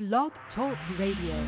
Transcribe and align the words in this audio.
Blog 0.00 0.32
Talk 0.54 0.78
Radio. 0.98 1.46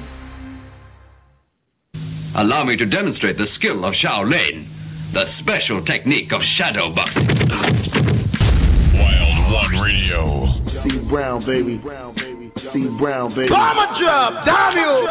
Allow 2.37 2.65
me 2.67 2.77
to 2.77 2.85
demonstrate 2.85 3.39
the 3.39 3.47
skill 3.55 3.83
of 3.87 3.95
Shaolin, 3.95 5.15
the 5.15 5.25
special 5.41 5.83
technique 5.87 6.31
of 6.35 6.43
shadow 6.59 6.95
boxing. 6.95 7.29
Wild 8.95 9.53
One 9.55 9.81
Radio. 9.81 10.53
C 10.85 10.99
Brown, 11.09 11.47
baby. 11.47 11.81
C 12.75 12.89
Brown, 13.01 13.35
baby. 13.35 13.49
Bomber 13.49 13.99
drop, 13.99 14.45
damn 14.45 14.77
you! 14.77 15.07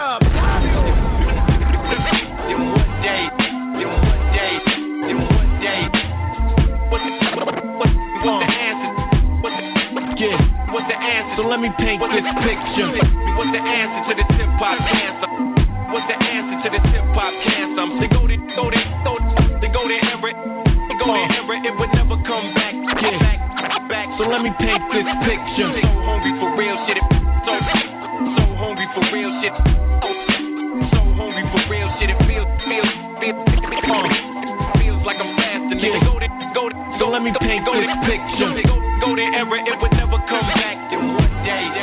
What's 2.71 3.30
So 11.41 11.49
let 11.49 11.57
me 11.57 11.73
paint 11.73 11.97
this 11.97 12.21
picture. 12.45 12.93
What's 13.33 13.49
the 13.49 13.57
answer 13.57 14.01
to 14.05 14.13
the 14.13 14.25
hip 14.37 14.51
hop 14.61 14.77
cancer? 14.77 15.25
What's 15.89 16.05
the 16.05 16.13
answer 16.13 16.53
to 16.53 16.67
this 16.69 16.85
hip 16.93 17.01
hop 17.17 17.33
cancer? 17.41 17.81
They 17.97 18.13
go 18.13 18.29
to 18.29 18.37
go 18.53 18.69
to 18.69 18.77
go 19.01 19.17
they 19.57 19.73
go 19.73 19.81
to 19.89 19.97
Everett. 20.13 20.37
They 20.37 20.95
go 21.01 21.09
to 21.09 21.25
Everett. 21.33 21.65
It 21.65 21.73
would 21.81 21.89
never 21.97 22.21
come 22.29 22.53
back. 22.53 22.77
Yeah. 22.77 23.17
Back, 23.17 23.41
back. 23.89 24.07
So 24.21 24.29
let 24.29 24.45
me 24.45 24.53
paint 24.61 24.85
this 24.93 25.09
picture. 25.25 25.81
So 25.81 25.89
hungry 26.05 26.29
for 26.37 26.53
real 26.61 26.77
shit. 26.85 27.01
So 27.01 27.51
so 28.37 28.43
hungry 28.61 28.85
for 28.93 29.01
real 29.09 29.33
shit. 29.41 29.53
So, 30.93 30.99
hungry 31.17 31.41
for 31.49 31.61
real 31.73 31.89
shit. 31.97 32.13
It 32.13 32.21
feels 32.29 32.45
feels 32.69 32.85
feels 33.17 33.41
feels 34.77 35.01
like 35.09 35.17
I'm 35.17 35.33
fasting. 35.41 35.81
Yeah. 35.81 36.05
Go 36.05 36.21
to 36.21 36.29
go 36.53 36.69
to 36.69 36.75
So 37.01 37.09
let 37.09 37.25
me 37.25 37.33
paint 37.33 37.65
go 37.65 37.73
this 37.73 37.89
to, 37.89 37.97
picture. 38.05 38.61
Go, 39.01 39.17
to 39.17 39.25
Everett. 39.41 39.65
It 39.65 39.81
would 39.81 39.93
never 39.97 40.21
come 40.29 40.45
back. 40.53 40.60
Day. 41.51 41.80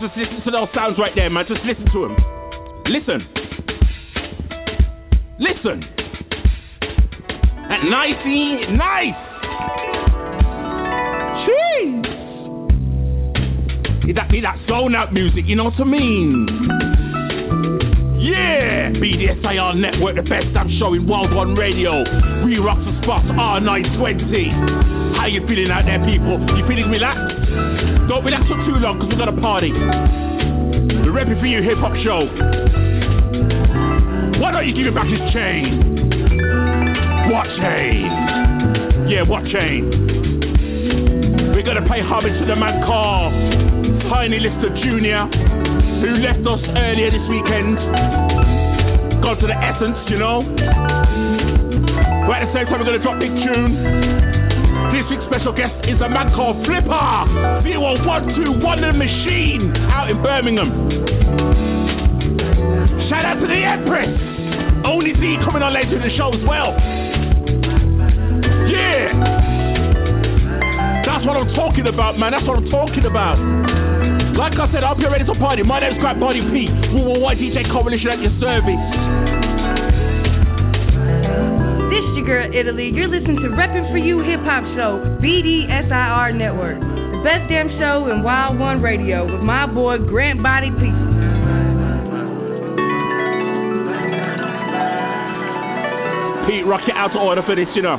Just 0.00 0.16
listen 0.16 0.42
to 0.44 0.50
those 0.50 0.68
sounds 0.74 0.98
right 0.98 1.12
there, 1.14 1.30
man. 1.30 1.46
Just 1.48 1.64
listen 1.64 1.86
to 1.92 2.08
them. 2.08 2.16
Listen. 2.84 3.26
Listen. 5.38 5.80
That 7.68 7.82
nicey, 7.84 8.66
nice. 8.76 9.16
Jeez. 11.48 12.16
Need 14.04 14.16
that, 14.16 14.30
need 14.30 14.44
that 14.44 14.58
zone 14.68 14.94
out 14.94 15.12
music, 15.12 15.44
you 15.46 15.56
know 15.56 15.64
what 15.64 15.80
I 15.80 15.84
mean? 15.84 16.46
Yeah! 18.20 18.90
BDSIR 18.90 19.76
Network, 19.76 20.16
the 20.16 20.22
best 20.22 20.56
I'm 20.56 20.70
showing 20.78 21.06
Wild 21.06 21.34
One 21.34 21.54
Radio. 21.54 22.04
We 22.44 22.58
rock 22.58 22.78
the 22.78 22.92
spots 23.02 23.26
R920. 23.26 25.16
How 25.16 25.26
you 25.26 25.46
feeling 25.46 25.70
out 25.70 25.84
there, 25.86 25.98
people? 26.04 26.38
You 26.56 26.66
feeling 26.68 26.90
me, 26.90 26.98
relaxed? 26.98 27.35
Don't 28.08 28.24
relax 28.24 28.46
for 28.46 28.54
too 28.62 28.78
long, 28.78 28.98
because 28.98 29.10
we're 29.10 29.18
gonna 29.18 29.40
party. 29.40 29.72
The 29.72 31.10
Repping 31.10 31.40
for 31.40 31.46
You 31.46 31.60
hip 31.60 31.78
hop 31.78 31.90
show. 32.06 32.22
Why 34.38 34.52
don't 34.52 34.62
you 34.68 34.74
give 34.78 34.86
me 34.86 34.94
back 34.94 35.10
his 35.10 35.18
chain? 35.34 35.82
What 37.34 37.50
chain? 37.58 38.06
Yeah, 39.10 39.26
what 39.26 39.42
chain? 39.50 39.90
We're 41.50 41.66
gonna 41.66 41.82
pay 41.90 41.98
homage 41.98 42.38
to 42.38 42.46
the 42.46 42.54
man 42.54 42.86
called 42.86 43.34
Tiny 44.06 44.38
Lister 44.38 44.70
Jr., 44.86 45.26
who 45.98 46.22
left 46.22 46.46
us 46.46 46.62
earlier 46.78 47.10
this 47.10 47.26
weekend. 47.26 47.74
Gone 49.18 49.38
to 49.42 49.46
the 49.50 49.58
essence, 49.58 49.98
you 50.06 50.18
know. 50.22 50.46
But 52.22 52.38
at 52.38 52.46
the 52.46 52.54
same 52.54 52.66
time, 52.70 52.78
we're 52.78 52.86
gonna 52.86 53.02
drop 53.02 53.18
big 53.18 53.34
tune. 53.34 54.45
This 54.92 55.02
week's 55.10 55.26
special 55.26 55.52
guest 55.52 55.74
is 55.82 56.00
a 56.00 56.08
man 56.08 56.30
called 56.34 56.62
Flipa 56.62 57.26
0112 57.66 58.38
The 58.38 58.92
Machine 58.94 59.74
out 59.90 60.10
in 60.10 60.22
Birmingham. 60.22 60.70
Shout 63.10 63.24
out 63.24 63.40
to 63.40 63.46
the 63.46 63.60
Empress. 63.66 64.08
Only 64.86 65.12
D 65.12 65.36
coming 65.44 65.62
on 65.62 65.74
later 65.74 65.96
in 65.98 66.02
the 66.02 66.14
show 66.16 66.30
as 66.30 66.42
well. 66.46 66.70
Yeah. 68.70 69.10
That's 71.04 71.26
what 71.26 71.36
I'm 71.36 71.52
talking 71.54 71.86
about, 71.86 72.18
man. 72.18 72.32
That's 72.32 72.46
what 72.46 72.58
I'm 72.58 72.70
talking 72.70 73.06
about. 73.06 73.38
Like 74.38 74.54
I 74.54 74.70
said, 74.70 74.84
I 74.84 74.88
hope 74.88 74.98
you're 74.98 75.10
ready 75.10 75.24
to 75.24 75.34
party. 75.34 75.62
My 75.62 75.80
name's 75.80 75.98
Grab 75.98 76.20
Body 76.20 76.40
P. 76.40 76.68
Worldwide 76.94 77.38
DJ 77.38 77.66
Coalition 77.72 78.08
at 78.08 78.20
your 78.22 78.38
service. 78.38 79.05
Girl 82.26 82.50
Italy. 82.52 82.90
You're 82.92 83.06
listening 83.06 83.36
to 83.36 83.54
Reppin' 83.54 83.88
For 83.92 83.98
You 83.98 84.18
Hip 84.18 84.40
Hop 84.42 84.64
Show, 84.74 84.98
BDSIR 85.22 86.34
Network. 86.34 86.74
The 86.80 87.22
best 87.22 87.48
damn 87.48 87.70
show 87.78 88.10
in 88.10 88.24
Wild 88.24 88.58
One 88.58 88.82
Radio 88.82 89.22
with 89.30 89.42
my 89.42 89.64
boy 89.64 89.98
Grant 89.98 90.42
Body 90.42 90.70
P. 90.74 90.90
Pete, 96.50 96.66
rock 96.66 96.82
it 96.90 96.98
out 96.98 97.14
to 97.14 97.18
order 97.22 97.42
for 97.46 97.54
this, 97.54 97.68
you 97.76 97.82
know. 97.82 97.94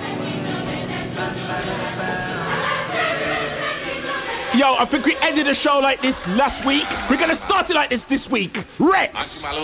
Yo, 4.59 4.75
I 4.75 4.85
think 4.91 5.05
we 5.05 5.15
ended 5.23 5.47
the 5.47 5.55
show 5.63 5.79
like 5.79 6.01
this 6.01 6.15
last 6.35 6.67
week. 6.67 6.83
We're 7.09 7.15
gonna 7.15 7.39
start 7.45 7.69
it 7.69 7.75
like 7.75 7.91
this 7.91 8.01
this 8.09 8.27
week. 8.29 8.51
Reks, 8.77 9.15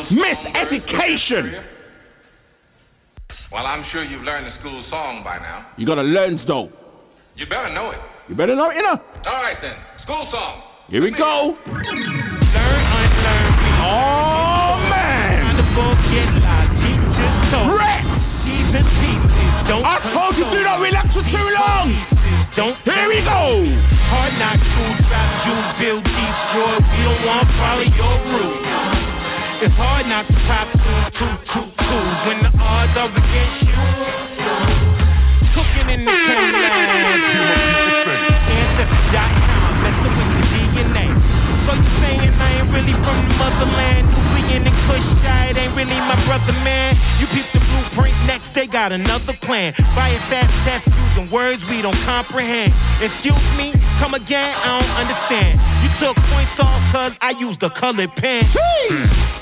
Miss 0.10 0.40
Education. 0.56 1.83
Well, 3.54 3.68
I'm 3.70 3.86
sure 3.94 4.04
you've 4.04 4.24
learned 4.26 4.48
the 4.50 4.54
school 4.60 4.82
song 4.90 5.22
by 5.24 5.38
now. 5.38 5.68
You 5.78 5.86
gotta 5.86 6.02
learn 6.02 6.42
though. 6.48 6.74
You 7.38 7.46
better 7.46 7.70
know 7.70 7.92
it. 7.94 8.02
You 8.28 8.34
better 8.34 8.56
know 8.58 8.70
it, 8.74 8.78
you 8.78 8.82
know. 8.82 8.98
All 9.30 9.42
right 9.46 9.58
then, 9.62 9.78
school 10.02 10.26
song. 10.34 10.64
Here 10.90 11.02
we 11.06 11.12
go. 11.14 11.54
Learn, 11.70 11.86
unlearn, 12.82 13.54
Oh 13.78 14.82
man. 14.90 15.54
the 15.62 15.68
book, 15.78 15.98
get 16.10 16.30
loud. 16.42 16.66
Teachers 16.82 17.38
told 17.54 17.78
Rex, 17.78 18.02
even 18.50 18.86
pieces. 18.90 19.70
Don't 19.70 19.86
I 19.86 20.02
told 20.02 20.34
you 20.34 20.50
do 20.50 20.60
not 20.66 20.82
relax 20.82 21.14
for 21.14 21.22
too 21.22 21.48
long. 21.54 21.94
Don't 22.58 22.74
Here 22.90 23.06
we 23.06 23.22
go. 23.22 23.70
Hard 24.10 24.34
knock 24.42 24.58
school 24.66 24.94
trap, 25.14 25.30
you 25.46 25.54
build 25.78 26.02
destroy. 26.10 26.74
We 26.90 27.00
don't 27.06 27.22
want 27.22 27.46
to 27.46 27.54
follow 27.62 27.86
your 27.86 28.18
route. 28.34 28.66
It's 29.62 29.78
hard 29.78 30.10
not 30.10 30.26
to 30.26 30.34
top 30.50 30.73
comprehend. 52.14 52.70
Excuse 53.02 53.48
me, 53.58 53.74
come 53.98 54.14
again, 54.14 54.54
I 54.54 54.78
don't 54.78 54.94
understand. 55.02 55.58
You 55.82 55.90
took 55.98 56.14
points 56.30 56.54
off 56.62 56.78
cause 56.94 57.14
I 57.26 57.34
used 57.42 57.58
a 57.66 57.74
colored 57.82 58.14
pen. 58.22 58.46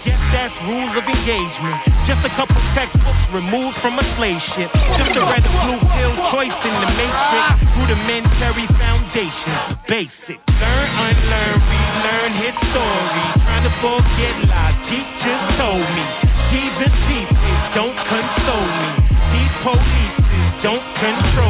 Yes, 0.08 0.16
that's 0.32 0.56
rules 0.72 0.96
of 0.96 1.04
engagement. 1.04 1.78
Just 2.08 2.24
a 2.24 2.32
couple 2.40 2.56
textbooks 2.72 3.24
removed 3.36 3.76
from 3.84 4.00
a 4.00 4.06
slave 4.16 4.40
ship. 4.56 4.72
Just 4.72 5.20
a 5.20 5.24
red 5.28 5.44
and 5.44 5.58
blue 5.68 5.84
pill 5.84 6.16
choice 6.32 6.60
in 6.64 6.76
the 6.80 6.90
matrix. 6.96 7.44
Rudimentary 7.76 8.68
foundations, 8.80 9.76
basic. 9.92 10.40
Learn, 10.56 10.88
unlearn, 10.96 11.60
relearn 11.60 12.32
history. 12.40 13.20
Trying 13.52 13.68
to 13.68 13.74
forget 13.84 14.36
lies 14.48 14.80
teachers 14.88 15.44
told 15.60 15.88
me. 15.92 16.08
And 16.56 16.72
pieces 16.80 17.28
don't 17.76 18.00
console 18.08 18.72
me. 18.80 18.92
These 19.36 19.56
police 19.60 20.16
don't 20.64 20.84
control 21.00 21.41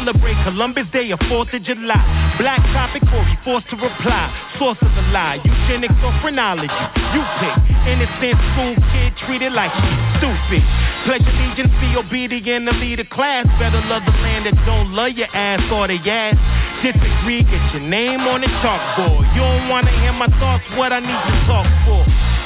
celebrate 0.00 0.36
Columbus 0.48 0.88
Day 0.92 1.12
or 1.12 1.20
4th 1.28 1.52
of 1.52 1.62
July. 1.62 2.00
Black 2.40 2.60
topic, 2.72 3.04
Corey 3.12 3.36
forced 3.44 3.68
to 3.68 3.76
reply. 3.76 4.32
Source 4.56 4.80
of 4.80 4.88
the 4.96 5.04
lie, 5.12 5.36
eugenics 5.44 6.00
or 6.00 6.12
phrenology. 6.24 6.72
You 7.12 7.20
pick. 7.36 7.56
Innocent 7.84 8.36
school 8.52 8.74
kid 8.92 9.12
treated 9.28 9.52
like 9.52 9.68
she's 9.76 10.00
stupid. 10.16 10.64
Pledge 11.04 11.26
allegiance, 11.28 11.72
be 11.84 11.92
obedient, 12.00 12.64
and 12.64 12.80
lead 12.80 13.00
a 13.00 13.08
class. 13.12 13.44
Better 13.60 13.84
love 13.92 14.00
the 14.08 14.16
land 14.24 14.48
that 14.48 14.56
don't 14.64 14.96
love 14.96 15.12
your 15.12 15.28
ass 15.36 15.60
or 15.68 15.84
the 15.84 16.00
ass. 16.00 16.36
Disagree, 16.80 17.44
get 17.44 17.60
your 17.76 17.84
name 17.84 18.24
on 18.24 18.40
the 18.40 18.48
chalkboard. 18.64 19.28
You 19.36 19.44
don't 19.44 19.68
wanna 19.68 19.92
hear 20.00 20.16
my 20.16 20.32
thoughts, 20.40 20.64
what 20.80 20.96
I 20.96 21.00
need 21.00 21.20
to 21.28 21.36
talk 21.44 21.68
for 21.84 22.00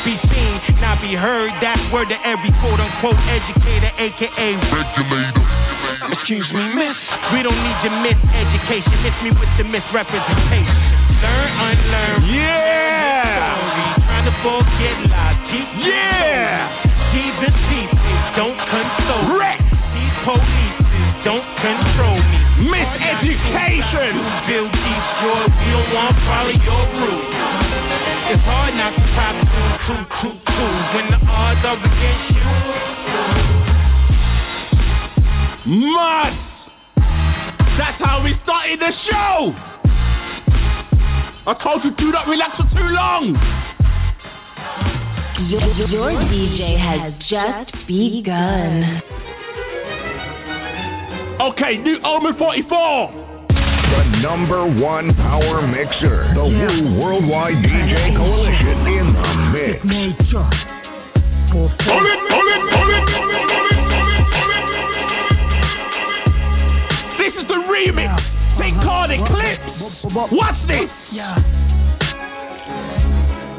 be 0.04 0.20
seen, 0.28 0.60
not 0.84 1.00
be 1.00 1.16
heard. 1.16 1.48
That's 1.64 1.80
word 1.88 2.12
to 2.12 2.18
every 2.28 2.52
quote 2.60 2.76
unquote 2.76 3.16
educator, 3.24 3.88
aka 3.96 4.48
regulator. 4.68 5.44
Excuse 6.12 6.44
me, 6.52 6.64
miss. 6.76 6.93
We 7.32 7.40
don't 7.40 7.56
need 7.56 7.78
your 7.80 7.96
miseducation. 8.04 9.00
Miss 9.00 9.16
me 9.24 9.30
with 9.32 9.48
the 9.56 9.64
misrepresentation. 9.64 10.76
Learn, 11.24 11.48
unlearn. 11.56 12.20
Yeah. 12.28 14.04
Trying 14.04 14.28
to 14.28 14.34
forget 14.44 14.96
lies. 15.08 15.40
Yeah. 15.80 16.68
These 17.16 17.32
pieces 17.72 18.24
don't 18.36 18.60
console. 18.68 19.24
me. 19.24 19.40
Wreck. 19.40 19.60
These 19.96 20.16
police 20.28 20.78
don't 21.24 21.48
control 21.64 22.20
me. 22.20 22.38
Miseducation. 22.68 24.12
Build 24.44 24.68
destroy. 24.68 25.48
We 25.48 25.68
don't 25.72 25.90
want 25.96 26.12
to 26.12 26.20
follow 26.28 26.52
your 26.52 26.84
rules. 26.92 27.32
It's 28.36 28.44
hard 28.44 28.76
not 28.76 28.92
to 28.92 29.04
pop 29.16 29.32
two, 29.48 29.64
two, 29.88 30.02
two, 30.20 30.34
two 30.44 30.72
when 30.92 31.08
the 31.08 31.20
odds 31.24 31.64
are 31.64 31.80
against 31.80 32.36
you. 32.36 32.44
Mud. 35.88 36.43
That's 38.04 38.12
how 38.12 38.22
we 38.22 38.34
started 38.42 38.80
the 38.80 38.92
show. 39.08 39.52
I 41.46 41.54
told 41.62 41.84
you 41.84 41.90
do 41.96 42.12
not 42.12 42.28
relax 42.28 42.56
for 42.56 42.64
too 42.64 42.88
long. 42.92 43.32
Your, 45.48 45.88
your 45.88 46.10
DJ 46.28 46.76
has 46.76 47.12
just 47.30 47.72
begun. 47.86 49.00
Okay, 51.40 51.78
new 51.78 51.98
Omen 52.04 52.36
44. 52.38 53.48
The 53.48 54.20
number 54.20 54.66
one 54.66 55.14
power 55.14 55.66
mixer. 55.66 56.32
The 56.34 56.44
Wu 56.44 57.00
Worldwide 57.00 57.54
DJ 57.54 58.16
Coalition 58.16 58.86
in 58.86 59.12
the 59.14 59.34
mix. 59.52 59.80
Hold 61.52 61.70
it, 61.72 62.18
hold 62.28 62.48
it, 62.48 62.60
hold 62.70 63.63
This 67.24 67.40
is 67.40 67.48
the 67.48 67.54
remix. 67.54 68.20
They 68.60 68.70
call 68.84 69.08
it 69.08 69.16
clips. 69.32 69.64
What's 70.30 70.60
this? 70.68 70.90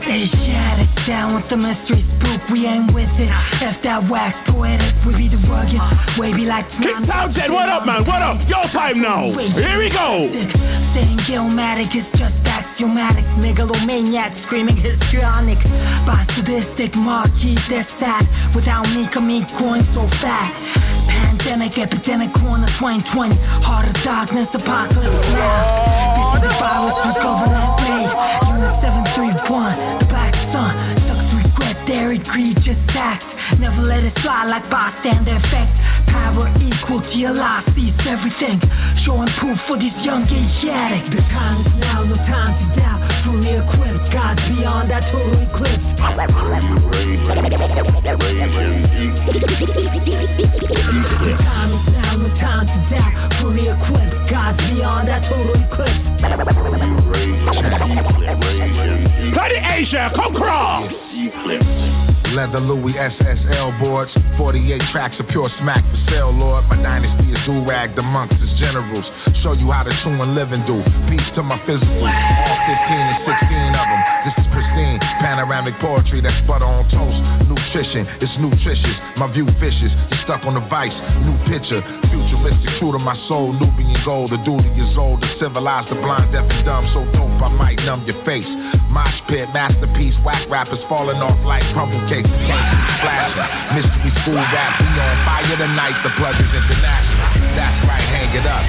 They 0.05 0.29
shut 0.29 0.77
it 0.85 0.93
down 1.09 1.33
with 1.33 1.49
the 1.49 1.57
mystery 1.57 2.05
spook, 2.21 2.41
we 2.53 2.65
ain't 2.69 2.93
with 2.93 3.09
it. 3.17 3.31
If 3.57 3.81
that 3.81 4.05
wax 4.05 4.37
poetic, 4.45 4.93
we 5.01 5.17
be 5.17 5.27
the 5.33 5.41
rugged, 5.49 5.81
wavy 6.21 6.45
like 6.45 6.69
King 6.77 7.09
Townsend, 7.09 7.49
what 7.49 7.69
up, 7.69 7.89
man? 7.89 8.05
What 8.05 8.21
up? 8.21 8.37
Your 8.45 8.69
time 8.69 9.01
now. 9.01 9.33
Here 9.33 9.81
we 9.81 9.89
go. 9.89 10.29
Saying 10.93 11.25
Gilmatic 11.25 11.89
is 11.97 12.05
just 12.21 12.37
axiomatic, 12.45 13.25
megalomaniac 13.41 14.29
screaming 14.45 14.77
histrionic. 14.77 15.57
By 16.05 16.21
sadistic 16.37 16.93
marquis, 16.93 17.57
they're. 17.69 17.85
Without 18.53 18.85
me, 18.85 19.09
come 19.13 19.27
me 19.27 19.41
growing 19.57 19.83
so 19.97 20.05
fast. 20.21 20.53
Pandemic, 21.09 21.77
epidemic, 21.77 22.33
corner 22.37 22.69
2020. 22.77 23.35
Heart 23.65 23.89
of 23.89 23.95
darkness, 24.03 24.49
apocalypse 24.53 25.01
oh, 25.01 25.33
now. 25.33 26.15
Before 26.15 26.41
the 26.45 26.53
virus 26.61 26.93
was 26.93 27.15
government 27.19 27.84
egregious 32.35 32.77
acts. 32.89 33.25
Never 33.59 33.81
let 33.81 34.03
it 34.03 34.13
slide 34.21 34.47
like 34.51 34.69
bystander 34.69 35.35
effect. 35.39 35.71
Power 36.11 36.51
equal 36.59 37.01
to 37.01 37.15
your 37.15 37.33
life, 37.33 37.63
sees 37.75 37.95
everything. 38.03 38.59
Showing 39.05 39.29
proof 39.39 39.57
for 39.67 39.77
these 39.79 39.95
young 40.03 40.27
Asiatic. 40.27 41.15
The 41.15 41.21
time 41.31 41.65
is 41.65 41.73
now, 41.79 42.03
no 42.03 42.15
time 42.27 42.53
to 42.59 42.75
doubt. 42.75 42.99
Fully 43.23 43.55
equipped, 43.55 44.11
God's 44.11 44.41
beyond 44.51 44.91
that 44.91 45.11
total 45.11 45.39
eclipse. 45.39 45.79
Leather 62.45 62.61
Louis 62.61 62.93
SSL 62.93 63.81
boards, 63.81 64.13
48 64.37 64.77
tracks 64.93 65.17
of 65.17 65.25
pure 65.33 65.49
smack 65.57 65.81
for 65.81 65.97
sale, 66.13 66.29
Lord. 66.29 66.61
My 66.69 66.77
dynasty 66.77 67.33
is 67.33 67.41
do-rag 67.41 67.97
amongst 67.97 68.37
its 68.37 68.53
generals. 68.61 69.01
Show 69.41 69.57
you 69.57 69.73
how 69.73 69.81
to 69.81 69.89
true 70.05 70.13
and 70.13 70.37
living 70.37 70.61
do. 70.69 70.77
Peace 71.09 71.25
to 71.33 71.41
my 71.41 71.57
physical, 71.65 72.05
all 72.05 72.59
15 72.69 73.01
and 73.01 73.19
16 73.25 73.81
of 73.81 73.85
them. 73.89 74.01
This 74.29 74.35
is 74.37 74.47
pristine, 74.53 75.01
panoramic 75.25 75.73
poetry 75.81 76.21
that's 76.21 76.37
butter 76.45 76.69
on 76.69 76.85
toast. 76.93 77.17
Nutrition, 77.49 78.05
it's 78.21 78.37
nutritious. 78.37 78.93
My 79.17 79.25
view 79.33 79.49
vicious, 79.57 79.89
you 80.13 80.17
stuck 80.29 80.45
on 80.45 80.53
the 80.53 80.65
vice. 80.69 80.93
New 81.25 81.33
picture, 81.49 81.81
futuristic, 82.13 82.77
true 82.77 82.93
to 82.93 83.01
my 83.01 83.17
soul. 83.25 83.57
Nubian 83.57 83.97
gold, 84.05 84.29
the 84.29 84.37
duty 84.45 84.69
is 84.77 84.93
old. 85.01 85.17
To 85.25 85.29
civilize 85.41 85.89
the 85.89 85.97
blind, 85.97 86.29
deaf, 86.29 86.45
and 86.45 86.61
dumb. 86.61 86.85
So 86.93 87.01
dope, 87.09 87.41
I 87.41 87.49
might 87.49 87.81
numb 87.81 88.05
your 88.05 88.21
face. 88.21 88.45
Mosh 88.95 89.19
pit, 89.27 89.51
masterpiece, 89.51 90.15
whack 90.23 90.47
rappers 90.47 90.79
falling 90.87 91.19
off 91.19 91.35
like 91.43 91.67
crumble 91.75 91.99
cakes. 92.07 92.31
Mystery 92.31 94.11
school 94.23 94.39
rap. 94.39 94.79
We 94.79 94.87
on 94.87 95.19
fire 95.27 95.57
tonight, 95.59 95.99
the 95.99 96.15
is 96.39 96.47
international. 96.47 97.59
That's 97.59 97.75
right, 97.91 98.07
hang 98.07 98.31
it 98.31 98.47
up. 98.47 98.63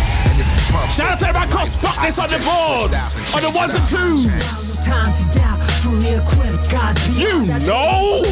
Shout 0.98 1.14
out 1.14 1.22
to 1.22 1.30
everybody 1.30 1.78
Fuck 1.78 2.02
This 2.02 2.18
on 2.18 2.30
the 2.34 2.42
board. 2.42 2.90
On 3.38 3.40
the 3.40 3.54
ones 3.54 3.70
and 3.70 3.86
twos. 3.86 4.65
Time 4.86 5.10
to 5.18 5.24
doubt, 5.34 5.58
fully 5.82 6.14
equipped, 6.14 6.70
God's 6.70 7.00
You 7.18 7.42
know. 7.66 8.22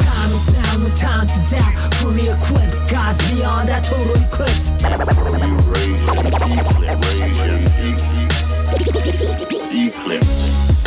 Time 0.00 0.32
is 0.32 0.48
now, 0.54 0.76
no 0.78 0.88
time 0.96 1.26
to 1.28 1.36
equipped, 2.28 2.90
God's 2.90 3.20
beyond 3.20 3.68
that 3.68 3.84
total 3.90 4.16
eclipse. 4.16 4.68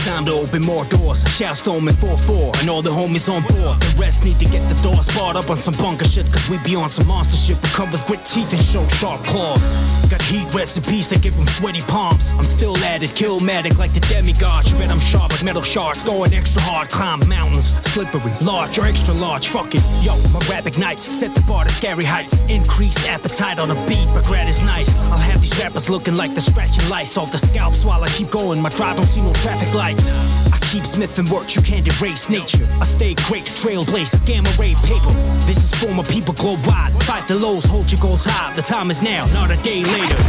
Time 0.01 0.25
to 0.25 0.33
open 0.33 0.61
more 0.61 0.85
doors. 0.89 1.17
Shout 1.37 1.57
Stormin 1.61 1.97
4-4 1.97 2.57
and 2.61 2.69
all 2.69 2.81
the 2.81 2.89
homies 2.89 3.25
on 3.29 3.45
board. 3.45 3.77
The 3.81 3.93
rest 4.01 4.17
need 4.25 4.37
to 4.41 4.49
get 4.49 4.61
the 4.65 4.77
doors 4.81 5.05
barred 5.13 5.37
up 5.37 5.49
on 5.49 5.61
some 5.65 5.77
bunker 5.77 6.09
shit, 6.13 6.25
cause 6.33 6.41
we 6.49 6.57
be 6.65 6.73
on 6.73 6.89
some 6.97 7.05
monster 7.05 7.37
shit. 7.45 7.57
We 7.61 7.69
come 7.77 7.93
with 7.93 8.01
grit 8.09 8.21
teeth 8.33 8.49
and 8.49 8.65
show 8.73 8.85
sharp 8.97 9.21
claws. 9.29 9.61
Got 10.09 10.21
heat 10.29 10.49
recipes 10.53 11.05
that 11.13 11.21
give 11.21 11.37
them 11.37 11.45
sweaty 11.61 11.85
palms. 11.85 12.21
I'm 12.21 12.49
still 12.57 12.77
at 12.81 13.05
it, 13.05 13.13
killmatic 13.17 13.77
like 13.77 13.93
the 13.93 14.01
demigod. 14.01 14.65
You 14.65 14.77
bet 14.77 14.89
I'm 14.89 15.01
sharp 15.13 15.33
like 15.33 15.45
metal 15.45 15.65
shards, 15.73 16.01
going 16.05 16.33
extra 16.33 16.61
hard. 16.61 16.89
Climb 16.89 17.21
mountains, 17.29 17.65
slippery, 17.93 18.33
large 18.41 18.77
or 18.77 18.89
extra 18.89 19.13
large. 19.13 19.45
Fuck 19.53 19.69
it, 19.73 19.85
yo, 20.01 20.17
my 20.33 20.41
rap 20.49 20.65
ignites. 20.65 21.01
Set 21.21 21.33
the 21.37 21.45
bar 21.45 21.65
to 21.65 21.73
scary 21.77 22.05
heights. 22.05 22.33
Increased 22.49 22.97
appetite 23.05 23.61
on 23.61 23.69
the 23.69 23.77
beat, 23.85 24.09
grad 24.25 24.49
is 24.49 24.57
nice. 24.65 24.89
I'll 25.13 25.21
have 25.21 25.41
these 25.41 25.53
rappers 25.61 25.85
looking 25.89 26.17
like 26.17 26.33
they're 26.33 26.45
scratching 26.49 26.89
lights 26.89 27.13
off 27.17 27.29
the 27.29 27.41
scalps 27.71 27.85
while 27.85 28.03
I 28.03 28.17
keep 28.17 28.31
going. 28.31 28.59
My 28.59 28.69
drive 28.75 28.97
don't 28.97 29.07
see 29.13 29.21
no 29.21 29.33
traffic 29.43 29.73
lights. 29.73 29.99
I 30.01 30.57
keep 30.71 30.83
smithing 30.95 31.29
work, 31.29 31.47
you 31.55 31.61
can't 31.61 31.87
erase 31.87 32.19
nature. 32.29 32.65
I 32.65 32.95
stay 32.97 33.15
great, 33.27 33.45
trailblaze, 33.63 34.11
gamma 34.27 34.55
ray 34.59 34.75
paper. 34.75 35.13
This 35.47 35.57
is 35.57 35.71
for 35.79 35.93
my 35.93 36.07
people 36.09 36.33
globe 36.33 36.65
wide. 36.65 36.93
Fight 37.07 37.27
the 37.27 37.35
lows, 37.35 37.63
hold 37.65 37.89
your 37.89 38.01
goals 38.01 38.21
high. 38.23 38.55
The 38.55 38.63
time 38.63 38.91
is 38.91 38.97
now, 39.03 39.25
not 39.25 39.51
a 39.51 39.57
day 39.63 39.83
later. 39.83 40.19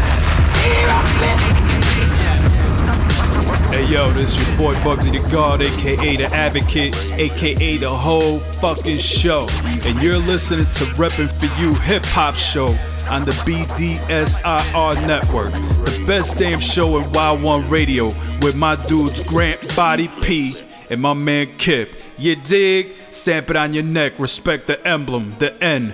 Hey 3.73 3.89
yo, 3.89 4.13
this 4.13 4.29
is 4.29 4.37
your 4.37 4.57
boy 4.59 4.75
Bugsy 4.85 5.11
the 5.11 5.25
God, 5.33 5.63
aka 5.63 6.17
the 6.17 6.29
Advocate, 6.29 6.93
aka 6.93 7.79
the 7.79 7.89
whole 7.89 8.41
fucking 8.61 9.01
show. 9.23 9.49
And 9.49 10.03
you're 10.03 10.19
listening 10.19 10.67
to 10.77 10.85
Reppin' 11.01 11.33
For 11.41 11.49
You 11.59 11.75
Hip 11.89 12.03
Hop 12.13 12.35
Show 12.53 12.77
on 13.09 13.25
the 13.25 13.33
BDSIR 13.33 15.07
network. 15.07 15.53
The 15.85 16.05
best 16.07 16.39
damn 16.39 16.61
show 16.75 16.97
in 16.99 17.11
Y1 17.13 17.71
Radio 17.71 18.13
with 18.41 18.55
my 18.55 18.77
dudes 18.89 19.17
Grant 19.29 19.61
Body 19.75 20.09
P 20.27 20.55
and 20.91 21.01
my 21.01 21.15
man 21.15 21.59
Kip. 21.65 21.89
You 22.19 22.37
dig? 22.49 22.87
Stamp 23.23 23.51
it 23.51 23.57
on 23.57 23.73
your 23.73 23.85
neck, 23.85 24.13
respect 24.19 24.67
the 24.67 24.75
emblem, 24.89 25.37
the 25.39 25.51
N. 25.65 25.93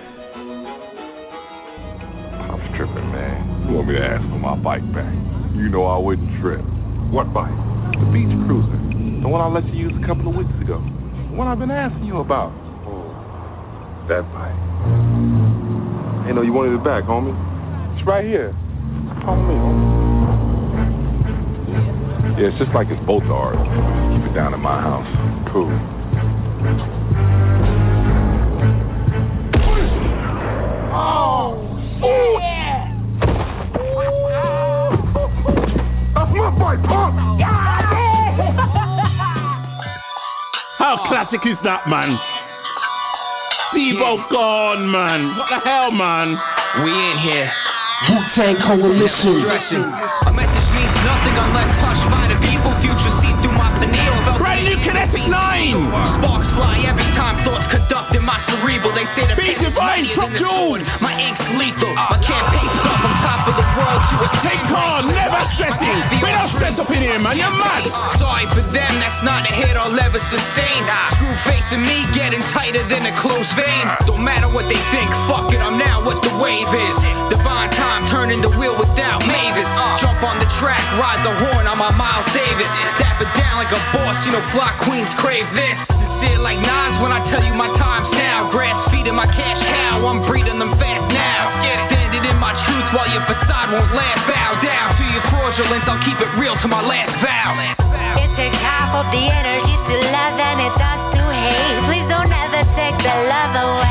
I'm 2.49 2.59
tripping, 2.75 3.11
man. 3.11 3.67
You 3.69 3.75
want 3.75 3.87
me 3.87 3.95
to 3.95 4.01
ask 4.01 4.21
for 4.29 4.39
my 4.39 4.55
bike 4.55 4.81
back? 4.93 5.13
You 5.55 5.69
know 5.69 5.85
I 5.85 5.97
wouldn't 5.97 6.41
trip. 6.41 6.61
What 7.11 7.33
bike? 7.33 7.53
The 7.93 8.05
Beach 8.13 8.33
Cruiser. 8.47 8.79
The 9.21 9.27
one 9.27 9.41
I 9.41 9.47
let 9.47 9.65
you 9.67 9.89
use 9.89 9.93
a 10.01 10.07
couple 10.07 10.29
of 10.29 10.35
weeks 10.35 10.53
ago. 10.61 10.79
The 11.29 11.35
one 11.37 11.47
I've 11.47 11.59
been 11.59 11.69
asking 11.69 12.05
you 12.05 12.17
about. 12.17 12.49
Oh, 12.87 13.13
that 14.09 14.25
bike. 14.33 15.88
Ain't 16.29 16.35
know 16.35 16.43
you 16.43 16.53
wanted 16.53 16.75
it 16.75 16.83
back, 16.83 17.05
homie. 17.05 17.33
It's 17.97 18.05
right 18.05 18.23
here. 18.23 18.53
Follow 19.25 19.41
me, 19.49 19.55
homie. 19.57 19.81
Yeah, 22.37 22.53
it's 22.53 22.59
just 22.59 22.69
like 22.69 22.85
it's 22.91 23.03
both 23.07 23.23
ours. 23.23 23.57
Keep 23.57 24.29
it 24.29 24.35
down 24.37 24.53
at 24.53 24.59
my 24.59 24.79
house. 24.79 25.07
Cool. 25.51 25.71
Oh, 30.93 31.57
oh 32.05 32.37
yeah. 32.37 32.93
That's 36.13 36.29
my 36.29 36.53
bike, 36.61 36.85
punk. 36.85 37.17
How 40.77 41.09
classic 41.09 41.41
is 41.49 41.57
that, 41.63 41.89
man? 41.89 42.19
Steve-O 43.71 44.17
hmm. 44.17 44.33
gone, 44.33 44.83
man. 44.91 45.37
What 45.37 45.49
the 45.49 45.61
hell, 45.61 45.91
man? 45.91 46.37
We 46.83 46.89
in 46.89 47.17
here. 47.21 47.49
Wu-Tang 48.09 48.57
Coalition. 48.63 49.43
A 49.43 50.31
message 50.31 50.69
means 50.71 50.95
nothing 51.03 51.35
unless 51.35 51.69
touched 51.83 52.07
by 52.09 52.31
the 52.31 52.37
people. 52.39 52.71
Future 52.81 53.13
see 53.21 53.33
through 53.43 53.57
my 53.57 53.69
pineal. 53.77 54.38
Brand 54.59 54.75
new 54.75 54.83
Kinetic 54.83 55.23
9. 55.23 56.19
Sparks 56.19 56.51
fly 56.59 56.83
every 56.83 57.07
time 57.15 57.47
thoughts 57.47 57.63
conduct 57.71 58.11
in 58.11 58.27
my 58.27 58.35
cerebral. 58.43 58.91
They 58.91 59.07
say 59.15 59.23
the 59.23 59.39
Beat 59.39 59.55
divine, 59.55 60.03
top 60.19 60.27
June. 60.35 60.83
My 60.99 61.15
ink's 61.15 61.47
lethal. 61.55 61.95
My 61.95 62.19
campaign 62.19 62.67
stuff 62.83 62.99
on 62.99 63.13
top 63.23 63.41
of 63.47 63.55
the 63.55 63.67
world 63.79 64.01
to 64.03 64.15
a 64.19 64.29
Take 64.43 64.67
on, 64.67 65.15
never 65.15 65.47
stressing. 65.55 65.99
We 66.19 66.27
don't 66.27 66.51
stress 66.59 66.75
up 66.75 66.91
in 66.91 66.99
here, 67.07 67.23
man. 67.23 67.39
You're 67.39 67.55
mad. 67.55 67.87
Sorry 68.19 68.51
for 68.51 68.67
them, 68.75 68.99
that's 68.99 69.23
not 69.23 69.47
a 69.47 69.51
hit 69.63 69.79
I'll 69.79 69.95
ever 69.95 70.19
sustain. 70.27 70.81
Screw 71.15 71.35
facing 71.47 71.79
me, 71.87 72.03
getting 72.11 72.43
tighter 72.51 72.83
than 72.91 73.07
a 73.07 73.15
closed 73.23 73.55
vein. 73.55 73.87
Don't 74.11 74.27
matter 74.27 74.51
what 74.51 74.67
they 74.67 74.81
think, 74.91 75.07
fuck 75.31 75.47
it, 75.55 75.63
I'm 75.63 75.79
now 75.79 76.03
what 76.03 76.19
the 76.19 76.35
wave 76.35 76.67
is. 76.67 76.95
Divine 77.31 77.71
time, 77.79 78.11
turning 78.11 78.43
the 78.43 78.51
wheel 78.59 78.75
without 78.75 79.23
Mavis. 79.23 79.71
Jump 80.03 80.19
on 80.19 80.43
the 80.43 80.49
track, 80.59 80.83
ride 80.99 81.23
the 81.23 81.31
horn, 81.47 81.63
I'm 81.63 81.79
a 81.79 81.95
Miles 81.95 82.27
Davis. 82.35 83.08
Dap 83.19 83.35
it 83.35 83.35
down 83.35 83.59
like 83.59 83.73
a 83.75 83.83
boss, 83.91 84.15
you 84.23 84.31
know, 84.31 84.39
fly 84.55 84.71
queens 84.87 85.11
crave 85.19 85.43
this. 85.51 85.75
Sincere 85.91 86.39
like 86.39 86.55
Nas 86.55 87.03
when 87.03 87.11
I 87.11 87.19
tell 87.27 87.43
you 87.43 87.51
my 87.51 87.67
time's 87.75 88.15
now. 88.15 88.47
Grass 88.47 88.79
feeding 88.95 89.11
my 89.11 89.27
cash 89.27 89.59
cow, 89.59 90.07
I'm 90.07 90.23
breeding 90.23 90.55
them 90.55 90.71
fast 90.79 91.03
now. 91.11 91.51
Standing 91.91 92.23
in 92.23 92.39
my 92.39 92.55
truth 92.63 92.87
while 92.95 93.11
your 93.11 93.19
facade 93.27 93.75
won't 93.75 93.91
laugh. 93.91 94.23
Bow 94.23 94.63
down 94.63 94.95
to 94.95 95.03
your 95.11 95.23
fraudulence, 95.35 95.83
I'll 95.83 95.99
keep 96.07 96.15
it 96.15 96.31
real 96.39 96.55
to 96.63 96.67
my 96.71 96.79
last 96.79 97.11
vow. 97.19 97.59
It 98.23 98.31
takes 98.39 98.55
half 98.55 98.95
of 98.95 99.11
the 99.11 99.19
energy 99.27 99.75
to 99.75 99.95
love 100.15 100.39
than 100.39 100.55
it 100.63 100.73
does 100.79 101.01
to 101.19 101.23
hate. 101.27 101.91
Please 101.91 102.07
don't 102.07 102.31
ever 102.31 102.63
take 102.79 103.03
the 103.03 103.15
love 103.27 103.51
away. 103.51 103.88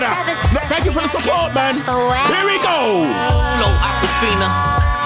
Brother. 0.00 0.10
Thank 0.66 0.86
you 0.86 0.92
for 0.92 1.02
the 1.06 1.12
support, 1.14 1.54
man. 1.54 1.78
Here 1.86 2.46
we 2.46 2.58
go. 2.58 3.06
No 3.62 3.68
Aquafina, 3.78 4.48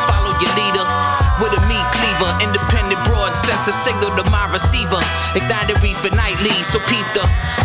follow 0.08 0.32
your 0.40 0.52
leader. 0.56 0.86
With 1.38 1.54
a 1.54 1.62
meat 1.70 1.86
cleaver, 1.94 2.30
independent 2.42 2.98
broad, 3.06 3.30
sends 3.46 3.62
a 3.70 3.74
signal 3.86 4.10
to 4.18 4.24
my 4.26 4.50
receiver. 4.50 4.98
Ignited 5.38 5.78
reefer 5.78 6.10
nightly, 6.10 6.50
so 6.74 6.82
peep 6.90 6.98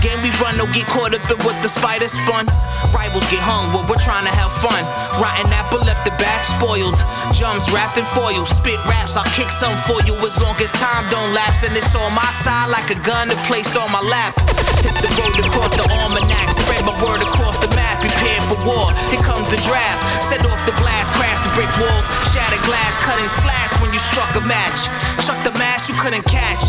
game 0.03 0.19
we 0.19 0.29
run, 0.43 0.59
don't 0.59 0.69
get 0.75 0.83
caught 0.91 1.15
up 1.15 1.23
in 1.31 1.39
what 1.47 1.55
the 1.63 1.71
spider 1.79 2.11
spun. 2.27 2.45
Rivals 2.91 3.23
get 3.31 3.39
hung, 3.39 3.71
but 3.71 3.87
we're 3.87 4.03
trying 4.03 4.27
to 4.27 4.35
have 4.35 4.51
fun. 4.59 4.83
Rotten 5.17 5.47
apple 5.49 5.79
left 5.79 6.03
the 6.03 6.11
back 6.19 6.43
spoiled. 6.59 6.99
Jumps 7.39 7.65
wrapped 7.71 7.95
in 7.95 8.03
foil, 8.11 8.43
spit 8.59 8.77
raps, 8.83 9.15
I'll 9.15 9.31
kick 9.39 9.47
some 9.63 9.79
for 9.87 10.03
you 10.03 10.13
as 10.19 10.35
long 10.43 10.59
as 10.59 10.69
time 10.75 11.07
don't 11.07 11.31
last. 11.31 11.63
And 11.63 11.73
it's 11.79 11.95
on 11.95 12.11
my 12.11 12.29
side 12.43 12.67
like 12.67 12.91
a 12.91 12.99
gun 12.99 13.31
that 13.31 13.39
placed 13.47 13.71
on 13.79 13.89
my 13.95 14.03
lap. 14.03 14.35
Hit 14.83 14.93
the 14.99 15.09
road 15.15 15.39
across 15.39 15.71
the 15.71 15.87
almanac, 15.87 16.52
my 16.83 16.95
word 16.99 17.23
across 17.23 17.55
the 17.63 17.71
map, 17.71 18.03
prepare 18.03 18.43
for 18.51 18.59
war. 18.67 18.91
Here 19.11 19.23
comes 19.23 19.47
the 19.47 19.59
draft, 19.63 19.99
set 20.31 20.43
off 20.43 20.59
the 20.67 20.75
blast, 20.75 21.15
crash 21.15 21.39
the 21.47 21.51
brick 21.55 21.71
walls, 21.79 22.05
shatter 22.35 22.59
glass, 22.67 22.91
cutting 23.07 23.31
slash 23.43 23.71
when 23.79 23.95
you 23.95 24.01
struck 24.11 24.35
a 24.35 24.43
match. 24.43 24.75
Struck 25.23 25.39
the 25.47 25.55
match 25.55 25.87
you 25.87 25.95
couldn't 26.03 26.27
catch. 26.27 26.63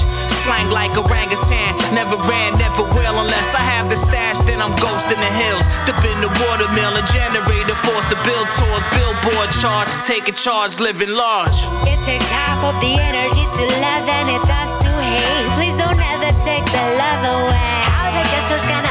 Slang 0.46 0.70
like 0.70 0.92
orangutan, 0.94 1.96
never 1.96 2.14
ran, 2.28 2.60
never 2.60 2.84
will 2.84 3.16
unless 3.18 3.48
I 3.56 3.62
have 3.64 3.88
the 3.90 3.98
stash. 4.06 4.38
Then 4.46 4.60
I'm 4.60 4.76
ghosting 4.76 5.18
the 5.18 5.32
hills, 5.34 5.64
dip 5.88 5.98
in 6.04 6.20
the 6.20 6.30
watermill, 6.30 6.94
a 6.94 7.04
generator 7.10 7.76
force 7.82 8.06
to 8.12 8.18
build 8.22 8.46
towards 8.60 8.86
billboard 8.92 9.50
charts, 9.64 9.90
taking 10.06 10.36
charge, 10.44 10.76
living 10.78 11.16
large. 11.16 11.56
It 11.88 11.98
takes 12.04 12.28
half 12.28 12.60
of 12.60 12.76
the 12.78 12.92
energy 12.92 13.44
to 13.56 13.64
love 13.80 14.04
than 14.04 14.26
it 14.28 14.42
does 14.44 14.70
to 14.84 14.92
hate. 15.00 15.48
Please 15.56 15.76
don't 15.80 15.96
ever 15.96 16.30
take 16.44 16.66
the 16.68 16.84
love 17.00 17.22
away. 17.24 17.76
How 17.88 18.12
the 18.12 18.22
just 18.28 18.68
the 18.68 18.83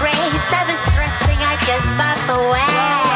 grace? 0.00 0.44
I 0.50 0.62
was 0.68 0.80
stressing, 0.92 1.38
I 1.40 1.54
just 1.66 1.86
pop 1.98 2.20
away. 2.30 2.72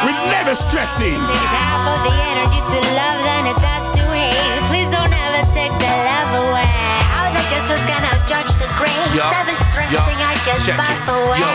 We're 0.07 0.25
never 0.31 0.55
stressing. 0.71 1.19
It 1.19 1.45
half 1.51 1.83
of 1.87 1.99
the 2.07 2.15
energy 2.15 2.61
to 2.63 2.79
love 2.95 3.19
than 3.25 3.43
it 3.53 3.59
does 3.59 3.85
to 3.99 4.05
hate. 4.15 4.63
Please 4.71 4.89
don't 4.93 5.13
ever 5.15 5.43
take 5.55 5.75
the 5.79 5.93
love 5.93 6.33
away. 6.49 6.71
How 7.09 7.31
the 7.35 7.43
just 7.51 7.69
is 7.73 7.83
gonna 7.89 8.15
judge 8.31 8.53
the 8.63 8.69
grace? 8.79 9.13
I 9.19 9.43
was 9.47 9.61
stressing, 9.75 10.19
I 10.23 10.35
just 10.47 10.63
check 10.69 10.79
pop 10.79 10.99
it. 11.03 11.11
away. 11.11 11.41
Yo, 11.43 11.51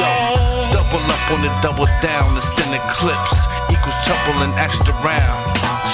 yo, 0.00 0.10
double 0.74 1.04
up 1.10 1.24
on 1.32 1.40
the 1.44 1.52
double 1.60 1.88
down, 2.00 2.38
extended 2.40 2.82
clips 3.00 3.32
equals 3.84 4.00
trouble 4.08 4.40
and 4.40 4.54
extra. 4.56 4.84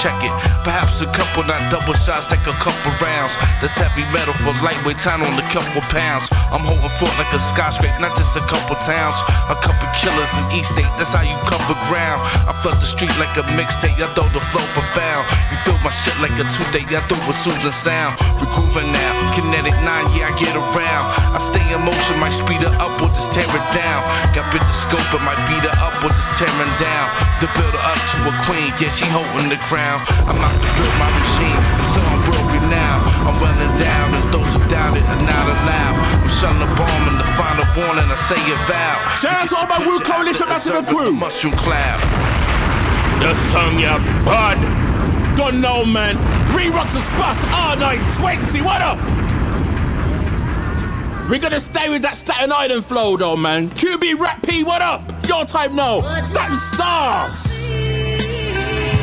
Check 0.01 0.17
it, 0.23 0.33
perhaps 0.65 0.97
a 0.97 1.09
couple, 1.13 1.45
not 1.45 1.69
double 1.69 1.93
shots, 2.07 2.25
like 2.33 2.41
a 2.47 2.55
couple 2.63 2.89
rounds. 3.03 3.33
That's 3.61 3.75
heavy 3.77 4.01
metal 4.09 4.33
for 4.41 4.55
lightweight, 4.63 4.97
time 5.05 5.21
on 5.21 5.37
a 5.37 5.45
couple 5.53 5.77
pounds. 5.93 6.25
I'm 6.31 6.65
holding 6.65 6.89
fort 6.97 7.13
like 7.21 7.29
a 7.29 7.41
skyscraper, 7.53 8.01
not 8.01 8.17
just 8.17 8.33
a 8.33 8.43
couple 8.49 8.73
towns. 8.89 9.17
A 9.53 9.57
couple 9.61 9.85
killers 10.01 10.31
in 10.41 10.57
East 10.57 10.73
State, 10.73 10.89
that's 10.97 11.13
how 11.13 11.21
you 11.21 11.37
cover 11.45 11.77
ground. 11.91 12.23
I 12.49 12.55
flood 12.65 12.81
the 12.81 12.89
street 12.97 13.13
like 13.21 13.35
a 13.37 13.45
mixtape, 13.53 13.99
I 14.01 14.09
throw 14.17 14.25
the 14.31 14.41
flow 14.55 14.65
profound. 14.73 15.23
You 15.53 15.57
feel 15.69 15.77
my 15.85 15.93
shit 16.01 16.17
like 16.17 16.33
a 16.33 16.45
two-day, 16.49 16.87
I 16.87 17.01
throw 17.05 17.21
a 17.21 17.33
soothing 17.45 17.77
sound. 17.85 18.17
We 18.41 18.81
now, 18.89 19.37
kinetic 19.37 19.75
nine, 19.85 20.17
yeah, 20.17 20.31
I 20.31 20.39
get 20.39 20.55
around. 20.57 21.05
I 21.13 21.39
stay 21.53 21.65
in 21.67 21.81
motion, 21.83 22.17
might 22.17 22.33
speed 22.47 22.63
her 22.65 22.73
up 22.73 22.97
or 22.97 23.11
just 23.11 23.29
tear 23.37 23.51
it 23.51 23.67
down. 23.77 24.01
Got 24.33 24.49
bit 24.49 24.63
the 24.65 24.75
scope, 24.89 25.13
it 25.13 25.21
might 25.21 25.37
beat 25.45 25.61
her 25.67 25.77
up 25.77 25.99
or 26.01 26.09
just 26.09 26.31
tearing 26.41 26.73
down. 26.81 27.05
To 27.43 27.45
build 27.53 27.75
her 27.75 27.80
up 27.81 27.97
to 27.97 28.17
a 28.29 28.33
queen, 28.45 28.71
yeah, 28.77 28.93
she 29.01 29.07
holding 29.09 29.49
the 29.49 29.59
crown. 29.67 30.05
I'm 30.29 30.37
out 30.37 30.53
to 30.53 30.69
build 30.77 30.95
my 31.01 31.09
machine, 31.09 31.61
so 31.93 31.99
I'm 32.01 32.21
broken 32.29 32.63
now. 32.69 32.95
I'm 33.25 33.37
welling 33.41 33.75
down, 33.81 34.07
and 34.15 34.25
those 34.29 34.51
who 34.53 34.61
doubt 34.69 34.97
it 34.97 35.05
are 35.05 35.23
not 35.25 35.45
allowed. 35.49 35.95
I'm 35.97 36.31
shutting 36.39 36.61
the 36.61 36.71
bomb 36.77 37.03
in 37.09 37.15
the 37.17 37.29
final 37.35 37.65
warning, 37.77 38.07
I 38.07 38.17
say 38.29 38.39
it 38.39 38.61
vow. 38.69 38.97
Shout 39.25 39.35
out 39.35 39.47
to 39.49 39.55
all 39.57 39.69
my 39.69 39.79
Wu 39.81 39.99
Coalition 40.05 40.47
massive 40.47 40.77
and 40.77 40.87
crew. 40.87 41.11
Mushroom 41.11 41.57
cloud. 41.65 41.99
The 43.21 43.31
song 43.53 43.77
ya 43.77 43.97
bud. 44.25 44.59
Don't 45.37 45.61
know, 45.61 45.85
man. 45.85 46.17
Three 46.51 46.69
rocks 46.69 46.91
and 46.93 47.05
spots 47.15 47.39
oh, 47.49 47.55
all 47.55 47.75
night. 47.77 48.01
Swanksy, 48.19 48.65
what 48.65 48.81
up? 48.81 48.97
We're 51.29 51.39
gonna 51.39 51.63
stay 51.71 51.87
with 51.87 52.01
that 52.01 52.19
Staten 52.25 52.51
Island 52.51 52.85
flow 52.89 53.15
though, 53.15 53.37
man. 53.37 53.69
QB 53.79 54.19
Rap 54.19 54.43
P, 54.43 54.63
what 54.63 54.81
up? 54.81 55.07
Your 55.23 55.45
time 55.45 55.75
now. 55.75 56.01
Staten 56.01 56.59
Stars. 56.75 57.50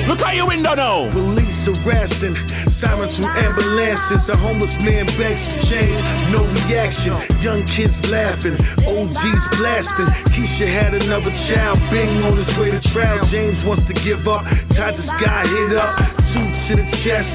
Look 0.09 0.25
out 0.25 0.33
your 0.33 0.49
window 0.49 0.73
now. 0.73 1.12
Police 1.12 1.69
harassing, 1.69 2.33
sirens 2.81 3.12
from 3.12 3.29
ambulances. 3.29 4.25
A 4.33 4.41
homeless 4.41 4.73
man 4.81 5.05
begs 5.21 5.45
change, 5.69 6.00
no 6.33 6.49
reaction. 6.49 7.12
Young 7.45 7.61
kids 7.77 7.93
laughing, 8.09 8.57
OGs 8.88 9.45
blasting. 9.61 10.09
Keisha 10.33 10.65
had 10.65 10.97
another 10.97 11.29
child, 11.53 11.77
Bing 11.93 12.25
on 12.25 12.41
his 12.41 12.49
way 12.57 12.73
to 12.73 12.81
trial. 12.97 13.21
James 13.29 13.61
wants 13.69 13.85
to 13.85 13.95
give 14.00 14.25
up, 14.25 14.49
Todd 14.73 14.97
this 14.97 15.12
guy 15.21 15.45
hit 15.45 15.77
up. 15.77 15.93
Two 16.33 16.41
to 16.41 16.73
the 16.81 16.88
chest, 17.05 17.29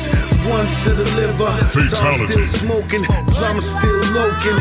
one 0.49 0.65
to 0.65 0.97
the 0.97 1.07
liver. 1.13 1.53
Stars 1.93 2.25
still 2.25 2.47
smoking, 2.65 3.05
drama 3.37 3.61
still 3.61 4.01
loking. 4.17 4.57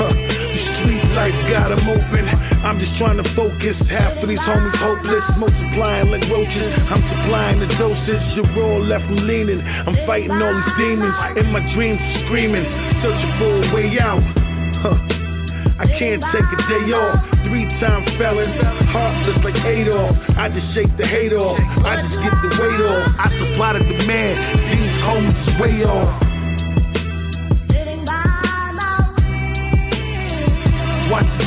Huh. 0.00 0.71
Life 0.90 1.38
got 1.50 1.70
'em 1.70 1.86
open. 1.88 2.24
I'm 2.64 2.80
just 2.80 2.96
trying 2.98 3.22
to 3.22 3.28
focus. 3.34 3.76
Half 3.88 4.22
of 4.22 4.28
these 4.28 4.38
homies 4.38 4.76
hopeless, 4.76 5.24
multiplying 5.36 6.10
like 6.10 6.24
roaches. 6.30 6.72
I'm 6.90 7.02
supplying 7.06 7.60
the 7.60 7.66
doses. 7.78 8.22
You're 8.34 8.64
all 8.64 8.82
left 8.82 9.08
me 9.10 9.20
leaning. 9.20 9.60
I'm 9.60 9.96
fighting 10.06 10.32
all 10.32 10.54
these 10.54 10.74
demons. 10.78 11.14
In 11.36 11.52
my 11.52 11.60
dreams, 11.74 12.00
screaming, 12.26 12.66
searching 13.02 13.32
for 13.38 13.52
a 13.62 13.74
way 13.74 14.00
out. 14.00 14.22
Huh. 14.82 14.98
I 15.78 15.86
can't 15.98 16.22
take 16.32 16.48
a 16.58 16.58
day 16.68 16.92
off. 16.92 17.18
Three 17.46 17.66
time 17.80 18.04
felon, 18.18 18.50
heartless 18.90 19.38
like 19.44 19.56
Adolf. 19.64 20.16
I 20.36 20.48
just 20.48 20.66
shake 20.74 20.96
the 20.96 21.06
hate 21.06 21.32
off. 21.32 21.58
I 21.84 22.02
just 22.02 22.16
get 22.22 22.34
the 22.42 22.50
weight 22.58 22.82
off. 22.86 23.08
I 23.18 23.28
supply 23.38 23.72
the 23.74 23.84
demand. 23.84 24.36
These 24.72 24.96
homies 25.02 25.60
way 25.60 25.84
off. 25.84 26.31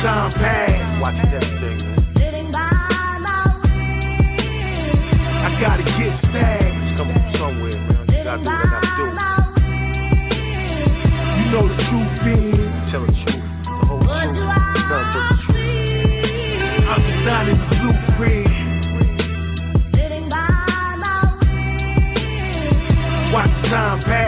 Time 0.02 0.32
pass. 0.34 1.00
Watch 1.00 1.20
that 1.32 1.42
thing, 1.60 1.80
I 5.28 5.60
gotta 5.60 5.84
get 5.84 6.12
stacks. 6.30 6.96
Come 6.96 7.12
from 7.12 7.26
somewhere, 7.38 7.76
man. 7.76 8.04
You 8.08 8.24
gotta 8.24 8.42
do 8.42 8.50
what 8.50 8.56
I 8.56 8.68
gotta 8.72 8.90
do. 8.96 9.06
You 11.36 11.44
know 11.52 11.64
the 11.68 11.76
truth 11.88 12.26
is. 12.34 12.92
Tell 12.92 13.02
the 13.06 13.12
truth. 13.24 13.44
The 13.64 13.86
whole 13.86 14.00
truth. 14.00 14.36
Nothing 14.36 14.86
but 14.90 15.06
the 15.14 15.22
truth. 15.46 16.88
I'm 16.88 17.00
designing 17.06 17.58
the 17.60 17.66
blueprint. 17.76 18.52
Watch 23.32 23.52
the 23.62 23.68
time 23.68 24.00
pass. 24.04 24.25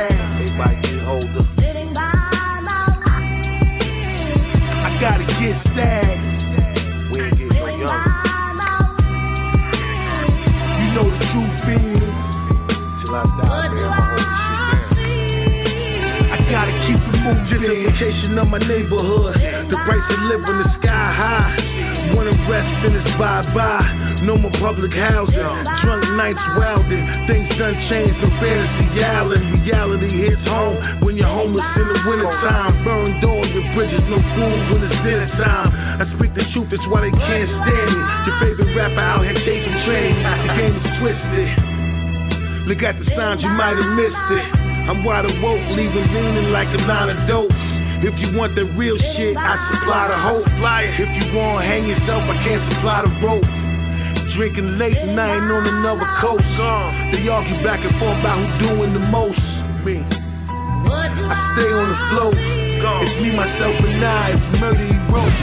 Gentrification 17.59 18.39
of 18.39 18.47
my 18.47 18.63
neighborhood. 18.63 19.35
The 19.35 19.79
price 19.83 20.07
of 20.15 20.21
living 20.31 20.59
is 20.63 20.71
sky 20.79 21.11
high. 21.11 22.15
Wanna 22.15 22.31
rest 22.47 22.71
and 22.87 22.95
it's 22.95 23.11
bye 23.19 23.43
bye. 23.51 23.83
No 24.23 24.39
more 24.39 24.55
public 24.63 24.95
housing. 24.95 25.35
Drunk 25.83 26.07
nights 26.15 26.39
wilding. 26.55 27.03
Things 27.27 27.51
done 27.59 27.75
changed 27.91 28.15
from 28.23 28.31
fantasy 28.39 29.03
island. 29.03 29.67
Reality 29.67 30.11
hits 30.23 30.47
home 30.47 31.03
when 31.03 31.19
you're 31.19 31.27
homeless 31.27 31.67
in 31.83 31.87
the 31.91 31.99
wintertime. 32.07 32.79
Burned 32.87 33.19
doors 33.27 33.51
and 33.51 33.67
bridges, 33.75 34.07
no 34.07 34.23
food 34.39 34.61
when 34.71 34.81
it's 34.87 34.99
dinner 35.03 35.27
time. 35.43 35.75
I 35.99 36.07
speak 36.15 36.39
the 36.39 36.47
truth, 36.55 36.71
it's 36.71 36.87
why 36.87 37.11
they 37.11 37.15
can't 37.15 37.51
stand 37.59 37.91
me. 37.91 38.01
Your 38.23 38.37
favorite 38.39 38.71
rapper 38.79 39.03
out 39.03 39.27
here 39.27 39.35
dating 39.35 39.79
training. 39.83 40.23
The 40.23 40.55
game 40.55 40.75
is 40.79 40.87
twisted. 41.03 41.51
Look 42.71 42.87
at 42.87 42.95
the 43.03 43.07
signs, 43.19 43.43
you 43.43 43.51
might 43.51 43.75
have 43.75 43.93
missed 43.99 44.31
it. 44.31 44.58
I'm 44.89 45.05
wide 45.05 45.29
awoke, 45.29 45.61
leaving 45.77 46.09
leaning 46.17 46.49
like 46.49 46.73
a 46.73 46.81
line 46.89 47.13
of 47.13 47.29
dope. 47.29 47.53
If 48.01 48.17
you 48.25 48.33
want 48.33 48.57
the 48.57 48.65
real 48.73 48.97
shit, 48.97 49.37
I 49.37 49.61
supply 49.69 50.09
the 50.09 50.17
hope. 50.17 50.49
If 50.49 51.11
you 51.13 51.29
want 51.37 51.61
to 51.61 51.69
hang 51.69 51.85
yourself, 51.85 52.25
I 52.25 52.41
can't 52.41 52.65
supply 52.73 53.05
the 53.05 53.13
rope. 53.21 53.45
Drinking 54.33 54.81
late 54.81 54.97
night 55.13 55.45
on 55.45 55.69
another 55.69 56.09
coast. 56.25 56.41
They 57.13 57.21
argue 57.29 57.61
back 57.61 57.85
and 57.85 57.93
forth 58.01 58.17
about 58.17 58.41
who 58.41 58.65
doing 58.65 58.97
the 58.97 59.05
most. 59.13 59.45
Me. 59.85 60.01
I 60.01 61.37
stay 61.53 61.69
on 61.69 61.89
the 61.93 62.01
float. 62.09 62.39
It's 62.39 63.13
me, 63.21 63.29
myself, 63.37 63.77
and 63.85 64.01
I. 64.01 64.33
It's 64.33 64.49
murder 64.57 64.89
he 64.89 64.97
wrote. 65.13 65.37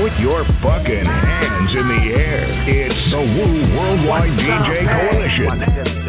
Put 0.00 0.16
your 0.24 0.40
fucking 0.64 1.04
hands 1.04 1.72
in 1.76 1.84
the 1.84 2.02
air. 2.16 2.48
It's 2.64 3.02
the 3.12 3.20
Wu 3.28 3.76
Worldwide 3.76 4.40
DJ 4.40 4.88
Coalition. 4.88 5.99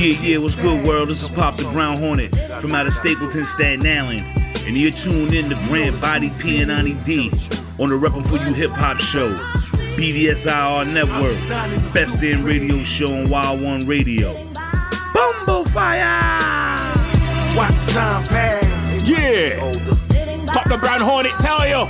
Yeah, 0.00 0.16
yeah, 0.24 0.38
what's 0.40 0.56
good, 0.56 0.80
world? 0.80 1.10
This 1.10 1.20
is 1.20 1.28
Pop 1.36 1.58
the 1.58 1.64
Brown 1.76 2.00
Hornet 2.00 2.32
from 2.64 2.72
out 2.74 2.86
of 2.86 2.92
Stapleton, 3.04 3.44
Staten 3.56 3.84
Island. 3.84 4.24
And 4.64 4.72
you're 4.72 4.96
tuned 5.04 5.34
in 5.36 5.50
to 5.50 5.56
Grand 5.68 6.00
Body 6.00 6.32
P&I 6.40 6.64
D 7.04 7.28
on 7.76 7.92
the 7.92 8.00
Reppin' 8.00 8.24
For 8.32 8.40
You 8.40 8.54
Hip 8.56 8.72
Hop 8.80 8.96
Show. 9.12 9.28
BDSIR 10.00 10.88
Network. 10.88 11.36
Best 11.92 12.16
damn 12.16 12.48
radio 12.48 12.80
show 12.96 13.12
on 13.12 13.28
Wild 13.28 13.60
One 13.60 13.86
Radio. 13.86 14.32
Bumble 15.12 15.68
Fire! 15.74 16.96
Watch 17.52 17.76
time 17.92 18.26
pass. 18.28 18.64
Yeah. 19.04 19.60
Pop 20.48 20.64
the 20.72 20.78
Brown 20.80 21.04
Hornet, 21.04 21.36
tell 21.44 21.68
you. 21.68 21.84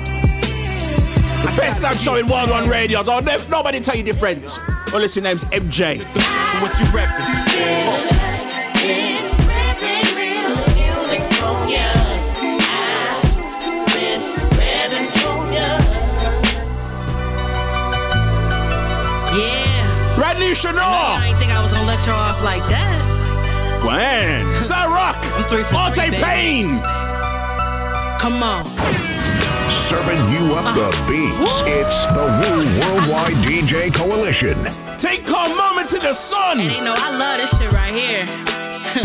The 1.47 1.55
best 1.55 1.79
damn 1.79 2.03
show 2.05 2.17
in 2.17 2.27
Wild 2.27 2.51
One 2.51 2.69
Radio. 2.69 3.05
Don't 3.05 3.25
let 3.25 3.49
nobody 3.49 3.79
tell 3.85 3.95
you 3.95 4.03
different. 4.03 4.43
Well, 4.89 5.03
listen, 5.03 5.23
name's 5.23 5.41
MJ. 5.53 5.99
What 6.63 6.73
you 6.81 6.87
reppin'? 6.91 8.41
Yeah. 19.31 20.17
Brand 20.19 20.41
new 20.41 20.55
Chanel. 20.61 20.83
I 20.83 21.27
didn't 21.29 21.39
think 21.39 21.53
I 21.53 21.63
was 21.63 21.71
gonna 21.71 21.87
let 21.87 22.03
you 22.05 22.13
off 22.13 22.43
like 22.43 22.67
that. 22.67 22.99
When? 23.87 24.67
Sa-Roc. 24.69 25.17
I'm 25.39 25.49
three 25.49 25.65
Monte. 25.71 26.11
Payne. 26.19 26.83
Come 28.21 28.43
on. 28.43 28.69
Serving 29.89 30.21
you 30.35 30.53
up 30.53 30.77
the 30.77 30.93
beats. 31.09 31.41
It's 31.73 31.99
the 32.13 32.27
Wu 32.37 32.53
Worldwide 32.85 33.41
DJ 33.47 33.89
Coalition. 33.97 34.60
Take 35.03 35.25
a 35.25 35.45
moment 35.57 35.89
to 35.91 35.99
the 35.99 36.15
sun. 36.29 36.61
And 36.61 36.71
you 36.73 36.83
know, 36.85 36.93
I 36.95 37.09
love 37.17 37.37
this 37.41 37.51
shit 37.61 37.73
right 37.73 37.95
here. 37.95 38.25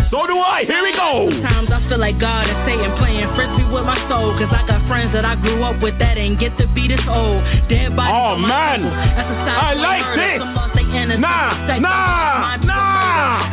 So 0.09 0.25
do 0.25 0.33
I. 0.39 0.63
Here 0.65 0.81
we 0.81 0.93
go. 0.97 1.29
Sometimes 1.29 1.69
I 1.69 1.77
feel 1.89 1.99
like 1.99 2.17
God 2.17 2.49
is 2.49 2.57
Satan 2.65 2.97
playing 2.97 3.27
frisbee 3.37 3.69
with 3.69 3.85
my 3.85 3.99
soul. 4.09 4.33
Cause 4.33 4.49
I 4.49 4.65
got 4.65 4.81
friends 4.89 5.13
that 5.13 5.25
I 5.25 5.35
grew 5.37 5.61
up 5.61 5.77
with 5.83 5.99
that 5.99 6.17
ain't 6.17 6.39
get 6.39 6.57
to 6.57 6.65
be 6.73 6.87
this 6.89 7.03
old. 7.05 7.43
Dead 7.69 7.93
bodies 7.93 8.09
Oh, 8.17 8.33
on 8.33 8.41
my 8.41 8.49
man. 8.49 8.81
That's 8.81 9.29
a 9.29 9.37
sign 9.45 9.53
I 9.61 9.71
of 9.73 9.77
like 9.85 10.01
murder. 10.01 10.25
this. 10.25 10.39
Some 10.41 10.55
lost 10.57 10.73
their 10.73 10.89
innocence. 10.89 11.21
Nah, 11.21 11.67
Sex, 11.69 11.79
nah, 11.85 12.39
mind 12.41 12.65
nah. 12.65 13.51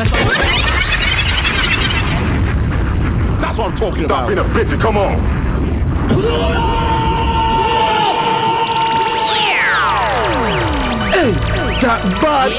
That's 3.44 3.58
what 3.60 3.66
I'm 3.68 3.76
talking 3.76 4.04
about. 4.08 4.24
Stop 4.24 4.32
about. 4.32 4.32
being 4.32 4.40
a 4.40 4.48
bitch 4.56 4.72
and 4.72 4.80
come 4.80 4.96
on. 4.96 5.12
Hey, 11.12 11.30
got 11.82 12.00
bud. 12.22 12.50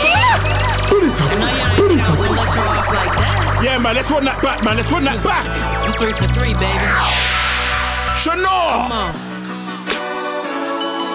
Put 0.92 1.02
it 1.08 1.16
you 1.16 1.40
up. 1.40 1.80
Put 1.80 1.92
it 1.96 2.04
think 2.04 2.04
I 2.04 2.12
would 2.20 2.36
let 2.36 2.44
up. 2.44 2.56
you 2.56 2.62
off 2.62 2.92
like 2.92 3.14
that. 3.16 3.64
Yeah, 3.64 3.80
man. 3.80 3.96
Let's 3.96 4.12
run 4.12 4.26
that 4.28 4.44
back, 4.44 4.60
man. 4.68 4.76
Let's 4.76 4.92
run 4.92 5.08
that 5.08 5.24
back. 5.24 5.48
I'm 5.48 5.96
three 5.96 6.12
for 6.20 6.28
three, 6.36 6.52
baby. 6.60 6.88
Chanel. 8.28 8.68
Come 8.84 8.92
on. 8.92 9.16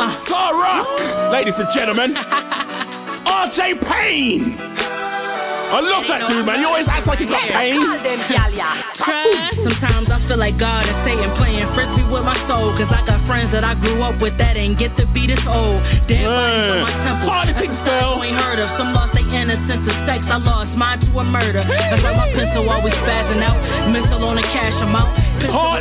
Uh, 0.01 0.25
Sa-Roc. 0.25 0.88
Ladies 1.37 1.55
and 1.61 1.68
gentlemen. 1.77 2.16
R.J. 3.29 3.75
Payne. 3.85 4.97
I 5.68 5.85
love 5.85 6.04
that 6.09 6.24
dude, 6.33 6.48
man. 6.48 6.64
You 6.64 6.68
always 6.68 6.88
act 6.88 7.04
like 7.04 7.20
you 7.20 7.28
got 7.28 7.44
pain. 7.44 7.76
Sometimes 9.68 10.09
I 10.09 10.16
feel 10.24 10.40
like 10.40 10.57
God 10.57 10.88
is 10.88 10.96
Satan 11.04 11.28
playing 11.37 11.68
frisbee 11.76 12.09
with 12.09 12.24
my 12.24 12.40
soul. 12.48 12.72
Cause 12.78 12.88
I 12.88 13.04
got 13.04 13.20
friends 13.28 13.52
that 13.52 13.68
I 13.68 13.76
grew 13.76 14.00
up 14.00 14.16
with 14.22 14.33
that 14.40 14.57
ain't 14.57 14.81
get 14.81 14.96
to 14.96 15.04
be 15.12 15.28
this 15.28 15.42
old. 15.44 15.85
Dead 16.09 16.24
bodies 16.24 16.72
on 16.72 16.81
my 16.88 16.94
temple. 17.04 17.28
Politics, 17.28 17.76
That's 17.85 18.00
a 18.00 18.24
ain't 18.24 18.38
heard 18.40 18.59
of. 18.64 18.68
Some 18.81 18.96
lost 18.96 19.12
their 19.12 19.28
innocence 19.28 19.85
to 19.85 19.94
sex. 20.09 20.24
I 20.24 20.40
lost 20.40 20.72
mine 20.72 21.04
to 21.04 21.09
a 21.20 21.24
murder. 21.24 21.61
That's 21.61 22.00
why 22.00 22.16
my 22.16 22.28
pencil 22.33 22.64
always 22.64 22.96
spazzing 23.04 23.44
out. 23.44 23.61
Mental 23.92 24.24
on 24.24 24.38
a 24.38 24.38
cash 24.38 24.38
amount. 24.38 24.38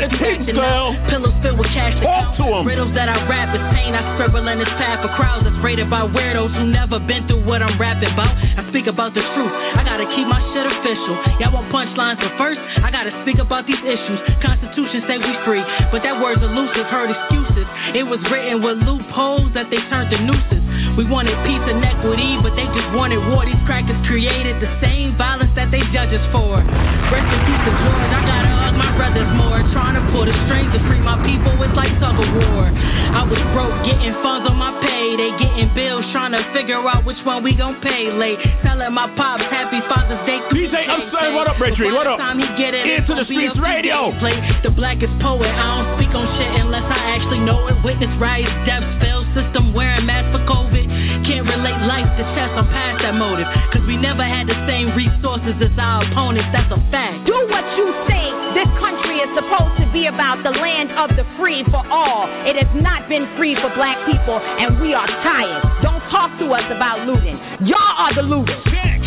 Pistol 0.10 0.20
Politics, 0.20 0.56
girl. 0.56 0.96
Pillows 1.10 1.36
filled 1.44 1.60
with 1.60 1.72
cash 1.74 1.96
Talk 2.02 2.38
to 2.38 2.44
'em. 2.44 2.68
Riddles 2.68 2.94
that 2.94 3.10
I 3.10 3.28
rap 3.28 3.54
is 3.56 3.62
pain 3.76 3.96
I 3.96 4.16
scribble 4.16 4.48
in 4.48 4.60
this 4.60 4.70
path 4.80 5.02
for 5.02 5.10
crowds 5.16 5.44
that's 5.44 5.56
rated 5.64 5.90
by 5.90 6.02
weirdos 6.02 6.54
who 6.56 6.66
never 6.68 7.00
been 7.00 7.28
through 7.28 7.44
what 7.44 7.62
I'm 7.62 7.78
rapping 7.80 8.12
about. 8.12 8.36
I 8.58 8.64
speak 8.70 8.88
about 8.88 9.14
the 9.14 9.22
truth. 9.22 9.52
I 9.76 9.84
gotta 9.84 10.06
keep 10.16 10.28
my 10.28 10.40
shit 10.54 10.66
official. 10.66 11.16
Y'all 11.40 11.52
want 11.52 11.70
punchlines, 11.72 12.20
but 12.20 12.32
first 12.38 12.60
I 12.84 12.92
gotta 12.92 13.12
speak 13.24 13.40
about 13.40 13.66
these 13.68 13.82
issues. 13.84 14.20
Constitution 14.42 15.04
say 15.08 15.18
we 15.18 15.34
free, 15.46 15.64
but 15.92 16.04
that 16.04 16.20
word's 16.20 16.42
elusive. 16.42 16.86
Heard 16.88 17.12
excuses. 17.12 17.68
It 17.94 18.04
was 18.04 18.20
written 18.32 18.62
with 18.62 18.78
loopholes 18.84 19.52
that 19.54 19.70
they 19.70 19.82
turned 19.90 20.12
to 20.12 20.20
nooses. 20.22 20.67
We 20.98 21.06
wanted 21.06 21.38
peace 21.46 21.62
and 21.62 21.78
equity, 21.86 22.42
but 22.42 22.58
they 22.58 22.66
just 22.74 22.90
wanted 22.98 23.22
war. 23.30 23.46
These 23.46 23.62
crackers 23.70 24.02
created 24.10 24.58
the 24.58 24.66
same 24.82 25.14
violence 25.14 25.54
that 25.54 25.70
they 25.70 25.86
judge 25.94 26.10
us 26.10 26.26
for. 26.34 26.58
Rest 26.58 27.30
in 27.30 27.40
peace 27.46 27.64
to 27.70 27.72
George. 27.86 28.10
I 28.18 28.22
gotta 28.26 28.50
hug 28.50 28.74
my 28.82 28.90
brothers 28.98 29.30
more. 29.38 29.62
Trying 29.78 29.94
to 29.94 30.04
pull 30.10 30.26
the 30.26 30.34
strings 30.50 30.74
to 30.74 30.82
free 30.90 30.98
my 30.98 31.22
people. 31.22 31.54
It's 31.62 31.78
like 31.78 31.94
tug 32.02 32.18
of 32.18 32.26
war. 32.42 32.66
I 33.14 33.22
was 33.30 33.38
broke, 33.54 33.78
getting 33.86 34.10
funds 34.26 34.50
on 34.50 34.58
my 34.58 34.74
pay. 34.82 35.14
They 35.22 35.38
getting 35.38 35.70
bills, 35.78 36.02
trying 36.10 36.34
to 36.34 36.42
figure 36.50 36.82
out 36.82 37.06
which 37.06 37.22
one 37.22 37.46
we 37.46 37.54
gon' 37.54 37.78
pay 37.86 38.10
late. 38.10 38.42
Telling 38.66 38.90
my 38.90 39.06
pops 39.14 39.46
happy 39.54 39.78
Father's 39.86 40.18
Day. 40.26 40.42
DJ 40.50 40.82
Upstairs, 40.90 41.30
what 41.38 41.46
up, 41.46 41.62
Reggie? 41.62 41.94
What 41.94 42.10
up? 42.10 42.18
Time 42.18 42.42
he 42.42 42.50
get 42.58 42.74
it, 42.74 42.90
Into 42.90 43.14
the 43.14 43.22
it's 43.22 43.30
gonna 43.30 43.30
be 43.30 43.38
streets 43.46 43.62
radio. 43.62 44.18
play. 44.18 44.42
The 44.66 44.74
blackest 44.74 45.14
poet. 45.22 45.46
I 45.54 45.78
don't 45.78 45.94
speak 46.02 46.10
on 46.18 46.26
shit 46.42 46.50
unless 46.58 46.90
I 46.90 47.14
actually 47.14 47.46
know 47.46 47.70
it. 47.70 47.78
Witness 47.86 48.10
riots, 48.18 48.50
deaths, 48.66 48.90
failed 48.98 49.27
system 49.38 49.70
wearing 49.78 50.10
masks 50.10 50.34
for 50.34 50.42
COVID. 50.50 50.86
Can't 51.30 51.46
relate 51.46 51.82
life 51.86 52.10
to 52.18 52.24
chess, 52.34 52.50
I'm 52.58 52.66
past 52.74 53.06
that 53.06 53.14
motive. 53.14 53.46
Cause 53.70 53.86
we 53.86 53.94
never 54.02 54.26
had 54.26 54.50
the 54.50 54.58
same 54.66 54.98
resources 54.98 55.54
as 55.62 55.74
our 55.78 56.02
opponents, 56.02 56.50
that's 56.50 56.74
a 56.74 56.82
fact. 56.90 57.30
Do 57.30 57.38
what 57.54 57.66
you 57.78 57.94
say. 58.10 58.26
This 58.58 58.70
country 58.82 59.22
is 59.22 59.30
supposed 59.38 59.78
to 59.78 59.86
be 59.94 60.10
about 60.10 60.42
the 60.42 60.50
land 60.50 60.90
of 60.98 61.14
the 61.14 61.28
free 61.38 61.62
for 61.70 61.86
all. 61.94 62.26
It 62.50 62.58
has 62.58 62.72
not 62.82 63.06
been 63.06 63.30
free 63.38 63.54
for 63.62 63.70
black 63.78 64.02
people, 64.10 64.42
and 64.42 64.82
we 64.82 64.98
are 64.98 65.06
tired. 65.22 65.62
Don't 65.86 66.02
talk 66.10 66.34
to 66.42 66.50
us 66.58 66.66
about 66.74 67.06
looting. 67.06 67.38
Y'all 67.62 67.78
are 67.78 68.16
the 68.18 68.26
looters. 68.26 68.58
Check. 68.66 69.02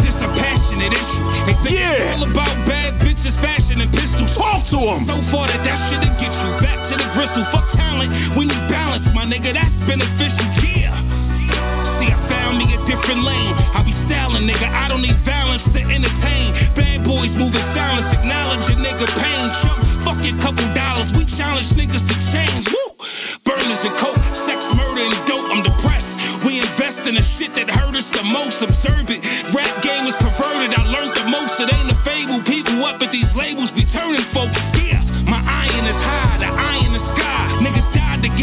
This 0.00 0.16
a 0.16 0.28
passionate 0.32 0.94
issue. 0.96 1.20
They 1.44 1.76
yeah. 1.76 2.16
all 2.16 2.24
about 2.24 2.56
bad 2.64 2.96
bitches, 3.04 3.36
fashion, 3.44 3.84
and 3.84 3.90
pistols. 3.92 4.32
Talk 4.38 4.64
to 4.72 4.80
them. 4.80 5.04
So 5.04 5.16
far 5.28 5.52
that 5.52 5.60
that 5.60 5.78
shit'll 5.92 6.16
get 6.16 6.32
you 6.32 6.50
back 6.64 6.78
to 6.88 6.94
the 6.96 7.08
gristle. 7.12 7.44
Fuck 7.52 7.66
talent 7.76 8.39
my 9.20 9.28
nigga, 9.28 9.52
that's 9.52 9.76
beneficial. 9.84 10.48
Yeah. 10.64 10.96
See, 12.00 12.08
I 12.08 12.16
found 12.32 12.56
me 12.56 12.64
a 12.72 12.80
different 12.88 13.20
lane. 13.20 13.52
I 13.52 13.84
be 13.84 13.92
styling, 14.08 14.48
nigga. 14.48 14.64
I 14.64 14.88
don't 14.88 15.04
need 15.04 15.20
balance 15.28 15.60
to 15.60 15.80
entertain. 15.92 16.56
Bad 16.72 17.04
boys 17.04 17.28
moving 17.36 17.60
silence. 17.76 18.19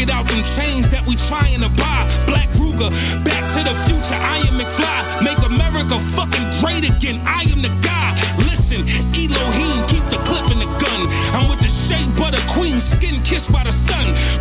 get 0.08 0.16
out 0.16 0.24
them 0.24 0.40
chains 0.56 0.86
that 0.90 1.04
we 1.04 1.16
trying 1.28 1.60
to 1.60 1.68
buy. 1.68 2.00
Black 2.24 2.48
Ruger, 2.56 2.88
back 3.24 3.44
to 3.56 3.60
the 3.60 3.76
future, 3.84 4.16
I 4.16 4.40
am 4.40 4.56
McFly. 4.56 5.20
Make 5.20 5.40
America 5.44 6.00
fucking 6.16 6.46
great 6.64 6.84
again, 6.88 7.20
I 7.28 7.44
am 7.44 7.60
the 7.60 7.72
guy. 7.84 8.16
Listen, 8.40 8.88
Elohim, 9.12 9.76
keep 9.92 10.04
the 10.08 10.20
clip 10.24 10.48
in 10.48 10.58
the 10.64 10.70
gun. 10.80 11.00
I'm 11.36 11.52
with 11.52 11.60
the 11.60 11.72
shea 11.88 12.08
butter 12.16 12.40
queen, 12.56 12.80
skin 12.96 13.20
kissed 13.28 13.52
by 13.52 13.64
the 13.68 13.74
sun. 13.84 14.37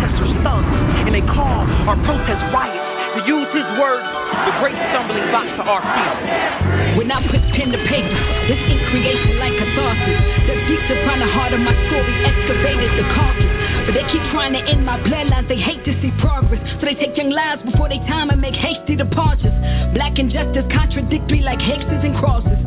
protests 0.00 0.40
thugs, 0.40 0.72
and 1.06 1.12
they 1.12 1.24
call 1.28 1.68
our 1.86 1.98
protest 2.08 2.42
riots. 2.50 2.88
To 3.10 3.20
use 3.26 3.50
his 3.50 3.66
words, 3.74 4.06
the 4.46 4.54
great 4.62 4.78
stumbling 4.94 5.26
block 5.34 5.42
to 5.58 5.62
our 5.66 5.82
feet. 5.82 6.96
When 6.96 7.10
I 7.10 7.18
put 7.26 7.42
pen 7.58 7.74
to 7.74 7.80
paper, 7.90 8.20
this 8.46 8.60
ink 8.70 8.80
creation 8.94 9.34
like 9.42 9.50
catharsis. 9.58 10.18
The 10.46 10.54
beats 10.70 10.88
upon 10.94 11.18
the 11.18 11.26
heart 11.26 11.52
of 11.52 11.60
my 11.60 11.74
story 11.90 12.14
excavated 12.22 12.90
the 12.94 13.06
carcass. 13.10 13.59
They 13.90 14.06
keep 14.14 14.22
trying 14.30 14.54
to 14.54 14.62
end 14.62 14.86
my 14.86 15.02
bloodlines, 15.02 15.48
they 15.50 15.58
hate 15.58 15.82
to 15.84 15.92
see 15.98 16.14
progress. 16.22 16.62
So 16.78 16.86
they 16.86 16.94
take 16.94 17.16
young 17.18 17.30
lives 17.30 17.62
before 17.66 17.88
they 17.88 17.98
time 18.06 18.30
and 18.30 18.40
make 18.40 18.54
hasty 18.54 18.94
departures. 18.94 19.54
Black 19.94 20.18
injustice 20.18 20.66
contradictory 20.70 21.42
like 21.42 21.58
hexes 21.58 21.98
and 22.06 22.14
crosses. 22.22 22.58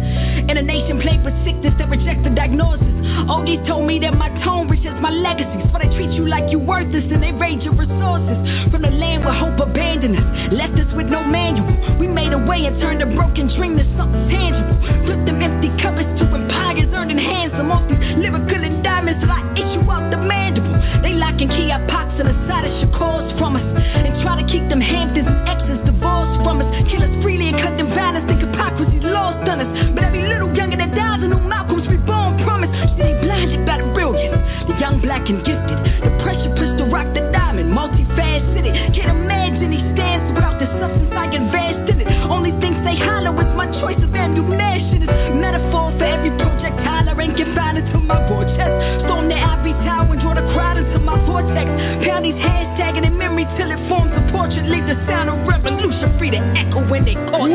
In 0.51 0.59
a 0.59 0.61
nation 0.61 0.99
plagued 0.99 1.23
with 1.23 1.35
sickness 1.47 1.71
that 1.79 1.87
rejects 1.87 2.27
the 2.27 2.35
diagnosis. 2.35 2.91
OGs 3.31 3.63
told 3.67 3.87
me 3.87 4.03
that 4.03 4.11
my 4.19 4.27
tone 4.43 4.67
reaches 4.67 4.91
my 4.99 5.11
legacy. 5.11 5.63
So 5.71 5.79
they 5.79 5.87
treat 5.95 6.11
you 6.11 6.27
like 6.27 6.51
you're 6.51 6.59
worthless 6.59 7.07
and 7.07 7.23
they 7.23 7.31
raid 7.31 7.63
your 7.63 7.71
resources. 7.79 8.35
From 8.67 8.83
the 8.83 8.91
land 8.91 9.23
where 9.23 9.31
hope 9.31 9.55
abandoned 9.63 10.19
us, 10.19 10.27
left 10.51 10.75
us 10.75 10.91
with 10.91 11.07
no 11.07 11.23
manual. 11.23 11.71
We 11.95 12.11
made 12.11 12.35
a 12.35 12.41
way 12.43 12.67
and 12.67 12.75
turned 12.83 12.99
a 12.99 13.07
broken 13.07 13.47
dream 13.55 13.79
to 13.79 13.85
something 13.95 14.27
tangible. 14.27 14.75
Flipped 15.07 15.23
them 15.23 15.39
empty 15.39 15.71
cupboards 15.79 16.11
to 16.19 16.27
empires 16.27 16.91
earning 16.91 17.21
handsome 17.21 17.71
off 17.71 17.87
these 17.87 18.03
lyrical 18.19 18.59
endowments 18.59 19.23
that 19.23 19.31
I 19.31 19.41
issue 19.55 19.87
out 19.87 20.11
the 20.11 20.19
mandible. 20.19 20.75
They 20.99 21.12
lock 21.17 21.37
and 21.39 21.49
key 21.49 21.69
our 21.71 21.83
pops 21.89 22.15
and 22.19 22.27
the 22.29 22.35
side 22.47 22.65
of 22.65 22.73
Shakur's 22.81 23.31
from 23.37 23.57
us. 23.57 23.65
And 23.65 24.13
try 24.21 24.39
to 24.41 24.45
keep 24.47 24.65
them 24.69 24.81
Hamptons 24.81 25.27
and 25.27 25.39
exes 25.47 25.81
divorced 25.85 26.37
from 26.43 26.61
us. 26.61 26.69
Kill 26.89 27.03
us 27.03 27.13
freely 27.21 27.49
and 27.49 27.57
cut 27.59 27.75
them 27.77 27.89
violence. 27.93 28.25
Think 28.29 28.41
hypocrisy 28.41 28.99
lost 29.03 29.45
on 29.47 29.61
us. 29.61 29.69
But 29.93 30.03
every 30.09 30.25
little 30.27 30.51
younger 30.53 30.77
that 30.77 30.91
dies, 30.93 31.21
a 31.23 31.27
new 31.27 31.41
Malcolm's 31.43 31.87
reborn 31.87 32.41
promise. 32.43 32.71
See, 32.97 33.13
blinded 33.23 33.65
by 33.65 33.81
the 33.81 33.87
brilliance. 33.93 34.37
The 34.67 34.75
young, 34.79 35.01
black, 35.01 35.25
and 35.29 35.41
gifted. 35.43 35.79
The 36.05 36.11
pressure 36.23 36.53
push 36.55 36.71
to 36.79 36.85
rock 36.89 37.09
the 37.13 37.23
diamond. 37.33 37.73
Multifaceted. 37.73 38.95
Can't 38.95 39.17
imagine 39.23 39.71
he 39.73 39.81
stands 39.93 40.33
without 40.33 40.57
the 40.59 40.67
substance 40.79 41.11
I 41.13 41.25
invest 41.33 41.89
in 41.89 41.97
it. 42.01 42.07
Only 42.29 42.51
things 42.61 42.77
they 42.85 42.97
hollow 42.97 43.33
is 43.41 43.51
my 43.57 43.67
choice 43.81 43.99
of 44.01 44.13
ammunition. 44.13 45.03
It's 45.03 45.35
metaphor 45.35 45.91
for 45.97 46.05
every 46.05 46.31
projectile 46.37 47.09
I 47.09 47.13
ain't 47.17 47.35
confined 47.37 47.77
into 47.81 47.99
my 47.99 48.19
war 48.29 48.45
chest. 48.55 48.73
Storm 49.05 49.27
the 49.27 49.35
ivory 49.35 49.73
tower 49.83 50.07
and 50.13 50.21
draw 50.21 50.33
the 50.33 50.45
crowd 50.73 50.85
into 50.85 50.99
my 50.99 51.17
vortex. 51.25 51.69
Pound 52.05 52.25
these 52.25 52.35
hashtagging 52.35 53.05
in 53.05 53.17
memory 53.17 53.45
till 53.57 53.69
it 53.69 53.79
forms 53.89 54.11
a 54.13 54.21
portrait. 54.31 54.65
Leave 54.65 54.85
the 54.85 54.95
sound 55.05 55.29
of 55.29 55.37
revolution 55.47 56.17
free 56.17 56.31
to 56.31 56.37
echo 56.57 56.81
when 56.89 57.05
they 57.05 57.13
call 57.13 57.45
it. 57.45 57.51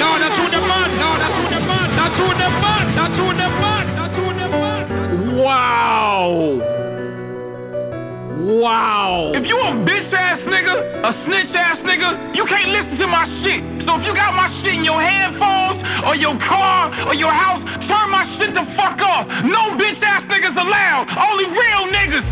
No, 0.00 0.18
that's 0.18 0.36
who 0.36 0.50
the 0.50 0.60
man. 0.60 0.98
No, 0.98 1.18
that's 1.18 1.36
who 1.38 1.46
the 1.54 1.60
man. 1.60 1.88
That's 1.96 2.16
who 2.18 2.28
the 2.34 2.50
man. 2.50 2.96
That's 2.96 3.16
who 3.16 3.28
the 3.30 3.48
man. 3.48 3.84
That's 3.96 4.14
who 4.16 4.26
the 4.34 4.48
man. 4.48 5.38
Wow. 5.38 6.58
Wow. 8.40 9.32
If 9.34 9.44
you 9.46 9.56
a 9.56 9.72
bitch 9.86 10.12
ass 10.12 10.40
nigga, 10.48 10.74
a 11.04 11.12
snitch 11.24 11.54
ass 11.54 11.78
nigga, 11.84 12.34
you 12.34 12.44
can't 12.48 12.72
listen 12.72 12.98
to 12.98 13.06
my 13.06 13.24
shit. 13.44 13.62
So 13.86 13.96
if 13.96 14.04
you 14.04 14.12
got 14.14 14.34
my 14.34 14.48
shit 14.60 14.74
in 14.74 14.84
your 14.84 15.00
headphones 15.00 15.80
or 16.04 16.16
your 16.16 16.36
car 16.48 16.92
or 17.08 17.14
your 17.14 17.32
house, 17.32 17.62
turn 17.90 18.06
my 18.14 18.24
shit 18.38 18.54
the 18.54 18.62
fuck 18.78 18.98
off. 19.02 19.26
No 19.50 19.74
bitch 19.74 19.98
ass 20.06 20.22
niggas 20.30 20.54
allowed. 20.54 21.10
Only 21.18 21.46
real 21.50 21.82
niggas. 21.90 22.28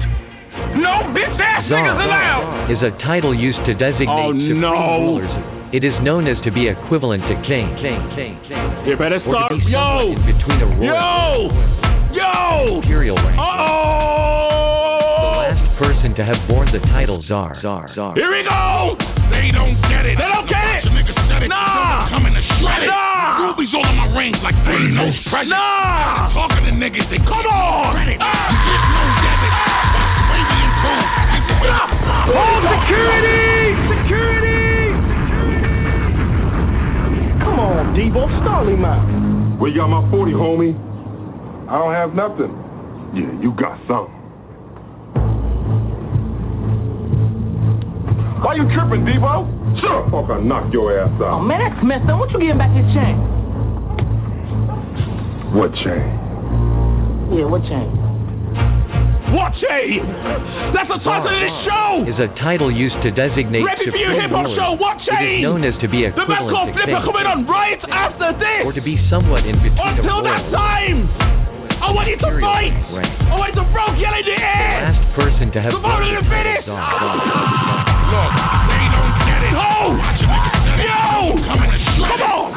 No 0.79 0.95
bitch 1.11 1.35
ass 1.43 1.67
niggas 1.67 1.99
allowed. 1.99 2.71
is 2.71 2.79
a 2.87 2.91
title 3.03 3.35
used 3.35 3.59
to 3.67 3.75
designate 3.75 4.09
Oh, 4.09 4.31
supreme 4.33 4.61
no. 4.63 4.73
rulers. 5.19 5.35
It 5.75 5.85
is 5.85 5.93
known 6.03 6.27
as 6.27 6.39
to 6.45 6.51
be 6.51 6.67
equivalent 6.69 7.23
to 7.29 7.35
king. 7.47 7.69
king, 7.77 8.01
king, 8.17 8.39
king. 8.49 8.65
You 8.89 8.97
better 8.97 9.21
start. 9.21 9.51
be 9.53 9.69
Yo. 9.69 10.17
in 10.17 10.25
between 10.25 10.61
a 10.63 10.67
royal 10.81 11.53
Yo. 11.53 12.17
Yo. 12.17 12.81
imperial 12.81 13.17
rank. 13.17 13.37
Oh. 13.39 15.21
The 15.21 15.29
last 15.45 15.79
person 15.79 16.15
to 16.17 16.25
have 16.25 16.41
borne 16.49 16.73
the 16.73 16.81
title 16.89 17.23
czar. 17.29 17.59
czar, 17.61 17.91
czar. 17.95 18.15
Here 18.15 18.31
we 18.33 18.43
go. 18.49 18.97
They 19.31 19.51
don't 19.53 19.77
get 19.93 20.07
it. 20.07 20.17
They 20.17 20.25
don't 20.25 20.49
get 20.49 20.65
it. 20.81 20.85
The 20.85 20.91
niggas 20.97 21.29
said 21.29 21.43
it. 21.45 21.49
Nah. 21.49 22.09
Coming 22.09 22.33
to 22.35 22.41
shred 22.59 22.83
it. 22.85 22.87
Nah. 22.89 23.18
Rubies 23.49 23.73
all 23.73 23.89
in 23.89 23.97
my 23.97 24.13
rings 24.13 24.37
like 24.45 24.53
they 24.69 24.77
no 24.93 25.09
present. 25.33 25.49
Nah. 25.57 26.29
Talking 26.37 26.69
to 26.69 26.73
niggas, 26.77 27.09
they 27.09 27.17
Come 27.17 27.49
on. 27.49 27.97
Credit. 27.97 28.21
You 28.21 28.29
ah. 28.29 28.53
get 28.53 28.83
no 28.93 29.09
debit. 29.25 29.53
Watch 29.57 29.89
the 29.89 30.29
way 30.29 30.43
we 30.45 30.59
improve. 30.69 31.09
Keep 31.33 31.49
the 31.49 31.57
security. 32.77 33.73
Security. 33.89 34.69
Come 37.41 37.57
on, 37.57 37.97
Debo, 37.97 38.29
stall 38.45 38.69
him 38.69 38.85
out. 38.85 39.01
Where 39.57 39.73
you 39.73 39.81
got 39.81 39.89
my 39.89 40.05
40, 40.13 40.33
homie? 40.37 40.77
I 41.73 41.81
don't 41.81 41.97
have 41.97 42.13
nothing. 42.13 42.53
Yeah, 43.17 43.33
you 43.41 43.57
got 43.57 43.81
something. 43.89 44.13
Why 48.45 48.61
you 48.61 48.69
tripping, 48.77 49.09
Debo? 49.09 49.81
Sure. 49.81 50.05
Fuck, 50.13 50.37
I 50.37 50.39
knock 50.45 50.71
your 50.71 50.93
ass 51.01 51.09
out. 51.17 51.23
Oh 51.23 51.41
out. 51.41 51.49
man, 51.49 51.65
that's 51.65 51.81
messed 51.83 52.11
up. 52.11 52.21
What 52.21 52.31
you 52.33 52.41
getting 52.41 52.59
back 52.59 52.77
his 52.77 52.85
chain? 52.93 53.38
What 55.55 55.73
chain? 55.81 56.05
Yeah, 57.33 57.47
what 57.49 57.63
chain? 57.65 57.89
What 59.33 59.53
A. 59.61 60.01
That's 60.73 60.89
the 60.89 61.01
title 61.05 61.29
of 61.29 61.37
this 61.37 61.57
show. 61.69 62.05
Is 62.09 62.17
a 62.21 62.29
title 62.41 62.73
used 62.73 62.97
to 63.05 63.11
designate 63.13 63.61
Ready 63.65 63.91
for 63.91 63.97
your 63.97 64.17
hip 64.17 64.31
hop 64.33 64.49
show. 64.57 64.73
What 64.81 65.01
It 65.05 65.13
A. 65.13 65.37
is 65.37 65.43
known 65.43 65.65
as 65.65 65.75
to 65.81 65.89
be 65.89 66.09
The 66.09 66.17
man 66.25 66.49
equivalent 66.49 66.53
called 66.57 66.69
to 66.73 66.81
Flipa 66.81 66.97
king. 67.01 67.05
coming 67.13 67.27
on 67.29 67.47
right 67.47 67.81
after 67.93 68.33
this. 68.41 68.65
Or 68.65 68.73
to 68.73 68.81
be 68.81 68.97
somewhat 69.11 69.45
in 69.45 69.57
between 69.61 69.77
a 69.77 70.01
Until 70.01 70.23
that 70.25 70.49
time, 70.53 71.09
I 71.85 71.93
want 71.93 72.09
you 72.09 72.17
to 72.17 72.31
fight. 72.41 72.73
rank. 72.93 73.13
I 73.29 73.37
want 73.37 73.53
you 73.55 73.61
to 73.61 73.67
throw 73.73 73.89
yell 74.01 74.17
in 74.17 74.25
the 74.25 74.33
The 74.33 74.41
air. 74.41 74.97
last 74.97 75.03
person 75.17 75.53
to 75.53 75.59
have 75.61 75.73
Come 75.77 75.85
on 75.85 76.01
to 76.01 76.09
the 76.09 76.23
the 76.25 76.29
finish. 76.29 76.65
czar. 76.65 76.81
czar. 76.81 77.17
Look, 78.09 78.33
they 78.69 78.85
don't 78.97 79.15
get 79.29 79.41
it. 79.45 79.53
Go. 79.53 80.58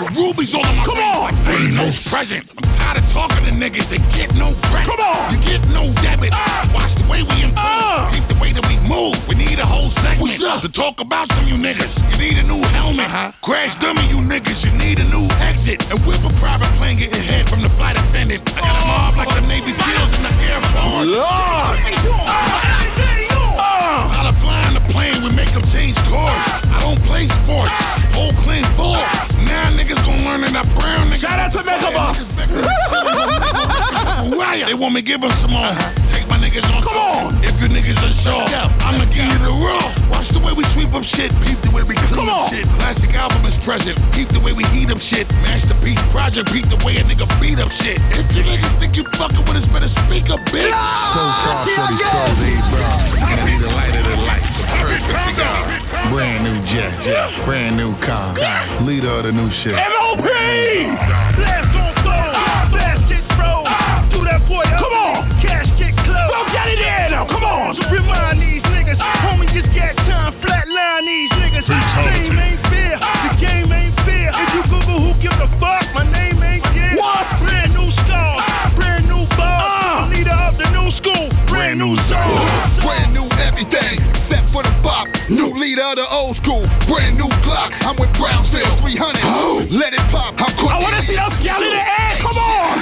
With 0.02 0.18
rubies 0.18 0.50
all 0.58 0.66
in 0.66 0.76
my 0.82 0.86
Come 0.86 0.98
rings 0.98 1.14
on. 1.14 1.22
like 1.30 1.38
they 1.46 1.62
no 1.78 1.88
present. 2.10 2.44
I'm 2.58 2.66
tired 2.74 2.98
of 2.98 3.06
talking 3.14 3.44
to 3.46 3.54
niggas, 3.54 3.86
they 3.94 4.02
get 4.18 4.34
no 4.34 4.58
credit. 4.70 4.90
Come 4.90 5.02
on. 5.02 5.38
You 5.38 5.40
get 5.46 5.62
no 5.70 5.94
debit. 6.02 6.34
Ah. 6.34 6.66
Watch 6.74 6.90
the 6.98 7.06
way 7.06 7.22
we 7.22 7.38
improve. 7.46 7.62
Ah. 7.62 8.10
Keep 8.10 8.26
the 8.34 8.40
way 8.42 8.50
that 8.54 8.66
we 8.66 8.82
move. 8.82 9.14
We 9.30 9.36
need 9.38 9.62
a 9.62 9.66
whole 9.70 9.94
segment 10.02 10.42
to 10.42 10.70
talk 10.74 10.98
about 11.02 11.30
some 11.34 11.46
you 11.48 11.58
niggas. 11.58 11.90
You 12.14 12.18
need 12.18 12.38
a 12.38 12.46
new 12.46 12.62
helmet. 12.62 13.08
Uh-huh. 13.10 13.32
Crash 13.46 13.74
dummy, 13.82 14.06
you 14.10 14.22
niggas. 14.26 14.58
You 14.66 14.74
need 14.78 14.98
a 15.00 15.06
new 15.06 15.26
exit. 15.38 15.82
And 15.90 16.02
whip 16.06 16.22
a 16.26 16.34
private 16.42 16.70
plane 16.78 16.98
getting 16.98 17.22
hit 17.22 17.50
from 17.50 17.62
the 17.62 17.70
flight 17.78 17.98
attendant. 17.98 18.42
I 18.50 18.58
got 18.62 18.78
a 18.78 18.86
mob 18.86 19.18
like 19.18 19.30
the 19.38 19.46
Navy 19.46 19.74
SEALs 19.74 20.12
in 20.18 20.22
the 20.26 20.34
Air 20.34 20.62
Force. 20.74 21.08
Lord. 21.14 21.78
Ah. 22.26 24.18
Out 24.22 24.28
of 24.30 24.36
flying 24.42 24.74
the 24.78 24.86
plane, 24.94 25.24
we 25.24 25.32
make 25.32 25.50
them 25.54 25.66
change 25.74 25.98
course. 26.10 26.46
I 26.70 26.82
don't 26.86 27.02
play 27.06 27.26
sports. 27.46 27.74
Niggas 30.38 30.40
gon' 30.40 30.42
learn 30.42 30.54
that 30.54 30.68
brown 30.76 31.10
niggas. 31.12 31.22
Shout 31.22 31.40
out 31.40 31.52
to 31.52 31.64
Mega 31.64 31.92
Boss. 31.92 32.18
Why? 34.38 34.64
They 34.66 34.74
want 34.78 34.94
me 34.96 35.02
give 35.02 35.20
them 35.22 35.32
some 35.42 35.52
more. 35.52 35.66
Uh-huh. 35.68 36.12
Take 36.14 36.28
my 36.30 36.38
niggas 36.40 36.64
on. 36.64 36.84
Come 36.84 36.98
on. 36.98 37.44
If 37.44 37.56
you 37.60 37.68
niggas 37.68 37.98
are 38.00 38.16
sure, 38.24 38.46
I'ma 38.48 39.06
give 39.12 39.26
you 39.28 39.40
the 39.44 39.52
raw. 39.52 39.92
Watch 40.12 40.28
the 40.32 40.40
way 40.40 40.54
we 40.54 40.64
sweep 40.76 40.92
up 40.94 41.04
shit. 41.18 41.32
Peep 41.44 41.58
the 41.64 41.72
way 41.72 41.84
we 41.84 41.96
clean 41.96 42.16
Come 42.16 42.30
up 42.30 42.52
on. 42.52 42.54
shit. 42.54 42.66
Classic 42.78 43.12
album 43.16 43.44
is 43.48 43.56
present. 43.66 43.98
Peep 44.16 44.30
the 44.32 44.40
way 44.40 44.54
we 44.54 44.64
heat 44.76 44.92
up 44.92 45.00
shit. 45.12 45.28
Masterpiece 45.42 46.00
project. 46.12 46.48
Peep 46.52 46.68
the 46.70 46.80
way 46.84 46.98
a 47.00 47.04
nigga 47.04 47.26
beat 47.42 47.60
up 47.60 47.72
shit. 47.84 47.98
If 48.16 48.28
you 48.36 48.44
niggas 48.46 48.74
think 48.80 48.96
you 48.96 49.04
fucking 49.18 49.44
with 49.48 49.58
us, 49.64 49.68
better 49.74 49.90
speak 50.08 50.28
up, 50.32 50.42
bitch. 50.52 50.72
So 50.72 51.22
far 51.44 51.66
for 51.66 51.86
these 51.92 52.06
pros, 52.12 52.38
eight 52.46 52.66
bro. 52.72 52.84
Gonna 53.20 53.46
be 53.48 53.56
the 53.58 53.72
light 53.72 53.96
of 53.96 54.04
the 54.06 54.18
light. 54.22 54.46
The 54.46 54.50
perfect 54.52 54.60
cigar. 54.60 54.61
Brand 56.12 56.44
new 56.44 56.58
jet, 56.68 56.92
jet, 57.04 57.46
brand 57.46 57.78
new 57.78 57.96
car. 58.04 58.36
Leader 58.84 59.20
of 59.20 59.24
the 59.26 59.32
new 59.32 59.50
shit. 59.64 59.76
MOP. 59.76 60.28
Blast 61.40 61.72
on 61.72 61.92
phone. 62.04 62.34
Blast 62.72 63.00
shit 63.08 63.24
throw. 63.36 63.64
Do 64.12 64.20
that 64.28 64.44
boy. 64.48 64.64
Come 64.64 64.92
on. 64.92 65.40
Cash 65.40 65.72
get 65.80 65.96
close. 65.96 66.32
Go 66.32 66.40
get 66.52 66.68
it 66.68 66.80
in 66.84 67.16
now. 67.16 67.28
Come 67.32 67.44
on. 67.48 67.80
Remind 67.92 68.44
these 68.44 68.64
niggas. 68.68 69.00
Homie 69.00 69.48
just 69.56 69.72
got 69.72 69.96
time. 70.04 70.36
Flatline 70.44 71.08
these 71.08 71.32
niggas. 71.32 71.68
Game 71.68 72.36
ain't 72.36 72.60
fair. 72.68 72.96
The 73.00 73.32
game 73.40 73.72
ain't 73.72 73.96
fair. 74.04 74.30
If 74.36 74.50
you 74.52 74.64
Google 74.68 75.00
who 75.00 75.12
gives 75.24 75.40
a 75.40 75.48
fuck, 75.64 75.86
my 75.96 76.04
name 76.12 76.44
ain't 76.44 76.66
there. 76.76 76.96
What? 77.00 77.24
Brand 77.40 77.72
new 77.72 77.88
star. 78.04 78.76
Brand 78.76 79.08
new 79.08 79.24
ball. 79.40 79.48
Uh. 79.48 80.12
Leader 80.12 80.36
of 80.36 80.60
the 80.60 80.68
new 80.76 80.92
school. 81.00 81.28
Brand 81.48 81.80
new 81.80 81.96
song. 82.12 82.84
Brand 82.84 83.14
new 83.16 83.28
everything, 83.40 83.96
New 85.32 85.56
leader 85.56 85.88
of 85.88 85.96
the 85.96 86.04
old 86.12 86.36
school. 86.44 86.60
Brand 86.92 87.16
new 87.16 87.32
Glock. 87.48 87.72
I'm 87.80 87.96
with 87.96 88.12
Brownsville 88.20 88.84
300. 88.84 89.72
Let 89.72 89.96
it 89.96 90.04
pop. 90.12 90.36
I'm 90.36 90.52
quick. 90.60 90.68
I 90.68 90.76
want 90.84 90.92
to 91.00 91.08
see 91.08 91.16
us 91.16 91.32
yell 91.40 91.64
in 91.64 91.72
the 91.72 91.86
air. 91.88 92.20
Come 92.20 92.36
on. 92.36 92.76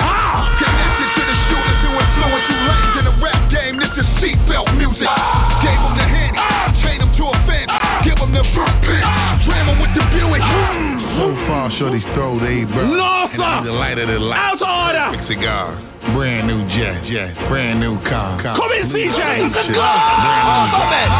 Ah. 0.00 0.48
Connected 0.64 1.08
to 1.12 1.22
the 1.28 1.36
shooters 1.52 1.80
who 1.84 1.90
influence 2.00 2.46
you 2.48 2.56
lanes 2.56 2.94
in 2.96 3.04
the 3.04 3.16
rap 3.20 3.42
game. 3.52 3.76
This 3.76 3.92
is 4.00 4.08
seatbelt 4.16 4.80
music. 4.80 5.12
Ah. 5.12 5.60
Gave 5.60 5.76
them 5.76 5.94
the 6.00 6.08
hand, 6.08 6.34
ah. 6.40 6.72
chain 6.80 7.04
them 7.04 7.12
to 7.20 7.24
a 7.28 7.36
fence. 7.44 7.68
Ah. 7.68 8.00
Give 8.00 8.16
them 8.16 8.32
the 8.32 8.48
front 8.56 8.80
bench. 8.80 9.44
Ram 9.44 9.68
them 9.68 9.78
with 9.84 9.92
the 9.92 10.04
Buick. 10.08 10.40
So 10.40 11.36
far, 11.52 11.68
shorty's 11.76 12.06
throw, 12.16 12.40
eight 12.48 12.64
bro. 12.72 12.96
No, 12.96 13.28
sir. 13.36 13.44
I 13.44 13.60
The 13.60 13.76
light 13.76 14.00
of 14.00 14.08
the 14.08 14.16
light. 14.16 14.40
Out 14.40 14.56
of 14.56 14.64
order. 14.64 15.20
Big 15.20 15.36
cigar. 15.36 15.76
Brand 16.16 16.48
new 16.48 16.64
jet, 16.72 17.04
jet. 17.12 17.36
Brand 17.52 17.76
new 17.76 18.00
car. 18.08 18.40
car. 18.40 18.56
Come 18.56 18.72
in, 18.72 18.88
CJ. 18.88 19.20
Shit. 19.20 19.76
Go. 19.76 19.84
Brand 19.84 20.48
new 20.48 20.64
Come 20.80 20.96
in. 20.96 21.19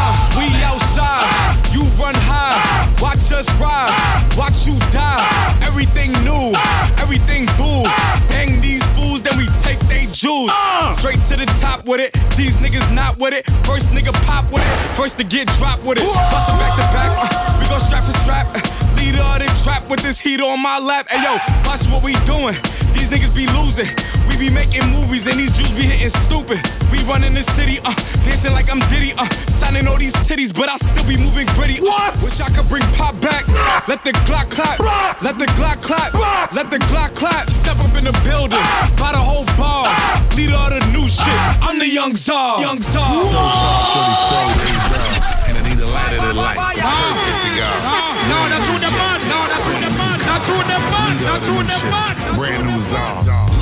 everything 7.11 7.43
boo. 7.59 7.83
Ah! 7.83 8.23
Hang 8.31 8.63
these 8.63 8.79
fools, 8.95 9.19
then 9.27 9.35
we 9.35 9.43
take 9.67 9.79
they 9.91 10.07
jewels. 10.23 10.47
Ah! 10.47 10.95
Straight 11.03 11.19
to 11.27 11.35
the 11.35 11.47
top 11.59 11.83
with 11.83 11.99
it. 11.99 12.15
These 12.39 12.55
niggas 12.63 12.87
not 12.95 13.19
with 13.19 13.35
it. 13.35 13.43
First 13.67 13.83
nigga 13.91 14.15
pop 14.23 14.47
with 14.47 14.63
it. 14.63 14.71
First 14.95 15.19
to 15.19 15.27
get 15.27 15.43
dropped 15.59 15.83
with 15.83 15.99
it. 15.99 16.07
Bust 16.07 16.47
it 16.47 16.55
back 16.55 16.73
to 16.79 16.87
back. 16.95 17.11
Uh, 17.11 17.59
we 17.59 17.67
gon' 17.67 17.83
strap 17.91 18.07
to 18.07 18.15
strap. 18.23 18.47
Uh, 18.55 18.95
leader 18.95 19.19
of 19.19 19.43
the 19.43 19.51
trap 19.67 19.91
with 19.91 19.99
this 19.99 20.15
heat 20.23 20.39
on 20.39 20.63
my 20.63 20.79
lap. 20.79 21.11
Hey 21.11 21.19
yo, 21.19 21.35
watch 21.67 21.83
what 21.91 21.99
we 21.99 22.15
doing. 22.23 22.55
These 22.95 23.11
niggas 23.11 23.35
be 23.35 23.43
losing. 23.43 23.91
We 24.41 24.49
be 24.49 24.57
making 24.57 24.89
movies 24.89 25.21
and 25.29 25.37
these 25.37 25.53
Jews 25.53 25.69
be 25.77 25.85
hitting 25.85 26.09
stupid. 26.25 26.57
We 26.89 27.05
running 27.05 27.37
the 27.37 27.45
city, 27.53 27.77
uh, 27.77 27.93
dancing 28.25 28.57
like 28.57 28.65
I'm 28.73 28.81
Diddy, 28.89 29.13
uh, 29.13 29.29
signing 29.61 29.85
all 29.85 30.01
these 30.01 30.17
titties, 30.25 30.49
but 30.57 30.65
I 30.65 30.81
still 30.81 31.05
be 31.05 31.13
moving 31.13 31.45
gritty. 31.53 31.77
Uh, 31.77 32.09
wish 32.25 32.33
I 32.41 32.49
could 32.49 32.65
bring 32.65 32.81
pop 32.97 33.21
back. 33.21 33.45
Let 33.85 34.01
the 34.01 34.17
Glock 34.25 34.49
clap. 34.49 34.81
Let 35.21 35.37
the 35.37 35.45
Glock 35.45 35.85
clap. 35.85 36.17
Let 36.57 36.73
the 36.73 36.81
Glock 36.89 37.13
clap. 37.21 37.53
Step 37.61 37.77
up 37.85 37.93
in 37.93 38.09
the 38.09 38.17
building. 38.25 38.65
By 38.97 39.13
the 39.13 39.21
whole 39.21 39.45
bar. 39.61 39.93
Leader 40.33 40.57
of 40.57 40.73
the 40.73 40.89
new 40.89 41.05
shit. 41.05 41.39
I'm 41.61 41.77
the 41.77 41.85
young 41.85 42.17
czar. 42.25 42.65
Young 42.65 42.81
czar. 42.97 43.13
And 45.53 45.53
I 45.53 45.61
need 45.69 45.77
the 45.77 45.85
light 45.85 46.17
of 46.17 46.21
the 46.25 46.33
light. 46.33 46.57
No, 46.57 48.49
that's 48.49 48.65
through 48.65 48.81
the 48.81 48.89
mud. 48.89 49.21
No, 49.21 49.37
that's 49.53 49.69
through 49.69 49.85
the 49.85 49.93
mud. 49.93 50.17
Not 50.25 50.41
through 50.49 50.65
the 50.65 50.81
mud. 50.81 51.13
Not 51.29 51.45
through 51.45 51.61
the 51.61 51.77
mud. 51.93 52.41
Brand 52.41 52.65
new 52.65 52.81
czar. 52.89 53.61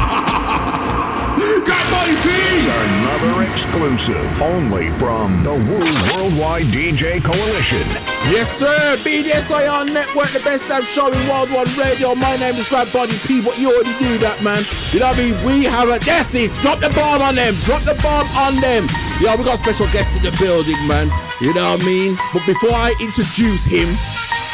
Another 1.71 3.47
exclusive 3.47 4.27
only 4.43 4.91
from 4.99 5.43
the 5.47 5.55
Wu 5.55 5.79
Worldwide 5.79 6.67
DJ 6.67 7.23
Coalition. 7.23 7.87
Yes, 8.27 8.47
sir. 8.59 8.99
BDSIR 9.07 9.87
Network, 9.93 10.35
the 10.35 10.43
best 10.43 10.67
damn 10.67 10.83
show 10.95 11.07
in 11.15 11.31
World 11.31 11.51
One 11.51 11.71
Radio. 11.79 12.11
My 12.15 12.35
name 12.35 12.59
is 12.59 12.67
Rad 12.71 12.91
Body 12.91 13.15
P, 13.23 13.39
but 13.39 13.55
you 13.55 13.71
already 13.71 13.95
knew 14.03 14.19
that, 14.19 14.43
man. 14.43 14.67
You 14.91 14.99
know 14.99 15.15
what 15.15 15.19
I 15.19 15.31
mean? 15.31 15.35
We 15.47 15.63
have 15.63 15.87
a 15.87 15.99
that's. 16.03 16.31
Drop 16.59 16.83
the 16.83 16.91
bomb 16.91 17.23
on 17.23 17.39
them. 17.39 17.55
Drop 17.63 17.87
the 17.87 17.95
bomb 18.03 18.27
on 18.35 18.59
them. 18.59 18.91
Yo, 19.23 19.31
we 19.39 19.47
got 19.47 19.63
special 19.63 19.87
guests 19.95 20.11
in 20.19 20.27
the 20.27 20.35
building, 20.43 20.79
man. 20.91 21.07
You 21.39 21.55
know 21.55 21.79
what 21.79 21.81
I 21.81 21.87
mean? 21.87 22.19
But 22.35 22.43
before 22.51 22.75
I 22.75 22.91
introduce 22.99 23.63
him, 23.71 23.95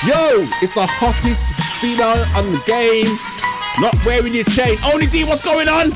yo, 0.05 0.45
it's 0.61 0.75
the 0.77 0.85
hottest 0.85 1.41
female 1.81 2.29
on 2.37 2.53
the 2.53 2.61
game. 2.69 3.17
Not 3.81 3.93
wearing 4.05 4.33
his 4.33 4.49
chain. 4.57 4.77
Only 4.81 5.05
D, 5.05 5.23
what's 5.23 5.43
going 5.45 5.69
on? 5.69 5.93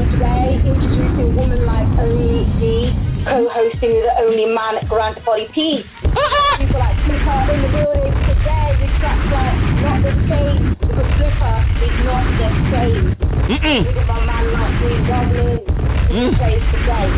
On 0.00 0.08
today. 0.16 0.56
Introducing 0.64 1.20
a 1.20 1.28
Woman 1.36 1.68
Like 1.68 1.84
Only 2.00 2.48
D, 2.56 2.88
co-hosting 3.28 3.92
with 3.92 4.06
the 4.08 4.14
only 4.24 4.48
man, 4.48 4.80
Grant 4.88 5.20
Body 5.28 5.44
P. 5.52 5.84
People 6.00 6.80
like 6.80 6.96
Flipa 7.04 7.36
in 7.52 7.60
the 7.60 7.68
building 7.68 8.08
today 8.24 8.80
with 8.80 8.96
tracks 8.96 9.28
like 9.28 9.56
Not 9.84 10.00
the 10.00 10.12
Same, 10.24 10.72
because 10.80 11.04
Flipa 11.20 11.52
is 11.84 11.96
not 12.08 12.24
the 12.32 12.48
same. 12.72 13.04
Mm-mm. 13.44 13.80
Look 13.92 14.00
at 14.00 14.08
my 14.08 14.24
man 14.24 14.44
like 14.56 14.72
Green 14.80 15.04
Goblin. 15.04 15.68
Mm. 15.68 16.32
Plays 16.40 16.64
today. 16.72 17.08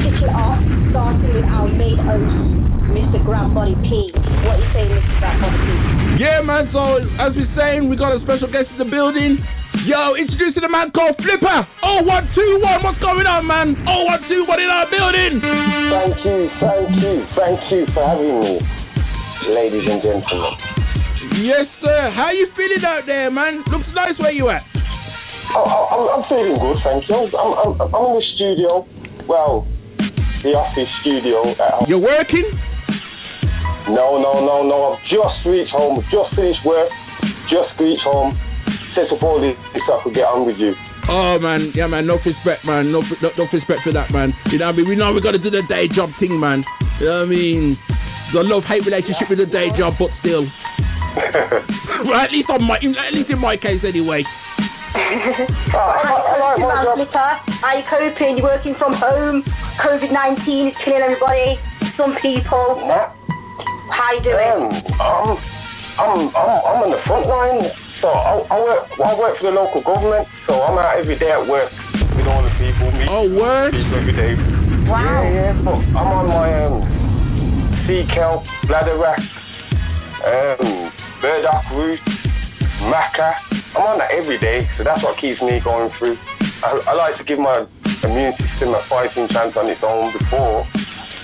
Kick 0.00 0.24
it 0.24 0.32
off, 0.32 0.56
starting 0.88 1.36
with 1.36 1.44
our 1.52 1.68
main 1.68 2.00
host, 2.00 2.32
Mr. 2.96 3.20
Grant 3.28 3.52
Body 3.52 3.76
P. 3.84 4.08
What 4.48 4.56
you 4.56 4.68
saying, 4.72 4.88
Mr. 4.88 5.20
Grant 5.20 5.36
Body 5.36 5.58
P? 5.60 5.68
Yeah, 6.16 6.40
man. 6.40 6.72
So 6.72 6.96
as 7.20 7.36
we're 7.36 7.52
saying, 7.52 7.92
we 7.92 7.96
got 8.00 8.16
a 8.16 8.24
special 8.24 8.48
guest 8.48 8.72
in 8.72 8.80
the 8.80 8.88
building. 8.88 9.44
Yo, 9.84 10.14
introducing 10.14 10.62
a 10.62 10.68
man 10.68 10.92
called 10.92 11.16
Flipa. 11.18 11.66
Oh, 11.82 12.02
one, 12.06 12.30
two, 12.36 12.58
one. 12.62 12.84
What's 12.84 13.02
going 13.02 13.26
on, 13.26 13.42
man? 13.50 13.74
Oh, 13.82 14.04
one, 14.06 14.22
two, 14.30 14.46
one 14.46 14.62
in 14.62 14.70
our 14.70 14.86
building. 14.86 15.42
Thank 15.42 16.22
you, 16.22 16.46
thank 16.62 16.86
you, 17.02 17.26
thank 17.34 17.58
you 17.66 17.82
for 17.90 18.06
having 18.06 18.30
me, 18.46 18.62
ladies 19.50 19.82
and 19.82 19.98
gentlemen. 19.98 20.54
Yes, 21.42 21.66
sir. 21.82 22.14
How 22.14 22.30
you 22.30 22.46
feeling 22.54 22.84
out 22.86 23.10
there, 23.10 23.28
man? 23.28 23.64
Looks 23.74 23.90
nice 23.90 24.14
where 24.22 24.30
you 24.30 24.50
at. 24.50 24.62
Oh, 25.50 25.66
oh 25.66 25.84
I'm, 25.90 26.22
I'm 26.22 26.28
feeling 26.30 26.62
good, 26.62 26.78
thank 26.86 27.08
you. 27.10 27.18
I'm, 27.34 27.34
I'm, 27.34 27.72
I'm 27.82 28.04
in 28.06 28.22
the 28.22 28.26
studio. 28.38 28.86
Well, 29.26 29.66
the 30.46 30.54
office 30.54 30.90
studio. 31.02 31.58
At 31.58 31.74
home. 31.74 31.86
You're 31.90 31.98
working? 31.98 32.46
No, 33.90 34.14
no, 34.22 34.46
no, 34.46 34.62
no. 34.62 34.94
I've 34.94 35.02
just 35.10 35.42
reached 35.42 35.74
home. 35.74 36.06
Just 36.06 36.38
finished 36.38 36.62
work. 36.62 36.86
Just 37.50 37.74
reached 37.82 38.06
home. 38.06 38.38
Set 38.94 39.10
up 39.10 39.22
all 39.22 39.40
this 39.40 39.56
so 39.86 39.98
I 39.98 40.02
could 40.04 40.14
get 40.14 40.24
on 40.28 40.46
with 40.46 40.58
you. 40.58 40.74
Oh 41.08 41.38
man, 41.38 41.72
yeah 41.74 41.86
man, 41.86 42.06
no 42.06 42.18
respect 42.24 42.64
man, 42.64 42.92
no 42.92 43.00
no, 43.22 43.30
no 43.36 43.48
respect 43.52 43.82
for 43.82 43.92
that 43.92 44.12
man. 44.12 44.34
You 44.50 44.58
know 44.58 44.66
what 44.66 44.74
I 44.74 44.76
mean? 44.78 44.88
We 44.88 44.96
know 44.96 45.12
we 45.12 45.20
gotta 45.20 45.38
do 45.38 45.50
the 45.50 45.62
day 45.68 45.88
job 45.88 46.10
thing, 46.20 46.38
man. 46.38 46.64
You 47.00 47.06
know 47.06 47.18
what 47.18 47.26
I 47.26 47.30
mean? 47.30 47.78
The 48.32 48.40
love 48.40 48.64
hate 48.64 48.84
relationship 48.84 49.28
with 49.28 49.38
the 49.38 49.46
day 49.46 49.68
job, 49.76 49.94
but 49.98 50.10
still. 50.20 50.44
well, 52.04 52.20
at 52.20 52.32
least 52.32 52.48
on 52.48 52.62
my, 52.64 52.76
at 52.76 53.12
least 53.12 53.30
in 53.30 53.38
my 53.38 53.56
case 53.56 53.82
anyway. 53.84 54.24
Hi, 54.94 56.12
How 57.60 57.76
you 57.76 57.84
coping? 57.88 58.36
You're 58.36 58.44
working 58.44 58.74
from 58.78 58.92
home. 58.94 59.42
COVID 59.80 60.12
19 60.12 60.68
is 60.68 60.74
killing 60.84 61.00
everybody. 61.00 61.56
Some 61.96 62.14
people. 62.20 62.76
How 63.90 64.12
you 64.16 64.22
doing? 64.22 64.84
Um, 65.00 65.36
I'm, 65.98 66.28
I'm, 66.28 66.36
I'm, 66.36 66.60
I'm 66.60 66.78
on 66.84 66.90
the 66.92 67.00
front 67.04 67.26
line. 67.28 67.72
So 68.02 68.10
I, 68.10 68.34
I 68.50 68.58
work, 68.58 68.82
I 68.98 69.14
work 69.14 69.38
for 69.38 69.46
the 69.46 69.54
local 69.54 69.78
government. 69.78 70.26
So 70.50 70.58
I'm 70.58 70.74
out 70.74 70.98
every 70.98 71.16
day 71.16 71.30
at 71.30 71.46
work 71.46 71.70
with 72.18 72.26
all 72.26 72.42
the 72.42 72.50
people. 72.58 72.90
Meet 72.90 73.06
oh, 73.06 73.30
word? 73.30 73.70
People 73.70 73.94
every 73.94 74.10
day. 74.18 74.34
Wow. 74.90 75.22
Yeah, 75.22 75.54
yeah. 75.54 75.62
So 75.62 75.70
I'm 75.70 76.10
on 76.10 76.26
my 76.26 76.50
um, 76.66 76.82
sea 77.86 78.02
kelp, 78.10 78.42
bladder 78.66 78.98
wrack, 78.98 79.22
um, 80.26 80.90
burdock 81.22 81.62
root, 81.78 82.02
maca. 82.90 83.38
I'm 83.78 83.86
on 83.86 83.98
that 84.02 84.10
every 84.10 84.42
day, 84.42 84.66
so 84.76 84.82
that's 84.82 85.00
what 85.00 85.14
keeps 85.22 85.40
me 85.40 85.62
going 85.62 85.94
through. 85.96 86.18
I, 86.66 86.82
I 86.90 86.92
like 86.98 87.16
to 87.18 87.24
give 87.24 87.38
my 87.38 87.70
immune 88.02 88.34
system 88.34 88.74
a 88.74 88.82
fighting 88.90 89.30
chance 89.30 89.54
on 89.54 89.70
its 89.70 89.80
own 89.86 90.10
before 90.18 90.66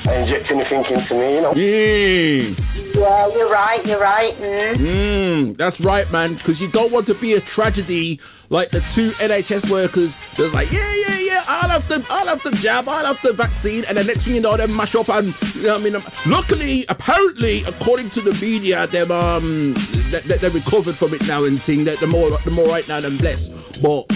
I 0.09 0.23
inject 0.23 0.51
anything 0.51 0.85
into 0.88 1.14
me, 1.14 1.35
you 1.37 1.42
know. 1.42 1.53
Yeah. 1.55 2.99
Yeah, 2.99 3.29
you're 3.29 3.51
right, 3.51 3.85
you're 3.85 4.01
right. 4.01 4.35
Mm. 4.40 4.79
Mm, 4.79 5.59
that's 5.59 5.77
right, 5.85 6.11
man. 6.11 6.38
Because 6.38 6.59
you 6.61 6.71
don't 6.73 6.90
want 6.90 7.07
to 7.09 7.14
be 7.21 7.35
a 7.35 7.40
tragedy 7.55 8.18
like 8.49 8.71
the 8.71 8.81
two 8.94 9.12
NHS 9.21 9.71
workers 9.71 10.11
that's 10.38 10.55
like, 10.55 10.68
yeah, 10.73 10.94
yeah, 10.94 11.18
yeah, 11.18 11.44
I'll 11.47 11.68
have 11.68 11.87
the, 11.88 11.99
I'll 12.09 12.27
have 12.27 12.38
the 12.42 12.57
jab, 12.62 12.88
I'll 12.88 13.05
have 13.05 13.16
the 13.23 13.35
vaccine, 13.35 13.85
and 13.87 13.99
the 13.99 14.05
next 14.05 14.25
thing 14.25 14.37
you 14.37 14.40
know, 14.40 14.57
they 14.57 14.66
mash 14.66 14.94
up 14.99 15.11
and, 15.11 15.35
you 15.55 15.64
know 15.64 15.77
I 15.77 15.79
mean? 15.79 15.94
Luckily, 16.27 16.87
apparently, 16.88 17.64
according 17.68 18.11
to 18.14 18.23
the 18.23 18.33
media, 18.33 18.87
they've, 18.90 19.11
um, 19.11 19.77
they, 20.11 20.21
they, 20.27 20.40
they 20.40 20.49
recovered 20.49 20.97
from 20.99 21.12
it 21.12 21.21
now 21.23 21.44
and 21.44 21.61
thing, 21.66 21.85
that 21.85 21.97
the 22.01 22.07
more, 22.07 22.38
the 22.44 22.51
more 22.51 22.68
right 22.68 22.88
now 22.88 23.03
than 23.03 23.18
blessed. 23.18 23.42
But 23.83 24.07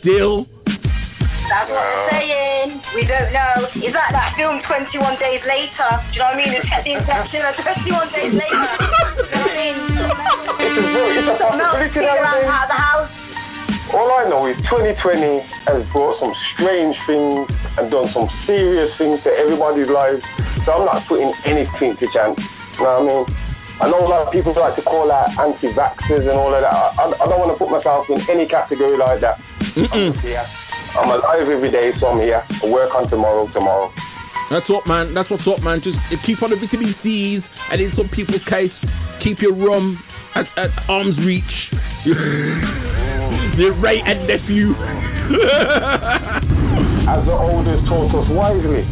still, 0.00 0.46
That's 1.50 1.66
what 1.66 1.82
they're 1.82 2.10
saying. 2.14 2.68
We 2.94 3.02
don't 3.10 3.34
know. 3.34 3.66
Is 3.82 3.90
that 3.90 4.14
that 4.14 4.38
film 4.38 4.62
21 4.70 5.18
Days 5.18 5.42
Later? 5.42 5.90
Do 5.98 6.14
you 6.14 6.22
know 6.22 6.30
what 6.30 6.38
I 6.38 6.46
mean? 6.46 6.52
It's 6.54 6.68
kept 6.70 6.86
the 6.86 6.94
infection 6.94 7.42
21 7.42 8.14
days 8.14 8.34
later. 8.38 8.70
Do 8.70 8.86
you 8.86 9.34
know 9.34 9.42
what 9.42 9.50
I 9.50 9.58
mean? 9.58 9.76
It's 10.62 10.78
a, 10.78 11.02
it's 11.10 11.26
a 11.26 11.36
Some 11.42 11.58
milk 11.58 11.74
possibility 11.74 12.06
around 12.06 12.46
nowadays. 12.46 12.54
out 12.54 12.64
of 12.64 12.70
the 12.70 12.78
house. 12.78 13.10
All 13.90 14.06
I 14.14 14.30
know 14.30 14.46
is 14.46 14.54
2020 14.70 15.42
has 15.66 15.82
brought 15.90 16.14
some 16.22 16.30
strange 16.54 16.94
things 17.10 17.50
and 17.82 17.90
done 17.90 18.14
some 18.14 18.30
serious 18.46 18.94
things 18.94 19.18
to 19.26 19.30
everybody's 19.34 19.90
lives. 19.90 20.22
So 20.62 20.78
I'm 20.78 20.86
not 20.86 21.02
putting 21.10 21.34
anything 21.42 21.98
to 21.98 22.06
chance. 22.14 22.38
You 22.78 22.86
know 22.86 23.02
what 23.02 23.10
I 23.10 23.10
mean? 23.10 23.24
I 23.82 23.88
know 23.90 24.06
a 24.06 24.10
lot 24.12 24.22
of 24.28 24.30
people 24.30 24.54
like 24.54 24.76
to 24.76 24.82
call 24.86 25.10
out 25.10 25.34
anti-vaxxers 25.34 26.22
and 26.28 26.36
all 26.38 26.54
of 26.54 26.62
that. 26.62 26.70
I, 26.70 27.02
I 27.18 27.24
don't 27.26 27.40
want 27.42 27.50
to 27.50 27.58
put 27.58 27.72
myself 27.72 28.06
in 28.12 28.22
any 28.30 28.46
category 28.46 28.94
like 28.94 29.24
that. 29.26 29.40
I'm 29.90 30.12
just 30.14 30.22
here. 30.22 30.46
I'm 30.98 31.10
alive 31.10 31.48
every 31.48 31.70
day, 31.70 31.92
so 32.00 32.08
I'm 32.08 32.20
here. 32.20 32.42
I 32.62 32.66
work 32.66 32.94
on 32.94 33.08
tomorrow, 33.08 33.46
tomorrow. 33.52 33.92
That's 34.50 34.68
what, 34.68 34.86
man. 34.86 35.14
That's 35.14 35.30
what's 35.30 35.46
up, 35.46 35.62
man. 35.62 35.80
Just 35.82 35.96
keep 36.26 36.42
on 36.42 36.50
the 36.50 36.56
vitamin 36.56 36.94
C's, 37.02 37.42
and 37.70 37.80
in 37.80 37.92
some 37.96 38.08
people's 38.08 38.42
case, 38.48 38.72
keep 39.22 39.40
your 39.40 39.54
rum 39.54 40.02
at, 40.34 40.46
at 40.56 40.70
arm's 40.88 41.16
reach. 41.18 41.44
your 42.04 43.78
Wray 43.78 44.00
and 44.04 44.26
Nephew. 44.26 44.74
As 47.06 47.24
the 47.26 47.32
elders 47.32 47.86
taught 47.88 48.10
us 48.10 48.28
wisely, 48.30 48.82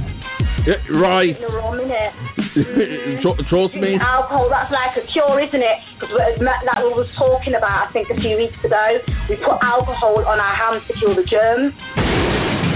Yeah, 0.69 0.77
right. 0.93 1.33
In 1.33 1.41
the 1.41 1.49
rum, 1.49 1.81
innit? 1.81 2.13
Tr- 3.25 3.41
Trust 3.49 3.73
me. 3.81 3.97
Alcohol, 3.97 4.53
that's 4.53 4.69
like 4.69 5.01
a 5.01 5.05
cure, 5.09 5.41
isn't 5.41 5.65
it? 5.65 5.79
Because 5.97 6.13
like 6.45 6.85
we 6.85 6.93
was 6.93 7.09
talking 7.17 7.57
about, 7.57 7.89
I 7.89 7.93
think 7.97 8.13
a 8.13 8.19
few 8.21 8.37
weeks 8.37 8.61
ago, 8.61 9.01
we 9.33 9.41
put 9.41 9.57
alcohol 9.65 10.21
on 10.29 10.37
our 10.37 10.53
hands 10.53 10.85
to 10.85 10.93
kill 11.01 11.17
the 11.17 11.25
germs. 11.25 11.73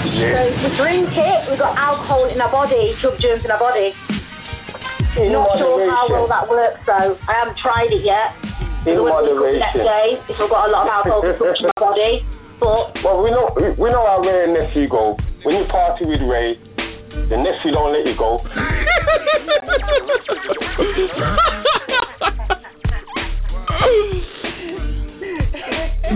So 0.09 0.25
we 0.25 0.73
drink 0.81 1.13
it, 1.13 1.39
we've 1.53 1.61
got 1.61 1.77
alcohol 1.77 2.33
in 2.33 2.41
our 2.41 2.49
body, 2.49 2.97
kill 3.05 3.13
the 3.13 3.21
germs 3.21 3.45
in 3.45 3.53
our 3.53 3.61
body. 3.61 3.93
In 5.21 5.37
Not 5.37 5.53
sure 5.61 5.85
how 5.93 6.09
well 6.09 6.25
that 6.33 6.49
works 6.49 6.81
though. 6.89 7.21
I 7.29 7.45
haven't 7.45 7.61
tried 7.61 7.93
it 7.93 8.01
yet. 8.01 8.33
In 8.89 8.97
So 8.97 9.05
when 9.05 9.13
the 9.29 9.37
next 9.61 9.77
moderation. 9.77 9.85
day, 9.85 10.07
if 10.33 10.41
we've 10.41 10.49
got 10.49 10.65
a 10.65 10.73
lot 10.73 10.89
of 10.89 10.93
alcohol 10.97 11.21
consumption 11.21 11.69
in 11.69 11.77
our 11.77 11.93
body. 11.93 12.25
But 12.57 13.05
Well, 13.05 13.21
we 13.21 13.29
know 13.29 13.53
we 13.77 13.93
know 13.93 14.01
how 14.09 14.25
Wray 14.25 14.49
and 14.49 14.57
Nephew 14.57 14.89
go. 14.89 15.21
When 15.45 15.61
you 15.61 15.69
party 15.69 16.09
with 16.09 16.25
Wray, 16.25 16.57
the 17.29 17.37
nephew 17.37 17.72
don't 17.72 17.92
let 17.92 18.07
you 18.07 18.16
go. 18.16 18.40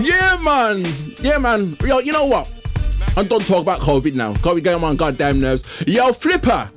Yeah, 0.03 0.37
man. 0.41 1.15
Yeah, 1.21 1.37
man. 1.37 1.77
Yo, 1.81 1.99
you 1.99 2.11
know 2.11 2.25
what? 2.25 2.47
I'm 3.15 3.27
done 3.27 3.41
talking 3.41 3.61
about 3.61 3.81
COVID 3.81 4.13
now. 4.13 4.35
COVID 4.43 4.63
getting 4.63 4.83
on 4.83 4.97
goddamn 4.97 5.41
nerves. 5.41 5.63
Yo, 5.87 6.13
Flipa, 6.23 6.69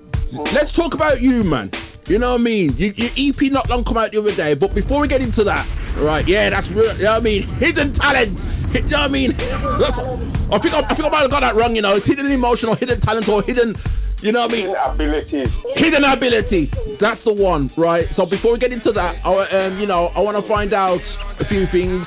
let's 0.54 0.74
talk 0.74 0.94
about 0.94 1.20
you, 1.20 1.44
man. 1.44 1.70
You 2.06 2.18
know 2.18 2.32
what 2.32 2.40
I 2.40 2.42
mean? 2.42 2.74
You, 2.78 2.92
your 2.96 3.10
EP 3.10 3.52
not 3.52 3.68
long 3.68 3.84
come 3.84 3.96
out 3.96 4.10
the 4.12 4.18
other 4.18 4.34
day, 4.34 4.54
but 4.54 4.74
before 4.74 5.00
we 5.00 5.08
get 5.08 5.20
into 5.20 5.44
that, 5.44 5.66
right? 6.00 6.26
Yeah, 6.26 6.50
that's 6.50 6.66
real. 6.74 6.96
You 6.96 7.04
know 7.04 7.10
what 7.10 7.16
I 7.16 7.20
mean? 7.20 7.56
Hidden 7.60 7.94
talent. 7.94 8.59
You 8.72 8.82
know 8.82 8.98
what 8.98 9.04
I 9.04 9.08
mean? 9.08 9.32
I 9.32 10.58
think 10.62 10.74
I, 10.74 10.80
I 10.80 10.94
think 10.94 11.04
I 11.04 11.08
might 11.08 11.22
have 11.22 11.30
got 11.30 11.40
that 11.40 11.56
wrong. 11.56 11.74
You 11.74 11.82
know, 11.82 11.96
it's 11.96 12.06
hidden 12.06 12.30
emotional, 12.30 12.76
hidden 12.76 13.00
talent, 13.00 13.28
or 13.28 13.42
hidden. 13.42 13.74
You 14.22 14.32
know 14.32 14.40
what 14.42 14.50
I 14.50 14.52
mean? 14.52 14.66
Hidden 14.66 14.90
abilities. 14.94 15.48
Hidden 15.76 16.04
ability. 16.04 16.70
That's 17.00 17.20
the 17.24 17.32
one, 17.32 17.70
right? 17.76 18.06
So 18.16 18.26
before 18.26 18.52
we 18.52 18.58
get 18.58 18.72
into 18.72 18.92
that, 18.92 19.16
I, 19.24 19.66
um, 19.66 19.78
you 19.78 19.86
know, 19.86 20.06
I 20.08 20.20
want 20.20 20.42
to 20.42 20.48
find 20.48 20.74
out 20.74 21.00
a 21.40 21.44
few 21.46 21.66
things. 21.72 22.06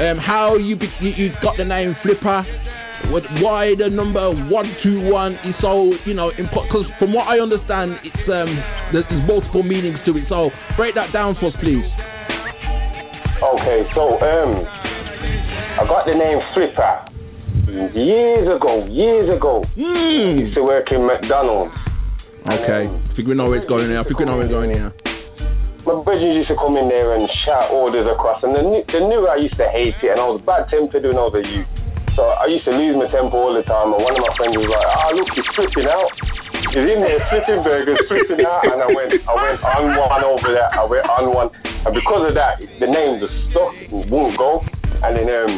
Um, 0.00 0.18
how 0.18 0.56
you, 0.56 0.76
be, 0.76 0.88
you 1.00 1.10
you 1.10 1.32
got 1.42 1.56
the 1.56 1.64
name 1.64 1.96
Flipa? 2.04 2.44
What, 3.10 3.24
why 3.40 3.74
the 3.78 3.88
number 3.88 4.30
one 4.30 4.76
two 4.82 5.00
one 5.10 5.34
is 5.44 5.54
so 5.60 5.92
you 6.04 6.14
know 6.14 6.30
important? 6.30 6.72
Because 6.72 6.86
from 6.98 7.12
what 7.12 7.26
I 7.28 7.40
understand, 7.40 7.98
it's 8.04 8.28
um 8.28 8.56
there's, 8.92 9.04
there's 9.08 9.26
multiple 9.26 9.62
meanings 9.62 9.98
to 10.06 10.16
it. 10.16 10.24
So 10.28 10.50
break 10.76 10.94
that 10.94 11.12
down 11.12 11.36
for 11.40 11.46
us, 11.46 11.54
please. 11.60 11.84
Okay, 13.38 13.86
so 13.94 14.18
um, 14.18 14.66
I 15.78 15.86
got 15.86 16.06
the 16.06 16.14
name 16.14 16.40
Flipa 16.54 17.08
years 17.94 18.48
ago. 18.48 18.84
Years 18.86 19.28
ago, 19.28 19.64
Hmm. 19.76 20.38
used 20.38 20.54
to 20.54 20.62
work 20.62 20.90
in 20.90 21.06
McDonald's. 21.06 21.74
Okay, 22.46 22.88
I 22.88 23.14
think 23.14 23.28
we 23.28 23.34
know 23.34 23.48
where 23.50 23.58
it's 23.58 23.68
going 23.68 23.90
here. 23.90 24.00
I 24.00 24.04
think 24.04 24.18
we 24.18 24.24
know 24.24 24.36
where 24.36 24.46
it's 24.46 24.54
going 24.54 24.70
here. 24.70 24.92
My 25.84 25.94
brethren 26.02 26.32
used 26.36 26.48
to 26.48 26.56
come 26.56 26.76
in 26.76 26.88
there 26.88 27.14
and 27.14 27.28
shout 27.44 27.70
orders 27.70 28.06
across, 28.06 28.42
and 28.42 28.52
knew, 28.52 28.84
they 28.88 29.00
knew 29.00 29.26
I 29.28 29.36
used 29.36 29.56
to 29.56 29.68
hate 29.68 29.94
it, 30.02 30.10
and 30.10 30.20
I 30.20 30.26
was 30.28 30.40
bad 30.44 30.68
tempered 30.68 31.04
when 31.04 31.16
I 31.16 31.24
was 31.28 31.34
a 31.36 31.44
youth. 31.44 31.66
So 32.16 32.24
I 32.24 32.46
used 32.46 32.64
to 32.64 32.72
lose 32.72 32.96
my 32.96 33.06
temper 33.08 33.36
all 33.36 33.54
the 33.54 33.62
time, 33.62 33.92
and 33.94 34.02
one 34.02 34.16
of 34.16 34.20
my 34.20 34.32
friends 34.36 34.56
was 34.56 34.66
like, 34.66 34.84
"Ah, 34.84 35.12
look, 35.14 35.28
he's 35.36 35.46
flipping 35.54 35.86
out. 35.86 36.10
He's 36.72 36.88
in 36.88 37.00
there 37.00 37.20
flipping 37.30 37.62
burgers, 37.62 38.00
flipping 38.08 38.44
out." 38.44 38.64
And 38.64 38.82
I 38.82 38.90
went, 38.90 39.12
I 39.28 39.34
went 39.38 39.62
on 39.62 39.96
one 39.96 40.24
over 40.24 40.48
there. 40.52 40.68
I 40.72 40.84
went 40.84 41.06
on 41.08 41.32
one, 41.32 41.48
and 41.64 41.94
because 41.94 42.28
of 42.28 42.34
that, 42.34 42.58
the 42.80 42.88
name 42.88 43.20
just 43.20 43.34
stuck, 43.52 43.70
it 43.76 44.10
won't 44.10 44.36
go. 44.36 44.64
And 45.02 45.14
then 45.16 45.28
um, 45.30 45.52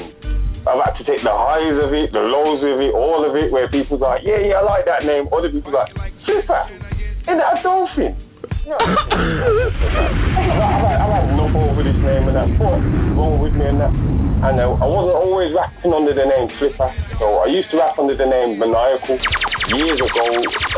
I've 0.69 0.81
had 0.85 0.95
to 1.01 1.05
take 1.05 1.23
the 1.25 1.33
highs 1.33 1.77
of 1.81 1.93
it, 1.97 2.13
the 2.13 2.21
lows 2.21 2.61
of 2.61 2.81
it, 2.81 2.93
all 2.93 3.25
of 3.25 3.37
it, 3.37 3.51
where 3.51 3.69
people's 3.69 4.01
like, 4.01 4.21
"Yeah, 4.25 4.39
yeah, 4.41 4.61
I 4.61 4.63
like 4.63 4.85
that 4.85 5.05
name." 5.05 5.29
Other 5.33 5.49
people's 5.51 5.75
like, 5.75 5.93
"Flipa, 6.29 6.69
isn't 7.25 7.39
that 7.41 7.59
a 7.59 7.63
dolphin?" 7.63 8.17
I've 8.71 8.79
had, 10.85 10.97
I've 11.03 11.11
had 11.11 11.25
enough 11.35 11.57
over 11.57 11.83
this 11.83 11.97
name 12.07 12.29
and 12.31 12.37
that. 12.37 12.49
What's 12.61 12.85
wrong 13.19 13.41
with 13.43 13.55
me 13.57 13.67
and 13.67 13.81
that? 13.81 13.91
And 13.91 14.57
uh, 14.57 14.73
I 14.79 14.87
wasn't 14.89 15.17
always 15.21 15.51
rapping 15.53 15.93
under 15.93 16.15
the 16.15 16.25
name 16.25 16.49
Flipa. 16.61 16.89
So 17.19 17.45
I 17.45 17.49
used 17.51 17.69
to 17.73 17.77
rap 17.77 17.99
under 17.99 18.17
the 18.17 18.25
name 18.25 18.57
Maniacal 18.61 19.19
years 19.75 20.01
ago 20.01 20.27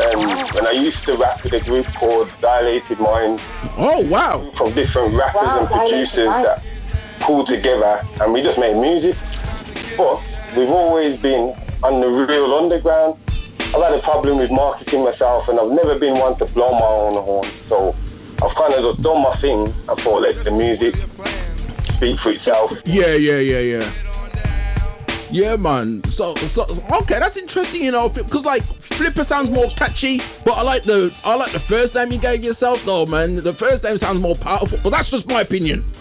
um, 0.09 0.19
when 0.57 0.65
I 0.67 0.73
used 0.75 0.99
to 1.05 1.15
rap 1.15 1.43
with 1.43 1.53
a 1.53 1.61
group 1.63 1.85
called 1.99 2.27
Dilated 2.41 2.99
Minds. 2.99 3.39
Oh, 3.77 4.03
wow. 4.09 4.41
From 4.57 4.73
different 4.75 5.15
rappers 5.15 5.43
Wow, 5.43 5.59
and 5.63 5.69
Dilated 5.69 6.11
producers 6.11 6.27
Minds. 6.27 6.47
that 6.49 6.59
pulled 7.25 7.47
together 7.47 8.01
and 8.21 8.33
we 8.33 8.41
just 8.41 8.59
made 8.59 8.75
music. 8.75 9.15
But 9.97 10.19
we've 10.57 10.71
always 10.71 11.19
been 11.21 11.55
on 11.83 11.99
the 11.99 12.07
real 12.07 12.51
underground. 12.55 13.19
I've 13.59 13.81
had 13.81 13.93
a 13.97 14.03
problem 14.05 14.37
with 14.37 14.51
marketing 14.51 15.03
myself 15.03 15.49
and 15.49 15.59
I've 15.59 15.73
never 15.73 15.97
been 15.97 16.19
one 16.19 16.37
to 16.39 16.45
blow 16.53 16.71
my 16.77 16.85
own 16.85 17.17
horn. 17.17 17.49
So 17.69 17.95
I've 18.43 18.55
kind 18.55 18.73
of 18.75 18.81
just 18.85 19.01
done 19.01 19.23
my 19.23 19.33
thing. 19.41 19.73
I 19.89 19.95
thought 20.03 20.21
let 20.21 20.37
the 20.45 20.51
music 20.51 20.93
speak 21.97 22.19
for 22.21 22.31
itself. 22.31 22.71
Yeah, 22.85 23.15
yeah, 23.15 23.39
yeah, 23.39 23.63
yeah. 23.63 24.13
Yeah, 25.33 25.55
man. 25.55 26.03
So, 26.15 26.35
so 26.53 26.61
okay, 27.01 27.17
that's 27.17 27.35
interesting, 27.35 27.81
you 27.81 27.91
know, 27.91 28.07
because 28.07 28.45
like 28.45 28.61
Flipa 28.91 29.27
sounds 29.27 29.49
more 29.49 29.65
catchy, 29.79 30.21
but 30.45 30.51
I 30.51 30.61
like 30.61 30.85
the 30.85 31.09
I 31.25 31.33
like 31.33 31.53
the 31.53 31.65
first 31.67 31.95
name 31.95 32.11
you 32.11 32.21
gave 32.21 32.43
yourself, 32.43 32.77
though, 32.85 33.07
man. 33.07 33.37
The 33.37 33.57
first 33.57 33.83
name 33.83 33.97
sounds 33.99 34.21
more 34.21 34.37
powerful, 34.37 34.77
but 34.83 34.91
that's 34.91 35.09
just 35.09 35.25
my 35.25 35.41
opinion. 35.41 35.91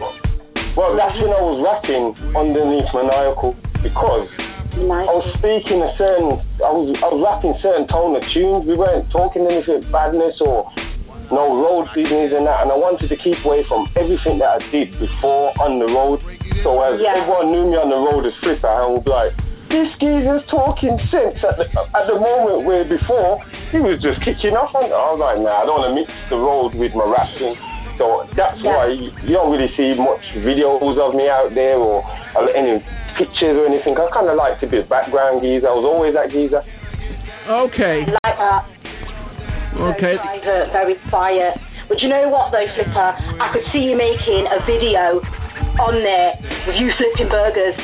Well, 0.77 0.97
that's 0.97 1.17
when 1.21 1.29
I 1.29 1.43
was 1.45 1.61
rapping 1.61 2.17
underneath 2.33 2.89
Maniacal 2.97 3.53
because 3.85 4.25
I 4.73 5.05
was 5.13 5.29
speaking 5.37 5.85
a 5.85 5.93
certain, 6.01 6.41
I 6.65 6.73
was 6.73 6.97
I 7.05 7.13
was 7.13 7.21
rapping 7.21 7.53
certain 7.61 7.85
tone 7.93 8.17
of 8.17 8.25
tunes. 8.33 8.65
We 8.65 8.73
weren't 8.73 9.05
talking 9.13 9.45
anything 9.45 9.85
badness 9.93 10.41
or 10.41 10.65
no 11.29 11.61
road 11.61 11.93
business 11.93 12.33
and 12.33 12.49
that. 12.49 12.65
And 12.65 12.73
I 12.73 12.79
wanted 12.81 13.13
to 13.13 13.17
keep 13.21 13.37
away 13.45 13.69
from 13.69 13.85
everything 14.01 14.41
that 14.41 14.49
I 14.49 14.61
did 14.73 14.97
before 14.97 15.53
on 15.61 15.77
the 15.77 15.93
road. 15.93 16.25
So 16.65 16.81
as 16.81 16.97
Yeah. 17.05 17.21
everyone 17.21 17.53
knew 17.53 17.69
me 17.69 17.77
on 17.77 17.93
the 17.93 18.01
road 18.01 18.25
as 18.25 18.33
Flipa, 18.41 18.65
I 18.65 18.89
would 18.89 19.05
be 19.05 19.13
like, 19.13 19.33
this 19.69 19.89
geezer's 20.01 20.45
talking 20.49 20.97
sense 21.13 21.41
at 21.45 21.57
the, 21.61 21.69
at 21.69 22.05
the 22.09 22.17
moment 22.17 22.65
where 22.65 22.85
before 22.85 23.41
he 23.73 23.81
was 23.81 24.01
just 24.01 24.21
kicking 24.25 24.57
off 24.57 24.73
on. 24.73 24.89
I 24.89 25.05
was 25.13 25.21
like, 25.21 25.41
nah, 25.41 25.65
I 25.65 25.65
don't 25.69 25.81
want 25.81 25.89
to 25.93 25.97
mix 25.97 26.09
the 26.29 26.37
road 26.37 26.73
with 26.77 26.93
my 26.97 27.05
rapping. 27.09 27.57
So 27.99 28.27
that's 28.37 28.63
why 28.63 28.89
you 28.89 29.13
you 29.23 29.35
don't 29.37 29.53
really 29.53 29.71
see 29.77 29.95
much 29.95 30.25
videos 30.41 30.97
of 30.99 31.15
me 31.15 31.29
out 31.29 31.53
there 31.55 31.77
or 31.77 32.03
any 32.57 32.81
pictures 33.19 33.57
or 33.57 33.67
anything. 33.67 33.97
I 33.97 34.09
kind 34.13 34.29
of 34.29 34.37
like 34.37 34.61
to 34.61 34.67
be 34.67 34.81
a 34.81 34.87
background 34.87 35.43
geezer. 35.43 35.69
I 35.69 35.77
was 35.77 35.85
always 35.85 36.15
that 36.15 36.31
geezer. 36.33 36.65
Okay. 37.49 38.07
like 38.25 38.39
that. 38.39 38.65
Okay. 39.73 40.17
Very 40.17 40.41
private, 40.41 40.73
very 40.73 40.97
quiet. 41.11 41.55
But 41.89 42.01
you 42.01 42.09
know 42.09 42.29
what 42.29 42.53
though, 42.53 42.65
Flipa? 42.65 43.41
I 43.41 43.53
could 43.53 43.67
see 43.73 43.85
you 43.85 43.97
making 43.97 44.49
a 44.49 44.65
video 44.65 45.21
on 45.83 46.01
there 46.01 46.39
with 46.65 46.77
you 46.81 46.93
flipping 46.97 47.29
burgers. 47.29 47.77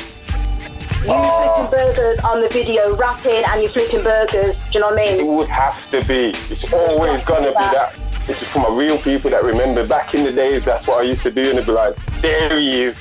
You 1.05 1.13
ah. 1.13 1.69
flipping 1.69 1.69
burgers 1.69 2.17
on 2.23 2.41
the 2.41 2.49
video, 2.49 2.95
rapping 2.97 3.43
and 3.45 3.61
you 3.61 3.69
flipping 3.73 4.01
burgers. 4.01 4.55
Do 4.71 4.73
you 4.73 4.79
know 4.81 4.95
what 4.95 5.01
I 5.01 5.13
mean? 5.13 5.15
It 5.21 5.29
would 5.29 5.51
have 5.51 5.77
to 5.93 6.01
be. 6.07 6.33
It's 6.49 6.65
always 6.73 7.21
gonna 7.27 7.53
be 7.53 7.67
that. 7.77 8.08
This 8.29 8.37
is 8.37 8.47
for 8.53 8.61
my 8.61 8.69
real 8.69 9.01
people 9.01 9.31
that 9.33 9.43
remember 9.43 9.87
back 9.87 10.13
in 10.13 10.23
the 10.23 10.31
days. 10.31 10.61
That's 10.63 10.85
what 10.85 11.01
I 11.01 11.09
used 11.09 11.23
to 11.23 11.31
do, 11.33 11.49
and 11.49 11.57
they'd 11.57 11.65
be 11.65 11.73
like, 11.73 11.97
"There 12.21 12.61
he 12.61 12.85
is." 12.85 12.95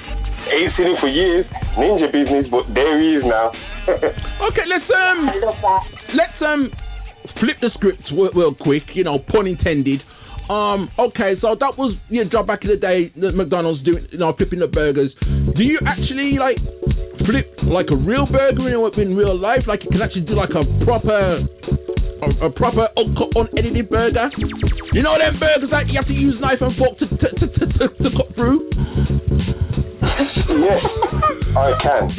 Ain't 0.49 0.73
seen 0.75 0.87
him 0.87 0.97
for 0.99 1.09
years. 1.09 1.45
Ninja 1.77 2.11
business, 2.11 2.47
but 2.51 2.65
there 2.73 2.97
he 2.99 3.17
is 3.17 3.25
now. 3.25 3.53
Okay, 4.49 4.63
let's 4.67 4.85
um, 4.95 5.31
let's 6.15 6.41
um, 6.41 6.71
flip 7.41 7.57
the 7.61 7.71
script 7.75 8.03
real, 8.11 8.31
real 8.33 8.55
quick. 8.55 8.85
You 8.95 9.05
know, 9.05 9.19
pun 9.19 9.47
intended. 9.47 10.03
Um, 10.49 10.91
okay, 10.99 11.35
so 11.41 11.57
that 11.61 11.77
was 11.77 11.95
your 12.09 12.25
job 12.25 12.47
back 12.47 12.65
in 12.65 12.71
the 12.71 12.77
day. 12.77 13.13
The 13.17 13.33
McDonald's 13.33 13.83
doing, 13.83 14.07
you 14.11 14.19
know, 14.19 14.33
flipping 14.33 14.61
the 14.61 14.67
burgers. 14.67 15.13
Do 15.21 15.63
you 15.63 15.79
actually 15.87 16.39
like 16.39 16.57
flip 17.27 17.53
like 17.65 17.91
a 17.91 17.97
real 17.97 18.27
burger 18.27 18.69
in, 18.69 19.01
in 19.01 19.17
real 19.17 19.39
life? 19.39 19.65
Like 19.67 19.85
you 19.85 19.91
can 19.91 20.01
actually 20.01 20.23
do 20.23 20.35
like 20.35 20.51
a 20.51 20.65
proper, 20.85 21.47
a, 22.23 22.47
a 22.47 22.51
proper 22.51 22.89
uncut, 22.97 23.29
unedited 23.35 23.89
burger. 23.89 24.31
You 24.93 25.03
know 25.03 25.19
them 25.19 25.39
burgers 25.39 25.71
that 25.71 25.89
you 25.89 25.95
have 25.97 26.07
to 26.07 26.13
use 26.13 26.35
knife 26.41 26.61
and 26.61 26.77
fork 26.77 26.99
to 26.99 27.07
to, 27.09 27.17
to, 27.17 27.47
to, 27.49 27.89
to, 27.89 28.11
cut 28.17 28.35
through. 28.35 28.69
yes, 30.03 30.85
I 31.57 31.73
can. 31.83 32.11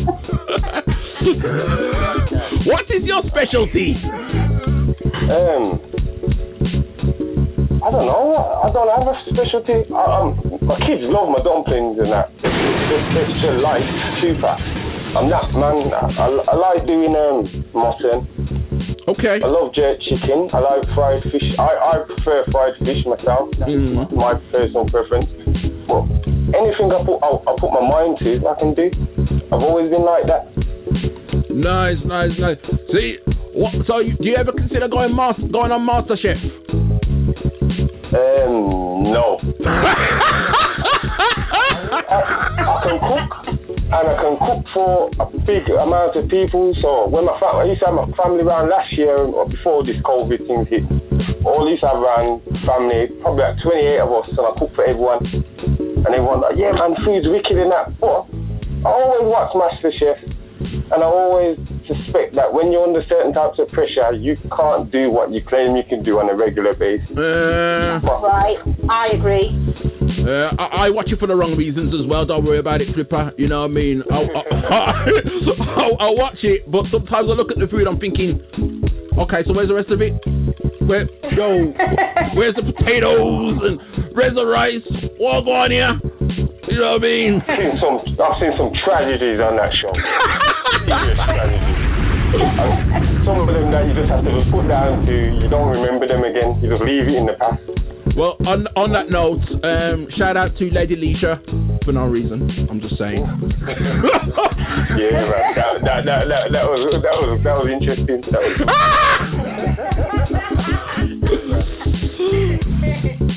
what 2.65 2.85
is 2.89 3.03
your 3.03 3.21
specialty? 3.27 3.95
Um, 5.29 5.79
I 7.81 7.91
don't 7.91 8.05
know. 8.05 8.61
I 8.63 8.71
don't 8.71 8.89
have 8.89 9.07
a 9.07 9.15
specialty. 9.29 9.85
I, 9.93 10.03
um, 10.21 10.39
my 10.61 10.77
kids 10.79 11.03
love 11.03 11.29
my 11.29 11.43
dumplings 11.43 11.99
and 11.99 12.11
that. 12.11 12.31
It's, 12.43 13.15
it's 13.15 13.43
a 13.45 13.51
life, 13.61 13.83
super. 14.21 14.55
I'm 15.17 15.29
that 15.29 15.53
man. 15.53 15.91
I, 15.93 16.05
I, 16.21 16.27
I 16.27 16.55
like 16.55 16.85
doing 16.85 17.15
um, 17.15 17.65
mutton. 17.73 18.78
Okay. 19.09 19.39
I 19.43 19.47
love 19.47 19.73
jerk 19.73 19.99
chicken. 20.01 20.49
I 20.53 20.59
like 20.59 20.85
fried 20.93 21.23
fish. 21.23 21.41
I, 21.57 21.63
I 21.63 22.03
prefer 22.05 22.45
fried 22.51 22.73
fish 22.77 23.03
myself. 23.05 23.49
That's 23.57 23.71
my 24.13 24.35
personal 24.51 24.85
preference. 24.85 25.25
But 25.89 26.05
anything 26.53 26.93
I 26.93 27.01
put 27.03 27.17
I, 27.25 27.41
I 27.41 27.55
put 27.57 27.73
my 27.73 27.81
mind 27.81 28.19
to, 28.19 28.45
I 28.45 28.53
can 28.59 28.75
do. 28.75 28.91
I've 29.51 29.65
always 29.65 29.89
been 29.89 30.05
like 30.05 30.27
that. 30.27 30.53
Nice, 31.49 31.97
nice, 32.05 32.29
nice. 32.37 32.57
See, 32.93 33.17
what? 33.53 33.73
So 33.87 33.97
you, 33.97 34.15
do 34.17 34.29
you 34.29 34.35
ever 34.35 34.51
consider 34.51 34.87
going 34.87 35.15
master, 35.15 35.47
going 35.51 35.71
on 35.71 35.81
MasterChef? 35.81 36.37
Um, 38.13 39.09
no. 39.09 39.39
I, 41.89 42.03
I 42.61 42.81
can 42.83 42.99
cook, 42.99 43.58
and 43.89 44.05
I 44.05 44.15
can 44.21 44.37
cook 44.37 44.61
for 44.73 45.09
a 45.19 45.25
big 45.45 45.65
amount 45.69 46.15
of 46.15 46.29
people. 46.29 46.73
So 46.81 47.07
when 47.09 47.25
my 47.25 47.39
family, 47.41 47.61
I 47.61 47.73
used 47.73 47.81
to 47.81 47.87
have 47.89 47.95
my 47.97 48.05
family 48.13 48.43
around 48.45 48.69
last 48.69 48.93
year 48.93 49.17
or 49.17 49.49
before 49.49 49.83
this 49.83 49.97
COVID 50.05 50.45
thing 50.45 50.65
hit. 50.69 50.85
All 51.45 51.65
these 51.65 51.81
have 51.81 51.97
around 51.97 52.45
family, 52.69 53.09
probably 53.21 53.43
like 53.49 53.57
28 53.65 53.99
of 53.99 54.11
us, 54.13 54.29
and 54.29 54.45
I 54.45 54.51
cook 54.59 54.69
for 54.75 54.85
everyone. 54.85 55.25
And 55.25 56.05
everyone 56.05 56.41
like, 56.41 56.55
yeah, 56.55 56.71
man, 56.71 56.95
food's 57.03 57.27
wicked 57.27 57.57
and 57.57 57.71
that. 57.73 57.97
But 57.99 58.29
I 58.85 58.89
always 58.93 59.25
watch 59.25 59.51
MasterChef, 59.57 60.21
and 60.93 60.99
I 61.01 61.07
always 61.09 61.57
suspect 61.89 62.35
that 62.35 62.53
when 62.53 62.71
you're 62.71 62.85
under 62.85 63.01
certain 63.09 63.33
types 63.33 63.57
of 63.57 63.67
pressure, 63.69 64.13
you 64.13 64.37
can't 64.55 64.91
do 64.91 65.09
what 65.09 65.31
you 65.33 65.41
claim 65.41 65.75
you 65.75 65.83
can 65.89 66.03
do 66.03 66.19
on 66.19 66.29
a 66.29 66.35
regular 66.35 66.75
basis. 66.75 67.09
Uh, 67.17 67.99
Right, 68.21 68.57
I 68.89 69.07
agree. 69.17 69.49
Uh, 70.17 70.55
I, 70.59 70.87
I 70.87 70.89
watch 70.89 71.11
it 71.11 71.19
for 71.19 71.27
the 71.27 71.35
wrong 71.35 71.55
reasons 71.55 71.93
as 71.93 72.05
well. 72.07 72.25
Don't 72.25 72.45
worry 72.45 72.59
about 72.59 72.81
it, 72.81 72.89
Flipa. 72.95 73.33
You 73.37 73.47
know 73.47 73.61
what 73.61 73.71
I 73.71 73.73
mean? 73.73 74.03
I, 74.11 74.15
I, 74.69 75.89
I, 75.99 76.09
watch 76.11 76.37
it, 76.43 76.69
but 76.69 76.85
sometimes 76.91 77.29
I 77.29 77.33
look 77.33 77.51
at 77.51 77.59
the 77.59 77.67
food. 77.67 77.87
I'm 77.87 77.99
thinking, 77.99 78.41
okay, 79.17 79.43
so 79.45 79.53
where's 79.53 79.69
the 79.69 79.75
rest 79.75 79.89
of 79.89 80.01
it? 80.01 80.13
Where, 80.85 81.05
yo, 81.31 81.73
where's 82.35 82.55
the 82.55 82.63
potatoes 82.65 83.59
and 83.61 84.15
where's 84.15 84.33
the 84.33 84.45
rice? 84.45 84.81
What 85.17 85.45
go 85.45 85.53
on 85.53 85.71
here? 85.71 85.99
You 86.69 86.79
know 86.79 86.97
what 86.97 87.01
I 87.01 87.05
mean? 87.05 87.41
I've 87.47 87.57
seen 87.57 87.75
some, 87.81 87.97
I've 88.21 88.37
seen 88.41 88.53
some 88.57 88.71
tragedies 88.85 89.41
on 89.41 89.57
that 89.57 89.73
show. 89.77 89.93
Some 93.25 93.41
of 93.41 93.47
them 93.49 93.71
that 93.73 93.89
you 93.89 93.93
just 93.97 94.09
have 94.09 94.23
to 94.23 94.29
just 94.29 94.51
put 94.53 94.67
down 94.67 95.05
to, 95.05 95.15
you 95.41 95.49
don't 95.49 95.69
remember 95.69 96.07
them 96.07 96.23
again. 96.23 96.61
You 96.61 96.69
just 96.69 96.81
leave 96.81 97.09
it 97.09 97.17
in 97.17 97.25
the 97.25 97.33
past. 97.41 97.61
Well, 98.15 98.35
on 98.45 98.67
on 98.75 98.91
that 98.93 99.09
note, 99.09 99.41
um, 99.63 100.07
shout 100.17 100.37
out 100.37 100.57
to 100.57 100.69
Lady 100.71 100.95
Leisha 100.95 101.83
for 101.85 101.91
no 101.91 102.05
reason. 102.05 102.67
I'm 102.69 102.81
just 102.81 102.97
saying. 102.97 103.25
Yeah, 104.89 105.25
man. 105.25 105.55
That, 105.55 105.81
that, 105.83 106.05
that, 106.05 106.27
that, 106.29 106.51
that 106.51 106.63
was 106.65 107.01
that 107.01 107.15
was 107.17 107.39
that 107.43 107.55
was 107.57 107.69
interesting. 107.71 108.21
That 108.29 108.41
was. 108.41 108.55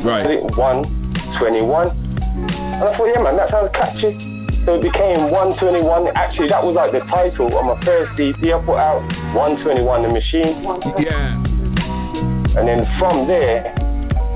Right. 0.05 0.21
Put 0.25 0.33
it 0.37 0.45
121. 0.53 1.89
And 1.89 2.85
I 2.85 2.93
thought, 2.93 3.09
yeah, 3.09 3.25
man, 3.25 3.41
that 3.41 3.49
sounds 3.49 3.73
catchy. 3.73 4.13
So 4.69 4.77
it 4.77 4.85
became 4.85 5.33
121. 5.33 6.13
Actually, 6.13 6.53
that 6.53 6.61
was 6.61 6.77
like 6.77 6.93
the 6.93 7.01
title 7.09 7.49
on 7.57 7.73
my 7.73 7.81
first 7.89 8.21
EP 8.21 8.37
I 8.37 8.61
put 8.61 8.77
out, 8.77 9.01
121 9.33 9.81
The 10.05 10.13
Machine. 10.13 10.61
Yeah. 11.01 11.41
And 12.61 12.69
then 12.69 12.85
from 13.01 13.25
there, 13.25 13.73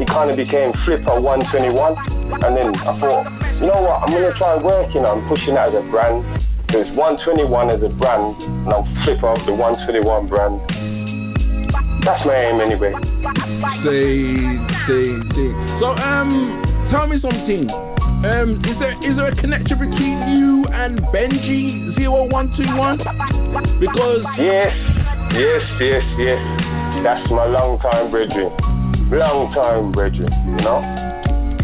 it 0.00 0.08
kind 0.08 0.30
of 0.30 0.36
became 0.36 0.72
Flipa 0.86 1.20
121. 1.20 1.96
And 2.40 2.56
then 2.56 2.72
I 2.74 2.96
thought, 3.00 3.24
you 3.60 3.66
know 3.68 3.82
what, 3.82 4.02
I'm 4.04 4.10
going 4.10 4.24
to 4.24 4.36
try 4.38 4.56
working 4.56 5.04
on 5.04 5.26
pushing 5.28 5.54
that 5.54 5.74
as 5.74 5.74
a 5.76 5.84
brand. 5.90 6.24
It's 6.72 6.88
121 6.96 7.68
as 7.68 7.82
a 7.84 7.92
brand, 8.00 8.32
and 8.40 8.72
I'm 8.72 8.88
Flipa 9.04 9.36
of 9.36 9.44
the 9.44 9.52
121 9.52 10.28
brand. 10.28 10.56
That's 12.00 12.24
my 12.24 12.34
aim 12.34 12.58
anyway. 12.64 12.96
So, 15.84 15.86
um, 16.00 16.88
tell 16.90 17.06
me 17.06 17.20
something. 17.20 17.68
Um, 18.22 18.62
is 18.64 18.78
there 18.78 18.94
is 19.02 19.16
there 19.16 19.28
a 19.28 19.36
connection 19.36 19.78
between 19.78 20.16
you 20.30 20.64
and 20.72 20.98
Benji 21.12 21.92
0121? 21.98 22.98
Because 23.78 24.22
Yes, 24.38 24.72
yes, 25.34 25.62
yes, 25.78 26.02
yes. 26.18 26.38
That's 27.02 27.28
my 27.30 27.46
long 27.46 27.78
time 27.80 28.10
brethren. 28.10 28.71
Long 29.12 29.52
time 29.54 29.92
brethren, 29.92 30.32
you 30.48 30.64
know? 30.64 30.80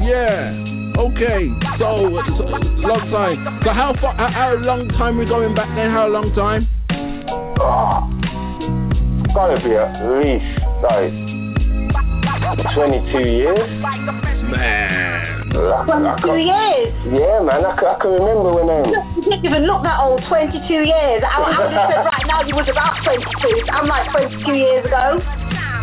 yeah. 0.04 0.52
Okay, 0.98 1.46
so, 1.78 2.10
so 2.36 2.44
long 2.84 3.06
time. 3.08 3.38
So 3.64 3.70
how 3.72 3.94
far? 4.02 4.12
How, 4.18 4.28
how 4.34 4.54
long 4.58 4.88
time 4.98 5.16
we 5.16 5.24
going 5.24 5.54
back 5.54 5.70
then? 5.78 5.90
How 5.94 6.08
long 6.08 6.34
time? 6.34 6.66
Ah, 7.62 8.02
gotta 9.32 9.62
be 9.62 9.72
at 9.78 9.94
least 10.10 10.58
like 10.82 11.14
22 12.74 13.30
years. 13.30 13.70
Man. 14.50 15.48
22 15.48 16.36
years. 16.36 16.90
Yeah, 17.14 17.40
man, 17.46 17.64
I, 17.64 17.72
can- 17.78 17.88
I 17.88 17.96
can 18.02 18.10
remember 18.12 18.52
when 18.58 18.68
um, 18.68 18.90
You 19.16 19.22
didn't 19.24 19.44
even 19.46 19.64
look 19.70 19.82
that 19.86 20.02
old, 20.02 20.20
22 20.28 20.60
years. 20.68 21.22
I, 21.24 21.30
I 21.32 21.48
would 21.48 21.72
have 21.72 21.88
said 21.94 22.02
right 22.04 22.26
now 22.28 22.42
you 22.44 22.52
was 22.58 22.68
about 22.68 23.00
22. 23.06 23.24
I'm 23.72 23.86
like 23.88 24.10
22 24.12 24.52
years 24.52 24.84
ago. 24.84 25.22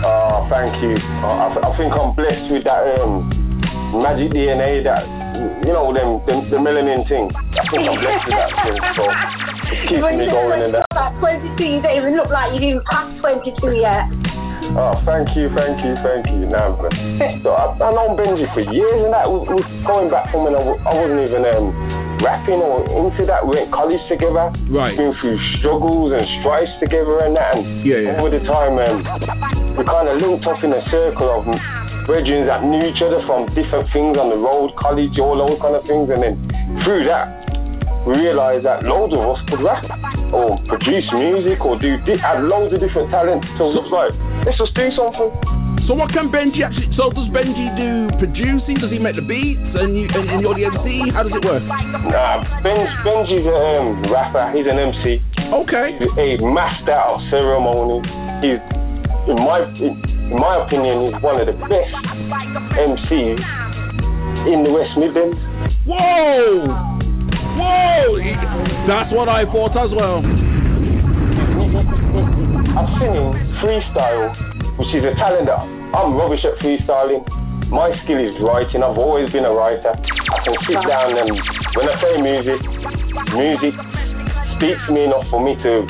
Oh, 0.04 0.48
thank 0.52 0.76
you. 0.84 0.98
Oh, 1.24 1.48
I, 1.48 1.48
I 1.56 1.70
think 1.78 1.94
I'm 1.96 2.12
blessed 2.16 2.52
with 2.52 2.64
that 2.68 2.84
um, 3.00 3.32
magic 4.02 4.34
DNA, 4.36 4.84
that 4.84 5.08
you 5.64 5.72
know, 5.72 5.92
them, 5.94 6.20
them 6.28 6.50
the 6.52 6.58
melanin 6.60 7.08
thing. 7.08 7.32
I 7.32 7.64
think 7.72 7.88
I'm 7.88 7.96
blessed 8.00 8.24
with 8.28 8.36
that 8.36 8.52
thing. 8.66 8.78
So 8.96 9.04
keeps 9.88 10.08
me 10.20 10.26
going 10.28 10.62
in 10.64 10.72
that. 10.76 10.86
About 10.92 11.16
22, 11.20 11.60
you 11.64 11.82
don't 11.82 11.96
even 11.96 12.16
look 12.18 12.30
like 12.30 12.54
you 12.56 12.60
didn't 12.60 12.86
pass 12.88 13.08
22 13.20 13.56
yet. 13.80 14.08
Oh, 14.76 14.98
thank 15.06 15.30
you, 15.38 15.48
thank 15.54 15.78
you, 15.86 15.94
thank 16.04 16.26
you. 16.28 16.50
Now, 16.50 16.76
so 17.44 17.50
I, 17.54 17.76
I 17.80 17.88
known 17.94 18.18
Benji 18.18 18.50
for 18.52 18.66
years, 18.74 19.00
and 19.06 19.14
that 19.14 19.30
was, 19.30 19.46
was 19.48 19.64
going 19.86 20.10
back 20.10 20.32
from 20.32 20.44
when 20.44 20.56
I, 20.58 20.64
w- 20.64 20.82
I 20.84 20.92
wasn't 20.92 21.22
even 21.22 21.44
um, 21.46 21.70
rapping 22.26 22.58
or 22.58 22.82
into 22.90 23.22
that. 23.30 23.46
We 23.46 23.62
went 23.62 23.70
college 23.70 24.02
together. 24.10 24.50
Right. 24.74 24.98
Been 24.98 25.14
through 25.22 25.38
struggles 25.62 26.10
and 26.10 26.26
strifes 26.42 26.74
together 26.82 27.22
and 27.22 27.38
that. 27.38 27.54
And 27.62 27.86
Yeah, 27.86 28.02
yeah. 28.02 28.18
over 28.18 28.34
the 28.34 28.42
time, 28.50 28.82
um, 28.82 29.06
we 29.78 29.86
kind 29.86 30.10
of 30.10 30.18
linked 30.18 30.50
up 30.50 30.58
in 30.66 30.74
a 30.74 30.82
circle 30.90 31.30
of 31.30 31.46
brethren 32.10 32.50
that 32.50 32.66
knew 32.66 32.82
each 32.90 33.02
other 33.06 33.22
from 33.30 33.46
different 33.54 33.86
things 33.94 34.18
on 34.18 34.34
the 34.34 34.38
road, 34.42 34.74
college, 34.82 35.14
all 35.22 35.38
those 35.38 35.62
kind 35.62 35.78
of 35.78 35.86
things. 35.86 36.10
And 36.10 36.26
then 36.26 36.34
through 36.82 37.06
that, 37.06 37.45
we 38.06 38.14
realized 38.22 38.66
that 38.66 38.86
loads 38.86 39.14
of 39.14 39.20
us 39.26 39.42
could 39.50 39.62
rap 39.66 39.82
or 40.30 40.62
produce 40.70 41.10
music 41.10 41.58
or 41.66 41.74
do 41.82 41.98
di- 42.06 42.22
have 42.22 42.44
loads 42.46 42.74
of 42.74 42.80
different 42.80 43.10
talents. 43.10 43.50
So 43.58 43.74
it 43.74 43.82
was 43.82 43.90
like, 43.90 44.14
let's 44.46 44.62
just 44.62 44.78
do 44.78 44.94
something. 44.94 45.34
So 45.90 45.94
what 45.94 46.14
can 46.14 46.30
Benji 46.30 46.62
actually? 46.62 46.90
So 46.98 47.10
does 47.10 47.30
Benji 47.34 47.66
do 47.78 48.14
producing? 48.18 48.78
Does 48.78 48.90
he 48.94 48.98
make 48.98 49.18
the 49.18 49.26
beats 49.26 49.62
and 49.78 49.98
you 49.98 50.06
and, 50.14 50.30
and 50.30 50.42
you're 50.42 50.54
the 50.54 50.66
MC? 50.70 51.14
How 51.14 51.26
does 51.26 51.34
it 51.34 51.46
work? 51.46 51.62
Nah, 51.66 52.46
Benj, 52.62 52.90
Benji's 53.02 53.46
a 53.46 53.58
um, 53.82 54.06
rapper. 54.14 54.54
He's 54.54 54.66
an 54.70 54.78
MC. 54.78 55.22
Okay. 55.66 55.98
He's 55.98 56.42
a 56.42 56.46
master 56.46 56.98
of 56.98 57.22
ceremony. 57.30 58.06
He's, 58.42 58.62
in 59.30 59.38
my 59.42 59.66
in, 59.82 59.98
in 60.30 60.38
my 60.38 60.66
opinion, 60.66 61.14
he's 61.14 61.22
one 61.22 61.42
of 61.42 61.46
the 61.46 61.58
best 61.70 61.94
MCs 62.82 63.42
in 64.54 64.62
the 64.62 64.72
West 64.74 64.94
Midlands. 64.98 65.38
Whoa! 65.86 67.05
Whoa! 67.56 68.20
He- 68.22 68.36
That's 68.88 69.12
what 69.14 69.30
I 69.30 69.46
thought 69.46 69.76
as 69.78 69.92
well. 69.96 70.22
Seen 72.96 73.12
him 73.12 73.36
freestyle, 73.60 74.32
which 74.80 74.88
is 74.96 75.04
a 75.04 75.12
talent 75.20 75.52
that 75.52 75.60
I'm 75.60 76.16
rubbish 76.16 76.46
at 76.48 76.56
freestyling. 76.64 77.28
My 77.68 77.92
skill 78.04 78.20
is 78.24 78.32
writing. 78.40 78.84
I've 78.84 78.96
always 78.96 79.28
been 79.36 79.44
a 79.44 79.52
writer. 79.52 79.92
I 79.92 80.38
can 80.48 80.56
sit 80.64 80.80
down 80.88 81.18
and 81.20 81.28
when 81.76 81.86
I 81.92 81.96
play 82.00 82.16
music, 82.24 82.60
music 83.36 83.76
speaks 84.56 84.80
me 84.88 85.04
enough 85.12 85.28
for 85.28 85.44
me 85.44 85.60
to 85.60 85.84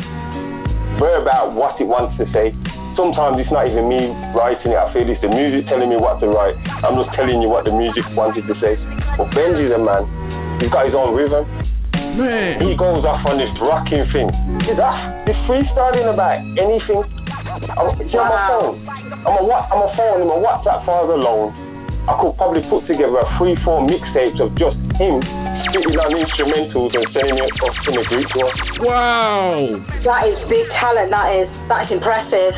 verb 0.98 1.28
out 1.30 1.54
what 1.54 1.78
it 1.78 1.86
wants 1.86 2.18
to 2.18 2.26
say. 2.34 2.56
Sometimes 2.98 3.38
it's 3.44 3.52
not 3.54 3.68
even 3.70 3.86
me 3.86 4.10
writing 4.34 4.72
it. 4.74 4.80
I 4.82 4.90
feel 4.96 5.06
it's 5.06 5.22
the 5.22 5.30
music 5.30 5.68
telling 5.70 5.90
me 5.94 5.98
what 6.02 6.18
to 6.24 6.28
write. 6.32 6.58
I'm 6.82 6.96
just 6.98 7.14
telling 7.14 7.38
you 7.44 7.50
what 7.52 7.70
the 7.70 7.76
music 7.76 8.02
wanted 8.18 8.48
to 8.50 8.56
say. 8.58 8.80
But 9.20 9.30
Benji's 9.36 9.70
a 9.76 9.78
man. 9.78 10.10
He's 10.60 10.72
got 10.72 10.86
his 10.86 10.96
own 10.96 11.16
rhythm. 11.16 11.46
Man. 12.16 12.64
He 12.64 12.76
goes 12.80 13.04
off 13.04 13.26
on 13.28 13.38
this 13.38 13.52
rocking 13.60 14.08
thing. 14.16 14.32
Is 14.72 14.80
that 14.80 15.28
this 15.28 15.36
freestyling 15.52 16.08
about 16.08 16.40
anything? 16.56 17.04
I'm, 17.76 17.92
see, 18.08 18.16
I'm 18.16 18.32
a 18.32 18.40
phone. 18.48 18.76
I'm 19.28 19.36
a 19.36 19.44
what? 19.44 19.68
I'm 19.68 19.84
a 19.84 19.92
phone. 20.00 20.24
I'm 20.24 20.32
a 20.32 20.40
WhatsApp 20.40 20.88
file 20.88 21.12
alone. 21.12 21.52
I 22.08 22.16
could 22.22 22.38
probably 22.38 22.64
put 22.70 22.88
together 22.88 23.20
a 23.20 23.28
three, 23.36 23.58
four 23.66 23.84
mixtapes 23.84 24.40
of 24.40 24.56
just 24.56 24.78
him 24.96 25.20
spitting 25.68 25.98
on 26.00 26.14
instrumentals 26.16 26.96
and 26.96 27.04
sending 27.12 27.36
it 27.36 27.52
off 27.60 27.76
in 27.90 27.96
the 28.00 28.06
group 28.08 28.30
to 28.32 28.40
us. 28.48 28.58
Wow. 28.80 29.84
That 30.08 30.30
is 30.30 30.40
big 30.48 30.70
talent. 30.80 31.12
That 31.12 31.36
is. 31.36 31.50
That's 31.68 31.92
impressive. 31.92 32.56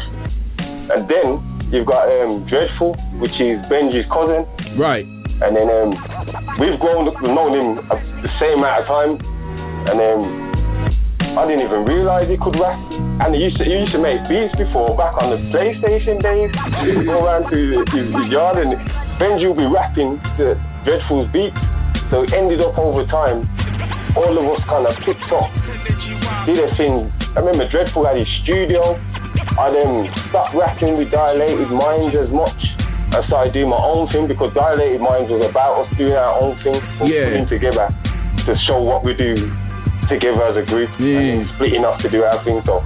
And 0.93 1.09
then 1.09 1.41
you've 1.73 1.87
got 1.87 2.05
um, 2.21 2.45
Dreadful, 2.45 2.93
which 3.17 3.33
is 3.41 3.57
Benji's 3.71 4.05
cousin. 4.13 4.45
Right. 4.77 5.07
And 5.41 5.55
then 5.55 5.69
um, 5.69 5.93
we've 6.59 6.79
grown, 6.79 7.05
known 7.21 7.53
him 7.53 7.69
the 8.21 8.31
same 8.41 8.59
amount 8.59 8.81
of 8.81 8.85
time. 8.87 9.11
And 9.87 9.95
then 9.95 10.17
I 11.37 11.45
didn't 11.45 11.65
even 11.69 11.85
realize 11.85 12.25
he 12.29 12.37
could 12.37 12.57
rap. 12.57 12.77
And 13.21 13.33
he 13.33 13.41
used 13.41 13.57
to, 13.57 13.63
he 13.65 13.73
used 13.73 13.93
to 13.93 14.01
make 14.01 14.17
beats 14.29 14.53
before, 14.57 14.97
back 14.97 15.17
on 15.21 15.33
the 15.33 15.39
PlayStation 15.53 16.21
days. 16.21 16.49
He'd 16.85 17.05
go 17.05 17.25
around 17.25 17.49
to 17.49 17.57
his, 17.57 17.85
his 17.93 18.29
yard 18.33 18.61
and 18.61 18.73
Benji 19.21 19.49
would 19.49 19.57
be 19.57 19.69
rapping 19.69 20.21
the 20.37 20.57
Dreadful's 20.85 21.29
beats. 21.33 21.57
So 22.09 22.23
it 22.23 22.33
ended 22.33 22.61
up 22.61 22.77
over 22.77 23.05
time, 23.09 23.45
all 24.15 24.33
of 24.33 24.45
us 24.53 24.61
kind 24.69 24.85
of 24.85 24.95
picked 25.05 25.29
up, 25.33 25.49
did 26.45 26.61
a 26.61 26.69
thing. 26.77 27.09
I 27.35 27.41
remember 27.41 27.69
Dreadful 27.69 28.05
had 28.05 28.17
his 28.17 28.29
studio. 28.43 28.95
I 29.57 29.69
then 29.73 30.09
stopped 30.29 30.55
rapping 30.55 30.97
with 30.97 31.11
Dilated 31.11 31.69
Minds 31.69 32.15
as 32.17 32.29
much. 32.29 32.57
I 33.11 33.23
started 33.27 33.53
doing 33.53 33.69
my 33.69 33.79
own 33.79 34.11
thing 34.11 34.27
because 34.27 34.53
Dilated 34.53 34.99
Minds 34.99 35.31
was 35.31 35.39
about 35.47 35.87
us 35.87 35.89
doing 35.97 36.13
our 36.13 36.35
own 36.41 36.59
thing, 36.63 36.81
Yeah. 37.07 37.31
putting 37.31 37.47
together 37.47 37.87
to 38.45 38.51
show 38.67 38.81
what 38.83 39.03
we 39.03 39.13
do 39.15 39.47
together 40.11 40.43
as 40.43 40.55
a 40.57 40.63
group 40.63 40.89
and 40.99 41.07
then 41.15 41.49
splitting 41.55 41.83
up 41.85 41.99
to 42.03 42.09
do 42.09 42.23
our 42.23 42.43
thing. 42.43 42.61
So 42.65 42.83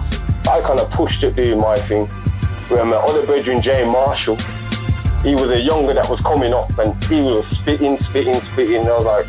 I 0.50 0.62
kind 0.66 0.80
of 0.80 0.90
pushed 0.94 1.22
it 1.24 1.36
doing 1.36 1.60
my 1.60 1.82
thing. 1.88 2.06
Where 2.70 2.86
my 2.86 2.98
other 2.98 3.26
brethren, 3.26 3.62
Jay 3.62 3.84
Marshall, 3.84 4.38
he 5.26 5.36
was 5.36 5.50
a 5.54 5.60
younger 5.60 5.94
that 5.94 6.08
was 6.10 6.20
coming 6.22 6.54
up 6.54 6.70
and 6.80 6.96
he 7.06 7.20
was 7.22 7.44
spitting, 7.62 7.98
spitting, 8.10 8.40
spitting. 8.54 8.86
And 8.86 8.90
I 8.90 8.98
was 9.02 9.06
like, 9.10 9.26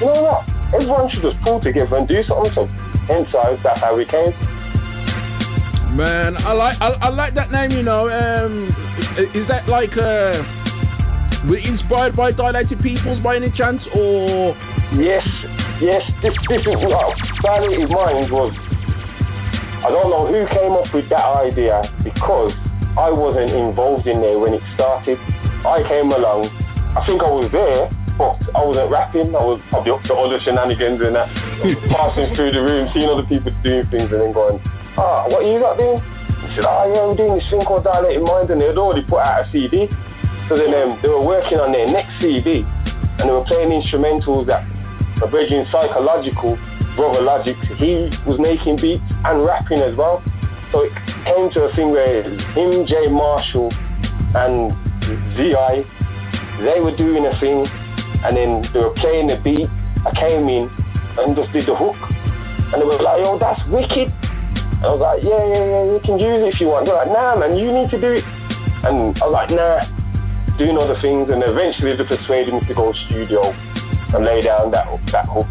you 0.00 0.06
know 0.06 0.22
what? 0.22 0.42
Everyone 0.74 1.10
should 1.10 1.22
just 1.22 1.36
pull 1.42 1.60
together 1.60 1.94
and 1.96 2.08
do 2.08 2.22
something. 2.26 2.50
So 2.54 2.66
hence 3.10 3.28
that's 3.34 3.80
how 3.80 3.94
we 3.94 4.06
came. 4.06 4.32
Man, 5.96 6.36
I 6.36 6.52
like 6.52 6.76
I, 6.80 6.88
I 6.88 7.08
like 7.08 7.34
that 7.34 7.50
name. 7.50 7.70
You 7.70 7.82
know, 7.82 8.08
um, 8.08 8.68
is 9.34 9.48
that 9.48 9.68
like 9.68 9.92
uh, 9.92 11.48
were 11.48 11.58
you 11.58 11.72
inspired 11.72 12.14
by 12.16 12.32
Dilated 12.32 12.80
Peoples 12.82 13.22
by 13.22 13.36
any 13.36 13.50
chance, 13.56 13.82
or 13.94 14.54
Yes, 14.96 15.20
yes, 15.84 16.00
this, 16.24 16.32
this 16.48 16.64
is 16.64 16.80
what 16.80 17.12
Dilated 17.44 17.92
Minds 17.92 18.32
was. 18.32 18.56
I 19.84 19.92
don't 19.92 20.08
know 20.08 20.24
who 20.24 20.48
came 20.48 20.72
up 20.72 20.88
with 20.96 21.12
that 21.12 21.28
idea 21.44 21.84
because 22.00 22.56
I 22.96 23.12
wasn't 23.12 23.52
involved 23.52 24.08
in 24.08 24.24
there 24.24 24.40
when 24.40 24.56
it 24.56 24.64
started. 24.72 25.20
I 25.68 25.84
came 25.84 26.08
along, 26.08 26.48
I 26.96 27.04
think 27.04 27.20
I 27.20 27.28
was 27.28 27.52
there, 27.52 27.84
but 28.16 28.40
I 28.56 28.64
wasn't 28.64 28.88
rapping. 28.88 29.28
I 29.36 29.44
was 29.44 29.60
probably 29.68 29.92
up 29.92 30.00
to 30.08 30.16
other 30.16 30.40
shenanigans 30.40 31.04
and 31.04 31.12
that, 31.12 31.28
passing 31.92 32.32
through 32.32 32.56
the 32.56 32.64
room, 32.64 32.88
seeing 32.96 33.12
other 33.12 33.28
people 33.28 33.52
doing 33.60 33.84
things 33.92 34.08
and 34.08 34.24
then 34.24 34.32
going, 34.32 34.56
ah, 34.98 35.30
what 35.30 35.46
you 35.46 35.62
got 35.62 35.78
doing? 35.78 36.02
He 36.42 36.58
said, 36.58 36.66
ah, 36.66 36.84
yeah, 36.90 37.06
we're 37.06 37.16
doing 37.16 37.38
this 37.38 37.46
thing 37.48 37.62
called 37.62 37.86
Dilated 37.86 38.22
Mind, 38.22 38.50
and 38.50 38.60
they 38.60 38.66
had 38.66 38.78
already 38.78 39.06
put 39.06 39.22
out 39.22 39.46
a 39.46 39.52
CD. 39.54 39.86
So 40.50 40.58
then 40.58 40.74
um, 40.74 40.98
they 41.00 41.08
were 41.08 41.22
working 41.22 41.62
on 41.62 41.70
their 41.70 41.86
next 41.86 42.18
CD 42.18 42.66
and 43.18 43.28
they 43.28 43.34
were 43.34 43.44
playing 43.44 43.74
instrumentals 43.74 44.46
that 44.46 44.62
my 45.18 45.26
brethren 45.26 45.66
psychological 45.74 46.54
brother 46.94 47.20
Logic, 47.22 47.58
he 47.78 48.10
was 48.26 48.38
making 48.38 48.78
beats 48.78 49.02
and 49.26 49.42
rapping 49.42 49.82
as 49.82 49.94
well. 49.98 50.22
So 50.70 50.86
it 50.86 50.94
came 51.26 51.50
to 51.58 51.66
a 51.66 51.70
thing 51.74 51.90
where 51.90 52.22
him, 52.22 52.86
Jay 52.86 53.10
Marshall, 53.10 53.74
and 54.38 54.70
ZI, 55.34 55.82
they 56.62 56.78
were 56.78 56.94
doing 56.94 57.26
a 57.26 57.34
thing, 57.42 57.66
and 58.22 58.36
then 58.38 58.70
they 58.70 58.78
were 58.78 58.94
playing 59.02 59.26
the 59.26 59.38
beat. 59.42 59.66
I 60.06 60.14
came 60.14 60.46
in 60.46 60.70
and 61.18 61.34
just 61.34 61.50
did 61.50 61.66
the 61.66 61.74
hook, 61.74 61.98
and 61.98 62.78
they 62.78 62.86
were 62.86 63.02
like, 63.02 63.18
"Yo, 63.18 63.38
that's 63.38 63.62
wicked." 63.66 64.14
And 64.78 64.86
I 64.86 64.94
was 64.94 65.02
like, 65.02 65.20
"Yeah, 65.26 65.42
yeah, 65.42 65.64
yeah, 65.66 65.84
you 65.90 66.00
can 66.06 66.16
use 66.22 66.38
it 66.46 66.54
if 66.54 66.58
you 66.62 66.70
want." 66.70 66.86
They're 66.86 66.94
like, 66.94 67.10
"Nah, 67.10 67.34
man, 67.34 67.58
you 67.58 67.74
need 67.74 67.90
to 67.90 67.98
do 67.98 68.22
it." 68.22 68.24
And 68.86 69.18
I 69.18 69.26
was 69.26 69.34
like, 69.34 69.50
"Nah." 69.50 69.98
Doing 70.58 70.74
other 70.74 70.98
things, 70.98 71.30
and 71.30 71.38
eventually 71.38 71.94
they 71.94 72.02
persuaded 72.02 72.50
me 72.50 72.58
to 72.66 72.74
go 72.74 72.90
studio 73.06 73.54
and 74.10 74.26
lay 74.26 74.42
down 74.42 74.74
that 74.74 74.90
that 75.14 75.30
hook. 75.30 75.46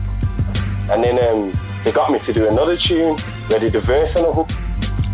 And 0.91 0.99
then 0.99 1.15
um, 1.15 1.55
they 1.87 1.95
got 1.95 2.11
me 2.11 2.19
to 2.27 2.31
do 2.35 2.43
another 2.43 2.75
tune, 2.75 3.15
where 3.47 3.55
they 3.55 3.71
did 3.71 3.79
the 3.79 3.87
verse 3.87 4.11
and 4.19 4.27
a 4.27 4.33
hook. 4.35 4.51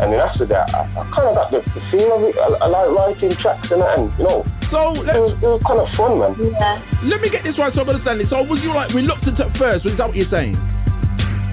And 0.02 0.10
then 0.10 0.18
after 0.18 0.50
that, 0.50 0.66
I, 0.74 0.90
I 0.98 1.02
kind 1.14 1.30
of 1.30 1.38
got 1.38 1.54
the, 1.54 1.62
the 1.78 1.82
feel 1.94 2.10
of 2.10 2.26
it. 2.26 2.34
I, 2.34 2.66
I 2.66 2.66
like 2.66 2.90
writing 2.90 3.38
tracks 3.38 3.70
and 3.70 3.86
that, 3.86 3.94
and 3.94 4.10
you 4.18 4.26
know, 4.26 4.42
so 4.74 4.98
it 4.98 5.14
was, 5.14 5.38
it 5.38 5.46
was 5.46 5.62
kind 5.62 5.78
of 5.78 5.86
fun, 5.94 6.18
man. 6.18 6.34
Yeah. 6.34 6.82
Let 7.06 7.22
me 7.22 7.30
get 7.30 7.46
this 7.46 7.54
right 7.54 7.70
so 7.70 7.86
I 7.86 7.94
understand 7.94 8.18
it. 8.18 8.26
So 8.34 8.42
was 8.42 8.58
you 8.66 8.74
like 8.74 8.90
reluctant 8.90 9.38
at 9.38 9.54
first? 9.54 9.86
Was 9.86 9.94
that 10.02 10.10
what 10.10 10.18
you're 10.18 10.26
saying? 10.34 10.58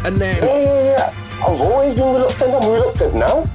And 0.01 0.17
then 0.17 0.41
Yeah, 0.41 0.57
yeah, 0.57 1.13
yeah. 1.13 1.30
I've 1.41 1.57
always 1.59 1.97
been 1.97 2.05
reluctant. 2.13 2.53
I'm 2.53 2.69
reluctant 2.69 3.15
now. 3.15 3.45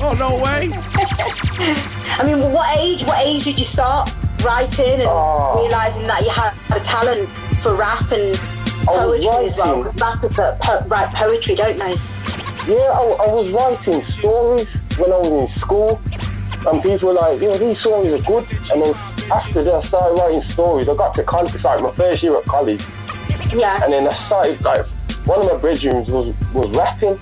oh 0.00 0.12
no 0.14 0.36
way! 0.38 0.70
I 2.18 2.22
mean, 2.24 2.52
what 2.52 2.70
age? 2.78 3.02
What 3.06 3.18
age 3.26 3.44
did 3.44 3.58
you 3.58 3.66
start 3.72 4.08
writing 4.44 5.02
and 5.02 5.08
Oh. 5.08 5.58
realizing 5.64 6.06
that 6.06 6.22
you 6.22 6.30
had 6.30 6.52
a 6.70 6.80
talent 6.86 7.26
for 7.62 7.74
rap 7.74 8.04
and 8.12 8.38
was 8.86 9.18
poetry 9.18 9.26
as 9.26 9.56
well? 9.58 9.82
writing. 9.82 9.90
Because 9.90 10.00
rappers 10.00 10.34
that 10.36 10.60
po- 10.62 10.84
write 10.86 11.10
poetry, 11.18 11.54
don't 11.56 11.78
they? 11.82 11.94
Yeah, 12.70 12.94
I, 12.94 13.02
I 13.26 13.28
was 13.32 13.48
writing 13.52 14.00
stories 14.20 14.68
when 15.00 15.10
I 15.10 15.18
was 15.18 15.32
in 15.34 15.48
school, 15.66 15.98
and 16.70 16.78
people 16.84 17.10
were 17.10 17.18
like, 17.18 17.40
"Yo, 17.42 17.58
these 17.58 17.80
stories 17.82 18.12
are 18.14 18.22
good." 18.24 18.44
And 18.70 18.78
then 18.80 18.92
after 19.34 19.64
that, 19.66 19.82
I 19.82 19.88
started 19.88 20.14
writing 20.14 20.44
stories. 20.54 20.86
I 20.86 20.94
got 20.94 21.16
to 21.18 21.24
college, 21.24 21.50
it's 21.58 21.64
like 21.64 21.80
my 21.82 21.90
first 21.96 22.22
year 22.22 22.38
at 22.38 22.44
college. 22.46 22.80
Yeah. 23.50 23.82
And 23.82 23.90
then 23.92 24.06
I 24.06 24.14
started 24.30 24.60
like 24.62 24.84
one 25.24 25.40
of 25.40 25.46
my 25.48 25.56
brethren 25.56 26.04
was 26.08 26.36
was 26.52 26.68
rapping. 26.76 27.16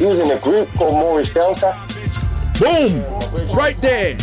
He 0.00 0.04
was 0.08 0.16
in 0.16 0.32
a 0.32 0.40
group 0.40 0.68
called 0.80 0.96
Morris 0.96 1.28
Delta. 1.36 1.76
Boom! 2.56 3.04
Right 3.52 3.76
there. 3.84 4.16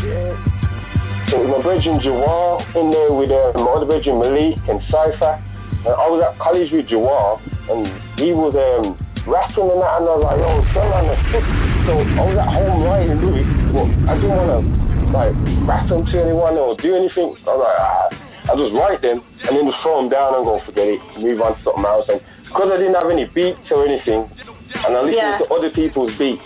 So 1.29 1.39
it 1.39 1.47
was 1.47 1.51
my 1.53 1.61
brethren 1.63 2.01
Jawar 2.01 2.65
in 2.75 2.91
there 2.91 3.13
with 3.13 3.31
uh, 3.31 3.55
my 3.55 3.77
other 3.77 3.85
brethren 3.85 4.19
Malik 4.19 4.57
and 4.67 4.81
Cypher. 4.89 5.37
And 5.85 5.93
I 5.93 6.05
was 6.09 6.21
at 6.21 6.37
college 6.41 6.69
with 6.73 6.89
Jawar, 6.89 7.41
and 7.71 7.89
he 8.17 8.33
was 8.33 8.53
um, 8.57 8.97
rapping 9.25 9.69
and 9.69 9.81
that, 9.81 10.01
and 10.01 10.05
I 10.05 10.13
was 10.17 10.23
like, 10.25 10.37
yo, 10.41 10.51
sell 10.73 10.89
on 10.91 11.05
the 11.09 11.17
stick. 11.29 11.45
So 11.87 11.91
I 11.97 12.23
was 12.25 12.37
at 12.37 12.49
home 12.49 12.83
writing 12.85 13.17
lyrics, 13.21 13.53
but 13.73 13.87
I 14.09 14.13
didn't 14.17 14.37
want 14.37 14.49
to 14.49 14.59
like 15.13 15.33
rap 15.67 15.85
them 15.89 16.05
to 16.09 16.15
anyone 16.17 16.57
or 16.57 16.73
do 16.79 16.95
anything. 16.95 17.37
I 17.45 17.53
was 17.53 17.61
like, 17.63 17.77
ah. 17.77 18.31
I 18.49 18.57
just 18.57 18.73
write 18.73 19.05
them 19.05 19.21
and 19.45 19.53
then 19.53 19.69
just 19.69 19.77
throw 19.85 20.01
them 20.01 20.09
down 20.09 20.33
and 20.33 20.43
go 20.43 20.57
forget 20.65 20.97
it, 20.97 20.99
move 21.21 21.39
on 21.45 21.53
to 21.53 21.59
something 21.61 21.85
else. 21.85 22.09
And 22.09 22.19
because 22.53 22.69
I 22.71 22.77
didn't 22.77 22.95
have 22.99 23.09
any 23.09 23.25
beats 23.25 23.67
or 23.71 23.87
anything, 23.87 24.27
and 24.75 24.91
I 24.95 24.99
listened 25.01 25.15
Yeah. 25.15 25.37
to 25.39 25.45
other 25.53 25.69
people's 25.71 26.11
beats, 26.19 26.43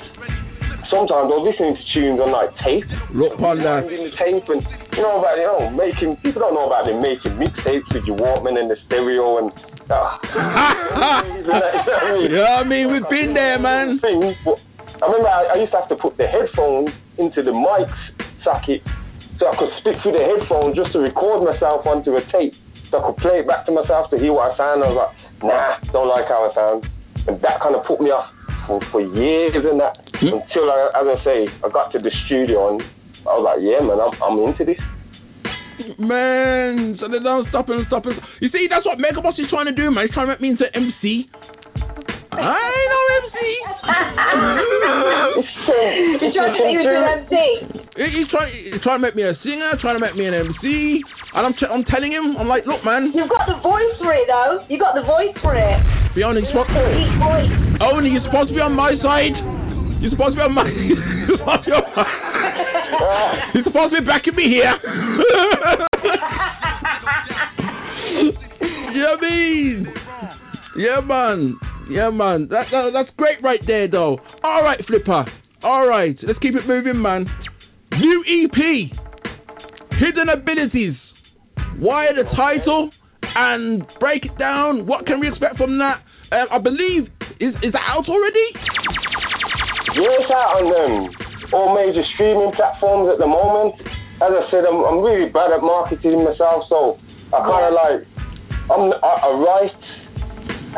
sometimes 0.89 1.34
I 1.34 1.36
was 1.38 1.49
listening 1.49 1.76
to 1.76 1.84
tunes 1.93 2.20
on 2.22 2.32
like 2.32 2.53
tape. 2.62 2.86
Look 3.14 3.34
upon 3.34 3.62
that. 3.66 3.89
In 3.89 4.06
the 4.10 4.14
tape 4.18 4.45
and 4.49 4.62
you 4.93 5.01
know 5.01 5.20
about 5.20 5.36
you 5.38 5.49
know 5.49 5.70
making 5.74 6.16
people 6.22 6.41
don't 6.45 6.53
know 6.53 6.68
about 6.70 6.86
them 6.86 7.01
making 7.01 7.34
mixtapes 7.41 7.89
with 7.93 8.06
your 8.06 8.18
Walkman 8.18 8.58
and 8.60 8.70
the 8.70 8.78
stereo 8.86 9.38
and. 9.41 9.51
Uh, 9.86 10.18
Yeah, 12.30 12.58
I 12.58 12.64
mean 12.64 12.91
we've 12.91 13.08
been 13.10 13.34
there, 13.34 13.60
man. 13.60 13.99
Things, 13.99 14.36
but 14.43 14.58
I 15.01 15.06
remember 15.06 15.30
I, 15.30 15.43
I 15.53 15.56
used 15.62 15.72
to 15.74 15.80
have 15.80 15.89
to 15.89 15.95
put 15.95 16.18
the 16.18 16.26
headphones 16.28 16.89
into 17.18 17.43
the 17.43 17.53
mic 17.53 17.88
socket 18.43 18.82
so 19.39 19.47
I 19.51 19.56
could 19.58 19.70
speak 19.80 20.01
through 20.01 20.14
the 20.14 20.24
headphones 20.26 20.76
just 20.76 20.91
to 20.93 20.99
record 20.99 21.43
myself 21.45 21.86
onto 21.86 22.16
a 22.16 22.22
tape 22.32 22.53
so 22.89 23.01
I 23.01 23.06
could 23.08 23.18
play 23.22 23.39
it 23.43 23.47
back 23.47 23.66
to 23.68 23.72
myself 23.72 24.10
to 24.12 24.18
hear 24.18 24.34
what 24.34 24.53
I 24.53 24.58
sound. 24.58 24.84
I 24.84 24.88
was 24.89 24.97
like, 24.97 25.14
nah, 25.44 25.80
don't 25.92 26.10
like 26.10 26.28
how 26.28 26.50
I 26.50 26.56
sound. 26.56 26.86
And 27.28 27.42
that 27.42 27.62
kind 27.62 27.76
of 27.76 27.86
put 27.86 28.00
me 28.00 28.10
off 28.10 28.30
for, 28.68 28.82
for 28.92 29.02
years 29.02 29.56
and 29.56 29.80
that 29.80 29.98
hmm? 30.20 30.28
until, 30.28 30.70
I, 30.70 30.92
as 31.02 31.20
I 31.20 31.24
say, 31.24 31.48
I 31.64 31.70
got 31.70 31.92
to 31.94 32.00
the 32.00 32.12
studio 32.26 32.70
and 32.70 32.82
I 33.26 33.34
was 33.38 33.44
like, 33.46 33.60
yeah, 33.62 33.82
man, 33.82 33.98
I'm, 33.98 34.14
I'm 34.22 34.38
into 34.48 34.66
this. 34.66 34.78
Man, 36.00 36.98
so 37.00 37.10
they 37.10 37.20
don't 37.20 37.50
stop 37.50 37.68
and 37.70 37.86
stop 37.88 38.06
and 38.06 38.16
You 38.40 38.50
see, 38.50 38.68
that's 38.70 38.86
what 38.86 38.98
Megaboss 38.98 39.40
is 39.40 39.50
trying 39.50 39.66
to 39.66 39.74
do, 39.74 39.92
man. 39.92 40.08
He's 40.08 40.14
trying 40.14 40.28
to 40.28 40.34
make 40.34 40.42
me 40.42 40.50
into 40.50 40.66
MC. 40.74 41.30
I 42.40 42.58
ain't 42.76 42.92
no 42.92 43.00
MC. 43.22 43.38
He's 46.26 46.34
trying 46.34 46.54
to 46.54 46.60
make 46.64 46.74
you 46.74 46.90
an 46.90 46.96
MC. 47.24 47.36
He's 47.96 48.28
trying, 48.28 48.52
he's 48.52 48.82
trying 48.84 49.00
to 49.00 49.08
make 49.08 49.16
me 49.16 49.24
a 49.24 49.40
singer, 49.42 49.72
trying 49.80 49.96
to 49.96 50.02
make 50.02 50.16
me 50.18 50.28
an 50.28 50.34
MC, 50.34 51.02
and 51.34 51.46
I'm, 51.46 51.54
t- 51.54 51.66
I'm 51.72 51.86
telling 51.86 52.12
him, 52.12 52.36
I'm 52.38 52.48
like, 52.48 52.66
look, 52.66 52.84
man. 52.84 53.14
You've 53.16 53.30
got 53.30 53.48
the 53.48 53.56
voice 53.64 53.96
for 54.00 54.12
it, 54.12 54.28
though. 54.28 54.66
You've 54.68 54.82
got 54.82 54.96
the 54.96 55.02
voice 55.04 55.32
for 55.42 55.56
it. 55.56 55.80
Be 56.14 56.22
on 56.24 56.36
his 56.36 56.44
spot. 56.50 56.68
Deep 56.68 57.20
voice. 57.24 57.48
Only 57.80 58.10
you're 58.12 58.24
supposed 58.24 58.50
to 58.50 58.56
be 58.56 58.60
on 58.60 58.74
my 58.74 59.00
side. 59.02 59.32
You're 60.02 60.12
supposed 60.12 60.36
to 60.36 60.36
be 60.36 60.42
on 60.44 60.52
my. 60.54 60.68
You're 60.76 61.38
supposed 61.40 61.64
to 61.64 61.70
be 61.72 61.76
on 61.76 61.84
my. 61.96 62.04
You're 63.56 63.64
supposed 63.64 63.96
to 63.96 64.02
be 64.02 64.06
backing 64.08 64.36
me 64.36 64.44
here. 64.44 64.76
you 68.92 69.00
know 69.00 69.16
what 69.16 69.24
I 69.24 69.30
mean? 69.30 69.88
Yeah, 70.78 71.00
man. 71.00 71.58
Yeah, 71.90 72.10
man. 72.10 72.48
That, 72.50 72.68
that, 72.72 72.92
that's 72.94 73.10
great 73.18 73.42
right 73.44 73.62
there, 73.66 73.88
though. 73.88 74.20
All 74.44 74.64
right, 74.64 74.80
Flipa. 74.88 75.30
All 75.64 75.88
right, 75.88 76.18
let's 76.24 76.40
keep 76.40 76.56
it 76.56 76.68
moving, 76.68 77.02
man. 77.02 77.26
New 77.92 78.24
EP, 78.28 78.92
Hidden 79.98 80.30
Abilities. 80.30 80.96
Why 81.80 82.08
the 82.14 82.24
title? 82.36 82.92
And 83.36 83.86
break 84.00 84.26
it 84.26 84.38
down. 84.38 84.86
What 84.86 85.06
can 85.06 85.20
we 85.20 85.28
expect 85.28 85.58
from 85.58 85.78
that? 85.80 86.02
Uh, 86.32 86.46
I 86.52 86.58
believe 86.58 87.08
is 87.40 87.54
is 87.62 87.74
that 87.74 87.84
out 87.84 88.08
already? 88.08 88.48
Yeah, 89.96 90.24
it's 90.24 90.32
out 90.32 90.56
on 90.56 90.68
um, 90.72 91.10
all 91.52 91.76
major 91.76 92.04
streaming 92.14 92.52
platforms 92.56 93.12
at 93.12 93.20
the 93.20 93.28
moment. 93.28 93.76
As 94.24 94.32
I 94.32 94.44
said, 94.52 94.64
I'm, 94.64 94.80
I'm 94.88 95.00
really 95.04 95.30
bad 95.30 95.52
at 95.52 95.60
marketing 95.60 96.24
myself, 96.24 96.64
so 96.70 96.98
I 97.36 97.44
kind 97.44 97.66
of 97.68 97.74
like 97.76 98.00
I'm 98.72 98.94
I, 99.04 99.12
I 99.20 99.32
write 99.36 99.84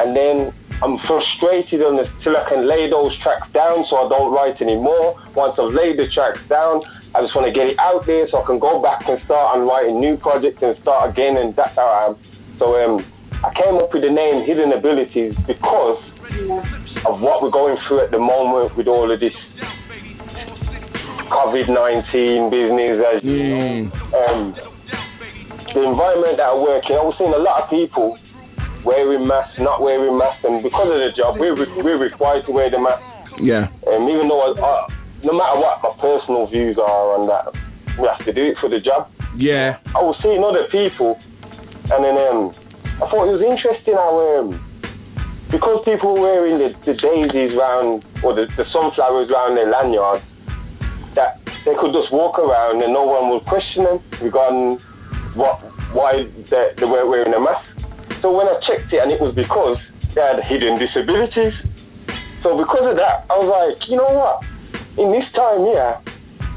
and 0.02 0.16
then 0.18 0.54
I'm 0.84 1.02
frustrated 1.10 1.82
until 1.82 2.38
I 2.38 2.46
can 2.50 2.70
lay 2.70 2.90
those 2.90 3.10
tracks 3.24 3.50
down, 3.54 3.86
so 3.90 3.98
I 3.98 4.10
don't 4.10 4.32
write 4.32 4.62
anymore. 4.62 5.18
Once 5.34 5.58
I've 5.58 5.74
laid 5.74 5.98
the 5.98 6.06
tracks 6.14 6.38
down, 6.50 6.86
I 7.18 7.22
just 7.26 7.34
want 7.34 7.50
to 7.50 7.54
get 7.54 7.66
it 7.66 7.80
out 7.80 8.06
there 8.06 8.30
so 8.30 8.44
I 8.44 8.46
can 8.46 8.60
go 8.60 8.78
back 8.78 9.02
and 9.10 9.18
start 9.26 9.58
on 9.58 9.66
writing 9.66 10.00
new 10.00 10.18
projects 10.18 10.62
and 10.62 10.78
start 10.86 11.10
again, 11.10 11.38
and 11.38 11.56
that's 11.56 11.74
how 11.74 11.90
I 11.90 12.14
am. 12.14 12.16
So 12.62 12.78
um, 12.78 13.02
I 13.42 13.50
came 13.58 13.82
up 13.82 13.90
with 13.90 14.06
the 14.06 14.14
name 14.14 14.46
Hidden 14.46 14.70
Abilities 14.70 15.34
because 15.50 15.98
of 17.10 17.22
what 17.26 17.42
we're 17.42 17.50
going 17.50 17.78
through 17.88 18.06
at 18.06 18.12
the 18.12 18.22
moment 18.22 18.78
with 18.78 18.86
all 18.86 19.10
of 19.10 19.20
this 19.20 19.34
COVID 21.34 21.74
19 21.74 22.54
business, 22.54 23.02
as 23.02 23.26
know. 23.26 23.90
Um, 24.14 24.54
the 25.74 25.84
environment 25.90 26.38
that 26.38 26.54
I 26.54 26.56
work 26.56 26.86
in, 26.86 26.96
I 26.96 27.02
was 27.02 27.16
seeing 27.18 27.34
a 27.34 27.42
lot 27.42 27.66
of 27.66 27.70
people 27.70 28.18
wearing 28.88 29.28
masks, 29.28 29.60
not 29.60 29.84
wearing 29.84 30.18
masks, 30.18 30.48
and 30.48 30.64
because 30.64 30.88
of 30.88 30.96
the 31.04 31.12
job, 31.12 31.36
we're, 31.38 31.54
re- 31.54 31.84
we're 31.84 32.00
required 32.00 32.48
to 32.48 32.52
wear 32.52 32.72
the 32.72 32.80
mask. 32.80 33.04
Yeah. 33.44 33.68
Um, 33.92 34.08
even 34.08 34.32
though, 34.32 34.40
I, 34.40 34.56
I, 34.56 34.88
no 35.28 35.36
matter 35.36 35.60
what 35.60 35.84
my 35.84 35.92
personal 36.00 36.48
views 36.48 36.80
are 36.80 37.20
on 37.20 37.28
that, 37.28 37.52
we 38.00 38.08
have 38.08 38.24
to 38.26 38.32
do 38.32 38.48
it 38.48 38.58
for 38.64 38.70
the 38.72 38.80
job. 38.80 39.12
Yeah. 39.36 39.78
I 39.92 40.00
was 40.00 40.16
seeing 40.24 40.40
other 40.40 40.66
people, 40.72 41.20
and 41.92 42.00
then 42.00 42.16
um, 42.16 42.56
I 43.04 43.12
thought 43.12 43.28
it 43.28 43.36
was 43.36 43.44
interesting 43.44 43.94
how, 43.94 44.16
um, 44.40 44.56
because 45.52 45.84
people 45.84 46.16
were 46.16 46.24
wearing 46.24 46.58
the, 46.58 46.72
the 46.88 46.96
daisies 46.96 47.52
round, 47.60 48.08
or 48.24 48.34
the, 48.34 48.48
the 48.56 48.64
sunflowers 48.72 49.28
round 49.28 49.60
their 49.60 49.70
lanyards, 49.70 50.24
that 51.20 51.44
they 51.68 51.76
could 51.76 51.92
just 51.92 52.14
walk 52.16 52.40
around 52.40 52.82
and 52.82 52.94
no 52.94 53.04
one 53.04 53.30
would 53.30 53.44
question 53.44 53.84
them 53.84 54.00
regarding 54.24 54.80
what 55.36 55.60
why 55.94 56.24
they, 56.50 56.72
they 56.80 56.86
weren't 56.86 57.10
wearing 57.10 57.34
a 57.34 57.40
mask. 57.40 57.67
So 58.22 58.32
when 58.32 58.48
I 58.48 58.60
checked 58.66 58.92
it, 58.94 59.02
and 59.02 59.12
it 59.12 59.22
was 59.22 59.34
because 59.36 59.78
they 60.16 60.22
had 60.22 60.42
hidden 60.44 60.80
disabilities. 60.80 61.54
So 62.44 62.58
because 62.58 62.86
of 62.90 62.96
that, 62.98 63.26
I 63.30 63.36
was 63.38 63.50
like, 63.50 63.90
you 63.90 63.98
know 63.98 64.10
what? 64.10 64.42
In 64.98 65.12
this 65.12 65.26
time 65.36 65.62
here, 65.66 65.98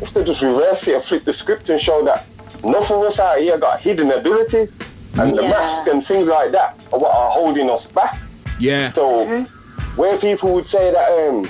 let's 0.00 0.14
just 0.28 0.40
reverse 0.40 0.80
it 0.86 0.94
and 0.96 1.04
flip 1.08 1.24
the 1.24 1.34
script 1.40 1.68
and 1.68 1.80
show 1.82 2.00
that 2.04 2.24
none 2.64 2.84
of 2.88 3.00
us 3.04 3.18
out 3.18 3.38
here 3.38 3.58
got 3.58 3.80
hidden 3.80 4.10
abilities, 4.12 4.68
and 5.14 5.36
the 5.36 5.42
Yeah. 5.42 5.50
mask 5.50 5.88
and 5.90 6.06
things 6.06 6.28
like 6.28 6.52
that 6.52 6.78
are 6.92 6.98
what 6.98 7.12
are 7.12 7.30
holding 7.32 7.68
us 7.68 7.84
back. 7.92 8.16
Yeah. 8.60 8.92
So 8.94 9.26
where 9.96 10.18
people 10.18 10.54
would 10.54 10.68
say 10.70 10.92
that 10.92 11.08
um, 11.28 11.48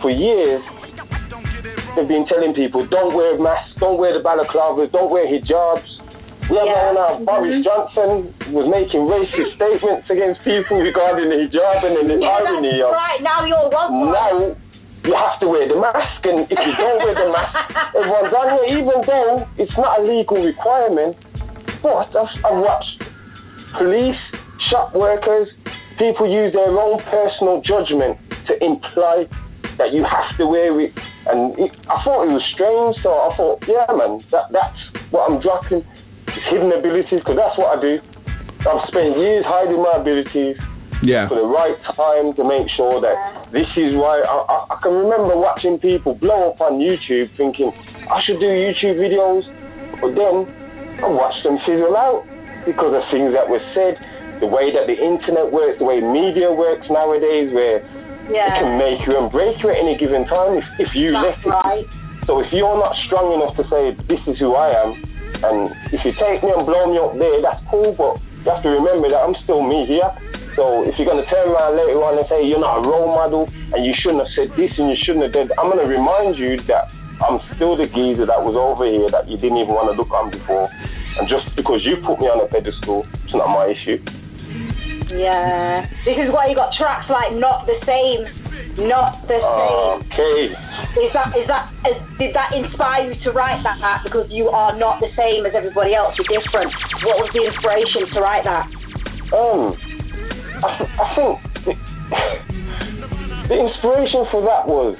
for 0.00 0.10
years 0.10 0.62
they've 1.96 2.06
been 2.08 2.26
telling 2.26 2.54
people 2.54 2.86
don't 2.86 3.14
wear 3.14 3.36
masks, 3.38 3.74
don't 3.80 3.98
wear 3.98 4.12
the 4.14 4.20
balaclavas, 4.20 4.92
don't 4.92 5.10
wear 5.10 5.26
hijabs. 5.26 5.97
Yeah. 6.50 6.92
now 6.96 7.20
Boris 7.24 7.60
mm-hmm. 7.60 7.68
Johnson 7.68 8.32
was 8.52 8.66
making 8.72 9.04
racist 9.04 9.54
statements 9.56 10.08
against 10.08 10.40
people 10.42 10.80
regarding 10.80 11.28
the 11.28 11.46
hijab 11.48 11.84
and 11.84 12.08
the 12.08 12.16
Yeah, 12.20 12.40
irony 12.40 12.80
of 12.80 12.92
right. 12.92 13.20
Now 13.20 13.44
you're 13.44 13.68
one. 13.68 14.12
now 14.12 14.56
you 15.04 15.14
have 15.14 15.38
to 15.40 15.46
wear 15.48 15.68
the 15.68 15.76
mask 15.76 16.24
and 16.24 16.48
if 16.48 16.58
you 16.58 16.74
don't 16.76 16.98
wear 17.04 17.14
the 17.14 17.28
mask 17.30 17.52
everyone's 17.96 18.34
on 18.34 18.46
here 18.56 18.80
even 18.80 18.98
though 19.06 19.46
it's 19.56 19.76
not 19.76 20.00
a 20.00 20.02
legal 20.02 20.40
requirement 20.42 21.16
but 21.82 22.10
I've, 22.16 22.32
I've 22.44 22.58
watched 22.58 23.02
police, 23.76 24.18
shop 24.70 24.94
workers, 24.94 25.48
people 25.98 26.30
use 26.30 26.52
their 26.52 26.78
own 26.78 27.02
personal 27.04 27.60
judgment 27.62 28.18
to 28.46 28.64
imply 28.64 29.26
that 29.78 29.92
you 29.92 30.04
have 30.04 30.36
to 30.38 30.46
wear 30.46 30.80
it. 30.80 30.92
And 31.26 31.58
it, 31.58 31.70
I 31.90 32.02
thought 32.02 32.24
it 32.24 32.32
was 32.32 32.42
strange, 32.54 32.96
so 33.02 33.10
I 33.10 33.36
thought, 33.36 33.62
yeah, 33.68 33.86
man, 33.94 34.24
that, 34.32 34.50
that's 34.52 34.78
what 35.10 35.30
I'm 35.30 35.40
dropping. 35.40 35.84
It's 36.38 36.46
hidden 36.54 36.70
abilities, 36.70 37.18
because 37.18 37.34
that's 37.34 37.58
what 37.58 37.74
I 37.74 37.82
do. 37.82 37.98
I've 38.62 38.86
spent 38.86 39.18
years 39.18 39.42
hiding 39.42 39.82
my 39.82 39.98
abilities 39.98 40.54
Yeah. 41.02 41.26
for 41.26 41.34
the 41.34 41.42
right 41.42 41.74
time 41.98 42.30
to 42.38 42.42
make 42.46 42.70
sure 42.78 43.02
that 43.02 43.50
this 43.50 43.66
is 43.74 43.98
why 43.98 44.22
I, 44.22 44.36
I, 44.46 44.56
I 44.70 44.76
can 44.78 44.94
remember 44.94 45.34
watching 45.34 45.82
people 45.82 46.14
blow 46.14 46.54
up 46.54 46.60
on 46.62 46.78
YouTube 46.78 47.26
thinking 47.34 47.74
I 48.06 48.22
should 48.22 48.38
do 48.38 48.46
YouTube 48.46 49.02
videos, 49.02 49.42
but 49.98 50.14
then 50.14 50.46
I 51.02 51.10
watched 51.10 51.42
them 51.42 51.58
fizzle 51.66 51.98
out 51.98 52.22
because 52.66 52.94
of 52.94 53.02
things 53.10 53.34
that 53.34 53.50
were 53.50 53.62
said, 53.74 53.98
the 54.38 54.46
way 54.46 54.70
that 54.70 54.86
the 54.86 54.94
internet 54.94 55.50
works, 55.50 55.82
the 55.82 55.86
way 55.90 55.98
media 55.98 56.54
works 56.54 56.86
nowadays, 56.86 57.50
where 57.50 57.82
it 57.82 58.54
can 58.62 58.78
make 58.78 59.02
you 59.10 59.18
and 59.18 59.26
break 59.34 59.58
you 59.58 59.70
at 59.74 59.78
any 59.82 59.98
given 59.98 60.22
time 60.30 60.54
if, 60.54 60.86
if 60.86 60.94
you 60.94 61.18
let 61.18 61.34
it. 61.42 61.86
So 62.30 62.38
if 62.38 62.52
you're 62.54 62.78
not 62.78 62.94
strong 63.10 63.34
enough 63.34 63.58
to 63.58 63.64
say 63.66 63.98
this 64.06 64.22
is 64.30 64.38
who 64.38 64.54
I 64.54 64.70
am, 64.70 65.02
and 65.42 65.74
if 65.92 66.04
you 66.04 66.12
take 66.18 66.42
me 66.42 66.50
and 66.50 66.66
blow 66.66 66.90
me 66.90 66.98
up 66.98 67.18
there, 67.18 67.42
that's 67.42 67.62
cool, 67.70 67.94
but 67.94 68.18
you 68.44 68.50
have 68.50 68.62
to 68.62 68.70
remember 68.70 69.10
that 69.10 69.22
I'm 69.22 69.36
still 69.44 69.62
me 69.62 69.86
here. 69.86 70.08
So 70.58 70.82
if 70.82 70.98
you're 70.98 71.06
gonna 71.06 71.26
turn 71.30 71.54
around 71.54 71.78
later 71.78 72.02
on 72.02 72.18
and 72.18 72.26
say 72.26 72.42
you're 72.42 72.58
not 72.58 72.82
a 72.82 72.84
role 72.86 73.14
model 73.14 73.46
and 73.46 73.86
you 73.86 73.94
shouldn't 73.94 74.26
have 74.26 74.32
said 74.34 74.50
this 74.58 74.74
and 74.74 74.90
you 74.90 74.98
shouldn't 74.98 75.22
have 75.22 75.32
done, 75.32 75.50
I'm 75.54 75.70
gonna 75.70 75.86
remind 75.86 76.34
you 76.34 76.58
that 76.66 76.90
I'm 77.22 77.42
still 77.54 77.74
the 77.74 77.86
geezer 77.86 78.26
that 78.26 78.42
was 78.42 78.54
over 78.54 78.86
here 78.86 79.10
that 79.10 79.26
you 79.26 79.38
didn't 79.38 79.58
even 79.58 79.74
want 79.74 79.90
to 79.90 79.94
look 79.98 80.10
on 80.14 80.30
before. 80.30 80.70
And 81.18 81.26
just 81.26 81.50
because 81.58 81.82
you 81.82 81.98
put 82.06 82.22
me 82.22 82.30
on 82.30 82.38
a 82.38 82.46
pedestal, 82.46 83.06
it's 83.26 83.34
not 83.34 83.50
my 83.50 83.74
issue. 83.74 83.98
Yeah. 85.10 85.86
This 86.06 86.14
is 86.14 86.30
why 86.30 86.46
you 86.46 86.54
got 86.54 86.70
tracks 86.78 87.10
like 87.10 87.34
Not 87.34 87.66
the 87.66 87.74
Same. 87.82 88.22
Not 88.78 89.26
the 89.26 89.38
Same. 89.42 90.06
Okay. 90.12 90.54
Is 91.02 91.12
that 91.12 91.34
is 91.34 91.46
that 91.48 91.72
is, 91.86 91.98
did 92.18 92.34
that 92.34 92.54
inspire 92.54 93.12
you 93.12 93.18
to 93.24 93.30
write 93.32 93.62
that, 93.62 93.78
that 93.80 94.02
because 94.04 94.26
you 94.30 94.48
are 94.48 94.76
not 94.78 95.00
the 95.00 95.10
same 95.16 95.46
as 95.46 95.52
everybody 95.54 95.94
else? 95.94 96.14
You're 96.18 96.40
different. 96.40 96.72
What 97.02 97.18
was 97.18 97.30
the 97.34 97.42
inspiration 97.42 98.06
to 98.14 98.20
write 98.20 98.44
that? 98.44 98.66
Um, 99.34 99.74
I, 100.62 100.68
I 100.86 101.06
think 101.14 101.34
the, 101.66 101.74
the 103.50 103.56
inspiration 103.66 104.26
for 104.30 104.42
that 104.46 104.66
was 104.66 104.94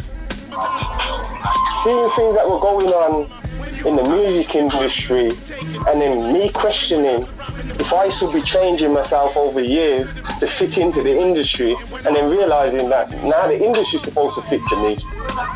seeing 1.87 2.11
things 2.19 2.35
that 2.35 2.47
were 2.51 2.59
going 2.59 2.91
on 2.91 3.31
in 3.87 3.95
the 3.95 4.03
music 4.03 4.51
industry 4.55 5.31
and 5.87 6.03
then 6.03 6.33
me 6.35 6.51
questioning 6.51 7.27
if 7.59 7.91
I 7.91 8.07
should 8.19 8.31
be 8.31 8.43
changing 8.47 8.95
myself 8.95 9.35
over 9.35 9.59
years 9.59 10.07
to 10.39 10.47
fit 10.59 10.79
into 10.79 11.03
the 11.03 11.11
industry 11.11 11.75
and 11.91 12.15
then 12.15 12.31
realizing 12.31 12.87
that 12.91 13.11
now 13.27 13.51
the 13.51 13.59
industry's 13.59 14.07
supposed 14.07 14.39
to 14.39 14.43
fit 14.47 14.63
to 14.71 14.77
me. 14.79 14.95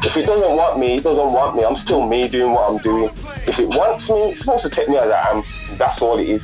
If 0.03 0.19
it 0.19 0.27
doesn't 0.27 0.55
want 0.59 0.83
me, 0.83 0.99
it 0.99 1.05
doesn't 1.07 1.31
want 1.31 1.55
me. 1.55 1.63
I'm 1.63 1.79
still 1.87 2.03
me 2.03 2.27
doing 2.27 2.51
what 2.51 2.67
I'm 2.67 2.81
doing. 2.83 3.11
If 3.47 3.55
it 3.59 3.71
wants 3.71 4.03
me, 4.11 4.35
it's 4.35 4.43
supposed 4.43 4.67
to 4.67 4.73
take 4.75 4.91
me 4.91 4.99
as 4.99 5.11
I 5.11 5.31
am. 5.31 5.47
That's 5.79 5.99
all 6.03 6.19
it 6.19 6.27
is. 6.27 6.43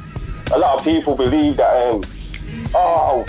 A 0.55 0.59
lot 0.59 0.79
of 0.79 0.87
people 0.87 1.19
believe 1.19 1.59
that 1.59 1.73
um, 1.91 2.07
oh, 2.75 3.27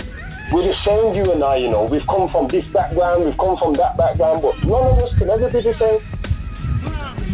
we're 0.54 0.66
the 0.66 0.78
same, 0.86 1.14
you 1.18 1.30
and 1.34 1.42
I, 1.42 1.58
you 1.58 1.70
know. 1.70 1.86
We've 1.86 2.06
come 2.06 2.30
from 2.30 2.46
this 2.50 2.66
background, 2.70 3.26
we've 3.26 3.38
come 3.38 3.58
from 3.58 3.74
that 3.78 3.98
background, 3.98 4.42
but 4.42 4.58
none 4.66 4.86
of 4.86 4.98
us 5.02 5.10
can 5.18 5.30
ever 5.30 5.50
be 5.50 5.62
the 5.62 5.74
same. 5.78 6.02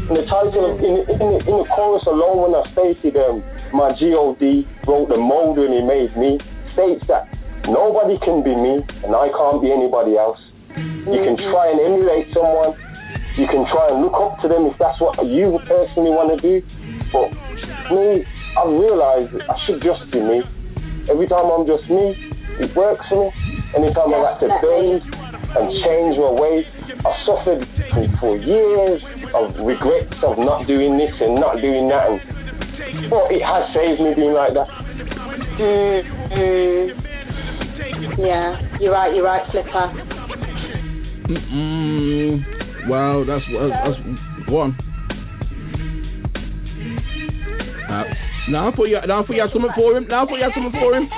In 0.08 0.14
the 0.14 0.26
title, 0.28 0.78
in, 0.78 1.02
in, 1.08 1.30
in 1.48 1.54
the 1.60 1.66
chorus 1.74 2.04
alone, 2.06 2.46
when 2.46 2.52
I 2.54 2.62
stated 2.72 3.16
um, 3.16 3.42
my 3.72 3.90
God 3.94 4.38
wrote 4.86 5.08
the 5.08 5.16
mold 5.16 5.58
and 5.58 5.72
he 5.74 5.82
made 5.82 6.16
me, 6.16 6.38
states 6.74 7.04
that 7.08 7.28
nobody 7.66 8.18
can 8.20 8.42
be 8.42 8.54
me 8.54 8.84
and 9.04 9.14
I 9.14 9.28
can't 9.32 9.62
be 9.62 9.72
anybody 9.72 10.16
else. 10.16 10.38
You 10.76 11.22
can 11.24 11.36
mm-hmm. 11.36 11.50
try 11.50 11.70
and 11.72 11.80
emulate 11.80 12.28
someone, 12.34 12.76
you 13.38 13.46
can 13.48 13.64
try 13.72 13.88
and 13.90 14.02
look 14.02 14.14
up 14.14 14.40
to 14.42 14.48
them 14.48 14.66
if 14.66 14.76
that's 14.78 15.00
what 15.00 15.16
you 15.24 15.58
personally 15.64 16.12
want 16.12 16.36
to 16.36 16.38
do, 16.40 16.60
but 17.12 17.32
me, 17.92 18.24
I've 18.56 18.72
realized 18.72 19.32
I 19.48 19.56
should 19.66 19.82
just 19.82 20.04
be 20.12 20.20
me. 20.20 20.42
Every 21.08 21.28
time 21.28 21.46
I'm 21.48 21.66
just 21.66 21.88
me, 21.88 22.16
it 22.58 22.74
works 22.74 23.04
for 23.08 23.28
me. 23.28 23.28
Anytime 23.76 24.12
I've 24.14 24.40
to 24.40 24.48
bend 24.48 25.04
and 25.04 25.66
change 25.84 26.16
my 26.16 26.32
ways, 26.32 26.64
I've 27.04 27.20
suffered 27.24 27.68
for- 27.92 28.16
for 28.18 28.36
years 28.36 29.02
of 29.34 29.56
regrets 29.60 30.16
of 30.22 30.38
not 30.38 30.66
doing 30.66 30.96
this 30.96 31.14
and 31.20 31.36
not 31.36 31.60
doing 31.60 31.88
that, 31.88 32.08
and 32.10 32.20
but 33.10 33.30
it 33.30 33.42
has 33.42 33.72
saved 33.74 34.00
me 34.00 34.14
being 34.14 34.32
like 34.32 34.54
that. 34.54 34.68
Mm, 35.58 36.02
mm. 36.32 37.06
Yeah, 38.18 38.78
you're 38.80 38.92
right. 38.92 39.14
You're 39.14 39.24
right, 39.24 39.46
Flipa. 39.50 39.92
Mm-mm. 41.28 42.88
Wow, 42.88 43.24
that's 43.26 43.44
that's, 43.52 43.72
that's 43.84 44.50
one. 44.50 44.76
Uh, 47.88 48.04
now 48.48 48.68
I 48.70 48.76
thought 48.76 48.84
you 48.84 49.00
now 49.06 49.22
I 49.22 49.26
thought 49.26 49.34
you 49.34 49.42
had 49.42 49.52
something 49.52 49.72
for 49.74 49.96
him. 49.96 50.06
Now 50.08 50.24
I 50.24 50.26
thought 50.26 50.36
you 50.36 50.44
had 50.44 50.54
something 50.54 50.80
for 50.80 50.94
him. 50.94 51.08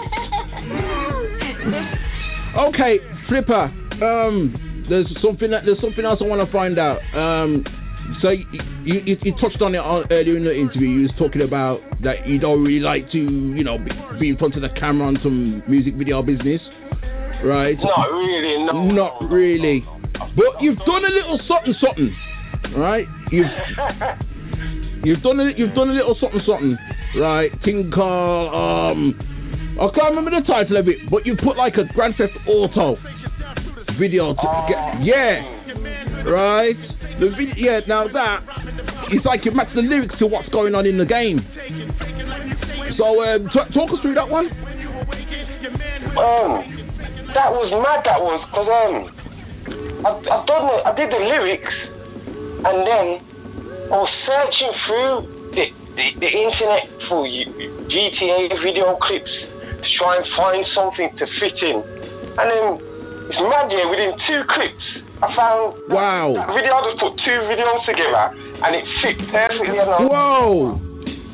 Okay, 2.57 2.99
Flipa. 3.29 3.71
Um, 4.03 4.87
there's 4.89 5.07
something 5.23 5.51
that 5.51 5.65
there's 5.65 5.81
something 5.81 6.05
else 6.05 6.19
I 6.21 6.25
want 6.25 6.45
to 6.45 6.53
find 6.53 6.79
out. 6.79 6.99
Um, 7.15 7.65
so 8.23 8.31
you, 8.31 8.47
you, 8.85 9.17
you 9.23 9.33
touched 9.41 9.61
on 9.63 9.75
it 9.75 9.79
earlier 9.79 10.37
in 10.37 10.45
the 10.45 10.55
interview. 10.55 10.89
You 10.89 11.03
was 11.03 11.13
talking 11.19 11.43
about 11.43 11.81
that 12.03 12.27
you 12.27 12.39
don't 12.39 12.63
really 12.65 12.81
like 12.81 13.11
to, 13.13 13.19
you 13.19 13.65
know, 13.65 13.79
be, 14.19 14.29
in 14.29 14.37
front 14.37 14.57
of 14.57 14.63
the 14.63 14.69
camera 14.71 15.07
on 15.07 15.19
some 15.23 15.63
music 15.69 15.95
video 15.95 16.23
business, 16.23 16.61
right? 17.45 17.77
Not 17.81 18.11
really, 18.11 18.65
no. 18.65 18.91
Not 18.91 19.31
really. 19.31 19.85
But 20.13 20.61
you've 20.61 20.79
done 20.79 21.05
a 21.05 21.09
little 21.09 21.41
something, 21.47 21.75
something, 21.81 22.17
right? 22.77 23.07
You've 23.31 23.47
you've 25.05 25.23
done 25.23 25.41
a, 25.41 25.53
you've 25.57 25.75
done 25.75 25.91
a 25.91 25.95
little 25.95 26.17
something, 26.21 26.41
something, 26.47 26.79
right? 27.17 27.51
Called 27.93 28.97
um, 28.97 29.77
I 29.81 29.89
can't 29.95 30.17
remember 30.17 30.41
the 30.41 30.47
title 30.47 30.77
of 30.77 30.89
it, 30.89 31.09
but 31.11 31.25
you 31.25 31.37
put 31.37 31.57
like 31.57 31.77
a 31.77 31.85
Grand 31.95 32.17
Theft 32.17 32.33
Auto 32.49 32.97
video. 33.99 34.35
To, 34.35 34.67
get, 34.69 35.05
yeah, 35.05 35.43
right. 36.29 36.77
The 37.21 37.29
yeah. 37.57 37.81
Now 37.87 38.07
that 38.09 38.45
it's 39.11 39.25
like 39.25 39.47
it 39.47 39.55
matches 39.55 39.75
the 39.75 39.83
lyrics 39.83 40.15
to 40.19 40.27
what's 40.27 40.49
going 40.51 40.75
on 40.75 40.87
in 40.87 40.99
the 40.99 41.07
game. 41.07 41.41
So 42.97 43.23
um, 43.23 43.49
t- 43.53 43.75
talk 43.75 43.91
us 43.93 44.01
through 44.03 44.15
that 44.15 44.29
one. 44.29 44.47
Um, 46.19 46.79
that 47.35 47.53
was 47.53 47.71
mad. 47.71 48.03
That 48.05 48.19
was 48.19 48.41
because 48.51 48.69
um, 48.69 48.95
I 50.03 50.11
I 50.19 50.37
done 50.47 50.65
the, 50.67 50.77
I 50.83 50.93
did 50.97 51.11
the 51.11 51.23
lyrics, 51.23 51.75
and 52.67 52.79
then 52.83 53.07
I 53.93 53.97
was 54.03 54.13
searching 54.27 54.73
through 54.87 55.15
the 55.55 55.65
the, 55.95 56.07
the 56.23 56.31
internet 56.31 56.85
for 57.09 57.23
GTA 57.23 58.51
video 58.63 58.99
clips 59.03 59.31
to 59.31 59.89
try 59.99 60.19
and 60.19 60.27
find 60.35 60.67
something 60.75 61.11
to 61.19 61.25
fit 61.39 61.57
in, 61.63 61.79
and 62.35 62.47
then 62.51 62.67
it's 63.31 63.41
mad. 63.47 63.71
Yeah, 63.71 63.87
within 63.91 64.15
two 64.27 64.43
clips, 64.51 64.87
I 65.19 65.35
found 65.35 65.75
wow 65.91 66.31
that 66.31 66.47
video. 66.55 66.79
I 66.79 66.81
just 66.87 67.03
put 67.03 67.19
two 67.27 67.39
videos 67.51 67.83
together, 67.83 68.31
and 68.63 68.71
it 68.71 68.87
fit 69.03 69.19
perfectly. 69.35 69.75
And 69.75 70.07
Whoa! 70.07 70.79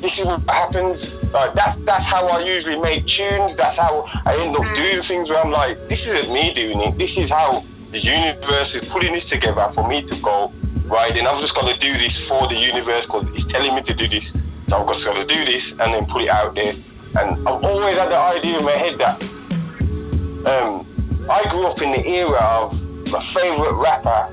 This 0.01 0.13
is 0.17 0.25
what 0.25 0.41
happens. 0.49 0.97
Like 1.37 1.53
that's 1.53 1.77
that's 1.85 2.09
how 2.09 2.25
I 2.33 2.41
usually 2.41 2.81
make 2.81 3.05
tunes. 3.05 3.61
That's 3.61 3.77
how 3.77 4.09
I 4.25 4.41
end 4.41 4.57
up 4.57 4.65
doing 4.73 5.05
things 5.05 5.29
where 5.29 5.45
I'm 5.45 5.53
like, 5.53 5.77
this 5.93 6.01
isn't 6.01 6.33
me 6.33 6.57
doing 6.57 6.81
it. 6.81 6.97
This 6.97 7.13
is 7.13 7.29
how 7.29 7.61
the 7.93 8.01
universe 8.01 8.73
is 8.73 8.89
putting 8.89 9.13
this 9.13 9.29
together 9.29 9.69
for 9.77 9.85
me 9.85 10.01
to 10.01 10.17
go 10.25 10.49
right. 10.89 11.13
And 11.13 11.29
I'm 11.29 11.45
just 11.45 11.53
gonna 11.53 11.77
do 11.77 11.93
this 12.01 12.15
for 12.25 12.49
the 12.49 12.57
universe 12.57 13.05
because 13.05 13.29
it's 13.37 13.49
telling 13.53 13.77
me 13.77 13.85
to 13.85 13.95
do 13.97 14.09
this. 14.09 14.25
So 14.73 14.81
I'm 14.81 14.89
just 14.89 15.05
gonna 15.05 15.29
do 15.29 15.41
this 15.45 15.65
and 15.77 15.93
then 15.93 16.09
put 16.09 16.25
it 16.25 16.33
out 16.33 16.57
there. 16.57 16.73
And 16.73 17.45
I've 17.45 17.61
always 17.61 18.01
had 18.01 18.09
the 18.09 18.17
idea 18.17 18.61
in 18.61 18.65
my 18.65 18.77
head 18.81 18.97
that 18.97 19.17
um, 20.49 20.89
I 21.29 21.45
grew 21.53 21.69
up 21.69 21.81
in 21.85 21.93
the 21.93 22.05
era 22.05 22.41
of 22.41 22.84
my 23.15 23.23
favorite 23.31 23.79
rapper. 23.79 24.27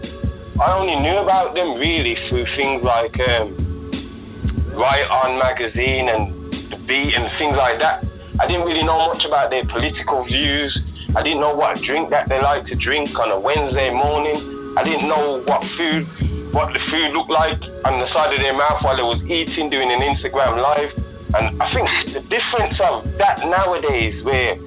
I 0.57 0.73
only 0.73 0.97
knew 1.05 1.21
about 1.21 1.53
them 1.53 1.77
really 1.77 2.17
through 2.29 2.49
things 2.57 2.81
like 2.81 3.13
um, 3.21 4.73
Right 4.73 5.05
On 5.05 5.37
magazine 5.37 6.09
and 6.09 6.73
The 6.73 6.81
Beat 6.89 7.13
and 7.13 7.29
things 7.37 7.53
like 7.53 7.77
that. 7.77 8.01
I 8.41 8.49
didn't 8.49 8.65
really 8.65 8.81
know 8.81 9.13
much 9.13 9.21
about 9.21 9.53
their 9.53 9.69
political 9.69 10.25
views. 10.25 10.73
I 11.13 11.21
didn't 11.21 11.45
know 11.45 11.53
what 11.53 11.77
drink 11.85 12.09
that 12.09 12.25
they 12.25 12.41
like 12.41 12.65
to 12.73 12.75
drink 12.81 13.13
on 13.21 13.29
a 13.29 13.37
Wednesday 13.37 13.93
morning. 13.93 14.73
I 14.73 14.81
didn't 14.81 15.05
know 15.05 15.45
what 15.45 15.61
food, 15.77 16.49
what 16.49 16.73
the 16.73 16.81
food 16.89 17.13
looked 17.13 17.29
like 17.29 17.61
on 17.85 18.01
the 18.01 18.09
side 18.09 18.33
of 18.33 18.41
their 18.41 18.57
mouth 18.57 18.81
while 18.81 18.97
they 18.97 19.05
was 19.05 19.21
eating, 19.29 19.69
doing 19.69 19.93
an 19.93 20.01
Instagram 20.01 20.57
live. 20.57 20.89
And 21.37 21.61
I 21.61 21.69
think 21.69 21.85
the 22.17 22.25
difference 22.33 22.81
of 22.81 23.05
that 23.21 23.45
nowadays, 23.45 24.25
where 24.25 24.57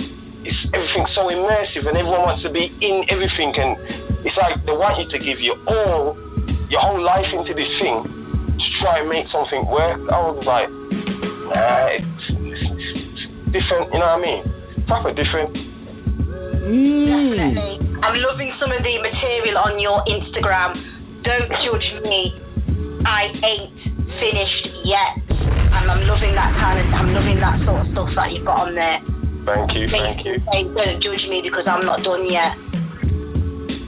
it's 0.45 0.61
everything 0.77 1.09
so 1.17 1.33
immersive 1.33 1.89
and 1.89 1.97
everyone 1.97 2.21
wants 2.29 2.45
to 2.45 2.53
be 2.53 2.69
in 2.69 3.09
everything, 3.09 3.57
and 3.57 3.94
it's 4.25 4.37
like 4.41 4.65
they 4.65 4.73
want 4.73 4.97
you 4.99 5.07
to 5.13 5.19
give 5.21 5.39
your 5.41 5.61
all, 5.69 6.17
your 6.73 6.81
whole 6.81 7.01
life 7.01 7.29
into 7.29 7.53
this 7.53 7.69
thing 7.77 8.01
to 8.57 8.67
try 8.81 9.01
and 9.05 9.09
make 9.09 9.29
something 9.29 9.69
work. 9.69 10.01
I 10.09 10.19
was 10.33 10.41
like, 10.49 10.69
nah, 11.53 11.93
it's, 11.93 12.25
it's, 12.33 12.65
it's 12.97 13.23
different, 13.53 13.93
you 13.93 14.01
know 14.01 14.17
what 14.17 14.25
I 14.25 14.27
mean? 14.27 14.43
Proper 14.89 15.13
different. 15.13 15.53
Mm. 16.65 17.37
Definitely. 17.37 18.01
I'm 18.01 18.17
loving 18.21 18.53
some 18.57 18.73
of 18.73 18.81
the 18.81 18.95
material 19.05 19.61
on 19.61 19.77
your 19.77 20.01
Instagram. 20.09 20.81
Don't 21.25 21.53
judge 21.61 21.89
me. 22.05 22.33
I 23.05 23.29
ain't 23.29 23.73
finished 24.17 24.65
yet. 24.85 25.21
And 25.29 25.91
I'm 25.91 26.07
loving 26.09 26.33
that 26.33 26.57
kind 26.57 26.81
of, 26.81 26.87
I'm 26.95 27.13
loving 27.13 27.41
that 27.41 27.61
sort 27.67 27.85
of 27.85 27.93
stuff 27.93 28.09
that 28.17 28.33
you've 28.33 28.47
got 28.47 28.69
on 28.69 28.75
there. 28.75 29.01
Thank 29.45 29.77
you, 29.77 29.89
thank 29.93 30.25
you. 30.25 30.41
Say, 30.49 30.65
don't 30.73 31.03
judge 31.03 31.29
me 31.29 31.45
because 31.45 31.69
I'm 31.69 31.85
not 31.85 32.03
done 32.03 32.25
yet. 32.31 32.57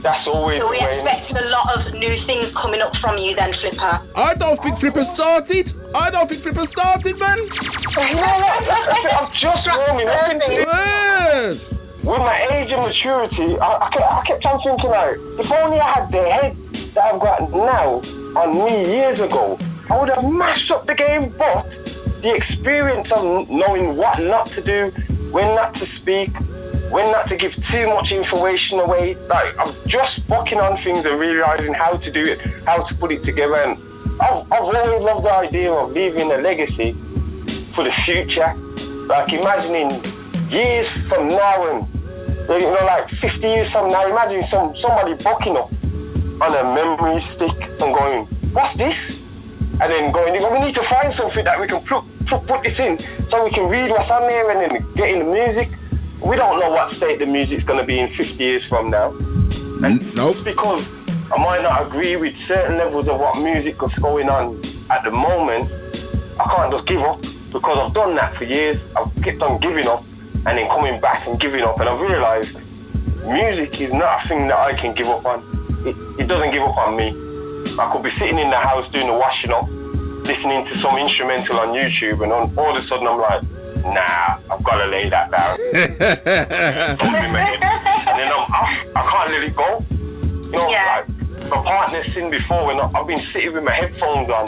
That's 0.03 0.27
always 0.29 0.61
So 0.61 0.69
the 0.69 0.71
we 0.71 0.79
way. 0.79 1.01
expect 1.01 1.31
a 1.33 1.45
lot 1.49 1.67
of 1.73 1.93
new 1.97 2.13
things 2.29 2.53
coming 2.61 2.81
up 2.81 2.93
from 3.01 3.17
you 3.17 3.33
then, 3.35 3.51
Flipa. 3.59 4.05
I 4.15 4.33
don't 4.35 4.61
think 4.61 4.77
Flipa 4.79 5.03
started. 5.15 5.67
I 5.95 6.09
don't 6.11 6.29
think 6.29 6.43
Flipa 6.45 6.69
started, 6.71 7.17
man. 7.17 7.39
I'm 7.97 9.31
just 9.41 9.65
warming 9.67 10.07
up 10.07 10.31
into 10.31 10.45
it. 10.47 10.67
Yes. 10.67 11.57
With 12.05 12.23
my 12.23 12.39
age 12.55 12.71
and 12.71 12.83
maturity, 12.87 13.59
I, 13.59 13.67
I, 13.83 13.87
kept, 13.91 14.05
I 14.05 14.21
kept 14.27 14.45
on 14.45 14.57
thinking 14.63 14.91
like, 14.93 15.17
if 15.43 15.49
only 15.51 15.79
I 15.81 15.89
had 15.99 16.07
the 16.07 16.23
head 16.23 16.53
that 16.95 17.03
I've 17.13 17.19
got 17.19 17.51
now 17.51 17.99
on 18.39 18.49
me 18.63 18.95
years 18.95 19.19
ago, 19.19 19.57
I 19.89 19.99
would 19.99 20.09
have 20.15 20.23
mashed 20.23 20.71
up 20.71 20.85
the 20.87 20.95
game. 20.95 21.35
But 21.35 21.67
the 22.23 22.31
experience 22.31 23.09
of 23.11 23.49
knowing 23.49 23.97
what 23.97 24.19
not 24.23 24.47
to 24.55 24.61
do, 24.63 24.91
when 25.35 25.51
not 25.55 25.73
to 25.75 25.85
speak, 25.99 26.31
when 26.91 27.11
not 27.11 27.27
to 27.27 27.35
give 27.35 27.51
too 27.71 27.85
much 27.91 28.11
information 28.11 28.79
away, 28.79 29.15
like 29.27 29.51
I'm 29.59 29.75
just 29.91 30.23
fucking 30.31 30.59
on 30.59 30.79
things 30.83 31.03
and 31.03 31.19
realizing 31.19 31.73
how 31.75 31.97
to 31.99 32.09
do 32.11 32.23
it, 32.23 32.39
how 32.63 32.83
to 32.87 32.93
put 32.95 33.11
it 33.11 33.23
together. 33.27 33.59
And 33.59 33.75
I've, 34.23 34.47
I've 34.47 34.67
always 34.71 35.03
loved 35.03 35.25
the 35.27 35.33
idea 35.35 35.71
of 35.71 35.91
leaving 35.91 36.31
a 36.31 36.39
legacy 36.39 36.95
for 37.75 37.83
the 37.83 37.91
future. 38.07 38.55
Like 39.11 39.31
imagining 39.31 39.99
years 40.51 40.87
from 41.11 41.27
now 41.27 41.59
and 41.75 41.87
you 42.47 42.71
know, 42.71 42.87
like 42.87 43.11
50 43.19 43.43
years 43.43 43.67
from 43.75 43.91
now, 43.91 44.07
imagine 44.07 44.47
some 44.47 44.71
somebody 44.79 45.19
bucking 45.19 45.59
up 45.59 45.67
on 46.39 46.51
a 46.55 46.63
memory 46.71 47.19
stick 47.35 47.57
and 47.83 47.91
going, 47.91 48.23
"What's 48.55 48.71
this?" 48.79 48.95
And 49.83 49.91
then 49.91 50.15
going, 50.15 50.31
"We 50.31 50.59
need 50.63 50.75
to 50.79 50.85
find 50.87 51.11
something 51.19 51.43
that 51.43 51.59
we 51.59 51.67
can 51.67 51.83
put 51.83 52.07
put, 52.31 52.47
put 52.47 52.63
this 52.63 52.79
in, 52.79 52.95
so 53.27 53.43
we 53.43 53.51
can 53.51 53.67
read 53.67 53.91
what's 53.91 54.07
on 54.07 54.23
there 54.31 54.47
and 54.55 54.59
then 54.63 54.73
get 54.95 55.11
in 55.11 55.19
the 55.19 55.27
music." 55.27 55.67
We 56.25 56.35
don't 56.35 56.59
know 56.59 56.71
what 56.71 56.95
state 56.97 57.19
the 57.19 57.25
music's 57.25 57.63
gonna 57.63 57.85
be 57.85 57.99
in 57.99 58.09
50 58.15 58.33
years 58.35 58.63
from 58.69 58.89
now. 58.89 59.11
And 59.83 60.15
nope. 60.15 60.37
because 60.43 60.83
I 61.29 61.37
might 61.37 61.61
not 61.61 61.85
agree 61.85 62.15
with 62.15 62.33
certain 62.47 62.77
levels 62.77 63.07
of 63.07 63.19
what 63.19 63.37
music 63.37 63.75
is 63.77 63.93
going 64.01 64.29
on 64.29 64.57
at 64.89 65.03
the 65.03 65.11
moment, 65.11 65.69
I 66.39 66.45
can't 66.49 66.71
just 66.71 66.87
give 66.87 67.03
up 67.03 67.21
because 67.51 67.77
I've 67.77 67.93
done 67.93 68.15
that 68.15 68.37
for 68.37 68.45
years. 68.45 68.79
I've 68.95 69.11
kept 69.23 69.41
on 69.43 69.59
giving 69.59 69.85
up 69.85 70.01
and 70.47 70.55
then 70.55 70.67
coming 70.71 71.01
back 71.01 71.27
and 71.27 71.35
giving 71.39 71.61
up, 71.61 71.79
and 71.79 71.89
I've 71.89 71.99
realised 71.99 72.55
music 73.27 73.75
is 73.83 73.91
not 73.91 74.23
a 74.23 74.27
thing 74.31 74.47
that 74.47 74.55
I 74.55 74.71
can 74.79 74.95
give 74.95 75.11
up 75.11 75.25
on. 75.27 75.43
It, 75.83 76.23
it 76.23 76.27
doesn't 76.31 76.55
give 76.55 76.63
up 76.63 76.77
on 76.79 76.95
me. 76.95 77.11
I 77.75 77.91
could 77.91 78.01
be 78.01 78.13
sitting 78.15 78.39
in 78.39 78.49
the 78.49 78.61
house 78.61 78.87
doing 78.95 79.11
the 79.11 79.17
washing 79.17 79.51
up, 79.51 79.67
listening 80.23 80.63
to 80.71 80.73
some 80.79 80.95
instrumental 80.95 81.59
on 81.59 81.75
YouTube, 81.75 82.23
and 82.23 82.31
on, 82.31 82.55
all 82.55 82.71
of 82.71 82.79
a 82.79 82.87
sudden 82.87 83.05
I'm 83.05 83.19
like, 83.19 83.43
nah, 83.93 84.39
I've 84.51 84.63
got 84.63 84.77
to 84.83 84.87
lay 84.89 85.09
that 85.09 85.31
down. 85.31 85.57
Put 86.99 87.11
me 87.11 87.19
in 87.25 87.31
my 87.31 87.41
and 87.43 88.15
then 88.19 88.27
I'm 88.31 88.45
off. 88.51 88.71
I 88.95 89.01
can't 89.11 89.29
let 89.31 89.43
it 89.43 89.55
go. 89.55 89.69
You 90.47 90.51
know, 90.55 90.67
like 90.71 91.07
my 91.51 91.59
partner's 91.63 92.07
seen 92.15 92.29
before 92.31 92.65
when 92.67 92.79
I- 92.79 92.91
I've 92.95 93.07
been 93.07 93.21
sitting 93.33 93.53
with 93.53 93.63
my 93.63 93.75
headphones 93.75 94.29
on 94.29 94.45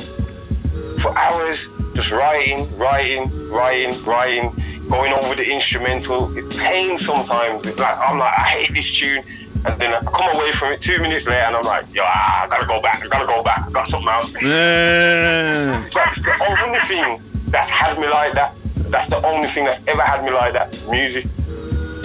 for 1.04 1.12
hours, 1.18 1.58
just 1.96 2.12
writing, 2.12 2.72
writing, 2.78 3.28
writing, 3.52 4.04
writing, 4.06 4.52
going 4.90 5.14
over 5.14 5.36
the 5.36 5.44
instrumental. 5.44 6.32
It's 6.38 6.50
pain 6.56 7.00
sometimes. 7.06 7.64
It's 7.68 7.78
like 7.80 7.98
I'm 8.00 8.18
like, 8.20 8.34
I 8.34 8.46
hate 8.64 8.74
this 8.74 8.90
tune. 9.00 9.24
And 9.60 9.76
then 9.76 9.92
I 9.92 10.00
come 10.08 10.28
away 10.40 10.52
from 10.58 10.72
it 10.72 10.80
two 10.88 11.00
minutes 11.04 11.28
later 11.28 11.44
and 11.52 11.56
I'm 11.56 11.66
like, 11.68 11.84
yo, 11.92 12.00
ah, 12.08 12.44
I 12.44 12.48
gotta 12.48 12.66
go 12.66 12.80
back, 12.82 13.04
I 13.04 13.08
gotta 13.12 13.28
go 13.28 13.44
back, 13.44 13.68
I 13.68 13.72
got 13.76 13.92
something 13.92 14.08
else. 14.08 14.32
Yeah. 14.40 15.84
That's 15.92 16.16
the 16.24 16.32
only 16.48 16.80
thing 16.88 17.52
that's 17.52 17.68
had 17.70 18.00
me 18.00 18.08
like 18.08 18.34
that. 18.40 18.56
That's 18.92 19.10
the 19.10 19.22
only 19.26 19.54
thing 19.54 19.66
that's 19.66 19.84
ever 19.88 20.02
had 20.02 20.24
me 20.24 20.32
like 20.32 20.54
that. 20.54 20.72
Music. 20.90 21.26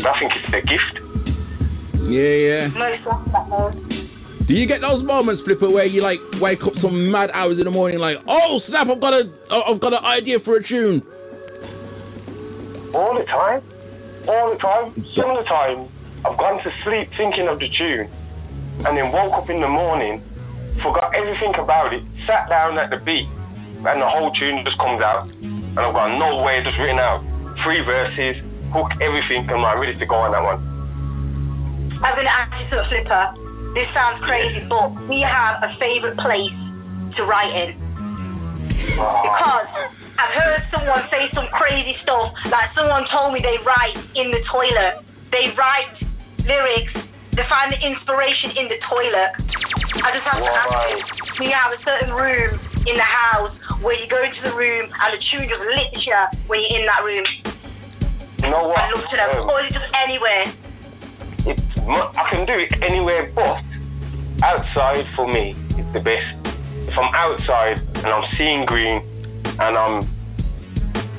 I 0.05 0.19
think 0.19 0.33
it's 0.37 0.53
a 0.53 0.61
gift. 0.69 1.01
Yeah, 2.05 2.69
yeah. 2.69 2.69
Do 4.47 4.53
you 4.53 4.67
get 4.67 4.83
those 4.83 5.03
moments, 5.03 5.43
Flipa, 5.49 5.73
where 5.73 5.87
you 5.87 6.03
like 6.03 6.21
wake 6.41 6.63
up 6.63 6.75
some 6.83 7.11
mad 7.11 7.31
hours 7.33 7.57
in 7.59 7.65
the 7.65 7.71
morning, 7.71 7.99
like, 7.99 8.19
oh 8.29 8.61
snap, 8.69 8.89
I've 8.93 9.01
got 9.01 9.15
a, 9.15 9.33
I've 9.51 9.81
got 9.81 9.95
an 9.95 10.05
idea 10.05 10.39
for 10.45 10.57
a 10.57 10.69
tune. 10.69 11.03
All 12.93 13.17
the 13.17 13.25
time. 13.25 13.63
All 14.29 14.53
the 14.53 14.59
time. 14.61 14.93
Some 15.17 15.31
of 15.31 15.43
the 15.43 15.49
time, 15.49 15.89
I've 16.27 16.37
gone 16.37 16.63
to 16.63 16.71
sleep 16.85 17.09
thinking 17.17 17.49
of 17.49 17.59
the 17.59 17.69
tune 17.79 18.13
and 18.85 18.97
then 18.99 19.11
woke 19.11 19.33
up 19.33 19.49
in 19.49 19.61
the 19.63 19.69
morning, 19.69 20.23
forgot 20.83 21.15
everything 21.15 21.55
about 21.59 21.95
it, 21.95 22.03
sat 22.27 22.49
down 22.51 22.77
at 22.77 22.91
the 22.91 22.99
beat, 22.99 23.27
and 23.27 24.03
the 24.03 24.09
whole 24.09 24.31
tune 24.35 24.63
just 24.65 24.77
comes 24.77 25.01
out. 25.01 25.31
And 25.75 25.83
I've 25.83 25.95
got 25.95 26.15
no 26.23 26.47
way, 26.47 26.63
just 26.63 26.79
written 26.79 27.03
out. 27.03 27.19
Three 27.67 27.83
verses, 27.83 28.39
hook, 28.71 28.95
everything, 29.03 29.43
and 29.51 29.59
I'm 29.59 29.83
ready 29.83 29.99
to 29.99 30.07
go 30.07 30.15
on 30.23 30.31
that 30.31 30.43
one. 30.43 30.63
I'm 31.99 32.15
going 32.15 32.31
to 32.31 32.37
ask 32.37 32.55
you 32.55 32.71
something, 32.71 33.03
Flipa. 33.03 33.75
This 33.75 33.91
sounds 33.91 34.23
crazy, 34.23 34.63
but 34.71 34.95
we 35.11 35.19
have 35.27 35.67
a 35.67 35.75
favourite 35.83 36.15
place 36.23 36.55
to 37.19 37.27
write 37.27 37.51
in. 37.59 37.75
Because 38.95 39.67
I've 40.15 40.35
heard 40.39 40.63
someone 40.71 41.11
say 41.11 41.27
some 41.35 41.51
crazy 41.51 41.99
stuff, 42.07 42.31
like 42.55 42.71
someone 42.79 43.03
told 43.11 43.35
me 43.35 43.43
they 43.43 43.59
write 43.67 43.99
in 44.15 44.31
the 44.31 44.47
toilet. 44.47 45.03
They 45.35 45.51
write 45.59 45.91
lyrics, 46.47 46.95
they 47.35 47.43
find 47.51 47.75
the 47.75 47.81
inspiration 47.83 48.55
in 48.63 48.71
the 48.71 48.79
toilet. 48.87 49.31
I 50.07 50.15
just 50.15 50.23
have 50.23 50.39
to 50.39 50.53
ask 50.55 50.71
you, 50.87 51.03
we 51.43 51.51
have 51.51 51.75
a 51.75 51.81
certain 51.83 52.15
room 52.15 52.63
in 52.87 52.97
the 52.97 53.03
house 53.09 53.53
where 53.81 53.97
you 53.97 54.09
go 54.09 54.23
into 54.23 54.43
the 54.45 54.55
room 54.55 54.91
and 54.93 55.09
the 55.13 55.21
tune 55.33 55.49
just 55.49 55.61
lit 55.61 56.05
you 56.05 56.21
when 56.47 56.61
you're 56.61 56.81
in 56.81 56.87
that 56.87 57.03
room. 57.05 57.25
You 58.45 58.51
know 58.51 58.69
what? 58.69 58.79
I 58.79 58.93
love 58.93 59.09
to 59.09 59.17
know. 59.17 59.41
Um, 59.41 59.49
Or 59.49 59.61
is 59.65 59.71
it 59.71 59.75
just 59.75 59.89
anywhere? 59.97 60.53
it, 61.47 61.59
I 61.89 62.29
can 62.31 62.47
do 62.47 62.53
it 62.53 62.73
anywhere, 62.83 63.33
but 63.35 63.61
outside 64.45 65.05
for 65.17 65.27
me 65.27 65.57
is 65.81 65.87
the 65.93 66.01
best. 66.01 66.29
If 66.89 66.99
I'm 66.99 67.15
outside 67.15 67.79
and 67.95 68.07
I'm 68.07 68.25
seeing 68.37 68.67
green 68.67 69.01
and 69.45 69.77
I'm 69.77 69.95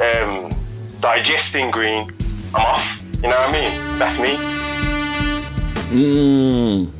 um, 0.01 0.99
digesting 1.01 1.71
green, 1.71 2.13
I'm 2.53 2.61
off. 2.61 2.85
You 3.15 3.21
know 3.21 3.29
what 3.29 3.49
I 3.49 3.51
mean? 3.51 3.99
That's 3.99 4.19
me. 4.21 4.33
Mmm. 5.95 6.93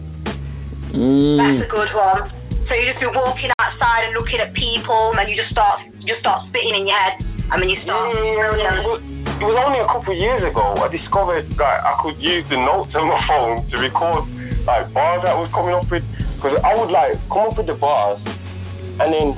Mmm. 0.96 1.38
That's 1.38 1.68
a 1.68 1.72
good 1.72 1.94
one. 1.94 2.35
So 2.66 2.74
you 2.74 2.90
just 2.90 2.98
be 2.98 3.06
walking 3.06 3.54
outside 3.62 4.10
and 4.10 4.14
looking 4.18 4.42
at 4.42 4.54
people, 4.58 5.14
and 5.14 5.30
you 5.30 5.38
just 5.38 5.54
start 5.54 5.86
you 5.86 6.08
just 6.10 6.26
start 6.26 6.50
spitting 6.50 6.74
in 6.74 6.90
your 6.90 6.98
head, 6.98 7.22
and 7.54 7.62
then 7.62 7.70
you 7.70 7.78
start. 7.86 8.10
Yeah, 8.10 8.82
it 8.82 8.86
was, 8.90 9.00
it 9.36 9.46
was 9.46 9.58
only 9.62 9.84
a 9.84 9.90
couple 9.92 10.16
of 10.16 10.20
years 10.20 10.42
ago 10.42 10.80
I 10.80 10.88
discovered 10.90 11.46
that 11.60 11.78
I 11.84 11.94
could 12.02 12.18
use 12.18 12.48
the 12.50 12.58
notes 12.58 12.96
on 12.98 13.06
my 13.06 13.22
phone 13.30 13.68
to 13.70 13.76
record 13.78 14.26
like 14.66 14.90
bars 14.98 15.22
that 15.22 15.36
I 15.36 15.38
was 15.38 15.52
coming 15.54 15.78
up 15.78 15.86
with 15.92 16.02
because 16.40 16.58
I 16.66 16.74
would 16.74 16.90
like 16.90 17.22
come 17.30 17.54
up 17.54 17.56
with 17.60 17.70
the 17.70 17.78
bars 17.78 18.18
and 18.26 19.14
then 19.14 19.36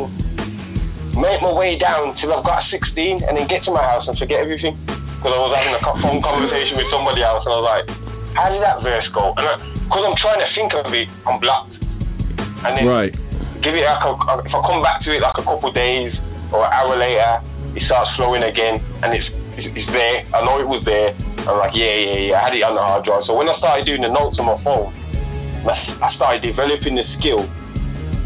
make 1.17 1.41
my 1.41 1.51
way 1.51 1.75
down 1.75 2.15
till 2.21 2.32
I've 2.32 2.45
got 2.45 2.63
16 2.69 3.25
and 3.25 3.34
then 3.36 3.49
get 3.49 3.65
to 3.65 3.71
my 3.73 3.82
house 3.82 4.05
and 4.07 4.15
forget 4.15 4.39
everything 4.39 4.78
because 4.86 5.34
I 5.34 5.39
was 5.41 5.51
having 5.51 5.73
a 5.75 5.82
phone 5.99 6.21
conversation 6.21 6.78
with 6.78 6.88
somebody 6.93 7.25
else 7.25 7.43
and 7.43 7.51
I 7.51 7.57
was 7.57 7.67
like 7.67 7.86
how 8.38 8.47
did 8.53 8.61
that 8.61 8.86
verse 8.86 9.07
go 9.11 9.34
and 9.36 9.45
because 9.89 10.03
I'm 10.05 10.17
trying 10.21 10.41
to 10.45 10.49
think 10.53 10.71
of 10.78 10.93
it 10.93 11.09
I'm 11.25 11.41
blocked 11.41 11.76
and 12.66 12.78
then 12.78 12.86
Right. 12.88 13.14
give 13.62 13.76
it 13.76 13.86
like 13.86 14.03
a, 14.03 14.12
if 14.45 14.53
I 14.53 14.60
come 14.66 14.82
back 14.82 15.03
to 15.03 15.12
it 15.14 15.22
like 15.22 15.38
a 15.38 15.43
couple 15.43 15.72
days 15.72 16.14
or 16.53 16.66
an 16.66 16.72
hour 16.74 16.95
later, 16.97 17.41
it 17.76 17.84
starts 17.86 18.10
flowing 18.16 18.43
again 18.43 18.82
and 19.03 19.14
it's, 19.14 19.26
it's 19.58 19.68
it's 19.74 19.89
there. 19.91 20.26
I 20.34 20.45
know 20.45 20.60
it 20.62 20.68
was 20.68 20.82
there. 20.86 21.14
I'm 21.47 21.58
like, 21.58 21.74
yeah, 21.74 21.95
yeah, 21.95 22.20
yeah. 22.30 22.39
I 22.41 22.49
had 22.49 22.53
it 22.53 22.62
on 22.62 22.76
the 22.76 22.82
hard 22.82 23.05
drive. 23.05 23.24
So 23.26 23.34
when 23.34 23.49
I 23.49 23.58
started 23.58 23.86
doing 23.86 24.01
the 24.01 24.10
notes 24.12 24.38
on 24.38 24.45
my 24.45 24.58
phone, 24.64 24.93
I 25.66 25.74
I 26.01 26.14
started 26.16 26.41
developing 26.45 26.95
the 26.95 27.05
skill 27.18 27.45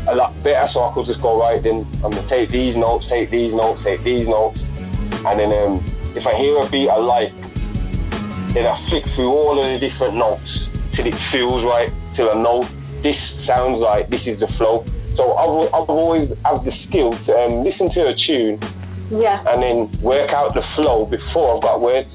a 0.10 0.16
lot 0.16 0.36
better. 0.44 0.68
So 0.74 0.84
I 0.84 0.92
could 0.94 1.06
just 1.08 1.22
go 1.22 1.40
right 1.40 1.62
then. 1.62 1.88
I'm 2.04 2.12
gonna 2.12 2.28
take 2.28 2.52
these 2.52 2.76
notes, 2.76 3.06
take 3.08 3.32
these 3.32 3.54
notes, 3.54 3.80
take 3.86 4.04
these 4.04 4.28
notes, 4.28 4.60
and 4.60 5.36
then 5.40 5.52
um, 5.56 5.80
if 6.18 6.26
I 6.28 6.36
hear 6.36 6.58
a 6.60 6.68
beat 6.68 6.90
I 6.90 7.00
like, 7.00 7.32
then 8.52 8.68
I 8.68 8.76
flick 8.92 9.06
through 9.16 9.32
all 9.32 9.56
of 9.56 9.64
the 9.64 9.80
different 9.80 10.20
notes 10.20 10.50
till 10.96 11.08
it 11.08 11.16
feels 11.32 11.64
right, 11.64 11.88
till 12.20 12.28
I 12.28 12.36
know 12.36 12.68
this 13.04 13.16
sounds 13.52 13.80
like 13.84 14.10
this 14.10 14.24
is 14.26 14.40
the 14.40 14.48
flow. 14.58 14.86
So 15.20 15.36
I've, 15.36 15.68
I've 15.76 15.90
always 15.92 16.32
have 16.48 16.64
the 16.64 16.72
skill 16.88 17.12
to 17.12 17.32
um, 17.36 17.64
listen 17.68 17.92
to 17.92 18.02
a 18.08 18.16
tune 18.16 18.56
Yeah. 19.12 19.44
and 19.44 19.60
then 19.60 20.02
work 20.02 20.32
out 20.32 20.56
the 20.56 20.64
flow 20.76 21.06
before 21.06 21.58
I've 21.58 21.64
got 21.64 21.82
words. 21.82 22.08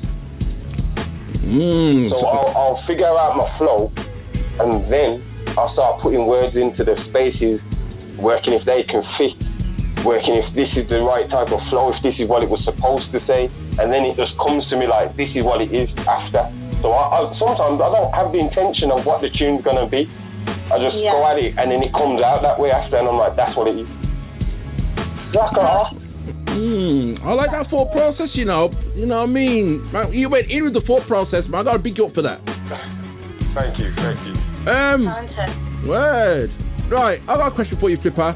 Mmm. 1.45 2.09
So 2.11 2.16
I'll, 2.24 2.51
I'll 2.57 2.80
figure 2.87 3.07
out 3.07 3.37
my 3.37 3.47
flow 3.59 3.93
and 4.59 4.91
then 4.91 5.20
I'll 5.59 5.72
start 5.74 6.01
putting 6.03 6.26
words 6.26 6.57
into 6.57 6.82
the 6.84 6.97
spaces, 7.11 7.61
working 8.18 8.55
if 8.55 8.64
they 8.64 8.82
can 8.89 9.05
fit, 9.20 9.37
working 10.05 10.41
if 10.41 10.49
this 10.57 10.72
is 10.74 10.89
the 10.89 11.05
right 11.05 11.28
type 11.28 11.53
of 11.53 11.61
flow, 11.68 11.93
if 11.93 12.03
this 12.03 12.16
is 12.18 12.28
what 12.28 12.43
it 12.43 12.49
was 12.49 12.64
supposed 12.64 13.12
to 13.12 13.20
say, 13.28 13.53
and 13.78 13.93
then 13.93 14.09
it 14.09 14.16
just 14.16 14.32
comes 14.41 14.64
to 14.72 14.76
me 14.76 14.89
like 14.89 15.16
this 15.16 15.28
is 15.37 15.45
what 15.45 15.61
it 15.61 15.70
is 15.72 15.89
after. 16.09 16.49
So 16.80 16.93
I, 16.93 17.05
I, 17.12 17.39
sometimes 17.39 17.80
I 17.80 17.89
don't 17.93 18.12
have 18.12 18.32
the 18.32 18.41
intention 18.41 18.91
of 18.91 19.05
what 19.05 19.20
the 19.20 19.28
tune's 19.30 19.62
gonna 19.62 19.89
be. 19.89 20.09
I 20.47 20.78
just 20.78 20.97
Yeah. 20.97 21.12
go 21.12 21.26
at 21.26 21.38
it 21.38 21.55
and 21.59 21.70
then 21.70 21.82
it 21.82 21.92
comes 21.92 22.22
out 22.22 22.42
that 22.42 22.59
way 22.59 22.70
after, 22.70 22.97
and 22.97 23.09
I'm 23.09 23.18
like, 23.18 23.36
that's 23.36 23.57
what 23.57 23.68
it 23.68 23.76
is. 23.78 23.88
Like 25.34 25.53
a 25.57 25.90
Mm, 26.47 27.22
I 27.22 27.32
like 27.34 27.51
that 27.51 27.68
thought 27.68 27.92
process, 27.92 28.30
you 28.32 28.44
know. 28.47 28.70
You 28.94 29.05
know 29.05 29.18
what 29.18 29.28
I 29.28 29.32
mean? 29.32 29.92
Man, 29.92 30.12
you 30.12 30.28
went 30.30 30.51
in 30.51 30.64
with 30.64 30.72
the 30.72 30.80
thought 30.80 31.07
process, 31.07 31.44
man. 31.49 31.61
I 31.61 31.64
gotta 31.64 31.78
big 31.78 31.99
you 31.99 32.07
up 32.07 32.14
for 32.14 32.22
that. 32.22 32.40
Thank 33.55 33.78
you, 33.78 33.92
thank 33.97 34.18
you. 34.24 34.70
Um, 34.70 35.86
word. 35.86 36.51
Right, 36.90 37.20
I 37.28 37.36
got 37.36 37.53
a 37.53 37.55
question 37.55 37.78
for 37.80 37.90
you, 37.90 37.99
Flipa. 37.99 38.32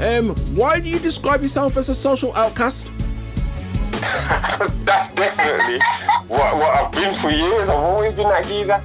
Um, 0.00 0.56
why 0.56 0.80
do 0.80 0.88
you 0.88 0.98
describe 0.98 1.42
yourself 1.42 1.74
as 1.76 1.88
a 1.88 2.00
social 2.02 2.34
outcast? 2.34 2.76
That's 4.86 5.14
definitely 5.14 5.78
what 6.28 6.56
what 6.56 6.72
I've 6.72 6.92
been 6.92 7.20
for 7.20 7.30
years. 7.30 7.68
I've 7.68 7.76
always 7.76 8.14
been 8.16 8.28
that 8.28 8.44
geezer. 8.48 8.80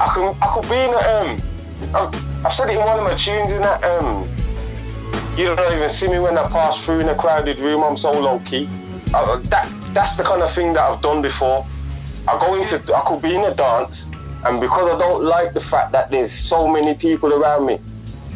I 0.00 0.14
could 0.14 0.30
I 0.40 0.54
could 0.54 0.68
be 0.68 0.76
in 0.76 0.94
a 0.94 1.02
um. 1.20 1.51
I- 1.90 2.46
I've 2.46 2.54
said 2.56 2.70
it 2.70 2.78
in 2.78 2.82
one 2.84 2.98
of 2.98 3.04
my 3.04 3.16
tunes 3.18 3.50
in 3.50 3.62
that 3.62 3.82
um. 3.82 4.28
You 5.36 5.48
don't 5.48 5.72
even 5.72 5.96
see 5.98 6.08
me 6.08 6.20
when 6.20 6.36
I 6.36 6.44
pass 6.52 6.76
through 6.84 7.00
in 7.00 7.08
a 7.08 7.16
crowded 7.16 7.58
room. 7.58 7.82
I'm 7.82 7.96
so 7.98 8.12
low 8.12 8.38
key. 8.52 8.68
That 9.48 9.68
that's 9.96 10.14
the 10.16 10.24
kind 10.24 10.42
of 10.44 10.54
thing 10.54 10.72
that 10.76 10.80
I've 10.80 11.00
done 11.00 11.20
before. 11.20 11.64
I 12.28 12.36
go 12.38 12.54
into 12.56 12.76
I 12.92 13.00
could 13.08 13.20
be 13.20 13.34
in 13.34 13.44
a 13.44 13.54
dance, 13.56 13.96
and 14.44 14.60
because 14.60 14.92
I 14.92 14.96
don't 15.00 15.24
like 15.24 15.54
the 15.54 15.64
fact 15.72 15.92
that 15.92 16.10
there's 16.10 16.32
so 16.48 16.68
many 16.68 16.94
people 17.00 17.32
around 17.32 17.66
me, 17.66 17.80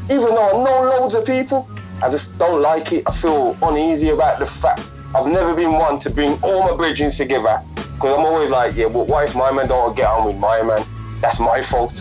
even 0.08 0.32
though 0.32 0.48
I 0.52 0.56
know 0.56 0.78
loads 0.88 1.14
of 1.14 1.24
people, 1.24 1.68
I 2.02 2.10
just 2.10 2.24
don't 2.38 2.60
like 2.60 2.92
it. 2.92 3.04
I 3.06 3.12
feel 3.20 3.56
uneasy 3.60 4.10
about 4.10 4.40
the 4.40 4.48
fact 4.60 4.80
I've 5.14 5.28
never 5.28 5.54
been 5.54 5.72
one 5.72 6.00
to 6.04 6.10
bring 6.10 6.40
all 6.42 6.64
my 6.68 6.76
bridges 6.76 7.16
together. 7.16 7.60
Because 7.76 8.12
I'm 8.12 8.24
always 8.24 8.50
like, 8.50 8.76
yeah, 8.76 8.92
but 8.92 9.08
what 9.08 9.28
if 9.28 9.34
my 9.34 9.52
man 9.52 9.68
don't 9.68 9.96
get 9.96 10.04
on 10.04 10.28
with 10.28 10.36
my 10.36 10.60
man? 10.60 10.84
That's 11.22 11.38
my 11.40 11.64
fault. 11.70 11.92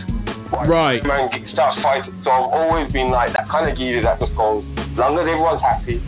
What 0.50 0.64
if 0.64 0.70
Right. 0.70 1.02
my 1.04 1.08
Man 1.08 1.30
get- 1.32 1.48
starts 1.52 1.80
fighting. 1.82 2.14
So 2.24 2.30
I've 2.30 2.50
always 2.52 2.90
been 2.92 3.10
like 3.10 3.32
that 3.36 3.48
kind 3.48 3.68
of 3.70 3.76
geezer 3.76 4.02
that 4.02 4.18
just 4.20 4.34
goes, 4.36 4.64
as 4.78 4.96
long 4.98 5.18
as 5.18 5.26
everyone's 5.26 5.60
happy, 5.62 6.02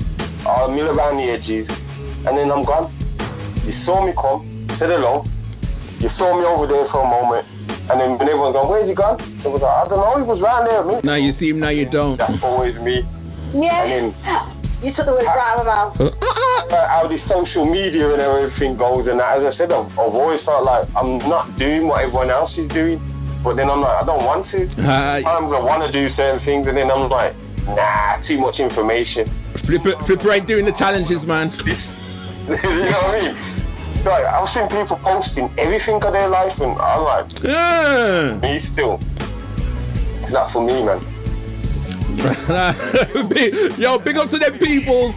I'll 0.46 0.70
mill 0.70 0.88
around 0.90 1.18
the 1.18 1.28
edges, 1.30 1.66
and 1.68 2.32
then 2.38 2.50
I'm 2.50 2.64
gone. 2.64 2.92
You 3.66 3.74
saw 3.84 4.04
me 4.06 4.12
come, 4.16 4.66
said 4.78 4.88
hello, 4.88 5.24
you 6.00 6.08
saw 6.16 6.38
me 6.38 6.44
over 6.46 6.66
there 6.66 6.86
for 6.88 7.02
a 7.04 7.08
moment, 7.10 7.44
and 7.90 8.00
then 8.00 8.16
when 8.16 8.28
everyone's 8.28 8.54
gone, 8.54 8.68
where's 8.70 8.88
he 8.88 8.94
gone? 8.94 9.18
I 9.44 9.48
was 9.48 9.60
like, 9.60 9.70
I 9.70 9.88
don't 9.90 9.98
know, 10.00 10.16
he 10.16 10.22
was 10.24 10.40
round 10.40 10.66
there 10.70 10.82
with 10.86 11.02
me. 11.04 11.08
Now 11.10 11.16
you 11.18 11.34
see 11.38 11.50
him, 11.50 11.58
now 11.60 11.68
you 11.74 11.84
don't. 11.90 12.16
That's 12.16 12.38
always 12.42 12.74
me. 12.80 13.02
Yeah. 13.52 13.82
And 13.84 14.14
then 14.14 14.54
You 14.78 14.94
took 14.94 15.06
the 15.06 15.12
words 15.12 15.26
right 15.26 15.58
out 15.58 15.58
of 15.58 15.66
my 15.66 15.74
mouth. 15.74 16.14
uh, 16.70 16.86
how 16.86 17.10
the 17.10 17.18
social 17.26 17.66
media 17.66 18.14
and 18.14 18.22
everything 18.22 18.78
goes, 18.78 19.08
and 19.10 19.18
that, 19.18 19.42
as 19.42 19.52
I 19.52 19.58
said, 19.58 19.72
I've, 19.74 19.90
I've 19.98 20.14
always 20.14 20.38
felt 20.46 20.62
like 20.64 20.86
I'm 20.94 21.18
not 21.28 21.58
doing 21.58 21.88
what 21.90 22.06
everyone 22.06 22.30
else 22.30 22.52
is 22.56 22.70
doing, 22.70 23.02
but 23.44 23.54
then 23.56 23.70
I'm 23.70 23.80
like, 23.80 24.02
I 24.02 24.04
don't 24.04 24.24
want 24.24 24.50
to. 24.50 24.58
Uh, 24.78 25.22
Sometimes 25.22 25.52
I 25.54 25.60
want 25.62 25.82
to 25.86 25.92
do 25.92 26.08
certain 26.16 26.44
things, 26.44 26.66
and 26.66 26.76
then 26.76 26.90
I'm 26.90 27.08
like, 27.08 27.34
nah, 27.68 28.18
too 28.26 28.38
much 28.38 28.58
information. 28.58 29.28
Flipa, 29.66 29.94
Flipa 30.06 30.28
ain't 30.34 30.46
doing 30.48 30.64
the 30.66 30.72
challenges, 30.78 31.22
man. 31.26 31.52
you 31.66 31.76
know 32.90 33.02
what 33.04 33.14
I 33.14 33.22
mean? 33.22 33.34
So, 34.04 34.10
like, 34.10 34.24
I've 34.26 34.48
seen 34.54 34.66
people 34.70 34.98
posting 35.02 35.50
everything 35.58 35.98
of 36.02 36.12
their 36.12 36.28
life, 36.30 36.54
and 36.60 36.74
I'm 36.78 37.02
like, 37.04 37.26
Yeah. 37.42 38.38
me 38.42 38.60
still. 38.72 38.98
It's 40.22 40.32
not 40.32 40.52
for 40.52 40.62
me, 40.64 40.82
man. 40.84 41.00
Yo, 43.78 43.98
big 43.98 44.16
up 44.16 44.30
to 44.30 44.38
them 44.38 44.58
people. 44.58 45.14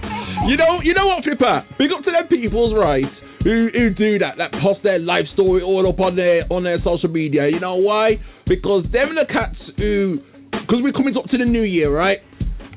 You 0.48 0.58
know, 0.58 0.82
you 0.84 0.94
know 0.94 1.08
what, 1.08 1.24
Flipa? 1.24 1.66
Big 1.78 1.92
up 1.92 2.04
to 2.06 2.12
them 2.12 2.28
peoples, 2.28 2.74
right? 2.74 3.06
Who, 3.44 3.70
who 3.74 3.90
do 3.90 4.20
that? 4.20 4.38
That 4.38 4.52
post 4.62 4.84
their 4.84 5.00
life 5.00 5.26
story 5.34 5.64
all 5.64 5.88
up 5.90 6.00
on 6.00 6.16
their 6.16 6.44
on 6.52 6.64
their 6.64 6.78
social 6.84 7.10
media. 7.10 7.48
You 7.48 7.60
know 7.60 7.76
why? 7.76 8.20
Because 8.46 8.84
them 8.92 9.16
the 9.16 9.26
cats 9.32 9.58
who, 9.78 10.20
because 10.52 10.82
we're 10.82 10.94
coming 10.94 11.18
up 11.18 11.26
to 11.26 11.38
the 11.38 11.46
new 11.46 11.64
year, 11.64 11.92
right? 11.96 12.20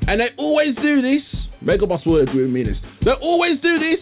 And 0.07 0.19
they 0.19 0.29
always 0.37 0.75
do 0.81 1.01
this. 1.01 1.21
Mega 1.61 1.85
Boss 1.85 2.05
word 2.05 2.29
with 2.33 2.49
me 2.49 2.63
this. 2.63 2.77
They 3.03 3.11
always 3.11 3.59
do 3.61 3.79
this. 3.79 3.99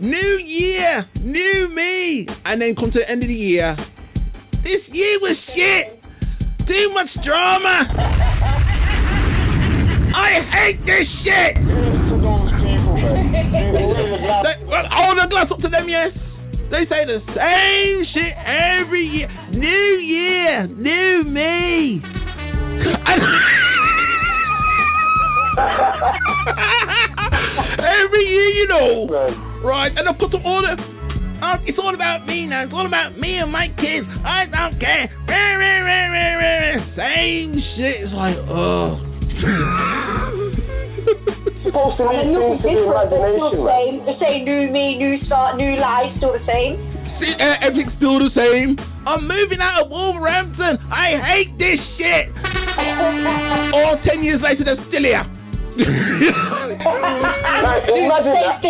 New 0.00 0.38
year, 0.44 1.06
new 1.20 1.68
me, 1.74 2.26
and 2.44 2.60
then 2.60 2.74
come 2.76 2.92
to 2.92 2.98
the 2.98 3.10
end 3.10 3.22
of 3.22 3.28
the 3.28 3.34
year. 3.34 3.76
This 4.62 4.82
year 4.92 5.18
was 5.20 5.36
shit. 5.54 6.02
Too 6.66 6.92
much 6.92 7.08
drama. 7.24 7.86
I 10.14 10.40
hate 10.50 10.84
this 10.84 11.06
shit. 11.24 12.15
They, 13.56 14.54
hold 14.90 15.18
the 15.18 15.26
glass 15.30 15.48
up 15.50 15.60
to 15.60 15.68
them, 15.68 15.88
yes. 15.88 16.12
They 16.70 16.84
say 16.90 17.04
the 17.04 17.20
same 17.34 18.04
shit 18.12 18.34
every 18.44 19.06
year. 19.06 19.28
New 19.52 19.98
year, 20.00 20.66
new 20.66 21.22
me. 21.24 22.02
Every 27.78 28.24
year, 28.26 28.48
you 28.48 28.66
know. 28.68 29.06
Right, 29.64 29.92
and 29.96 30.08
I 30.08 30.12
put 30.12 30.32
got 30.32 30.38
to 30.38 30.44
order. 30.44 30.76
Oh, 31.42 31.54
it's 31.66 31.78
all 31.78 31.94
about 31.94 32.26
me 32.26 32.46
now. 32.46 32.64
It's 32.64 32.72
all 32.72 32.86
about 32.86 33.18
me 33.18 33.36
and 33.38 33.52
my 33.52 33.68
kids. 33.68 34.06
I 34.24 34.46
don't 34.46 34.80
care. 34.80 35.08
Same 36.96 37.62
shit. 37.76 38.02
It's 38.02 38.12
like, 38.12 38.36
oh. 38.48 39.00
supposed 41.76 42.00
to 42.00 42.08
And 42.08 42.16
leave 42.16 42.32
nothing 42.32 42.64
things 42.64 42.80
to 42.80 42.88
the 42.88 42.88
different. 42.88 43.12
They're 43.12 43.36
still 43.36 43.52
imagination, 43.52 43.60
the 43.60 43.68
same. 43.68 44.00
The 44.08 44.16
same 44.16 44.40
new 44.48 44.72
me, 44.72 44.96
new 44.96 45.20
start, 45.28 45.60
new 45.60 45.76
life, 45.76 46.08
still 46.16 46.32
the 46.32 46.40
same. 46.48 46.80
See, 47.20 47.36
uh, 47.36 47.60
everything's 47.60 47.92
still 48.00 48.16
the 48.20 48.32
same. 48.32 48.80
I'm 49.04 49.28
moving 49.28 49.60
out 49.60 49.84
of 49.84 49.92
Wolverhampton. 49.92 50.80
I 50.88 51.20
hate 51.20 51.52
this 51.60 51.76
shit. 51.96 52.28
All 53.76 53.96
ten 54.04 54.24
years 54.24 54.40
later, 54.40 54.64
they're 54.64 54.80
still 54.88 55.04
here. 55.04 55.24
Like, 55.76 57.84
imagine 57.92 58.32
that. 58.40 58.64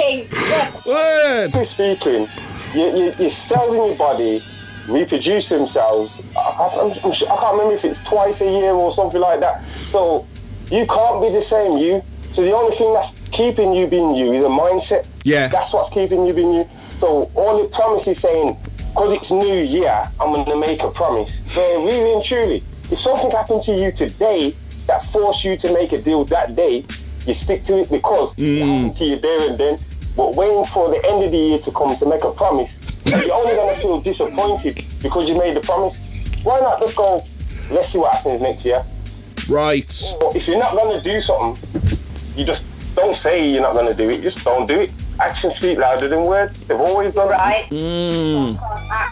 Word. 0.87 1.51
Who's 1.55 1.69
speaking? 1.79 2.27
You, 2.75 2.87
you, 2.99 3.07
your 3.19 3.31
cells 3.47 3.71
in 3.71 3.79
your 3.95 3.99
body 3.99 4.43
reproduce 4.91 5.49
themselves. 5.49 6.11
I, 6.35 6.39
I, 6.39 6.67
I'm, 6.83 6.91
I'm 7.03 7.11
I 7.11 7.13
can't 7.39 7.53
remember 7.55 7.77
if 7.79 7.85
it's 7.87 7.99
twice 8.11 8.35
a 8.43 8.45
year 8.45 8.71
or 8.75 8.95
something 8.95 9.21
like 9.21 9.41
that. 9.41 9.63
So 9.91 10.27
you 10.71 10.87
can't 10.87 11.21
be 11.23 11.31
the 11.35 11.43
same 11.51 11.79
you. 11.79 12.03
So 12.37 12.45
the 12.45 12.53
only 12.53 12.77
thing 12.77 12.93
that's 12.93 13.09
keeping 13.33 13.73
you 13.73 13.89
being 13.89 14.13
you 14.13 14.37
is 14.37 14.45
a 14.45 14.53
mindset. 14.53 15.09
Yeah. 15.25 15.49
That's 15.49 15.73
what's 15.73 15.89
keeping 15.97 16.29
you 16.29 16.37
being 16.37 16.53
you. 16.53 16.69
So 17.01 17.33
all 17.33 17.57
the 17.57 17.73
promise 17.73 18.05
is 18.05 18.21
saying, 18.21 18.61
because 18.93 19.17
it's 19.17 19.31
new 19.33 19.65
year, 19.65 20.13
I'm 20.21 20.37
going 20.37 20.45
to 20.45 20.61
make 20.61 20.85
a 20.85 20.93
promise. 20.93 21.33
So 21.57 21.61
really 21.81 22.13
and 22.13 22.25
truly, 22.29 22.61
if 22.93 23.01
something 23.01 23.33
happened 23.33 23.65
to 23.65 23.73
you 23.73 23.89
today 23.97 24.53
that 24.85 25.01
forced 25.17 25.49
you 25.49 25.57
to 25.65 25.73
make 25.73 25.97
a 25.97 26.01
deal 26.05 26.29
that 26.29 26.53
day, 26.57 26.85
you 27.25 27.33
stick 27.49 27.65
to 27.73 27.81
it 27.81 27.89
because 27.89 28.37
it 28.37 28.45
mm. 28.45 28.61
happened 28.61 29.01
to 29.01 29.05
you 29.05 29.17
there 29.17 29.43
and 29.49 29.57
then. 29.57 29.75
But 30.13 30.37
waiting 30.37 30.69
for 30.77 30.93
the 30.93 31.01
end 31.09 31.25
of 31.25 31.33
the 31.33 31.41
year 31.41 31.61
to 31.65 31.71
come 31.73 31.97
to 31.97 32.07
make 32.09 32.21
a 32.21 32.37
promise, 32.37 32.69
you're 33.05 33.33
only 33.33 33.57
going 33.57 33.77
to 33.77 33.81
feel 33.81 34.01
disappointed 34.05 34.77
because 35.01 35.25
you 35.25 35.41
made 35.41 35.57
the 35.57 35.65
promise. 35.65 35.97
Why 36.45 36.61
not 36.61 36.85
just 36.85 36.97
go, 37.01 37.25
let's 37.73 37.89
see 37.93 37.99
what 37.99 38.13
happens 38.13 38.45
next 38.45 38.65
year? 38.65 38.85
Right. 39.49 39.89
Or 40.21 40.37
if 40.37 40.45
you're 40.49 40.61
not 40.61 40.73
going 40.73 40.97
to 40.97 41.03
do 41.05 41.21
something, 41.25 42.01
you 42.37 42.45
just 42.45 42.63
don't 42.95 43.17
say 43.23 43.45
you're 43.45 43.63
not 43.63 43.73
going 43.75 43.87
to 43.87 43.95
do 43.95 44.09
it. 44.11 44.23
Just 44.23 44.43
don't 44.45 44.67
do 44.67 44.81
it. 44.81 44.91
Actions 45.21 45.55
speak 45.59 45.79
louder 45.79 46.09
than 46.09 46.25
words. 46.25 46.55
They've 46.69 46.79
always 46.81 47.15
done 47.15 47.29
Right. 47.29 47.69
Mm. 47.71 48.59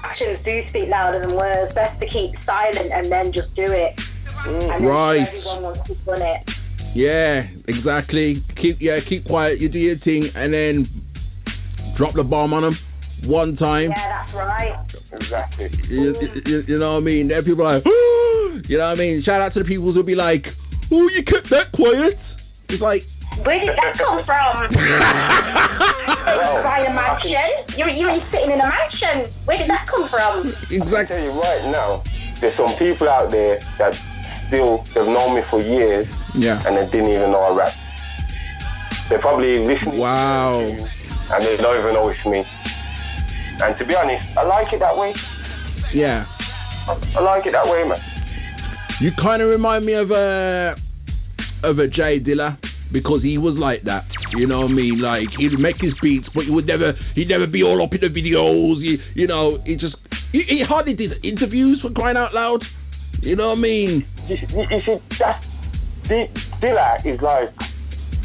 Actions 0.05 0.39
do 0.45 0.61
speak 0.71 0.89
louder 0.89 1.21
than 1.21 1.35
words. 1.37 1.75
Best 1.75 1.99
to 2.01 2.07
keep 2.07 2.33
silent 2.47 2.93
and 2.93 3.11
then 3.11 3.33
just 3.33 3.55
do 3.55 3.65
it. 3.71 3.95
And 4.47 4.87
Right. 4.87 5.27
everyone 5.27 5.63
wants 5.63 5.89
to 5.89 5.95
done 6.05 6.23
it. 6.23 6.43
Yeah, 6.95 7.47
exactly. 7.67 8.45
Keep 8.61 8.81
yeah, 8.81 9.01
keep 9.09 9.25
quiet. 9.25 9.59
You 9.59 9.69
do 9.69 9.79
your 9.79 9.99
thing, 9.99 10.31
and 10.35 10.55
then 10.55 10.89
drop 11.97 12.15
the 12.15 12.23
bomb 12.23 12.53
on 12.53 12.63
them 12.63 12.79
one 13.25 13.57
time. 13.57 13.91
Yeah, 13.91 14.23
that's 14.25 14.35
right. 14.37 14.87
Exactly. 15.13 15.71
You, 15.89 16.15
you, 16.47 16.65
you 16.69 16.79
know 16.79 16.93
what 16.93 16.99
I 16.99 17.01
mean? 17.01 17.29
There 17.29 17.43
people 17.43 17.67
are 17.67 17.77
like, 17.77 17.85
you 18.69 18.79
know 18.79 18.85
what 18.85 18.93
I 18.93 18.95
mean? 18.95 19.23
Shout 19.25 19.41
out 19.41 19.55
to 19.55 19.61
the 19.61 19.65
people 19.65 19.93
who'll 19.93 20.03
be 20.05 20.15
like, 20.15 20.47
oh, 20.93 21.09
you 21.09 21.25
kept 21.25 21.51
that 21.51 21.73
quiet. 21.73 22.19
It's 22.69 22.83
like, 22.83 23.03
Where 23.43 23.59
did 23.59 23.75
that 23.75 23.99
come 23.99 24.23
from? 24.25 24.71
By 26.63 26.87
a 26.87 26.93
mansion? 26.95 27.75
You're, 27.77 27.91
you're 27.91 28.21
sitting 28.31 28.53
in 28.55 28.61
a 28.61 28.69
mansion. 28.69 29.35
Where 29.45 29.59
did 29.59 29.69
that 29.69 29.87
come 29.91 30.09
from? 30.09 30.55
I 30.55 30.79
can 30.79 31.07
tell 31.09 31.19
you 31.19 31.35
right 31.35 31.67
now, 31.71 32.03
there's 32.41 32.57
some 32.57 32.79
people 32.79 33.09
out 33.09 33.31
there 33.31 33.59
that 33.79 33.93
still 34.49 34.85
they've 34.95 35.09
known 35.09 35.35
me 35.35 35.43
for 35.51 35.61
years 35.61 36.07
yeah. 36.37 36.63
and 36.67 36.77
they 36.77 36.87
didn't 36.91 37.11
even 37.11 37.33
know 37.33 37.41
I 37.41 37.57
rap. 37.57 37.75
They're 39.09 39.21
probably 39.21 39.59
listening. 39.67 39.99
Wow. 39.99 40.61
And 40.61 41.45
they 41.45 41.57
don't 41.57 41.79
even 41.81 41.95
know 41.95 42.09
it's 42.09 42.25
me. 42.27 42.43
And 43.61 43.79
to 43.79 43.85
be 43.85 43.95
honest, 43.95 44.23
I 44.39 44.43
like 44.45 44.73
it 44.73 44.81
that 44.81 44.97
way. 44.97 45.15
Yeah. 45.93 46.27
I 46.87 47.21
like 47.21 47.47
it 47.47 47.53
that 47.53 47.67
way, 47.67 47.85
man. 47.89 48.01
You 49.01 49.11
kind 49.21 49.43
of 49.43 49.49
remind 49.49 49.87
me 49.87 49.95
of 49.95 50.11
a 50.11 50.77
of 51.63 51.79
a 51.79 51.89
Jay 51.89 52.21
Dilla 52.21 52.59
because 52.95 53.23
he 53.23 53.37
was 53.37 53.57
like 53.57 53.83
that. 53.83 54.07
You 54.33 54.47
know 54.47 54.61
what 54.61 54.71
I 54.71 54.75
mean? 54.75 55.03
Like 55.03 55.29
he'd 55.37 55.59
make 55.59 55.77
his 55.81 55.93
beats, 56.01 56.29
but 56.33 56.45
he 56.45 56.51
would 56.51 56.67
never 56.67 56.95
he'd 57.15 57.29
never 57.29 57.47
be 57.47 57.63
all 57.63 57.83
up 57.83 57.93
in 57.93 58.01
the 58.01 58.09
videos. 58.09 58.81
He, 58.81 58.99
you 59.21 59.27
know, 59.27 59.59
he 59.67 59.75
just 59.75 59.97
he, 60.33 60.45
he 60.49 60.63
hardly 60.63 60.95
did 60.95 61.23
interviews 61.23 61.81
for 61.83 61.91
crying 61.91 62.17
out 62.17 62.33
loud. 62.33 62.65
You 63.21 63.37
know 63.37 63.49
what 63.49 63.59
I 63.59 63.61
mean? 63.61 64.07
You, 64.29 64.37
you, 64.49 64.65
you 64.71 64.81
see, 64.87 64.97
that 65.19 65.43
D- 66.09 66.31
Dilla 66.63 67.05
is 67.05 67.21
like 67.21 67.51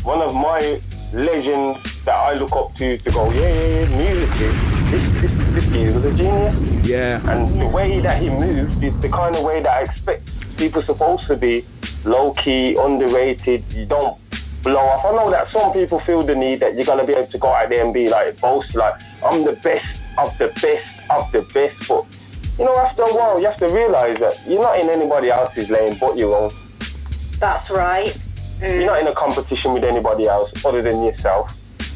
one 0.06 0.22
of 0.22 0.34
my 0.34 0.80
legends 1.14 1.80
that 2.06 2.14
I 2.14 2.38
look 2.38 2.54
up 2.54 2.70
to 2.78 2.98
to 3.00 3.12
go, 3.12 3.32
yeah, 3.32 3.50
yeah, 3.50 3.82
yeah, 3.82 3.90
musically, 3.90 4.54
this, 4.94 5.04
this, 5.26 5.34
this 5.58 5.66
dude 5.74 5.96
was 5.98 6.06
a 6.06 6.14
genius. 6.14 6.86
Yeah. 6.86 7.26
And 7.26 7.60
the 7.60 7.68
way 7.68 8.00
that 8.06 8.22
he 8.22 8.30
moves 8.30 8.78
is 8.86 8.94
the 9.02 9.10
kind 9.10 9.36
of 9.36 9.44
way 9.44 9.64
that 9.64 9.70
I 9.70 9.90
expect 9.90 10.30
people 10.58 10.84
supposed 10.86 11.24
to 11.28 11.38
be, 11.38 11.66
low 12.06 12.36
key, 12.44 12.78
underrated. 12.78 13.66
You 13.70 13.86
don't 13.86 14.20
blow 14.64 14.80
off. 14.80 15.06
I 15.06 15.12
know 15.16 15.32
that 15.32 15.48
some 15.54 15.72
people 15.74 16.02
feel 16.06 16.26
the 16.26 16.36
need 16.36 16.62
that 16.62 16.76
you're 16.76 16.86
gonna 16.86 17.06
be 17.06 17.14
able 17.14 17.32
to 17.32 17.40
go 17.40 17.54
out 17.54 17.70
there 17.70 17.84
and 17.84 17.94
be 17.94 18.10
like 18.10 18.40
boast, 18.42 18.74
like 18.76 18.94
I'm 19.24 19.46
the 19.46 19.54
best 19.64 19.86
of 20.18 20.32
the 20.40 20.48
best 20.60 20.90
of 21.10 21.26
the 21.32 21.42
best. 21.54 21.76
But 21.88 22.06
you 22.58 22.66
know, 22.66 22.76
after 22.80 23.04
a 23.04 23.14
while, 23.14 23.40
you 23.40 23.48
have 23.48 23.60
to 23.60 23.68
realize 23.72 24.18
that 24.20 24.36
you're 24.48 24.62
not 24.62 24.80
in 24.80 24.90
anybody 24.90 25.30
else's 25.32 25.70
lane 25.70 25.98
but 26.00 26.18
your 26.18 26.36
own. 26.36 26.52
That's 27.40 27.70
right. 27.72 28.16
You're 28.60 28.86
not 28.86 29.00
in 29.00 29.08
a 29.08 29.16
competition 29.16 29.74
with 29.74 29.84
anybody 29.86 30.28
else 30.28 30.52
other 30.66 30.84
than 30.84 31.04
yourself. 31.04 31.48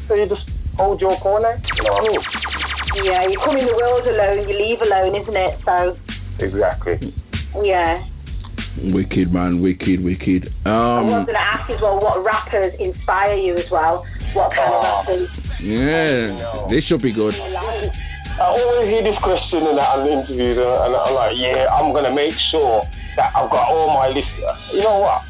So 0.08 0.14
you 0.14 0.26
just 0.26 0.48
hold 0.76 1.00
your 1.00 1.18
corner. 1.20 1.60
You 1.76 1.82
know 1.84 1.92
what 1.92 2.04
I 2.04 2.08
mean? 2.08 2.22
Yeah, 3.04 3.26
you 3.28 3.38
come 3.44 3.56
in 3.58 3.66
the 3.66 3.76
world 3.76 4.06
alone, 4.06 4.48
you 4.48 4.56
leave 4.56 4.80
alone, 4.80 5.14
isn't 5.20 5.36
it? 5.36 5.60
So, 5.66 5.96
Exactly. 6.38 7.14
yeah. 7.62 8.04
Wicked 8.82 9.32
man, 9.32 9.62
wicked, 9.62 10.02
wicked. 10.02 10.50
Um, 10.66 10.72
I 10.72 11.02
was 11.02 11.26
going 11.26 11.38
to 11.38 11.40
ask 11.40 11.70
as 11.70 11.80
well 11.80 12.00
what 12.00 12.24
rappers 12.24 12.74
inspire 12.80 13.34
you 13.34 13.56
as 13.56 13.70
well. 13.70 14.04
What 14.34 14.50
kind 14.50 14.74
of 14.74 14.82
rappers 14.82 15.30
yeah, 15.64 16.66
this 16.68 16.84
should 16.84 17.00
be 17.00 17.12
good. 17.12 17.32
I 17.32 18.44
always 18.44 18.90
hear 18.90 19.02
this 19.02 19.16
question 19.22 19.62
in 19.64 19.76
the 19.78 19.86
interview, 20.10 20.60
and, 20.60 20.60
and 20.60 20.92
I'm 20.92 21.14
like, 21.14 21.32
yeah, 21.38 21.70
I'm 21.70 21.94
gonna 21.94 22.12
make 22.12 22.34
sure 22.50 22.82
that 23.16 23.30
I've 23.34 23.48
got 23.48 23.70
all 23.70 23.94
my 23.94 24.08
list. 24.08 24.28
You 24.74 24.82
know 24.82 24.98
what? 24.98 25.22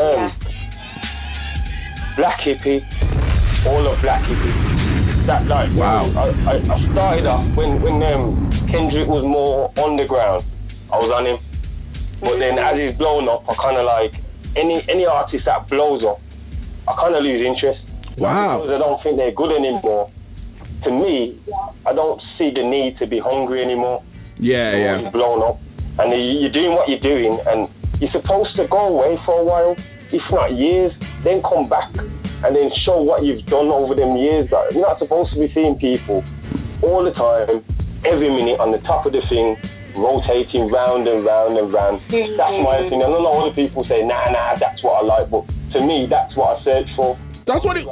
Um, 0.00 0.32
Black 2.16 2.40
Hippy, 2.40 2.80
all 3.68 3.86
of 3.86 4.00
Black 4.02 4.26
Hippy. 4.26 4.52
That 5.28 5.46
like, 5.46 5.68
Wow. 5.76 6.08
I, 6.16 6.32
I, 6.50 6.54
I 6.56 6.92
started 6.92 7.26
off 7.26 7.44
when 7.54 7.82
when 7.82 8.02
um, 8.02 8.66
Kendrick 8.72 9.06
was 9.06 9.22
more 9.22 9.70
underground. 9.78 10.46
I 10.90 10.96
was 10.96 11.12
on 11.12 11.26
him, 11.28 11.38
but 12.20 12.38
then 12.38 12.58
as 12.58 12.76
he's 12.76 12.96
blown 12.98 13.28
up, 13.28 13.44
I 13.48 13.54
kind 13.54 13.76
of 13.76 13.84
like 13.86 14.12
any 14.56 14.82
any 14.88 15.06
artist 15.06 15.44
that 15.46 15.68
blows 15.68 16.02
up, 16.04 16.20
I 16.88 16.94
kind 16.96 17.14
of 17.14 17.22
lose 17.22 17.44
interest. 17.44 17.80
Wow. 18.18 18.58
Because 18.62 18.74
I 18.74 18.78
don't 18.78 19.02
think 19.02 19.16
they're 19.16 19.32
good 19.34 19.54
anymore. 19.54 20.10
To 20.84 20.90
me, 20.90 21.38
I 21.86 21.92
don't 21.92 22.20
see 22.36 22.50
the 22.54 22.62
need 22.62 22.98
to 22.98 23.06
be 23.06 23.18
hungry 23.18 23.62
anymore. 23.62 24.02
Yeah, 24.38 24.70
You're 24.76 25.00
yeah. 25.02 25.10
blown 25.10 25.42
up, 25.42 25.58
and 25.98 26.12
you- 26.12 26.40
you're 26.40 26.50
doing 26.52 26.72
what 26.74 26.88
you're 26.88 27.00
doing, 27.00 27.38
and 27.46 27.68
you're 28.00 28.10
supposed 28.10 28.54
to 28.56 28.66
go 28.68 28.86
away 28.88 29.16
for 29.24 29.40
a 29.40 29.44
while, 29.44 29.76
if 30.12 30.22
not 30.30 30.52
years, 30.52 30.92
then 31.24 31.42
come 31.42 31.68
back 31.68 31.90
and 32.44 32.54
then 32.54 32.70
show 32.84 33.02
what 33.02 33.24
you've 33.24 33.44
done 33.46 33.66
over 33.68 33.94
them 33.96 34.16
years. 34.16 34.50
Like, 34.52 34.70
You're 34.72 34.82
not 34.86 34.98
supposed 35.00 35.32
to 35.32 35.38
be 35.40 35.52
seeing 35.52 35.74
people 35.76 36.22
all 36.82 37.02
the 37.02 37.10
time, 37.10 37.64
every 38.04 38.30
minute 38.30 38.60
on 38.60 38.70
the 38.70 38.78
top 38.78 39.04
of 39.06 39.12
the 39.12 39.22
thing, 39.28 39.56
rotating 39.98 40.70
round 40.70 41.08
and 41.08 41.24
round 41.24 41.58
and 41.58 41.72
round. 41.72 42.00
That's 42.08 42.38
my 42.38 42.78
mm-hmm. 42.78 42.86
opinion. 42.86 43.06
I 43.06 43.12
don't 43.12 43.22
know 43.22 43.44
other 43.44 43.54
people 43.54 43.84
say, 43.84 44.02
nah, 44.02 44.30
nah, 44.30 44.58
that's 44.58 44.82
what 44.82 45.02
I 45.02 45.04
like, 45.04 45.30
but 45.30 45.44
to 45.74 45.82
me, 45.82 46.06
that's 46.08 46.34
what 46.36 46.58
I 46.58 46.64
search 46.64 46.88
for. 46.96 47.18
That's 47.46 47.64
what 47.64 47.76
it. 47.76 47.86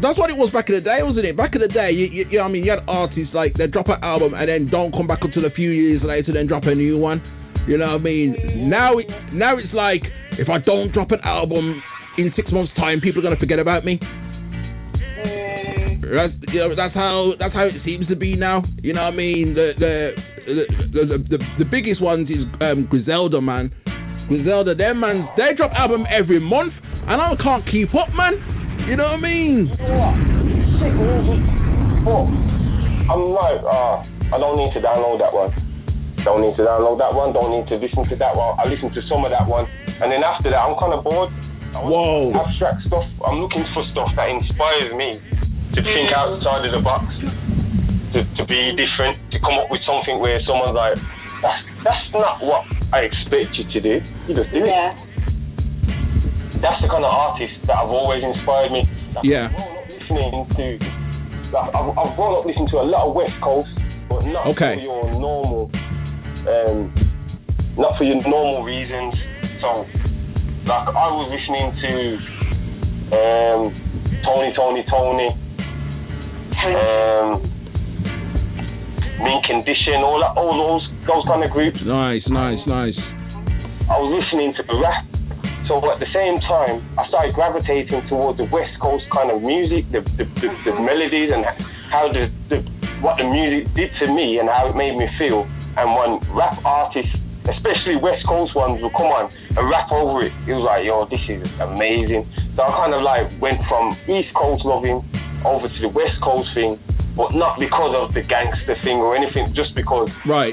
That's 0.00 0.18
what 0.18 0.30
it 0.30 0.36
was 0.36 0.50
back 0.52 0.68
in 0.68 0.76
the 0.76 0.80
day, 0.80 1.02
wasn't 1.02 1.26
it? 1.26 1.36
Back 1.36 1.54
in 1.54 1.62
the 1.62 1.68
day, 1.68 1.90
you, 1.90 2.06
you, 2.06 2.26
you 2.30 2.38
know 2.38 2.44
I 2.44 2.48
mean, 2.48 2.64
you 2.64 2.70
had 2.70 2.84
artists 2.86 3.34
like 3.34 3.54
they 3.54 3.66
drop 3.66 3.88
an 3.88 3.98
album 4.02 4.34
and 4.34 4.48
then 4.48 4.68
don't 4.68 4.92
come 4.92 5.06
back 5.06 5.20
until 5.22 5.46
a 5.46 5.50
few 5.50 5.70
years 5.70 6.02
later, 6.04 6.32
then 6.32 6.46
drop 6.46 6.64
a 6.64 6.74
new 6.74 6.98
one. 6.98 7.22
You 7.66 7.78
know 7.78 7.86
what 7.86 7.94
I 7.94 7.98
mean? 7.98 8.34
Mm-hmm. 8.34 8.70
Now, 8.70 8.98
it, 8.98 9.06
now 9.32 9.56
it's 9.56 9.72
like 9.72 10.02
if 10.38 10.48
I 10.48 10.58
don't 10.58 10.92
drop 10.92 11.10
an 11.10 11.20
album 11.24 11.82
in 12.18 12.32
six 12.36 12.52
months' 12.52 12.72
time, 12.76 13.00
people 13.00 13.20
are 13.20 13.24
gonna 13.24 13.36
forget 13.36 13.58
about 13.58 13.84
me. 13.84 13.98
Mm. 13.98 16.14
That's 16.14 16.34
you 16.52 16.60
know 16.60 16.76
that's 16.76 16.94
how 16.94 17.32
that's 17.38 17.54
how 17.54 17.64
it 17.64 17.74
seems 17.84 18.06
to 18.06 18.16
be 18.16 18.36
now. 18.36 18.62
You 18.82 18.92
know 18.92 19.02
what 19.02 19.14
I 19.14 19.16
mean? 19.16 19.54
The 19.54 19.72
the 19.78 20.10
the 20.46 21.26
the, 21.28 21.38
the, 21.58 21.64
biggest 21.64 22.00
ones 22.00 22.30
is 22.30 22.46
um, 22.60 22.86
Griselda 22.86 23.40
man. 23.40 23.72
Griselda, 24.28 24.74
them 24.74 25.00
man, 25.00 25.28
they 25.36 25.54
drop 25.56 25.72
album 25.72 26.06
every 26.08 26.40
month, 26.40 26.72
and 27.06 27.20
I 27.20 27.34
can't 27.42 27.66
keep 27.70 27.94
up, 27.94 28.12
man. 28.14 28.34
You 28.88 28.96
know 28.96 29.04
what 29.04 29.18
I 29.18 29.26
mean? 29.26 29.68
Sick 30.78 30.94
music, 30.94 31.42
but 32.06 32.26
I'm 33.10 33.22
like, 33.34 33.62
uh, 33.62 34.02
I 34.34 34.38
don't 34.38 34.58
need 34.58 34.74
to 34.74 34.80
download 34.80 35.18
that 35.18 35.34
one. 35.34 35.50
Don't 36.24 36.42
need 36.42 36.56
to 36.56 36.62
download 36.62 36.98
that 36.98 37.14
one. 37.14 37.32
Don't 37.32 37.54
need 37.54 37.68
to 37.70 37.76
listen 37.78 38.08
to 38.10 38.16
that 38.16 38.34
one. 38.34 38.58
I 38.58 38.66
listen 38.66 38.90
to 38.94 39.02
some 39.08 39.24
of 39.24 39.30
that 39.30 39.46
one, 39.46 39.66
and 40.02 40.10
then 40.10 40.22
after 40.22 40.50
that, 40.50 40.58
I'm 40.58 40.78
kind 40.78 40.92
of 40.92 41.04
bored. 41.04 41.30
Whoa. 41.74 42.32
Abstract 42.34 42.86
stuff. 42.86 43.04
I'm 43.26 43.38
looking 43.38 43.64
for 43.74 43.84
stuff 43.92 44.08
that 44.16 44.28
inspires 44.30 44.94
me 44.94 45.20
to 45.74 45.82
think 45.82 46.10
outside 46.14 46.64
of 46.64 46.72
the 46.72 46.80
box. 46.80 47.04
To, 48.12 48.24
to 48.36 48.42
be 48.46 48.74
different, 48.76 49.18
to 49.32 49.38
come 49.40 49.58
up 49.58 49.70
with 49.70 49.80
something 49.86 50.20
where 50.20 50.40
someone's 50.46 50.76
like, 50.76 50.94
that's, 51.42 51.62
that's 51.84 52.06
not 52.12 52.42
what 52.42 52.62
I 52.92 53.00
expect 53.08 53.56
you 53.56 53.64
to 53.72 53.80
do. 53.80 53.94
You 54.28 54.34
just 54.34 54.50
did 54.52 54.62
it. 54.62 54.68
Yeah. 54.68 54.94
That's 56.62 56.80
the 56.80 56.88
kind 56.88 57.04
of 57.04 57.12
artist 57.12 57.54
that 57.66 57.76
I've 57.76 57.90
always 57.90 58.24
inspired 58.24 58.72
me. 58.72 58.88
Like, 59.14 59.24
Yeah. 59.24 59.48
I've 59.52 59.56
grown 59.56 59.76
up 59.76 59.88
listening 59.88 60.46
to, 60.56 60.66
like, 61.52 61.74
I've, 61.74 61.88
I've 61.98 62.16
grown 62.16 62.38
up 62.40 62.46
listening 62.46 62.68
to 62.72 62.76
a 62.80 62.86
lot 62.88 63.08
of 63.08 63.14
West 63.14 63.36
Coast, 63.42 63.68
but 64.08 64.24
not 64.24 64.46
Okay. 64.56 64.76
for 64.76 64.80
your 64.80 65.04
normal, 65.12 65.70
um, 66.48 66.92
not 67.76 67.98
for 67.98 68.04
your 68.04 68.22
normal 68.26 68.64
reasons. 68.64 69.14
So, 69.60 69.84
like, 70.64 70.88
I 70.88 71.08
was 71.12 71.28
listening 71.28 71.76
to 71.84 71.92
um, 73.12 73.60
Tony, 74.24 74.52
Tony, 74.56 74.82
Tony, 74.88 75.28
um, 76.64 77.52
Mint 79.20 79.44
Condition, 79.44 80.04
all 80.04 80.20
that, 80.20 80.36
all 80.36 80.52
those 80.52 80.84
those 81.06 81.24
kind 81.24 81.42
of 81.44 81.50
groups. 81.50 81.78
Nice, 81.84 82.22
nice, 82.28 82.60
nice. 82.66 82.96
I 83.88 83.96
was 83.96 84.10
listening 84.12 84.52
to 84.56 84.62
rap. 84.82 85.04
So 85.66 85.82
at 85.90 85.98
the 85.98 86.06
same 86.14 86.38
time, 86.46 86.84
I 86.94 87.08
started 87.08 87.34
gravitating 87.34 88.06
towards 88.06 88.38
the 88.38 88.46
West 88.52 88.78
Coast 88.78 89.04
kind 89.10 89.30
of 89.30 89.42
music, 89.42 89.88
the 89.90 90.00
the, 90.14 90.24
the, 90.38 90.48
the 90.62 90.72
mm-hmm. 90.72 90.84
melodies 90.84 91.30
and 91.32 91.42
how 91.90 92.12
the, 92.12 92.30
the 92.50 92.62
what 93.00 93.18
the 93.18 93.24
music 93.24 93.72
did 93.74 93.90
to 94.00 94.06
me 94.06 94.38
and 94.38 94.48
how 94.48 94.70
it 94.70 94.76
made 94.76 94.96
me 94.96 95.08
feel. 95.18 95.48
And 95.76 95.92
when 95.92 96.20
rap 96.32 96.60
artists, 96.64 97.12
especially 97.48 97.96
West 97.96 98.24
Coast 98.26 98.54
ones, 98.54 98.80
would 98.82 98.92
come 98.92 99.10
on 99.12 99.32
and 99.32 99.64
rap 99.68 99.92
over 99.92 100.24
it, 100.24 100.32
it 100.48 100.54
was 100.54 100.64
like, 100.64 100.84
yo, 100.84 101.04
this 101.08 101.20
is 101.28 101.44
amazing. 101.60 102.24
So 102.56 102.62
I 102.62 102.70
kind 102.76 102.94
of 102.94 103.02
like 103.02 103.28
went 103.40 103.60
from 103.68 103.96
East 104.08 104.32
Coast 104.34 104.64
loving 104.64 105.04
over 105.46 105.68
to 105.68 105.80
the 105.80 105.88
West 105.88 106.20
Coast 106.22 106.50
thing, 106.54 106.78
but 107.16 107.32
not 107.34 107.58
because 107.58 107.94
of 107.96 108.12
the 108.14 108.22
gangster 108.22 108.76
thing 108.82 108.98
or 108.98 109.16
anything, 109.16 109.54
just 109.54 109.74
because 109.74 110.08
Right. 110.26 110.52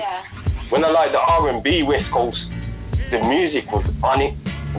when 0.69 0.85
I 0.85 0.89
like 0.91 1.11
the 1.11 1.19
R&B 1.19 1.83
West 1.83 2.09
Coast, 2.13 2.39
the 3.11 3.19
music 3.19 3.65
was 3.71 3.83
on 4.03 4.21
it. 4.21 4.33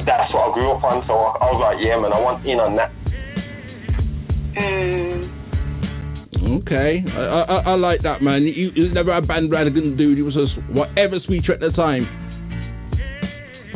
That's 0.07 0.33
what 0.33 0.51
I 0.51 0.55
grew 0.55 0.73
up 0.73 0.83
on. 0.83 1.05
So 1.07 1.13
I, 1.15 1.45
I 1.45 1.53
was 1.53 1.61
like, 1.61 1.79
yeah, 1.85 1.99
man, 2.01 2.13
I 2.13 2.21
want 2.21 2.47
in 2.47 2.59
on 2.59 2.75
that. 2.77 2.91
Hmm. 4.57 5.31
Okay, 6.63 7.03
I, 7.09 7.21
I, 7.21 7.57
I 7.73 7.75
like 7.75 8.03
that, 8.03 8.23
man. 8.23 8.43
You, 8.43 8.71
you 8.75 8.83
was 8.85 8.93
never 8.93 9.13
a 9.13 9.23
bandwagon 9.23 9.97
dude. 9.97 10.19
You 10.19 10.25
was 10.25 10.35
just 10.35 10.53
whatever 10.71 11.19
sweet 11.25 11.47
you 11.47 11.55
at 11.55 11.61
the 11.61 11.71
time. 11.71 12.05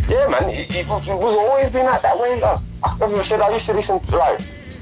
Yeah, 0.09 0.27
man, 0.29 0.49
it, 0.51 0.71
it, 0.73 0.87
was, 0.89 1.03
it 1.07 1.13
was 1.17 1.37
always 1.37 1.73
been 1.73 1.85
like 1.85 2.03
that 2.03 2.19
way. 2.19 2.41
Like, 2.41 2.61
as 3.03 3.09
I 3.13 3.29
said, 3.29 3.41
I 3.41 3.55
used 3.55 3.67
to 3.67 3.75
listen 3.77 4.01
to 4.11 4.17
like. 4.17 4.41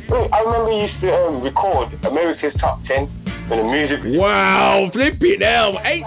I 0.09 0.41
remember 0.41 0.71
you 0.73 0.83
used 0.87 1.01
to 1.01 1.13
um, 1.13 1.43
record 1.43 1.93
America's 2.05 2.55
Top 2.61 2.81
Ten 2.87 3.09
when 3.49 3.59
the 3.59 3.65
music. 3.65 3.99
Wow, 4.19 4.89
flip 4.93 5.15
it 5.21 5.41
now. 5.41 5.77
Hey, 5.83 6.03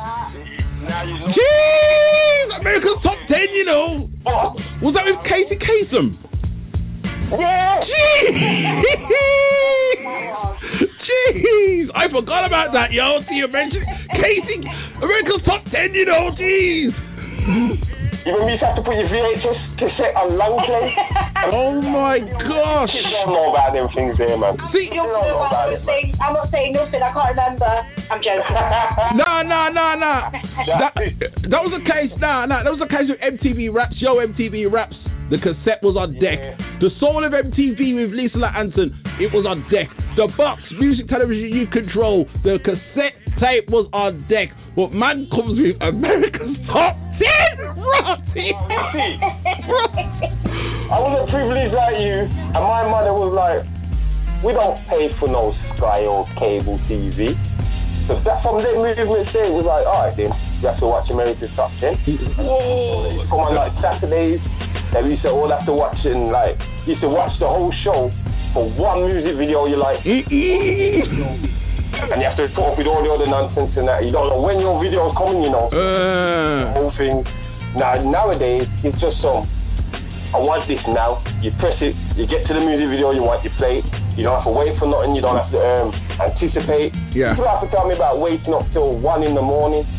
jeez, 0.85 2.59
America's 2.59 3.01
Top 3.03 3.17
Ten. 3.27 3.47
You 3.53 3.65
know, 3.65 4.09
was 4.81 4.93
that 4.95 5.05
with 5.05 5.23
Casey 5.27 5.55
Kasem? 5.59 6.17
Yeah. 7.31 7.83
Jeez, 11.09 11.87
I 11.95 12.09
forgot 12.11 12.45
about 12.45 12.73
that, 12.73 12.91
yo. 12.91 13.19
See, 13.29 13.35
you 13.35 13.47
mentioned 13.47 13.85
Casey, 14.11 14.63
America's 15.01 15.41
Top 15.45 15.63
Ten. 15.71 15.93
You 15.93 16.05
know, 16.05 16.31
jeez. 16.39 17.98
You 18.29 18.37
remember 18.37 18.53
you 18.53 18.61
used 18.61 18.61
to 18.61 18.69
have 18.69 18.77
to 18.77 18.85
put 18.85 18.93
your 18.93 19.09
VHS 19.09 19.57
cassette 19.81 20.13
on 20.13 20.37
long 20.37 20.61
play? 20.61 20.93
oh 21.49 21.81
my 21.81 22.21
gosh. 22.21 22.93
Kids 22.93 23.09
don't 23.09 23.33
know 23.33 23.49
about 23.49 23.73
them 23.73 23.89
things 23.97 24.21
there, 24.21 24.37
man. 24.37 24.53
See, 24.69 24.85
They 24.85 25.01
don't 25.01 25.09
know 25.09 25.49
about 25.49 25.73
it, 25.73 25.81
man. 25.81 26.13
I'm 26.21 26.37
not 26.37 26.53
saying 26.53 26.77
nothing. 26.77 27.01
I 27.01 27.09
can't 27.09 27.33
remember. 27.33 27.73
I'm 28.13 28.21
joking. 28.21 29.17
No, 29.17 29.41
no, 29.41 29.73
no, 29.73 29.97
no. 29.97 30.13
That, 30.77 30.93
that 31.49 31.61
was 31.65 31.73
the 31.73 31.81
case. 31.89 32.13
Nah, 32.21 32.45
nah. 32.45 32.61
That 32.61 32.69
was 32.69 32.77
the 32.77 32.85
case 32.85 33.09
with 33.09 33.17
MTV 33.17 33.73
Raps. 33.73 33.97
Yo, 33.97 34.21
MTV 34.21 34.69
Raps. 34.71 34.95
The 35.33 35.41
cassette 35.41 35.81
was 35.81 35.97
on 35.97 36.13
deck. 36.21 36.37
The 36.85 36.93
soul 36.99 37.25
of 37.25 37.33
MTV 37.33 37.81
with 37.97 38.13
Lisa 38.13 38.37
I'Anson. 38.45 38.93
It 39.17 39.33
was 39.33 39.49
on 39.49 39.65
deck. 39.73 39.89
The 40.17 40.29
box, 40.37 40.61
music, 40.77 41.07
television, 41.07 41.49
you 41.49 41.65
control. 41.65 42.29
The 42.43 42.59
cassette 42.61 43.17
tape 43.41 43.69
was 43.73 43.89
on 43.91 44.21
deck. 44.29 44.49
But 44.75 44.93
man 44.93 45.27
comes 45.33 45.57
with 45.57 45.81
America's 45.81 46.57
Top 46.69 46.95
Ten. 47.19 47.75
Rotty. 47.75 48.55
I 50.89 50.97
wasn't 50.97 51.29
privileged 51.29 51.75
like 51.75 51.99
you, 51.99 52.25
and 52.25 52.63
my 52.63 52.87
mother 52.87 53.13
was 53.13 53.29
like, 53.35 53.61
we 54.43 54.53
don't 54.55 54.79
pay 54.87 55.11
for 55.19 55.27
no 55.27 55.53
Sky 55.75 56.07
or 56.07 56.25
cable 56.39 56.79
TV. 56.87 57.35
So 58.07 58.17
that 58.25 58.41
from 58.41 58.63
that 58.63 58.73
movement 58.73 59.29
there, 59.35 59.45
it 59.45 59.53
was 59.53 59.67
like, 59.69 59.85
alright 59.85 60.17
then, 60.17 60.31
you 60.63 60.67
have 60.71 60.79
to 60.79 60.87
watch 60.87 61.11
America's 61.11 61.51
Top 61.55 61.69
10. 61.77 61.93
Whoa! 62.41 63.27
Come 63.29 63.45
on 63.45 63.53
like 63.53 63.75
Saturdays, 63.83 64.41
that 64.95 65.03
we 65.03 65.19
used 65.19 65.21
to 65.23 65.29
all 65.29 65.51
have 65.51 65.67
to 65.67 65.73
watch 65.75 65.99
and 66.07 66.31
like, 66.33 66.57
used 66.87 67.01
to 67.05 67.09
watch 67.11 67.37
the 67.37 67.45
whole 67.45 67.69
show 67.83 68.09
for 68.55 68.65
one 68.73 69.05
music 69.05 69.37
video 69.37 69.67
You're 69.67 69.77
like. 69.77 70.01
And 71.93 72.21
you 72.21 72.27
have 72.27 72.37
to 72.37 72.45
up 72.61 72.77
with 72.77 72.87
all 72.87 73.01
the 73.01 73.09
other 73.09 73.27
nonsense 73.27 73.73
and 73.77 73.87
that. 73.87 74.05
You 74.05 74.11
don't 74.11 74.29
know 74.29 74.41
when 74.41 74.59
your 74.59 74.77
video 74.81 75.09
is 75.09 75.15
coming, 75.17 75.41
you 75.41 75.49
know. 75.49 75.69
The 75.71 76.73
whole 76.73 76.93
thing. 76.97 77.25
Now, 77.77 78.01
nowadays, 78.01 78.67
it's 78.83 78.97
just 79.01 79.21
some. 79.21 79.49
I 80.29 80.37
want 80.37 80.69
this 80.69 80.81
now. 80.85 81.25
You 81.41 81.49
press 81.57 81.77
it, 81.81 81.97
you 82.13 82.29
get 82.29 82.45
to 82.45 82.53
the 82.53 82.61
music 82.61 82.85
video 82.85 83.09
you 83.09 83.25
want, 83.25 83.41
you 83.41 83.49
play 83.57 83.81
it. 83.81 83.85
You 84.13 84.29
don't 84.29 84.37
have 84.37 84.45
to 84.45 84.53
wait 84.53 84.77
for 84.77 84.85
nothing, 84.85 85.17
you 85.17 85.25
don't 85.25 85.37
have 85.37 85.49
to 85.49 85.57
um, 85.57 85.89
anticipate. 86.21 86.93
Yeah. 87.09 87.33
People 87.33 87.49
have 87.49 87.65
to 87.65 87.69
tell 87.73 87.89
me 87.89 87.97
about 87.97 88.21
waiting 88.21 88.53
up 88.53 88.69
till 88.69 88.93
1 88.93 89.23
in 89.25 89.33
the 89.33 89.41
morning 89.41 89.89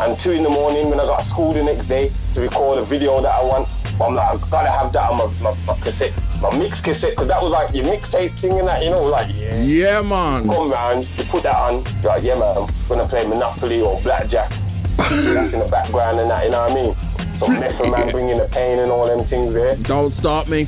and 0.00 0.18
2 0.24 0.30
in 0.34 0.42
the 0.42 0.50
morning 0.50 0.90
when 0.90 0.98
I 0.98 1.06
got 1.06 1.22
to 1.22 1.26
school 1.30 1.54
the 1.54 1.62
next 1.62 1.86
day 1.86 2.10
to 2.34 2.40
record 2.40 2.82
a 2.82 2.86
video 2.86 3.22
that 3.22 3.30
I 3.30 3.42
want. 3.42 3.70
But 3.94 4.10
I'm 4.10 4.14
like, 4.18 4.26
I've 4.26 4.42
got 4.50 4.66
to 4.66 4.72
have 4.74 4.90
that 4.90 5.06
on 5.06 5.22
my, 5.22 5.28
my, 5.38 5.54
my 5.70 5.76
cassette, 5.86 6.10
my 6.42 6.50
mix 6.50 6.74
cassette, 6.82 7.14
because 7.14 7.30
that 7.30 7.38
was 7.38 7.54
like 7.54 7.70
your 7.70 7.86
mixtape 7.86 8.34
thing 8.42 8.58
and 8.58 8.66
that, 8.66 8.82
you 8.82 8.90
know, 8.90 9.06
like, 9.06 9.30
yeah. 9.30 9.62
Yeah, 9.62 10.02
man. 10.02 10.50
Come 10.50 10.74
round, 10.74 11.06
you 11.14 11.24
put 11.30 11.46
that 11.46 11.54
on, 11.54 11.86
you're 12.02 12.10
like, 12.10 12.26
yeah, 12.26 12.34
man, 12.34 12.66
I'm 12.66 12.88
gonna 12.90 13.06
play 13.06 13.22
Monopoly 13.22 13.78
or 13.78 14.02
Blackjack. 14.02 14.50
That's 14.98 15.54
in 15.54 15.62
the 15.62 15.70
background 15.70 16.18
and 16.18 16.30
that, 16.30 16.42
you 16.42 16.50
know 16.50 16.66
what 16.66 16.74
I 16.74 16.74
mean? 16.74 16.92
Some 17.38 17.54
Method 17.58 17.86
Man 17.86 18.10
bringing 18.14 18.38
the 18.38 18.50
pain 18.50 18.82
and 18.82 18.90
all 18.90 19.06
them 19.06 19.30
things 19.30 19.54
there. 19.54 19.78
Don't 19.86 20.10
start 20.18 20.50
me. 20.50 20.66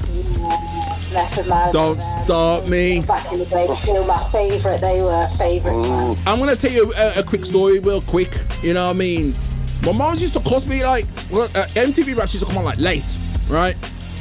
Method 1.16 1.48
Man. 1.48 1.72
Don't 1.72 1.98
start 2.28 2.68
me. 2.68 3.00
Back 3.00 3.32
in 3.32 3.38
the 3.40 3.46
day, 3.46 3.64
still 3.82 4.04
my 4.04 4.28
favourite. 4.30 4.84
They 4.84 5.00
were 5.00 5.24
favourite. 5.40 6.20
I'm 6.28 6.38
gonna 6.38 6.60
tell 6.60 6.70
you 6.70 6.92
a, 6.92 7.20
a 7.20 7.24
quick 7.24 7.40
story, 7.48 7.78
real 7.80 8.04
quick. 8.04 8.28
You 8.62 8.74
know 8.74 8.92
what 8.92 9.00
I 9.00 9.00
mean? 9.00 9.32
My 9.80 9.92
mom 9.92 10.18
used 10.18 10.34
to 10.34 10.40
cost 10.40 10.66
me 10.66 10.84
like 10.84 11.04
well, 11.32 11.48
uh, 11.56 11.72
MTV 11.72 12.16
Raps 12.16 12.34
used 12.34 12.44
to 12.44 12.46
come 12.46 12.58
on 12.58 12.64
like 12.64 12.78
late, 12.78 13.04
right? 13.48 13.76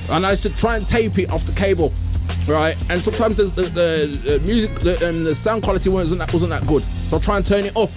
And 0.07 0.25
I 0.25 0.39
used 0.39 0.43
to 0.43 0.55
try 0.61 0.77
and 0.77 0.87
tape 0.87 1.17
it 1.17 1.29
off 1.29 1.41
the 1.47 1.55
cable, 1.59 1.91
right? 2.47 2.77
And 2.89 3.03
sometimes 3.03 3.35
the, 3.35 3.51
the, 3.55 3.67
the, 3.73 3.89
the 4.23 4.39
music, 4.39 4.71
the, 4.83 4.95
um, 5.03 5.25
the 5.25 5.35
sound 5.43 5.63
quality 5.63 5.89
wasn't 5.89 6.19
that 6.19 6.31
wasn't 6.31 6.51
that 6.51 6.65
good, 6.67 6.83
so 7.11 7.19
I 7.19 7.25
try 7.25 7.37
and 7.37 7.45
turn 7.47 7.65
it 7.65 7.75
off. 7.75 7.89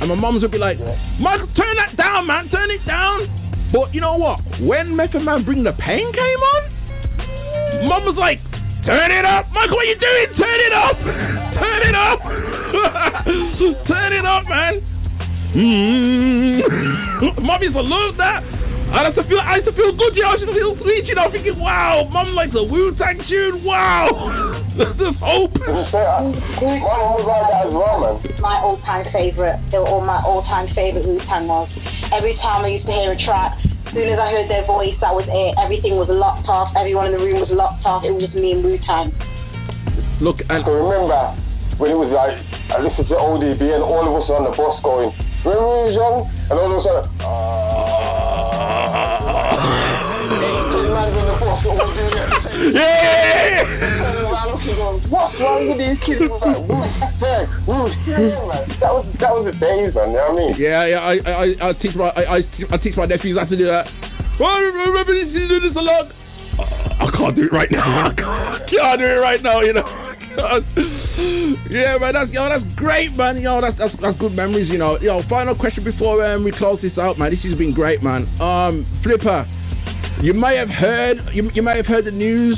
And 0.00 0.08
my 0.10 0.14
mom's 0.14 0.42
would 0.42 0.52
be 0.52 0.58
like, 0.58 0.78
"Michael, 1.18 1.48
turn 1.56 1.76
that 1.76 1.96
down, 1.96 2.26
man, 2.26 2.50
turn 2.50 2.70
it 2.70 2.84
down." 2.84 3.70
But 3.72 3.94
you 3.94 4.00
know 4.02 4.16
what? 4.16 4.40
When 4.60 4.94
Method 4.94 5.22
Man 5.22 5.44
Bring 5.44 5.64
the 5.64 5.72
Pain 5.72 6.12
came 6.12 6.42
on, 6.52 6.71
mom 7.88 8.04
was 8.04 8.16
like, 8.18 8.40
Turn 8.84 9.12
it 9.12 9.24
up! 9.24 9.46
Michael, 9.52 9.76
what 9.76 9.86
are 9.86 9.94
you 9.94 9.98
doing? 9.98 10.26
Turn 10.34 10.58
it 10.58 10.74
up! 10.74 10.98
Turn 10.98 11.82
it 11.86 11.94
up! 11.94 12.18
Turn 13.86 14.12
it 14.12 14.26
up, 14.26 14.42
man! 14.50 14.82
Mm. 15.54 17.38
Mom 17.46 17.62
used 17.62 17.74
to 17.74 17.80
love 17.80 18.16
that. 18.16 18.42
I 18.92 19.06
used 19.06 19.16
to 19.16 19.24
feel, 19.24 19.38
I 19.38 19.56
used 19.56 19.68
to 19.68 19.72
feel 19.72 19.94
good, 19.94 20.16
you 20.16 20.22
know. 20.22 20.30
I 20.30 20.34
used 20.34 20.46
to 20.50 20.52
feel 20.52 20.76
sweet, 20.82 21.04
you 21.06 21.14
know, 21.14 21.30
thinking, 21.30 21.60
wow, 21.60 22.08
mom 22.10 22.34
likes 22.34 22.52
a 22.58 22.62
Wu 22.62 22.92
Tang 22.96 23.22
tune. 23.28 23.64
Wow, 23.64 24.10
there's 24.76 25.16
hope. 25.22 25.54
My 28.40 28.60
all-time 28.60 29.06
favourite. 29.12 29.62
They 29.70 29.78
were 29.78 29.88
all 29.88 30.04
my 30.04 30.20
all-time 30.26 30.74
favourite 30.74 31.06
Wu-Tang 31.06 31.46
was. 31.46 31.70
Every 32.12 32.34
time 32.36 32.64
I 32.64 32.68
used 32.68 32.86
to 32.86 32.92
hear 32.92 33.12
a 33.12 33.24
track, 33.24 33.56
as 33.92 33.96
soon 33.96 34.08
as 34.08 34.18
I 34.18 34.32
heard 34.32 34.48
their 34.48 34.64
voice, 34.64 34.96
that 35.04 35.12
was 35.12 35.28
it. 35.28 35.52
Everything 35.60 36.00
was 36.00 36.08
locked 36.08 36.48
off. 36.48 36.72
Everyone 36.74 37.04
in 37.04 37.12
the 37.12 37.18
room 37.20 37.44
was 37.44 37.52
locked 37.52 37.84
off. 37.84 38.04
It 38.04 38.10
was 38.10 38.24
just 38.24 38.34
me 38.34 38.52
and 38.52 38.64
Wu-Tang. 38.64 39.12
Look, 40.24 40.40
and 40.48 40.64
I 40.64 40.70
remember 40.72 41.12
when 41.76 41.92
it 41.92 42.00
was 42.00 42.08
like, 42.08 42.32
I 42.72 42.80
listened 42.80 43.12
to 43.12 43.20
ODB 43.20 43.60
and 43.60 43.84
all 43.84 44.08
of 44.08 44.16
us 44.16 44.32
on 44.32 44.48
the 44.48 44.56
bus 44.56 44.80
going, 44.80 45.12
when 45.44 45.60
we 45.60 45.92
was 45.92 45.92
young, 45.92 46.24
and 46.24 46.56
all 46.56 46.72
of 46.72 46.80
a 46.80 46.88
sudden, 50.48 50.56
Yeah! 52.72 53.32
What's 55.08 55.40
wrong 55.40 55.68
with 55.68 55.78
these 55.78 55.98
kids? 56.04 56.20
Like, 56.28 56.68
man. 56.68 56.92
That 58.80 58.92
was 58.92 59.06
that 59.20 59.32
was 59.32 59.44
the 59.46 59.52
days, 59.58 59.94
man. 59.94 60.10
You 60.10 60.16
know 60.16 60.32
what 60.32 60.36
I 60.36 60.36
mean? 60.36 60.56
Yeah, 60.58 60.86
yeah. 60.86 61.00
I, 61.00 61.12
I, 61.24 61.70
I 61.70 61.72
teach 61.74 61.94
my, 61.94 62.08
I, 62.08 62.36
I, 62.36 62.40
I 62.70 62.76
teach 62.78 62.96
my 62.96 63.06
nephews 63.06 63.38
how 63.38 63.46
to 63.46 63.56
do 63.56 63.66
that. 63.66 63.86
Oh, 64.40 64.44
I 64.44 64.58
remember 64.58 65.14
this, 65.14 65.32
you 65.32 65.48
do 65.48 65.60
this 65.60 65.76
a 65.76 65.80
lot. 65.80 66.12
I 66.58 67.10
can't 67.16 67.36
do 67.36 67.44
it 67.44 67.52
right 67.52 67.70
now. 67.70 68.10
I 68.10 68.14
can't 68.68 68.98
do 69.00 69.06
it 69.06 69.20
right 69.20 69.42
now. 69.42 69.60
You 69.60 69.72
know. 69.72 70.12
yeah, 71.68 71.98
man, 71.98 72.14
that's 72.14 72.30
yo, 72.30 72.48
that's 72.48 72.64
great, 72.76 73.14
man. 73.14 73.40
Yo, 73.40 73.60
that's 73.60 73.76
that's, 73.78 73.94
that's 74.00 74.18
good 74.18 74.32
memories, 74.32 74.68
you 74.70 74.78
know. 74.78 74.98
Yo, 74.98 75.22
final 75.28 75.54
question 75.54 75.84
before 75.84 76.24
um, 76.24 76.44
we 76.44 76.52
close 76.52 76.80
this 76.80 76.96
out, 76.96 77.18
man. 77.18 77.30
This 77.30 77.40
has 77.44 77.58
been 77.58 77.74
great, 77.74 78.02
man. 78.02 78.22
Um, 78.40 78.86
Flipa, 79.04 79.44
you 80.22 80.32
may 80.32 80.56
have 80.56 80.70
heard, 80.70 81.18
you, 81.34 81.50
you 81.52 81.62
may 81.62 81.76
have 81.76 81.86
heard 81.86 82.04
the 82.04 82.10
news, 82.12 82.56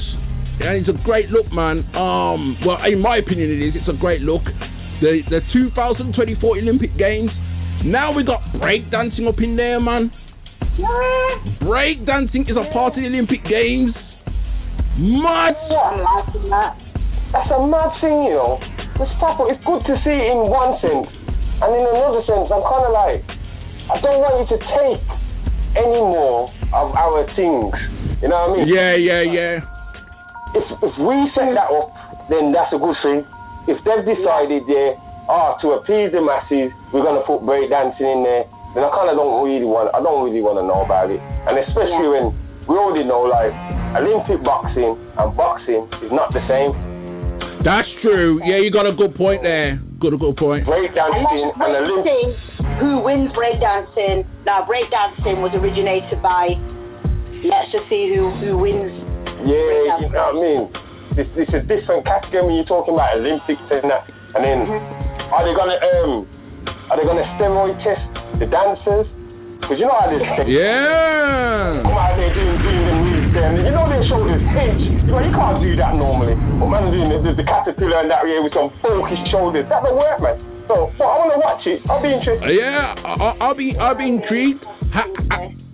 it's 0.60 0.88
a 0.88 1.04
great 1.04 1.30
look, 1.30 1.50
man. 1.52 1.78
Um, 1.96 2.56
well, 2.64 2.78
in 2.84 3.00
my 3.00 3.16
opinion, 3.16 3.50
it 3.50 3.68
is. 3.68 3.74
It's 3.74 3.88
a 3.88 3.98
great 3.98 4.20
look. 4.20 4.42
The 5.00 5.22
the 5.28 5.40
2024 5.52 6.58
Olympic 6.58 6.96
Games. 6.96 7.30
Now 7.84 8.12
we 8.12 8.22
got 8.22 8.40
breakdancing 8.54 9.26
up 9.26 9.40
in 9.40 9.56
there, 9.56 9.80
man. 9.80 10.12
Breakdancing 11.60 12.48
is 12.48 12.56
a 12.56 12.70
part 12.72 12.94
of 12.94 13.00
the 13.02 13.06
Olympic 13.06 13.44
Games. 13.44 13.94
Mad. 14.96 15.56
That's 17.32 17.50
a 17.50 17.66
mad 17.66 17.90
thing, 18.00 18.30
you 18.30 18.38
know. 18.38 18.60
It's 18.94 19.10
proper. 19.18 19.50
It's 19.50 19.58
good 19.66 19.82
to 19.90 19.98
see 20.06 20.14
in 20.14 20.46
one 20.46 20.78
sense, 20.78 21.10
and 21.10 21.70
in 21.74 21.82
another 21.82 22.22
sense, 22.30 22.46
I'm 22.46 22.62
kind 22.62 22.86
of 22.86 22.92
like, 22.94 23.26
I 23.90 23.98
don't 23.98 24.22
want 24.22 24.38
you 24.38 24.54
to 24.54 24.58
take 24.62 25.02
any 25.74 25.98
more 25.98 26.53
of 26.74 26.90
our 26.98 27.22
things. 27.38 27.70
You 28.18 28.28
know 28.28 28.50
what 28.50 28.58
I 28.58 28.64
mean? 28.64 28.68
Yeah, 28.68 28.94
yeah, 28.98 29.22
yeah. 29.22 29.54
If 30.54 30.66
if 30.82 30.94
we 30.98 31.16
set 31.34 31.54
that 31.54 31.70
up, 31.70 31.94
then 32.30 32.50
that's 32.50 32.74
a 32.74 32.78
good 32.78 32.98
thing. 33.02 33.22
If 33.70 33.78
they've 33.86 34.04
decided, 34.04 34.66
yeah, 34.66 34.98
ah, 35.30 35.56
to 35.62 35.78
appease 35.78 36.10
the 36.10 36.20
masses, 36.20 36.74
we're 36.92 37.06
gonna 37.06 37.22
put 37.26 37.46
break 37.46 37.70
dancing 37.70 38.06
in 38.06 38.20
there, 38.26 38.44
then 38.74 38.82
I 38.82 38.90
kind 38.90 39.08
of 39.10 39.16
don't 39.16 39.42
really 39.46 39.66
want. 39.66 39.94
I 39.94 40.02
don't 40.02 40.26
really 40.26 40.42
want 40.42 40.58
to 40.58 40.66
know 40.66 40.82
about 40.82 41.10
it, 41.10 41.22
and 41.22 41.58
especially 41.62 42.10
when 42.10 42.34
we 42.66 42.74
already 42.74 43.06
know 43.06 43.22
like 43.22 43.54
Olympic 43.94 44.42
boxing 44.42 44.98
and 44.98 45.28
boxing 45.36 45.86
is 46.02 46.10
not 46.10 46.34
the 46.34 46.42
same. 46.50 46.74
That's 47.64 47.88
true. 48.02 48.42
Yeah, 48.44 48.58
you 48.60 48.70
got 48.70 48.84
a 48.84 48.92
good 48.92 49.14
point 49.14 49.42
there. 49.42 49.80
Good, 49.98 50.12
a 50.12 50.18
good 50.18 50.36
point. 50.36 50.66
Breakdancing 50.66 51.54
and 51.56 51.72
Olympic. 51.72 52.36
Breakdancing, 52.74 52.80
who 52.80 53.02
wins 53.02 53.30
breakdancing? 53.32 54.26
Now, 54.44 54.66
breakdancing 54.66 55.42
was 55.42 55.52
originated 55.54 56.22
by, 56.22 56.54
let's 57.46 57.70
just 57.72 57.88
see 57.88 58.12
who, 58.14 58.30
who 58.40 58.58
wins. 58.58 58.92
Yeah, 59.46 60.00
you 60.00 60.08
know 60.10 60.32
what 60.32 60.36
I 60.36 60.40
mean. 60.40 60.62
It's, 61.16 61.30
it's 61.36 61.54
a 61.54 61.60
different 61.60 62.06
category 62.06 62.44
when 62.46 62.54
you're 62.56 62.64
talking 62.64 62.94
about 62.94 63.16
Olympics 63.16 63.62
and 63.70 63.86
that. 63.90 64.08
And 64.34 64.42
then, 64.42 64.66
are 65.30 65.46
they 65.46 65.54
gonna 65.54 65.78
um, 65.78 66.26
are 66.90 66.98
they 66.98 67.06
gonna 67.06 67.22
steroid 67.38 67.78
test 67.86 68.02
the 68.42 68.50
dancers? 68.50 69.06
Because 69.62 69.78
you 69.78 69.86
know 69.86 69.94
how 69.94 70.10
this. 70.10 70.18
Yeah. 70.50 71.86
Come 71.86 71.94
out 71.94 72.18
there 72.18 72.34
doing, 72.34 72.58
doing 72.58 72.82
the 72.82 72.94
moves 72.98 73.30
there, 73.30 73.54
you 73.54 73.70
know 73.70 73.86
their 73.86 74.02
shoulders 74.10 74.42
hinge. 74.58 75.06
You 75.06 75.14
know 75.14 75.22
you 75.22 75.30
can't 75.30 75.62
do 75.62 75.76
that 75.78 75.94
normally. 75.94 76.34
But 76.58 76.66
man 76.66 76.90
doing 76.90 77.14
the, 77.14 77.30
the, 77.30 77.32
the 77.38 77.46
caterpillar 77.46 78.02
and 78.02 78.10
that 78.10 78.26
yeah 78.26 78.42
with 78.42 78.56
some 78.56 78.74
bulky 78.82 79.14
shoulders. 79.30 79.70
That 79.70 79.86
don't 79.86 79.94
work, 79.94 80.18
man. 80.18 80.53
So, 80.68 80.88
I 81.04 81.18
want 81.20 81.32
to 81.34 81.40
watch 81.40 81.66
it. 81.66 81.82
I'll 81.90 82.02
be 82.02 82.12
interested. 82.12 82.56
Yeah, 82.56 82.94
I, 83.04 83.36
I'll 83.40 83.54
be 83.54 83.76
I'll 83.76 83.96
be 83.96 84.08
intrigued. 84.08 84.64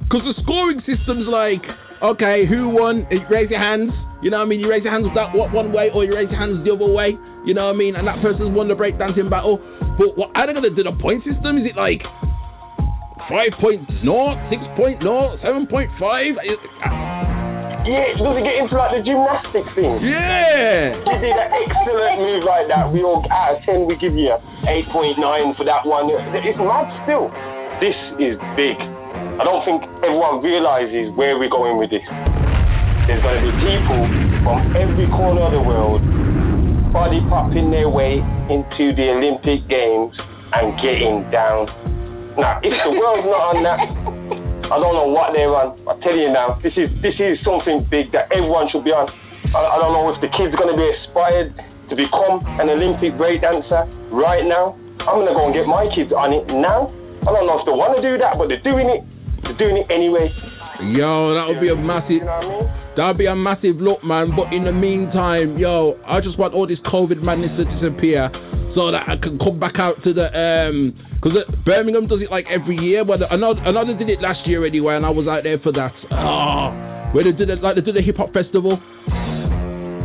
Because 0.03 0.27
the 0.27 0.35
scoring 0.43 0.83
system's 0.87 1.29
like, 1.29 1.63
okay, 2.03 2.47
who 2.47 2.69
won? 2.69 3.07
You 3.11 3.21
raise 3.31 3.51
your 3.51 3.61
hands. 3.61 3.93
You 4.23 4.31
know 4.31 4.39
what 4.39 4.47
I 4.47 4.49
mean? 4.49 4.61
You 4.61 4.69
raise 4.69 4.83
your 4.83 4.93
hands 4.93 5.07
that 5.15 5.35
one 5.35 5.73
way, 5.73 5.91
or 5.95 6.05
you 6.05 6.15
raise 6.15 6.29
your 6.31 6.39
hands 6.39 6.65
the 6.65 6.73
other 6.73 6.91
way. 6.91 7.17
You 7.47 7.55
know 7.55 7.67
what 7.67 7.75
I 7.75 7.79
mean? 7.79 7.97
And 7.97 8.07
that 8.09 8.21
person's 8.21 8.55
won 8.55 8.69
the 8.69 8.75
breakdancing 8.75 9.31
battle. 9.31 9.59
But 9.97 10.19
what 10.19 10.31
they 10.35 10.53
gonna 10.53 10.71
do? 10.71 10.83
The 10.83 10.93
point 11.01 11.23
system? 11.25 11.59
Is 11.59 11.67
it 11.67 11.77
like 11.77 12.03
five 13.29 13.53
point 13.61 13.89
no, 14.03 14.35
six 14.51 14.61
point 14.77 15.03
no, 15.03 15.39
seven 15.43 15.67
point 15.67 15.91
five? 15.99 16.35
Uh, 16.37 17.30
Yeah, 17.81 18.13
does 18.13 18.37
it 18.37 18.45
get 18.45 18.61
into 18.61 18.77
like 18.77 18.93
the 18.93 19.03
gymnastics 19.03 19.73
thing? 19.73 20.05
Yeah. 20.05 21.01
You 21.01 21.17
did 21.17 21.33
an 21.33 21.49
excellent 21.49 22.21
move 22.21 22.45
like 22.45 22.69
that. 22.69 22.93
We 22.93 23.01
all 23.01 23.25
out 23.33 23.57
of 23.57 23.65
ten, 23.65 23.89
we 23.89 23.97
give 23.97 24.13
you 24.13 24.37
eight 24.69 24.85
point 24.93 25.17
nine 25.17 25.57
for 25.57 25.65
that 25.65 25.89
one. 25.89 26.13
It's 26.13 26.61
mad 26.61 26.93
still. 27.09 27.33
This 27.81 27.97
is 28.21 28.37
big. 28.53 28.77
I 28.77 29.43
don't 29.49 29.65
think 29.65 29.81
everyone 30.05 30.45
realizes 30.45 31.09
where 31.17 31.41
we're 31.41 31.49
going 31.49 31.81
with 31.81 31.89
this. 31.89 32.05
There's 33.09 33.25
going 33.25 33.41
to 33.41 33.49
be 33.49 33.57
people 33.65 34.05
from 34.45 34.77
every 34.77 35.09
corner 35.09 35.49
of 35.49 35.53
the 35.57 35.65
world 35.65 36.05
body 36.93 37.25
popping 37.33 37.71
their 37.71 37.89
way 37.89 38.21
into 38.53 38.93
the 38.93 39.09
Olympic 39.15 39.65
Games 39.73 40.13
and 40.53 40.77
getting 40.83 41.25
down. 41.31 41.67
Now, 42.37 42.61
if 42.63 42.75
the 42.85 42.91
world's 42.93 43.25
not 43.25 43.57
on 43.57 43.63
that, 43.65 43.81
I 44.71 44.79
don't 44.79 44.95
know 44.95 45.11
what 45.11 45.35
they're 45.35 45.51
on. 45.51 45.75
I 45.91 45.99
tell 45.99 46.15
you 46.15 46.31
now, 46.31 46.63
this 46.63 46.75
is 46.79 46.87
this 47.03 47.19
is 47.19 47.43
something 47.43 47.83
big 47.91 48.15
that 48.15 48.31
everyone 48.31 48.71
should 48.71 48.87
be 48.87 48.95
on. 48.95 49.11
I, 49.51 49.59
I 49.59 49.77
don't 49.83 49.91
know 49.91 50.15
if 50.15 50.23
the 50.23 50.31
kid's 50.31 50.55
going 50.55 50.71
to 50.71 50.79
be 50.79 50.87
inspired 50.87 51.51
to 51.91 51.95
become 51.99 52.47
an 52.63 52.71
Olympic 52.71 53.19
breakdancer 53.19 53.91
right 54.15 54.47
now. 54.47 54.79
I'm 55.03 55.27
going 55.27 55.27
to 55.27 55.35
go 55.35 55.47
and 55.51 55.55
get 55.55 55.67
my 55.67 55.91
kids 55.91 56.15
on 56.15 56.31
it 56.31 56.47
now. 56.47 56.95
I 57.27 57.35
don't 57.35 57.51
know 57.51 57.59
if 57.59 57.67
they 57.67 57.75
want 57.75 57.99
to 57.99 58.03
do 58.05 58.15
that, 58.23 58.39
but 58.39 58.47
they're 58.47 58.63
doing 58.63 58.87
it. 58.87 59.03
They're 59.43 59.59
doing 59.59 59.83
it 59.83 59.91
anyway. 59.91 60.31
Yo, 60.95 61.35
that 61.35 61.45
would 61.51 61.61
be 61.61 61.69
a 61.69 61.77
massive. 61.77 62.23
That'd 62.97 63.19
be 63.19 63.27
a 63.27 63.35
massive 63.35 63.77
look, 63.77 64.03
man. 64.05 64.33
But 64.37 64.53
in 64.53 64.65
the 64.65 64.73
meantime, 64.73 65.59
yo, 65.59 65.99
I 66.07 66.21
just 66.21 66.39
want 66.39 66.55
all 66.55 66.67
this 66.67 66.79
COVID 66.87 67.23
madness 67.23 67.51
to 67.59 67.65
disappear, 67.67 68.31
so 68.75 68.91
that 68.91 69.09
I 69.09 69.17
can 69.17 69.39
come 69.39 69.59
back 69.59 69.79
out 69.79 70.03
to 70.05 70.13
the 70.13 70.27
um. 70.37 70.97
Because 71.23 71.45
Birmingham 71.67 72.07
does 72.07 72.23
it 72.23 72.31
like 72.31 72.47
every 72.49 72.77
year. 72.77 73.05
But 73.05 73.21
another 73.33 73.61
another 73.65 73.95
did 73.95 74.09
it 74.09 74.21
last 74.21 74.47
year 74.47 74.65
anyway, 74.65 74.97
and 74.97 75.05
I 75.05 75.11
was 75.11 75.29
out 75.29 75.45
there 75.45 75.59
for 75.59 75.73
that. 75.73 75.93
Oh, 76.11 76.73
where 77.13 77.25
they 77.25 77.33
did 77.33 77.51
it 77.51 77.63
like 77.63 77.75
they 77.77 77.83
did 77.83 77.95
the 77.95 78.03
hip 78.03 78.17
hop 78.17 78.33
festival. 78.33 78.81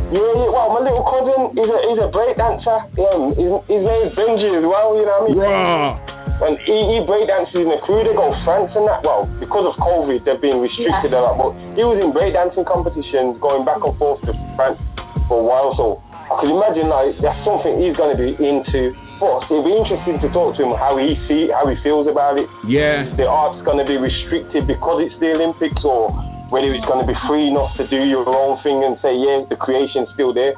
Yeah, 0.06 0.22
yeah, 0.22 0.54
well, 0.54 0.70
my 0.70 0.86
little 0.86 1.02
cousin, 1.02 1.50
he's 1.58 1.66
a, 1.66 1.78
he's 1.90 1.98
a 1.98 2.06
break 2.14 2.38
dancer. 2.38 2.78
Yeah, 2.94 3.34
his, 3.34 3.50
his 3.66 3.82
name's 3.82 4.14
Benji 4.14 4.54
as 4.54 4.62
well, 4.62 4.94
you 4.94 5.02
know 5.02 5.26
what 5.26 5.34
I 5.34 5.34
mean? 5.34 5.42
Bruh. 5.42 6.46
And 6.46 6.54
he, 6.62 6.78
he 6.94 7.02
break 7.02 7.26
dances 7.26 7.58
in 7.58 7.66
the 7.66 7.82
crew, 7.82 8.06
they 8.06 8.14
go 8.14 8.30
France 8.46 8.70
and 8.78 8.86
that. 8.86 9.02
Well, 9.02 9.26
because 9.42 9.66
of 9.66 9.74
COVID, 9.82 10.22
they've 10.22 10.38
been 10.38 10.62
restricted 10.62 11.10
a 11.10 11.18
lot, 11.18 11.34
but 11.42 11.58
he 11.74 11.82
was 11.82 11.98
in 11.98 12.14
break 12.14 12.38
dancing 12.38 12.62
competitions 12.62 13.34
going 13.42 13.66
back 13.66 13.82
and 13.82 13.98
forth 13.98 14.22
to 14.30 14.32
France 14.54 14.78
for 15.26 15.42
a 15.42 15.46
while, 15.46 15.74
so 15.74 15.98
I 16.05 16.05
could 16.40 16.50
imagine 16.50 16.90
like 16.90 17.14
that's 17.22 17.38
something 17.46 17.78
he's 17.78 17.96
going 17.96 18.14
to 18.14 18.18
be 18.18 18.34
into. 18.36 18.94
But 19.16 19.48
it'll 19.48 19.64
be 19.64 19.72
interesting 19.72 20.20
to 20.20 20.28
talk 20.28 20.60
to 20.60 20.68
him 20.68 20.76
how 20.76 21.00
he 21.00 21.16
see 21.24 21.48
how 21.48 21.64
he 21.64 21.76
feels 21.80 22.04
about 22.04 22.36
it. 22.36 22.50
Yeah. 22.68 23.08
The 23.16 23.24
art's 23.24 23.64
going 23.64 23.80
to 23.80 23.88
be 23.88 23.96
restricted 23.96 24.66
because 24.68 25.08
it's 25.08 25.16
the 25.20 25.32
Olympics, 25.32 25.80
or 25.86 26.12
whether 26.52 26.68
it's 26.74 26.84
going 26.84 27.00
to 27.00 27.08
be 27.08 27.16
free 27.24 27.48
enough 27.48 27.72
to 27.80 27.88
do 27.88 28.04
your 28.04 28.28
own 28.28 28.60
thing 28.62 28.84
and 28.84 29.00
say, 29.00 29.16
yeah, 29.16 29.48
the 29.48 29.56
creation's 29.56 30.12
still 30.12 30.34
there. 30.34 30.52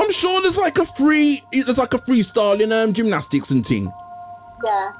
I'm 0.00 0.08
sure 0.22 0.40
there's 0.40 0.56
like 0.56 0.80
a 0.80 0.88
free, 0.96 1.44
there's 1.52 1.76
like 1.76 1.92
a 1.92 2.00
freestyle 2.08 2.62
in 2.62 2.72
um, 2.72 2.94
gymnastics 2.94 3.46
and 3.50 3.66
thing. 3.66 3.92
Yeah. 4.64 4.92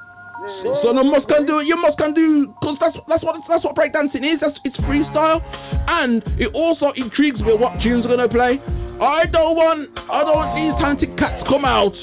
So 0.83 0.93
you 0.93 1.05
must 1.05 1.29
can 1.29 1.47
do 1.47 1.61
it. 1.61 1.67
You 1.67 1.77
must 1.77 1.99
can 1.99 2.15
do 2.15 2.47
because 2.61 2.77
that's 2.81 2.97
that's 3.09 3.23
what 3.23 3.37
that's 3.47 3.65
what 3.65 3.77
breakdancing 3.77 4.25
is. 4.25 4.41
That's 4.41 4.57
it's 4.65 4.77
freestyle, 4.89 5.45
and 5.87 6.23
it 6.41 6.49
also 6.55 6.93
intrigues 6.97 7.41
me 7.41 7.53
what 7.53 7.77
tunes 7.83 8.07
are 8.07 8.09
gonna 8.09 8.29
play. 8.29 8.57
I 9.01 9.25
don't 9.33 9.57
want 9.57 9.89
I 9.97 10.21
don't 10.29 10.37
want 10.37 10.53
these 10.61 10.77
talented 10.77 11.17
cats 11.17 11.41
come 11.49 11.65
out 11.65 11.97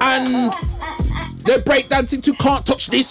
and 0.00 0.48
they're 1.44 1.60
breakdancing 1.60 2.24
to 2.24 2.32
can't 2.40 2.64
touch 2.64 2.80
this 2.90 3.04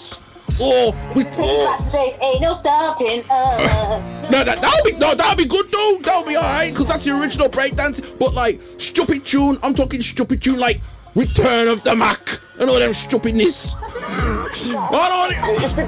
or 0.58 0.90
we 1.14 1.22
Ain't 1.22 2.42
no 2.42 2.58
stopping 2.58 3.22
us. 3.30 4.26
no 4.34 4.42
that 4.42 4.58
that'll 4.58 4.84
be 4.84 4.98
no 4.98 5.14
that'll 5.14 5.38
be 5.38 5.46
good 5.46 5.70
though 5.70 6.02
that'll 6.02 6.26
be 6.26 6.34
alright 6.34 6.74
because 6.74 6.90
that's 6.90 7.04
the 7.06 7.14
original 7.14 7.48
breakdancing. 7.48 8.18
But 8.18 8.34
like 8.34 8.58
stupid 8.90 9.22
tune, 9.30 9.58
I'm 9.62 9.78
talking 9.78 10.02
stupid 10.12 10.42
tune 10.42 10.58
like 10.58 10.82
Return 11.14 11.68
of 11.68 11.78
the 11.84 11.94
Mack 11.94 12.26
and 12.58 12.68
all 12.68 12.80
them 12.80 12.94
stupidness. 13.06 13.54
I 13.62 15.06
don't. 15.06 15.30
If 15.62 15.76
they, 15.78 15.86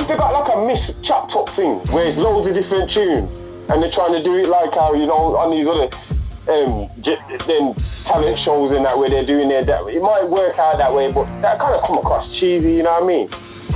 if 0.00 0.04
they 0.08 0.16
got 0.16 0.32
like 0.32 0.48
a 0.48 0.58
miss 0.64 0.80
chopped 1.04 1.28
top 1.36 1.52
thing 1.60 1.84
where 1.92 2.08
it's 2.08 2.16
loads 2.16 2.48
of 2.48 2.56
different 2.56 2.88
tunes 2.96 3.28
and 3.68 3.82
they're 3.82 3.92
trying 3.92 4.16
to 4.16 4.22
do 4.24 4.32
it 4.42 4.48
like 4.48 4.72
how 4.74 4.94
you 4.94 5.06
know 5.06 5.36
on 5.36 5.52
these 5.52 5.68
other 5.68 6.09
um 6.50 6.90
j- 7.06 7.16
then 7.46 7.72
talent 8.10 8.38
shows 8.44 8.74
in 8.76 8.82
that 8.82 8.98
way 8.98 9.08
they're 9.10 9.26
doing 9.26 9.48
their 9.48 9.64
that 9.64 9.86
it 9.86 10.02
might 10.02 10.26
work 10.28 10.58
out 10.58 10.76
that 10.78 10.92
way, 10.92 11.10
but 11.12 11.24
that 11.42 11.58
kind 11.62 11.74
of 11.78 11.86
come 11.86 11.98
across 11.98 12.26
cheesy. 12.42 12.78
You 12.78 12.82
know 12.82 12.98
what 12.98 13.04
I 13.04 13.06
mean? 13.06 13.28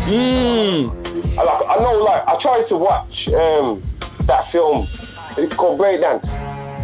Mm. 0.05 1.39
I, 1.39 1.43
like, 1.43 1.63
I 1.71 1.77
know, 1.83 2.03
like 2.03 2.23
I 2.27 2.35
tried 2.43 2.67
to 2.69 2.77
watch 2.77 3.15
um 3.33 3.83
that 4.27 4.51
film. 4.53 4.89
It's 5.39 5.53
called 5.57 5.81
Breakdance 5.81 6.23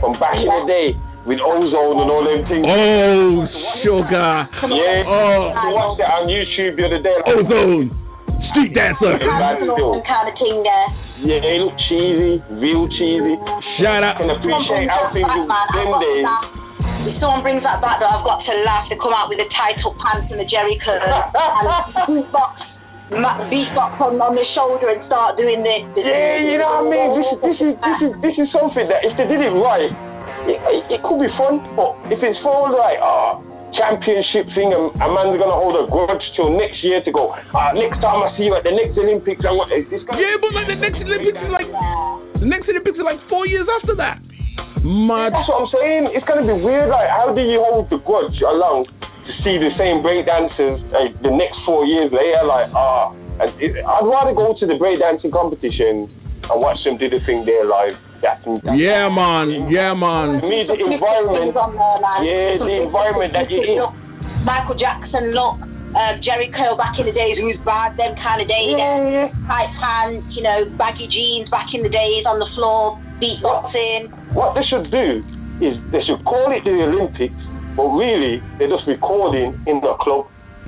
from 0.00 0.18
back 0.18 0.34
in 0.36 0.46
the 0.46 0.64
day 0.66 0.94
with 1.26 1.38
Ozone 1.38 2.00
and 2.00 2.08
all 2.10 2.24
them 2.24 2.42
things. 2.48 2.66
Oh, 2.66 3.46
sugar. 3.84 4.48
Yeah, 4.72 5.04
Oh. 5.06 5.52
I 5.54 5.68
watched 5.70 6.00
that 6.00 6.10
on 6.16 6.26
YouTube 6.26 6.76
the 6.80 6.86
other 6.88 7.02
day. 7.02 7.14
Ozone. 7.28 7.92
Street 8.50 8.74
dancer. 8.74 9.18
Bad 9.20 9.60
still. 9.62 10.00
kind 10.08 10.26
of 10.32 10.34
thing 10.40 10.64
there. 10.64 10.88
Yeah, 11.20 11.36
they 11.44 11.60
look 11.60 11.76
cheesy, 11.84 12.40
real 12.48 12.88
cheesy. 12.88 13.36
Shout 13.76 14.00
out. 14.00 14.16
Can 14.16 14.32
appreciate 14.32 14.88
how 14.88 15.12
things 15.12 15.28
look 15.28 15.52
them 15.76 15.90
days. 16.00 16.24
If 17.12 17.20
someone 17.20 17.44
brings 17.44 17.60
that 17.64 17.84
back, 17.84 18.00
though, 18.00 18.08
I've 18.08 18.24
got 18.24 18.40
to 18.44 18.54
laugh. 18.64 18.88
They 18.88 18.96
come 18.96 19.12
out 19.12 19.28
with 19.28 19.36
the 19.36 19.48
tight 19.52 19.80
up 19.84 19.96
pants 20.00 20.32
and 20.32 20.40
the 20.40 20.48
jerry 20.48 20.80
curl 20.80 20.96
and 20.96 21.12
beatbox, 22.08 22.52
ma- 23.12 23.40
beatbox 23.52 24.00
on, 24.00 24.16
on 24.20 24.32
the 24.32 24.44
shoulder 24.56 24.88
and 24.88 25.04
start 25.04 25.36
doing 25.36 25.60
the. 25.60 25.76
the 25.92 26.00
Yeah, 26.00 26.40
you 26.40 26.56
know 26.56 26.88
what 26.88 26.88
I 26.88 26.92
mean. 26.92 27.08
This 27.20 27.28
is 27.28 27.38
this 27.40 27.58
is 27.60 27.72
this 27.84 27.98
is 28.00 28.12
this 28.24 28.36
is 28.40 28.48
something 28.52 28.88
that 28.88 29.04
if 29.04 29.12
they 29.20 29.28
did 29.28 29.44
it 29.44 29.52
right, 29.52 29.92
it, 30.48 30.56
it, 30.56 30.82
it 30.96 31.00
could 31.04 31.20
be 31.20 31.28
fun, 31.36 31.60
but 31.76 32.00
if 32.08 32.24
it's 32.24 32.40
for 32.40 32.72
like 32.72 32.96
ah 33.00 33.40
championship 33.74 34.46
thing 34.54 34.72
and 34.72 34.90
a 34.98 35.06
man's 35.10 35.38
gonna 35.38 35.54
hold 35.54 35.76
a 35.78 35.86
grudge 35.90 36.22
till 36.36 36.50
next 36.54 36.82
year 36.82 37.02
to 37.02 37.10
go. 37.12 37.34
Ah, 37.54 37.72
next 37.72 38.00
time 38.00 38.22
I 38.22 38.34
see 38.36 38.50
you 38.50 38.54
at 38.54 38.64
the 38.64 38.72
next 38.72 38.98
Olympics, 38.98 39.42
I 39.46 39.52
want 39.52 39.70
this 39.70 40.02
guy. 40.06 40.18
Yeah, 40.18 40.36
but 40.40 40.52
like 40.54 40.68
the 40.68 40.78
next 40.78 41.00
Olympics 41.02 41.38
is 41.38 41.52
like 41.52 41.70
the 42.40 42.46
next 42.46 42.68
Olympics 42.68 42.96
is 42.98 43.04
like 43.04 43.20
four 43.28 43.46
years 43.46 43.68
after 43.80 43.94
that. 43.96 44.18
Mad. 44.82 45.32
That's 45.36 45.48
what 45.48 45.60
I'm 45.60 45.70
saying. 45.70 46.02
It's 46.16 46.24
gonna 46.24 46.46
be 46.46 46.56
weird. 46.56 46.88
Like, 46.88 47.08
how 47.08 47.32
do 47.34 47.42
you 47.42 47.60
hold 47.60 47.90
the 47.90 48.00
grudge 48.00 48.40
along 48.40 48.88
to 48.88 49.32
see 49.44 49.60
the 49.60 49.70
same 49.76 50.00
breakdancers 50.00 50.80
like, 50.90 51.14
the 51.22 51.30
next 51.30 51.60
four 51.64 51.84
years 51.84 52.10
later? 52.10 52.44
Like, 52.48 52.72
ah, 52.72 53.12
and 53.40 53.50
I'd 53.52 54.06
rather 54.08 54.32
go 54.32 54.56
to 54.58 54.64
the 54.66 54.74
breakdancing 54.80 55.32
competition 55.32 56.08
and 56.48 56.56
watch 56.60 56.82
them 56.84 56.96
do 56.96 57.08
the 57.08 57.20
thing 57.24 57.44
there 57.44 57.64
live. 57.64 57.96
That's, 58.22 58.44
that's 58.44 58.76
Yeah, 58.76 59.08
man. 59.08 59.68
Yeah, 59.72 59.96
man. 59.96 60.40
To 60.40 60.46
me, 60.46 60.64
the 60.68 60.76
environment. 60.76 61.56
Yeah, 61.56 62.60
the 62.60 62.84
environment 62.84 63.32
that 63.32 63.50
you're 63.50 63.64
in. 63.64 64.44
Michael 64.44 64.76
Jackson 64.76 65.32
look, 65.36 65.60
uh, 65.92 66.16
Jerry 66.22 66.48
Curl 66.54 66.76
back 66.76 66.98
in 66.98 67.04
the 67.06 67.12
days, 67.12 67.36
who's 67.36 67.58
bad, 67.64 67.96
them 67.96 68.16
kind 68.16 68.40
of 68.40 68.48
days. 68.48 68.76
Yeah, 68.78 69.28
Tight 69.46 69.72
pants, 69.76 70.26
you 70.32 70.42
know, 70.42 70.64
baggy 70.78 71.08
jeans 71.08 71.50
back 71.50 71.74
in 71.74 71.82
the 71.82 71.92
days 71.92 72.24
on 72.24 72.38
the 72.38 72.48
floor, 72.54 72.96
beatboxing. 73.20 74.08
What 74.32 74.54
they 74.54 74.64
should 74.64 74.90
do 74.90 75.20
is 75.60 75.76
they 75.92 76.00
should 76.04 76.24
call 76.24 76.48
it 76.56 76.64
the 76.64 76.72
Olympics, 76.72 77.36
but 77.76 77.92
really 77.92 78.40
they're 78.58 78.72
just 78.72 78.86
recording 78.86 79.60
in 79.66 79.80
the 79.80 79.92
club. 80.00 80.26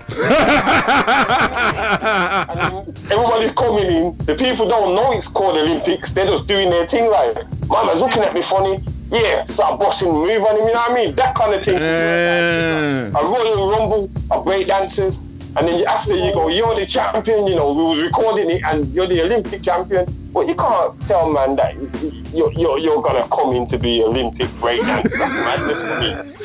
Everybody's 3.13 3.55
coming 3.55 3.87
in. 3.87 4.17
The 4.27 4.35
people 4.39 4.69
don't 4.69 4.95
know 4.95 5.13
it's 5.13 5.27
called 5.35 5.57
Olympics. 5.57 6.09
They're 6.15 6.27
just 6.27 6.47
doing 6.49 6.71
their 6.71 6.87
thing 6.89 7.11
like, 7.11 7.37
Mama's 7.69 8.01
looking 8.01 8.23
at 8.23 8.35
me 8.35 8.43
funny. 8.51 8.83
Yeah, 9.13 9.45
start 9.55 9.79
busting 9.79 10.09
move 10.09 10.43
on 10.43 10.57
him, 10.57 10.67
you 10.67 10.73
know 10.73 10.89
what 10.89 10.91
I 10.91 10.95
mean? 10.95 11.15
That 11.17 11.37
kind 11.37 11.53
of 11.53 11.63
thing. 11.65 11.77
A 11.77 13.21
Royal 13.21 13.69
Rumble, 13.69 14.09
a 14.31 14.41
break 14.43 14.69
dancers. 14.69 15.13
And 15.53 15.69
then 15.69 15.77
you 15.77 15.85
after 15.85 16.17
you 16.17 16.33
go, 16.33 16.49
you're 16.49 16.73
the 16.73 16.89
champion, 16.89 17.45
you 17.45 17.53
know, 17.53 17.77
we 17.77 17.85
was 17.85 18.01
recording 18.01 18.49
it 18.49 18.65
and 18.65 18.89
you're 18.97 19.09
the 19.09 19.21
Olympic 19.21 19.61
champion. 19.61 20.09
But 20.33 20.49
you 20.49 20.57
can't 20.57 20.97
tell 21.05 21.29
man 21.29 21.61
that 21.61 21.77
you're, 22.33 22.49
you're, 22.57 22.81
you're 22.81 23.05
gonna 23.05 23.29
come 23.29 23.53
in 23.53 23.69
to 23.69 23.77
be 23.77 24.01
Olympic 24.01 24.49
breakdancer. 24.65 25.13
That's 25.13 25.37
madness 25.45 25.77
for 25.77 25.97
me. 26.01 26.11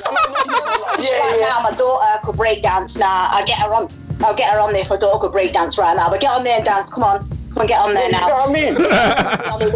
Yeah, 0.98 1.14
right 1.30 1.38
now 1.46 1.62
my 1.62 1.78
daughter 1.78 2.26
could 2.26 2.38
break 2.38 2.64
dance 2.64 2.90
now. 2.98 3.30
I'll 3.30 3.46
get 3.46 3.62
her 3.62 3.70
on 3.70 3.86
I'll 4.18 4.36
get 4.36 4.50
her 4.50 4.58
on 4.58 4.74
there 4.74 4.82
if 4.82 4.90
my 4.90 4.98
daughter 4.98 5.22
could 5.22 5.32
break 5.32 5.54
dance 5.54 5.78
right 5.78 5.94
now. 5.94 6.10
But 6.10 6.26
get 6.26 6.34
on 6.34 6.42
there 6.42 6.58
and 6.58 6.66
dance, 6.66 6.90
come 6.90 7.06
on. 7.06 7.30
Come 7.54 7.62
on, 7.62 7.68
get 7.70 7.78
on 7.78 7.94
there 7.94 8.10
now. 8.10 8.26
You 8.26 8.34
know 8.34 8.42
what 8.50 8.50
I 8.50 8.58
mean? 8.58 8.74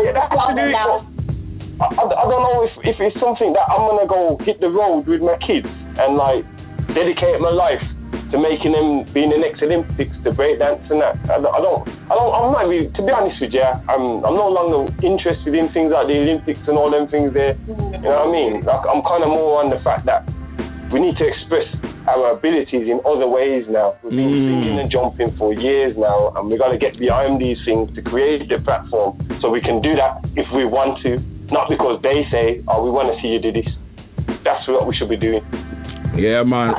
Get 0.01 0.33
on 0.33 0.55
there 0.57 0.73
now. 0.73 1.05
I, 1.77 1.85
I, 1.93 2.03
I 2.09 2.25
don't 2.25 2.41
know 2.41 2.65
if, 2.65 2.73
if 2.81 2.97
it's 2.97 3.13
something 3.21 3.53
that 3.53 3.69
I'm 3.69 3.85
gonna 3.85 4.09
go 4.09 4.41
hit 4.41 4.57
the 4.59 4.73
road 4.73 5.05
with 5.05 5.21
my 5.21 5.37
kids 5.45 5.69
and 5.69 6.17
like 6.17 6.41
dedicate 6.97 7.37
my 7.37 7.53
life 7.53 7.85
to 8.31 8.39
making 8.39 8.71
them 8.71 9.03
be 9.13 9.23
in 9.23 9.29
the 9.29 9.37
next 9.37 9.61
Olympics, 9.61 10.15
the 10.23 10.31
breakdance 10.31 10.83
and 10.89 11.03
that. 11.03 11.19
I, 11.27 11.39
don't- 11.39 11.55
I 11.55 11.59
don't, 11.59 11.83
I 12.07 12.13
don't, 12.15 12.31
I'm 12.31 12.51
not 12.55 12.67
really, 12.67 12.87
to 12.87 13.01
be 13.03 13.11
honest 13.11 13.39
with 13.39 13.51
you, 13.53 13.63
I'm, 13.63 14.23
I'm 14.23 14.35
no 14.39 14.47
longer 14.47 14.87
interested 15.03 15.51
in 15.53 15.67
things 15.75 15.91
like 15.91 16.07
the 16.07 16.15
Olympics 16.15 16.63
and 16.67 16.79
all 16.79 16.89
them 16.91 17.07
things 17.11 17.33
there. 17.33 17.59
You 17.67 17.75
know 18.07 18.23
what 18.23 18.27
I 18.27 18.31
mean? 18.31 18.63
Like 18.63 18.83
I'm 18.87 19.03
kind 19.03 19.23
of 19.23 19.29
more 19.29 19.59
on 19.59 19.69
the 19.69 19.79
fact 19.83 20.07
that 20.07 20.23
we 20.91 20.99
need 20.99 21.15
to 21.19 21.27
express 21.27 21.67
our 22.07 22.31
abilities 22.31 22.87
in 22.87 22.99
other 23.05 23.27
ways 23.27 23.65
now. 23.69 23.95
We've 24.03 24.11
been 24.11 24.27
mm. 24.27 24.47
singing 24.47 24.79
and 24.79 24.91
jumping 24.91 25.35
for 25.37 25.53
years 25.53 25.95
now, 25.97 26.33
and 26.35 26.49
we 26.49 26.57
got 26.57 26.71
to 26.71 26.77
get 26.77 26.97
behind 26.97 27.39
these 27.39 27.57
things 27.63 27.93
to 27.95 28.01
create 28.01 28.49
the 28.49 28.59
platform 28.59 29.19
so 29.41 29.49
we 29.49 29.61
can 29.61 29.81
do 29.81 29.95
that 29.95 30.19
if 30.35 30.47
we 30.55 30.65
want 30.65 31.01
to, 31.03 31.19
not 31.51 31.69
because 31.69 32.01
they 32.01 32.25
say, 32.31 32.63
"Oh, 32.67 32.83
we 32.83 32.89
want 32.89 33.13
to 33.13 33.21
see 33.21 33.29
you 33.29 33.39
do 33.39 33.51
this." 33.51 33.69
That's 34.43 34.67
what 34.67 34.87
we 34.87 34.95
should 34.95 35.09
be 35.09 35.17
doing. 35.17 35.43
Yeah, 36.17 36.43
man. 36.43 36.73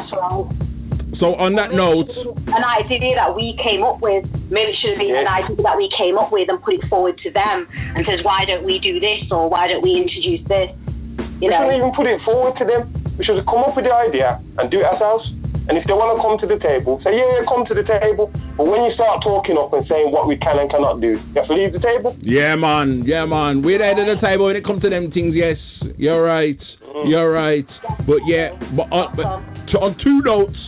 That's 1.23 1.39
wrong. 1.39 1.39
So 1.39 1.39
on 1.39 1.55
that 1.55 1.71
note, 1.71 2.11
An 2.51 2.65
idea 2.67 3.15
that 3.15 3.31
we 3.39 3.55
came 3.63 3.87
up 3.87 4.03
with, 4.03 4.27
maybe 4.51 4.75
it 4.75 4.79
should 4.83 4.99
have 4.99 4.99
been 4.99 5.15
an 5.15 5.31
idea 5.31 5.55
that 5.63 5.77
we 5.79 5.87
came 5.97 6.19
up 6.19 6.35
with 6.35 6.51
and 6.51 6.59
put 6.61 6.75
it 6.75 6.85
forward 6.91 7.17
to 7.23 7.31
them 7.31 7.71
and 7.95 8.03
says, 8.05 8.21
why 8.27 8.45
don't 8.45 8.67
we 8.67 8.83
do 8.83 8.99
this 8.99 9.23
or 9.31 9.49
why 9.49 9.69
don't 9.69 9.83
we 9.83 9.95
introduce 9.95 10.43
this? 10.51 10.75
You 11.39 11.47
we 11.47 11.55
know, 11.55 11.63
shouldn't 11.63 11.79
even 11.79 11.95
put 11.95 12.07
it 12.11 12.19
forward 12.27 12.59
to 12.59 12.65
them. 12.67 12.91
We 13.19 13.25
should 13.25 13.37
have 13.39 13.47
come 13.47 13.63
up 13.63 13.79
with 13.79 13.87
the 13.87 13.95
idea 13.95 14.43
and 14.59 14.71
do 14.71 14.81
it 14.81 14.87
ourselves. 14.87 15.31
And 15.69 15.79
if 15.79 15.87
they 15.87 15.95
want 15.95 16.11
to 16.11 16.19
come 16.19 16.43
to 16.43 16.47
the 16.51 16.59
table, 16.59 16.99
say, 17.07 17.15
yeah, 17.15 17.39
yeah, 17.39 17.47
come 17.47 17.63
to 17.71 17.75
the 17.75 17.87
table. 17.87 18.35
But 18.59 18.67
when 18.67 18.83
you 18.83 18.91
start 18.99 19.23
talking 19.23 19.55
up 19.55 19.71
and 19.73 19.87
saying 19.87 20.11
what 20.11 20.27
we 20.27 20.35
can 20.37 20.59
and 20.59 20.67
cannot 20.69 21.01
do, 21.01 21.23
you 21.23 21.39
have 21.39 21.47
to 21.47 21.55
leave 21.55 21.73
the 21.73 21.79
table. 21.79 22.19
yeah, 22.19 22.59
man. 22.59 23.07
Yeah, 23.07 23.27
man. 23.27 23.63
We're 23.63 23.79
there 23.79 23.95
at 23.95 24.03
the 24.03 24.19
table 24.19 24.47
when 24.47 24.57
it 24.57 24.65
comes 24.65 24.83
to 24.83 24.91
them 24.91 25.13
things. 25.13 25.37
Yes, 25.39 25.59
you're 25.97 26.23
right. 26.23 26.59
You're 27.07 27.31
right. 27.31 27.67
But 28.11 28.27
yeah, 28.27 28.59
but, 28.75 28.91
uh, 28.91 29.15
but 29.15 29.39
to, 29.71 29.79
on 29.79 29.97
two 30.03 30.21
notes. 30.23 30.59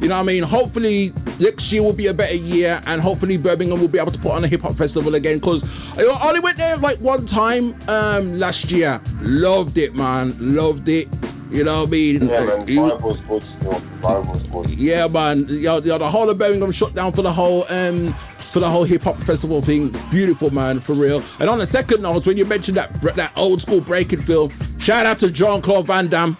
You 0.00 0.08
know 0.08 0.16
what 0.16 0.22
I 0.22 0.24
mean? 0.24 0.42
Hopefully 0.42 1.12
next 1.40 1.64
year 1.72 1.82
will 1.82 1.92
be 1.92 2.08
a 2.08 2.12
better 2.14 2.34
year, 2.34 2.82
and 2.86 3.00
hopefully 3.00 3.36
Birmingham 3.36 3.80
will 3.80 3.88
be 3.88 3.98
able 3.98 4.12
to 4.12 4.18
put 4.18 4.32
on 4.32 4.44
a 4.44 4.48
hip 4.48 4.60
hop 4.62 4.76
festival 4.76 5.14
again. 5.14 5.40
Cause 5.40 5.62
I 5.96 6.02
only 6.28 6.40
went 6.40 6.58
there 6.58 6.76
like 6.78 6.98
one 7.00 7.26
time 7.28 7.80
um, 7.88 8.38
last 8.38 8.64
year. 8.70 9.00
Loved 9.22 9.78
it, 9.78 9.94
man. 9.94 10.36
Loved 10.40 10.88
it. 10.88 11.08
You 11.50 11.62
know 11.64 11.80
what 11.82 11.88
I 11.88 11.90
mean? 11.90 12.28
Yeah, 12.28 12.40
man. 12.44 12.68
It 12.68 12.76
was- 12.78 13.00
Vibe 13.00 13.02
was 13.02 13.18
good 13.28 13.42
still. 13.60 13.80
Was 14.02 14.66
good. 14.66 14.78
yeah, 14.78 15.06
man. 15.06 15.46
Yo, 15.48 15.80
yo, 15.80 15.98
the 15.98 16.10
whole 16.10 16.28
of 16.28 16.36
Birmingham 16.38 16.72
shut 16.76 16.94
down 16.94 17.12
for 17.14 17.22
the 17.22 17.32
whole 17.32 17.64
um 17.70 18.14
for 18.52 18.60
the 18.60 18.68
whole 18.68 18.84
hip 18.84 19.02
hop 19.02 19.16
festival 19.26 19.64
thing. 19.64 19.92
Beautiful, 20.10 20.50
man, 20.50 20.82
for 20.86 20.94
real. 20.94 21.22
And 21.40 21.48
on 21.48 21.58
the 21.58 21.66
second 21.72 22.02
note, 22.02 22.26
when 22.26 22.36
you 22.36 22.44
mentioned 22.44 22.76
that 22.76 22.90
that 23.16 23.32
old 23.36 23.62
school 23.62 23.80
breaking 23.80 24.24
film, 24.26 24.50
shout 24.84 25.06
out 25.06 25.20
to 25.20 25.30
Jean 25.30 25.62
Claude 25.62 25.86
Van 25.86 26.10
Damme. 26.10 26.36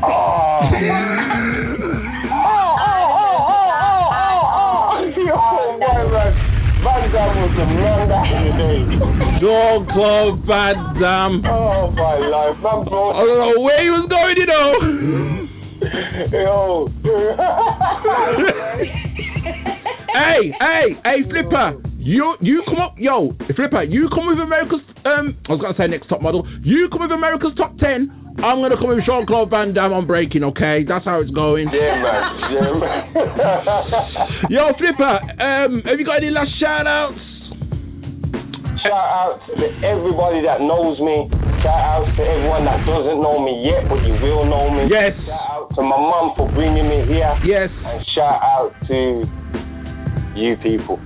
Yo, 0.00 1.76
Van 6.10 7.10
Damme 7.12 7.42
was 7.42 7.50
the 7.56 7.66
man 7.66 8.08
back 8.08 8.32
in 8.32 8.44
the 8.44 8.52
day. 8.56 8.80
Jean 9.40 9.86
Claude 9.92 10.40
Van 10.46 10.76
Damme. 11.00 11.42
Oh, 11.44 11.90
my 11.90 12.16
life. 12.16 12.56
I 12.64 12.66
don't 13.24 13.38
know 13.38 13.60
where 13.60 13.82
he 13.82 13.90
was 13.90 14.06
going, 14.08 14.36
you 14.36 14.46
know. 14.46 14.72
Yo. 16.32 16.88
hey, 20.14 20.52
hey, 20.58 20.96
hey, 21.04 21.22
Flipa. 21.24 21.74
You 21.98 22.36
you 22.40 22.62
come 22.64 22.78
up, 22.78 22.94
yo, 22.96 23.34
Flipa. 23.54 23.84
You 23.90 24.08
come 24.08 24.28
with 24.28 24.38
America's 24.38 24.80
um. 25.04 25.36
I 25.48 25.52
was 25.52 25.60
gonna 25.60 25.74
say 25.76 25.86
next 25.86 26.08
top 26.08 26.22
model. 26.22 26.46
You 26.62 26.88
come 26.90 27.02
with 27.02 27.12
America's 27.12 27.52
top 27.56 27.76
ten. 27.78 28.10
I'm 28.38 28.60
gonna 28.62 28.76
come 28.76 28.88
with 28.94 29.04
Jean 29.04 29.26
Claude 29.26 29.50
Van 29.50 29.74
Damme 29.74 29.92
on 29.92 30.06
breaking. 30.06 30.44
Okay, 30.44 30.84
that's 30.86 31.04
how 31.04 31.20
it's 31.20 31.30
going. 31.32 31.68
Yeah, 31.72 31.98
man. 31.98 32.22
Yeah, 32.54 32.72
man. 32.78 33.02
Yo, 34.50 34.72
Flipa. 34.78 35.22
Um, 35.42 35.82
have 35.82 35.98
you 35.98 36.06
got 36.06 36.18
any 36.18 36.30
last 36.30 36.50
shout 36.60 36.86
outs? 36.86 37.18
Shout 38.82 38.94
out 38.94 39.40
to 39.58 39.66
everybody 39.82 40.40
that 40.46 40.60
knows 40.60 41.00
me. 41.00 41.26
Shout 41.66 41.82
out 41.82 42.06
to 42.16 42.22
everyone 42.22 42.64
that 42.66 42.86
doesn't 42.86 43.20
know 43.20 43.42
me 43.42 43.66
yet, 43.66 43.88
but 43.88 44.06
you 44.06 44.14
will 44.22 44.46
know 44.46 44.70
me. 44.70 44.86
Yes. 44.88 45.18
Shout 45.26 45.50
out 45.50 45.74
to 45.74 45.82
my 45.82 45.98
mum 45.98 46.32
for 46.36 46.46
bringing 46.54 46.88
me 46.88 47.02
here. 47.10 47.34
Yes. 47.44 47.70
And 47.84 48.06
shout 48.14 48.38
out 48.40 48.72
to 48.86 49.26
you 50.38 50.54
people. 50.62 51.02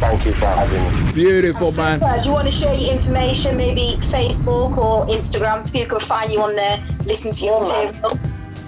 Thank 0.00 0.24
you 0.24 0.32
for 0.40 0.48
having 0.48 0.80
me. 0.80 1.12
Beautiful, 1.12 1.72
man. 1.72 2.00
Do 2.00 2.08
you 2.24 2.32
want 2.32 2.48
to 2.48 2.56
share 2.56 2.72
your 2.72 2.96
information, 2.96 3.60
maybe 3.60 4.00
Facebook 4.08 4.80
or 4.80 5.04
Instagram, 5.12 5.68
so 5.68 5.72
people 5.76 6.00
can 6.00 6.08
find 6.08 6.32
you 6.32 6.40
on 6.40 6.56
there, 6.56 6.80
listen 7.04 7.36
to 7.36 7.42
your 7.44 7.60
material? 7.60 8.16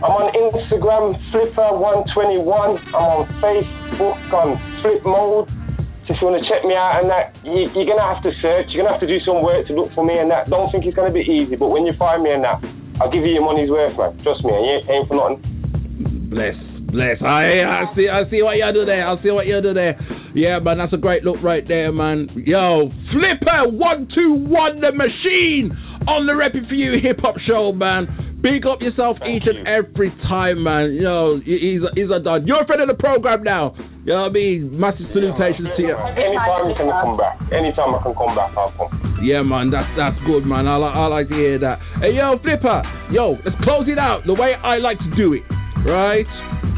I'm 0.04 0.12
on 0.12 0.28
Instagram, 0.34 1.16
Flipa121. 1.32 2.44
I'm 2.92 2.94
on 2.94 3.24
Facebook 3.40 4.18
on 4.34 4.60
Flip 4.82 5.00
Mode. 5.08 5.48
So 6.04 6.12
if 6.12 6.20
you 6.20 6.26
want 6.26 6.42
to 6.42 6.48
check 6.50 6.66
me 6.68 6.74
out 6.74 7.00
and 7.00 7.08
that, 7.08 7.32
you, 7.46 7.70
you're 7.72 7.86
going 7.86 8.02
to 8.02 8.10
have 8.10 8.20
to 8.26 8.34
search. 8.42 8.74
You're 8.74 8.82
going 8.82 8.92
to 8.92 8.98
have 8.98 9.04
to 9.06 9.08
do 9.08 9.22
some 9.24 9.40
work 9.40 9.70
to 9.70 9.72
look 9.72 9.94
for 9.94 10.04
me 10.04 10.18
and 10.18 10.28
that. 10.28 10.50
Don't 10.50 10.68
think 10.68 10.84
it's 10.84 10.98
going 10.98 11.06
to 11.06 11.14
be 11.14 11.22
easy, 11.24 11.54
but 11.54 11.70
when 11.70 11.86
you 11.86 11.94
find 11.94 12.26
me 12.26 12.34
and 12.34 12.42
that, 12.42 12.58
I'll 13.00 13.08
give 13.08 13.22
you 13.22 13.38
your 13.38 13.46
money's 13.46 13.70
worth, 13.70 13.96
man. 13.96 14.18
Trust 14.20 14.44
me, 14.44 14.52
I 14.52 14.58
ain't, 14.58 14.84
ain't 14.90 15.06
for 15.08 15.16
nothing. 15.16 15.40
Bless, 16.28 16.58
bless. 16.92 17.20
I 17.22 17.62
I 17.62 17.92
see 17.96 18.08
I 18.08 18.28
see 18.30 18.42
what 18.42 18.56
you 18.56 18.72
do 18.72 18.84
there. 18.84 19.08
I 19.08 19.22
see 19.22 19.30
what 19.30 19.46
you 19.46 19.60
do 19.60 19.74
there. 19.74 19.98
Yeah, 20.34 20.58
man, 20.60 20.78
that's 20.78 20.92
a 20.92 20.98
great 20.98 21.24
look 21.24 21.42
right 21.42 21.66
there, 21.66 21.92
man. 21.92 22.28
Yo, 22.46 22.90
Flipa 23.12 23.72
one 23.72 24.08
two 24.14 24.32
one 24.34 24.80
the 24.80 24.92
machine 24.92 25.76
on 26.06 26.26
the 26.26 26.32
Repping 26.32 26.68
for 26.68 26.74
You 26.74 27.00
hip 27.00 27.20
hop 27.20 27.38
show, 27.38 27.72
man. 27.72 28.38
Big 28.42 28.66
up 28.66 28.82
yourself 28.82 29.18
each 29.26 29.44
and 29.46 29.68
every 29.68 30.10
time, 30.28 30.64
man. 30.64 30.94
Yo, 30.94 31.40
he's 31.44 31.82
a, 31.82 31.88
he's 31.94 32.10
a 32.10 32.18
done. 32.18 32.46
You're 32.46 32.62
a 32.62 32.66
friend 32.66 32.82
of 32.82 32.88
the 32.88 32.94
program 32.94 33.44
now. 33.44 33.74
You 34.04 34.14
know 34.14 34.22
what 34.22 34.30
I 34.30 34.32
mean? 34.32 34.80
Massive 34.80 35.06
salutations 35.14 35.68
to 35.76 35.82
you. 35.82 35.96
Anytime 35.96 36.68
you 36.68 36.74
can 36.74 36.90
come 36.90 37.16
back. 37.16 37.38
Anytime 37.52 37.94
I 37.94 38.02
can 38.02 38.14
come 38.14 38.34
back, 38.34 38.50
I'll 38.56 38.72
come. 38.76 39.20
Yeah, 39.22 39.42
man, 39.42 39.70
that's 39.70 39.88
that's 39.96 40.16
good, 40.26 40.44
man. 40.44 40.66
I 40.66 40.74
like 40.74 40.94
I 40.96 41.06
like 41.06 41.28
to 41.28 41.34
hear 41.36 41.58
that. 41.60 41.78
Hey, 42.00 42.16
yo, 42.16 42.36
Flipa, 42.38 43.12
yo, 43.12 43.38
let's 43.44 43.56
close 43.62 43.86
it 43.86 43.98
out 43.98 44.26
the 44.26 44.34
way 44.34 44.54
I 44.54 44.78
like 44.78 44.98
to 44.98 45.14
do 45.14 45.34
it, 45.34 45.42
right? 45.86 46.26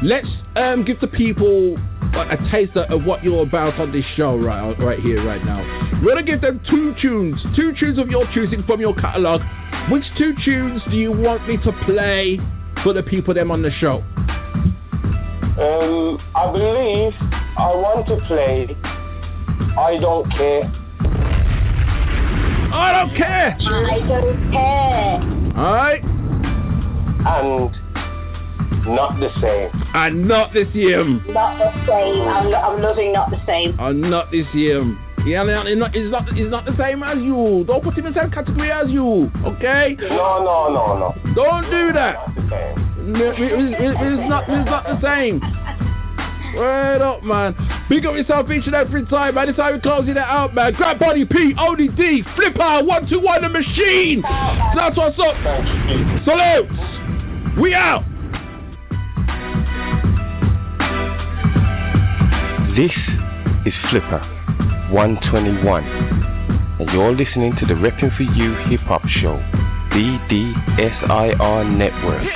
Let's 0.05 0.29
um 0.55 0.85
give 0.85 1.01
the 1.01 1.07
people 1.07 1.79
like, 2.15 2.39
a 2.39 2.51
taster 2.51 2.85
of 2.91 3.05
what 3.05 3.25
you're 3.25 3.43
about 3.43 3.81
on 3.81 3.91
this 3.91 4.05
show, 4.19 4.37
right, 4.37 4.79
right 4.79 5.01
here, 5.01 5.25
right 5.27 5.43
now. 5.43 5.65
We're 6.05 6.13
gonna 6.13 6.27
give 6.27 6.43
them 6.43 6.61
two 6.69 6.95
tunes, 7.01 7.41
two 7.57 7.73
tunes 7.81 7.99
of 7.99 8.09
your 8.09 8.27
choosing 8.35 8.63
from 8.67 8.83
your 8.83 8.95
catalog. 8.95 9.41
Which 9.91 10.05
two 10.19 10.35
tunes 10.45 10.83
do 10.91 10.97
you 10.97 11.11
want 11.11 11.49
me 11.49 11.57
to 11.57 11.73
play 11.87 12.39
for 12.83 12.93
the 12.93 13.03
people 13.03 13.33
them 13.33 13.51
on 13.51 13.63
the 13.63 13.71
show? 13.81 14.05
Um, 15.57 16.19
I 16.37 16.53
believe 16.53 17.13
I 17.57 17.73
want 17.73 18.07
to 18.09 18.17
play 18.27 18.77
I 19.79 19.97
Don't 20.01 20.31
Care. 20.33 20.71
I 22.77 22.93
don't 22.93 23.17
care. 23.17 23.57
I 23.59 23.99
don't 24.07 24.51
care. 24.53 25.57
Alright. 25.57 26.05
And 27.27 27.84
Not 28.87 29.19
the 29.19 29.31
Same. 29.41 29.71
And 29.95 30.29
not 30.29 30.53
the 30.53 30.65
same. 30.73 31.25
Not 31.33 31.59
the 31.59 31.73
same. 31.89 32.21
I'm, 32.29 32.53
I'm 32.55 32.83
loving 32.83 33.13
not 33.13 33.31
the 33.31 33.41
same. 33.47 33.77
And 33.81 34.01
not 34.01 34.31
this 34.31 34.47
year. 34.55 34.85
Yeah, 35.25 35.43
no, 35.43 35.63
it's 35.65 35.79
not, 35.79 35.97
it's 35.97 36.13
not, 36.13 36.29
it's 36.37 36.51
not 36.51 36.67
the 36.67 36.77
same 36.77 37.03
as 37.03 37.17
you. 37.17 37.65
Don't 37.67 37.83
put 37.83 37.97
him 37.97 38.05
in 38.05 38.13
the 38.13 38.21
same 38.21 38.31
category 38.31 38.71
as 38.71 38.91
you, 38.91 39.33
okay? 39.57 39.97
No, 40.13 40.45
no, 40.45 40.69
no, 40.69 41.01
no. 41.01 41.15
Don't 41.33 41.65
do 41.73 41.97
that. 41.97 42.29
It's 43.09 44.29
not, 44.29 44.45
it's 44.45 44.69
not 44.69 44.85
the 44.85 45.01
same. 45.01 45.41
Word 46.55 47.01
up, 47.01 47.23
man. 47.25 47.57
Big 47.89 48.05
up 48.05 48.15
yourself 48.15 48.51
each 48.51 48.67
and 48.67 48.75
every 48.75 49.07
time, 49.07 49.35
man. 49.35 49.49
This 49.49 49.57
how 49.57 49.73
we 49.73 49.81
closing 49.81 50.11
it 50.13 50.19
out, 50.19 50.55
man. 50.55 50.75
Grab 50.75 50.99
body 50.99 51.25
P, 51.25 51.55
ODD, 51.57 52.23
Flipa, 52.37 52.85
one 52.87 53.09
two 53.09 53.19
one, 53.19 53.43
the 53.43 53.49
machine. 53.49 54.23
That's 54.77 54.97
what's 54.97 55.19
up. 55.19 55.35
Salutes. 56.29 57.59
We 57.59 57.75
out. 57.75 58.05
This 62.77 62.91
is 63.67 63.75
Flipa 63.87 64.91
121, 64.91 65.85
and 66.81 66.91
you're 66.91 67.15
listening 67.15 67.55
to 67.61 67.67
the 67.67 67.75
Reppin' 67.75 68.11
for 68.17 68.25
You 68.25 68.57
Hip 68.69 68.81
Hop 68.89 69.03
Show, 69.23 69.39
BDSIR 69.95 71.71
Network, 71.71 72.27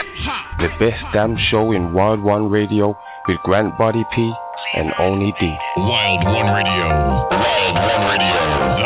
the 0.61 0.69
best 0.79 1.03
damn 1.13 1.37
show 1.51 1.73
in 1.73 1.93
Wild 1.93 2.23
One 2.23 2.49
Radio 2.49 2.97
with 3.27 3.39
Grant 3.43 3.77
Body 3.79 4.05
P 4.15 4.33
and 4.77 4.93
Only 5.01 5.35
D. 5.41 5.57
Wild 5.77 6.25
One 6.27 6.55
Radio. 6.55 6.87
Wild 6.87 7.75
One 7.75 8.19
Radio. 8.19 8.78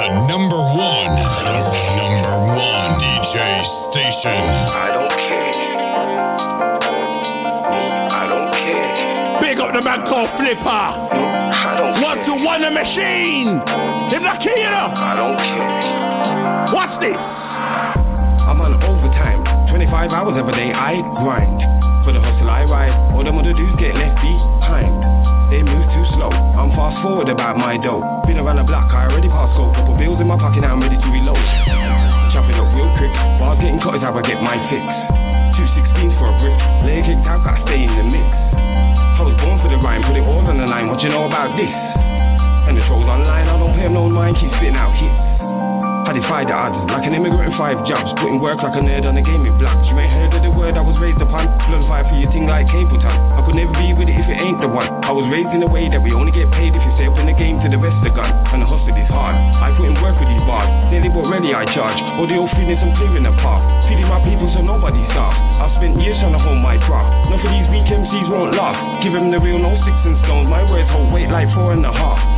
Up 9.73 9.81
the 9.81 9.89
man 9.89 10.05
called 10.05 10.29
Flipa. 10.37 10.85
One 12.05 12.21
to 12.29 12.33
one, 12.45 12.61
the 12.61 12.69
machine. 12.69 13.57
Him 14.13 14.21
the 14.21 14.37
key, 14.45 14.53
you. 14.53 14.69
I 14.69 15.17
don't 15.17 15.33
care. 15.41 16.77
Watch 16.77 16.93
this. 17.01 17.17
I'm 17.17 18.61
on 18.61 18.77
overtime, 18.85 19.41
25 19.73 20.13
hours 20.13 20.37
every 20.37 20.53
day. 20.61 20.77
I 20.77 21.01
grind 21.25 21.57
for 22.05 22.13
the 22.13 22.21
hustle 22.21 22.53
I 22.53 22.69
ride. 22.69 22.93
All 23.17 23.25
them 23.25 23.41
other 23.41 23.57
dudes 23.57 23.73
get 23.81 23.97
left 23.97 24.21
behind. 24.21 24.93
They 25.49 25.65
move 25.65 25.89
too 25.89 26.05
slow. 26.21 26.29
I'm 26.29 26.69
fast 26.77 27.01
forward 27.01 27.33
about 27.33 27.57
my 27.57 27.81
dough. 27.81 28.05
Been 28.29 28.45
around 28.45 28.61
the 28.61 28.69
block, 28.69 28.93
I 28.93 29.09
already 29.09 29.33
passed 29.33 29.57
go. 29.57 29.73
Couple 29.73 29.97
bills 29.97 30.21
in 30.21 30.29
my 30.29 30.37
pocket, 30.37 30.69
now 30.69 30.77
I'm 30.77 30.85
ready 30.85 31.01
to 31.01 31.09
reload. 31.09 31.41
Chopping 32.37 32.61
up 32.61 32.69
real 32.77 32.93
quick. 33.01 33.13
Bars 33.41 33.57
getting 33.57 33.81
cut 33.81 33.97
is 33.97 34.05
how 34.05 34.13
I 34.13 34.21
get 34.21 34.37
my 34.45 34.61
fix. 34.69 34.85
216 35.57 36.21
for 36.21 36.29
a 36.29 36.35
brick. 36.45 36.61
Leg 36.85 37.09
kicked 37.09 37.25
out, 37.25 37.41
gotta 37.41 37.65
stay 37.65 37.89
in 37.89 37.93
the 37.97 38.05
mix. 38.05 38.52
I 39.23 39.25
was 39.25 39.39
born 39.39 39.63
for 39.63 39.71
the 39.71 39.79
rhyme, 39.79 40.03
put 40.03 40.19
it 40.19 40.27
all 40.27 40.43
on 40.43 40.59
the 40.59 40.67
line. 40.67 40.91
What 40.91 40.99
you 40.99 41.09
know 41.09 41.31
about 41.31 41.55
this? 41.55 41.71
And 41.71 42.75
the 42.75 42.83
trolls 42.91 43.07
online, 43.07 43.47
I 43.47 43.55
don't 43.57 43.71
pay 43.79 43.87
'em 43.87 43.95
no 43.95 44.11
mind, 44.11 44.35
keep 44.35 44.51
spitting 44.51 44.75
out 44.75 44.91
hits. 44.99 45.32
I 46.03 46.11
defy 46.19 46.43
the 46.43 46.51
odds, 46.51 46.75
like 46.91 47.07
an 47.07 47.15
immigrant 47.15 47.47
in 47.47 47.55
five 47.55 47.79
jobs, 47.87 48.11
putting 48.19 48.43
work 48.43 48.59
like 48.59 48.75
a 48.75 48.83
nerd 48.83 49.07
on 49.07 49.15
the 49.15 49.23
game 49.23 49.47
blocks. 49.63 49.87
You 49.87 49.95
ain't 49.95 50.11
heard 50.11 50.35
of 50.35 50.43
the 50.43 50.51
word 50.51 50.75
I 50.75 50.83
was 50.83 50.99
raised 50.99 51.23
upon, 51.23 51.47
blood 51.47 51.87
fire 51.87 52.03
for 52.11 52.19
your 52.19 52.27
thing 52.35 52.51
like 52.51 52.67
Capleton. 52.75 53.07
I 53.07 53.41
could 53.47 53.55
never 53.55 53.71
be 53.79 53.95
with 53.95 54.11
it 54.11 54.19
if 54.19 54.27
it 54.27 54.35
ain't 54.35 54.59
the 54.59 54.67
one. 54.67 54.91
I 55.07 55.15
was 55.15 55.31
raised 55.31 55.55
in 55.55 55.63
a 55.63 55.71
way 55.71 55.87
that 55.87 56.03
we 56.03 56.11
only 56.11 56.35
get 56.35 56.51
paid 56.51 56.75
if 56.75 56.83
you 56.83 56.93
stay 56.99 57.07
up 57.07 57.15
in 57.23 57.31
the 57.31 57.37
game 57.39 57.63
to 57.63 57.71
the 57.71 57.79
rest 57.79 57.95
of 58.03 58.11
the 58.11 58.15
gun. 58.19 58.35
And 58.51 58.67
the 58.67 58.67
hustle 58.67 58.91
is 58.91 59.11
hard. 59.15 59.39
I 59.39 59.71
put 59.79 59.87
in 59.87 59.95
work 60.03 60.19
with 60.19 60.27
these 60.27 60.43
bars, 60.43 60.67
nearly 60.91 61.07
what 61.07 61.31
ready 61.31 61.55
I 61.55 61.71
charge. 61.71 61.99
All 62.19 62.27
the 62.27 62.35
old 62.35 62.51
feelings 62.59 62.83
I'm 62.83 62.99
clearing 62.99 63.23
the 63.23 63.35
path. 63.39 63.63
Feeding 63.87 64.11
my 64.11 64.19
people 64.27 64.51
so 64.59 64.59
nobody 64.59 64.99
starves. 65.15 65.39
I've 65.63 65.73
spent 65.79 66.03
years 66.03 66.19
trying 66.19 66.35
to 66.35 66.43
hold 66.43 66.59
my 66.59 66.83
craft. 66.83 67.31
None 67.31 67.47
of 67.47 67.47
these 67.47 67.69
weak 67.71 67.87
MCs 67.87 68.27
won't 68.27 68.59
laugh. 68.59 68.75
Give 69.07 69.15
them 69.15 69.31
the 69.31 69.39
real, 69.39 69.63
no 69.63 69.79
sticks 69.87 70.03
and 70.03 70.19
stones. 70.27 70.51
My 70.51 70.67
words 70.67 70.91
hold 70.91 71.15
weight 71.15 71.31
like 71.31 71.47
four 71.55 71.79
and 71.79 71.87
a 71.87 71.95
half. 71.95 72.32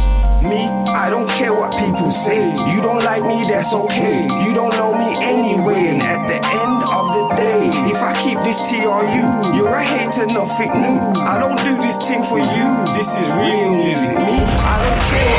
Me, 0.44 0.60
I 0.92 1.08
don't 1.08 1.28
care 1.40 1.56
what 1.56 1.72
people 1.72 2.12
say. 2.28 2.42
You 2.72 2.84
don't 2.84 3.00
like 3.00 3.24
me, 3.24 3.48
that's 3.48 3.72
okay. 3.72 4.28
You 4.44 4.52
don't 4.52 4.76
know 4.76 4.92
me 4.92 5.10
anyway. 5.24 5.88
And 5.88 6.04
at 6.04 6.20
the 6.28 6.36
end 6.36 6.78
of 6.84 7.04
the 7.16 7.24
day, 7.40 7.62
if 7.88 7.96
I 7.96 8.12
keep 8.20 8.38
this 8.44 8.60
TRU, 8.68 9.24
you're 9.56 9.72
a 9.72 9.84
hater, 9.84 10.28
nothing 10.28 10.72
new. 10.84 11.00
I 11.24 11.40
don't 11.40 11.56
do 11.56 11.72
this 11.80 11.98
thing 12.04 12.22
for 12.28 12.40
you. 12.40 12.66
This 12.92 13.08
is 13.08 13.28
real 13.40 13.70
music. 13.72 14.12
Me, 14.20 14.36
I 14.44 14.74
don't 14.84 15.02
care 15.08 15.34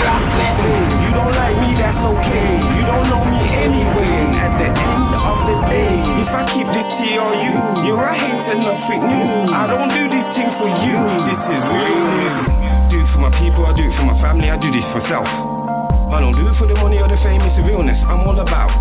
say. 0.66 0.80
You 1.06 1.10
don't 1.14 1.34
like 1.36 1.58
me, 1.62 1.70
that's 1.78 2.02
okay. 2.02 2.52
You 2.74 2.84
don't 2.90 3.08
know 3.10 3.24
me 3.30 3.42
anyway. 3.62 4.10
And 4.10 4.34
at 4.42 4.54
the 4.58 4.70
end 4.74 5.12
of 5.14 5.38
the 5.46 5.58
day, 5.70 5.94
if 6.26 6.30
I 6.34 6.44
keep 6.50 6.68
this 6.74 6.90
TRU, 6.98 7.54
you're 7.86 8.02
a 8.02 8.14
hater, 8.14 8.58
nothing 8.58 9.02
new. 9.06 9.54
I 9.54 9.64
don't 9.70 9.90
do 9.94 10.04
this 10.10 10.28
thing 10.34 10.50
for 10.58 10.70
you. 10.70 10.98
This 11.30 11.42
is 11.46 11.62
real 11.62 12.06
music. 12.18 12.65
Do 12.96 13.04
it 13.04 13.12
for 13.12 13.20
my 13.20 13.34
people, 13.44 13.68
I 13.68 13.76
do 13.76 13.84
it 13.84 13.92
for 14.00 14.08
my 14.08 14.16
family, 14.24 14.48
I 14.48 14.56
do 14.56 14.72
this 14.72 14.88
for 14.96 15.04
self. 15.12 15.28
I 15.28 16.24
don't 16.24 16.32
do 16.32 16.48
it 16.48 16.56
for 16.56 16.64
the 16.64 16.80
money 16.80 16.96
or 16.96 17.12
the 17.12 17.20
fame, 17.20 17.44
it's 17.44 17.52
the 17.60 17.68
realness 17.68 18.00
I'm 18.08 18.24
all 18.24 18.40
about. 18.40 18.72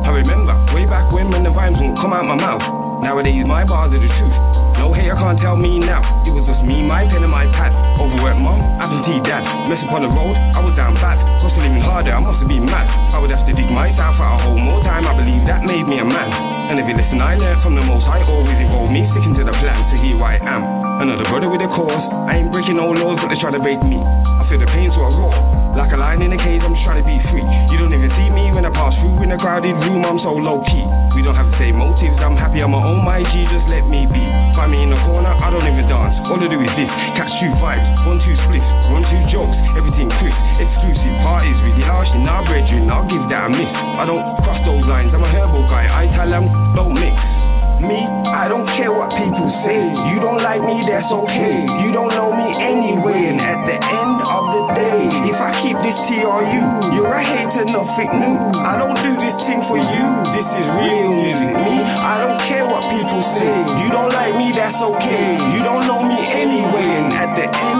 I 0.00 0.16
remember 0.16 0.56
way 0.72 0.88
back 0.88 1.12
when 1.12 1.28
when 1.28 1.44
the 1.44 1.52
rhymes 1.52 1.76
won't 1.76 2.00
come 2.00 2.16
out 2.16 2.24
my 2.24 2.40
mouth. 2.40 2.64
Nowadays 3.04 3.44
my 3.44 3.68
bars 3.68 3.92
are 3.92 4.00
the 4.00 4.08
truth. 4.08 4.53
No 4.78 4.92
hater 4.92 5.14
can't 5.14 5.38
tell 5.38 5.56
me 5.56 5.78
now. 5.78 6.02
It 6.26 6.32
was 6.34 6.44
just 6.44 6.62
me, 6.66 6.82
my 6.82 7.06
pen 7.06 7.22
and 7.22 7.30
my 7.30 7.46
pad. 7.54 7.70
Overworked 8.00 8.40
mom, 8.42 8.58
absentee 8.82 9.22
dad. 9.22 9.42
Mess 9.70 9.80
up 9.86 9.94
on 9.94 10.02
the 10.02 10.10
road, 10.10 10.34
I 10.34 10.60
was 10.60 10.74
down 10.74 10.98
bad. 10.98 11.16
Hustling 11.40 11.78
harder, 11.80 12.10
I 12.10 12.20
must 12.20 12.42
have 12.42 12.50
been 12.50 12.66
mad. 12.66 12.86
I 13.14 13.22
would 13.22 13.30
have 13.30 13.46
to 13.46 13.52
dig 13.54 13.70
myself 13.70 14.18
out 14.18 14.42
a 14.42 14.50
whole 14.50 14.58
more 14.58 14.82
time. 14.82 15.06
I 15.06 15.14
believe 15.14 15.46
that 15.46 15.62
made 15.62 15.86
me 15.86 16.02
a 16.02 16.06
man. 16.06 16.30
And 16.70 16.80
if 16.80 16.88
you 16.90 16.96
listen, 16.96 17.22
I 17.22 17.38
learned 17.38 17.62
from 17.62 17.78
the 17.78 17.84
most. 17.84 18.04
I 18.08 18.24
always 18.26 18.58
evolve 18.58 18.90
me, 18.90 19.06
sticking 19.14 19.38
to 19.38 19.44
the 19.46 19.54
plan 19.54 19.78
to 19.92 19.96
hear 20.02 20.18
who 20.18 20.26
I 20.26 20.42
am. 20.42 20.62
Another 21.06 21.26
brother 21.26 21.50
with 21.50 21.62
a 21.62 21.70
cause. 21.70 22.04
I 22.30 22.42
ain't 22.42 22.50
breaking 22.50 22.80
no 22.80 22.90
laws, 22.90 23.18
but 23.22 23.30
they 23.30 23.38
try 23.38 23.54
to 23.54 23.62
break 23.62 23.78
me. 23.84 23.98
I 23.98 24.42
feel 24.50 24.58
the 24.58 24.70
pain, 24.70 24.90
so 24.90 25.00
I 25.00 25.10
roar. 25.14 25.36
Like 25.74 25.90
a 25.90 25.98
lion 25.98 26.22
in 26.22 26.30
a 26.30 26.38
cage, 26.38 26.62
I'm 26.62 26.74
trying 26.86 27.02
to 27.02 27.06
be 27.06 27.18
free. 27.34 27.42
You 27.70 27.82
don't 27.82 27.90
even 27.90 28.06
see 28.14 28.30
me 28.30 28.54
when 28.54 28.62
I 28.62 28.70
pass 28.70 28.94
through 29.02 29.26
in 29.26 29.34
a 29.34 29.38
crowded 29.38 29.74
room, 29.74 30.06
I'm 30.06 30.22
so 30.22 30.30
low 30.30 30.62
key. 30.62 30.86
We 31.18 31.26
don't 31.26 31.34
have 31.34 31.50
the 31.50 31.58
same 31.58 31.82
motives, 31.82 32.14
I'm 32.22 32.38
happy 32.38 32.62
on 32.62 32.70
my 32.70 32.78
own, 32.78 33.02
my 33.02 33.18
G, 33.26 33.34
just 33.50 33.66
let 33.66 33.82
me 33.90 34.06
be. 34.06 34.22
Me 34.68 34.82
in 34.82 34.90
the 34.90 35.00
corner, 35.04 35.28
I 35.28 35.50
don't 35.50 35.66
even 35.66 35.84
dance. 35.90 36.16
All 36.30 36.40
I 36.40 36.48
do 36.48 36.56
is 36.56 36.72
this, 36.78 36.90
catch 37.18 37.32
two 37.42 37.52
vibes, 37.60 37.84
one, 38.08 38.20
two 38.22 38.36
splits, 38.46 38.68
one, 38.88 39.04
two 39.08 39.22
jokes, 39.28 39.56
everything 39.76 40.08
crisp. 40.20 40.40
Exclusive 40.62 41.14
parties 41.20 41.58
with 41.66 41.76
the 41.76 41.84
harsh 41.84 42.08
in 42.14 42.24
our 42.24 42.44
brethren, 42.46 42.88
I'll 42.88 43.04
give 43.04 43.24
that 43.28 43.48
a 43.48 43.50
miss. 43.50 43.68
I 43.68 44.08
don't 44.08 44.24
cross 44.40 44.60
those 44.64 44.84
lines, 44.88 45.12
I'm 45.12 45.24
a 45.24 45.30
herbal 45.30 45.68
guy, 45.68 45.84
I 45.90 46.08
tell 46.16 46.30
them, 46.30 46.48
don't 46.72 46.96
mix. 46.96 47.43
Me, 47.84 48.00
I 48.32 48.48
don't 48.48 48.64
care 48.80 48.88
what 48.88 49.12
people 49.12 49.48
say. 49.60 49.80
You 50.08 50.16
don't 50.24 50.40
like 50.40 50.64
me, 50.64 50.88
that's 50.88 51.08
okay. 51.12 51.56
You 51.84 51.92
don't 51.92 52.12
know 52.16 52.32
me 52.32 52.48
anyway. 52.56 53.28
And 53.28 53.40
at 53.44 53.60
the 53.68 53.76
end 53.76 54.16
of 54.24 54.42
the 54.56 54.62
day, 54.72 55.00
if 55.28 55.36
I 55.36 55.52
keep 55.60 55.76
this 55.84 55.98
TRU, 56.08 56.64
you're 56.96 57.12
a 57.12 57.20
hater, 57.20 57.68
nothing 57.68 58.10
new. 58.16 58.36
I 58.64 58.80
don't 58.80 58.96
do 58.96 59.12
this 59.20 59.36
thing 59.44 59.60
for 59.68 59.76
you. 59.76 60.06
This 60.32 60.48
is 60.48 60.66
real 60.80 61.10
music. 61.12 61.52
Me, 61.60 61.74
I 61.84 62.14
don't 62.24 62.40
care 62.48 62.64
what 62.64 62.88
people 62.88 63.22
say. 63.36 63.52
You 63.84 63.88
don't 63.92 64.12
like 64.16 64.32
me, 64.32 64.56
that's 64.56 64.80
okay. 64.80 65.28
You 65.52 65.60
don't 65.60 65.84
know 65.84 66.00
me 66.00 66.16
anyway. 66.16 66.88
And 66.88 67.08
at 67.12 67.30
the 67.36 67.46
end 67.48 67.73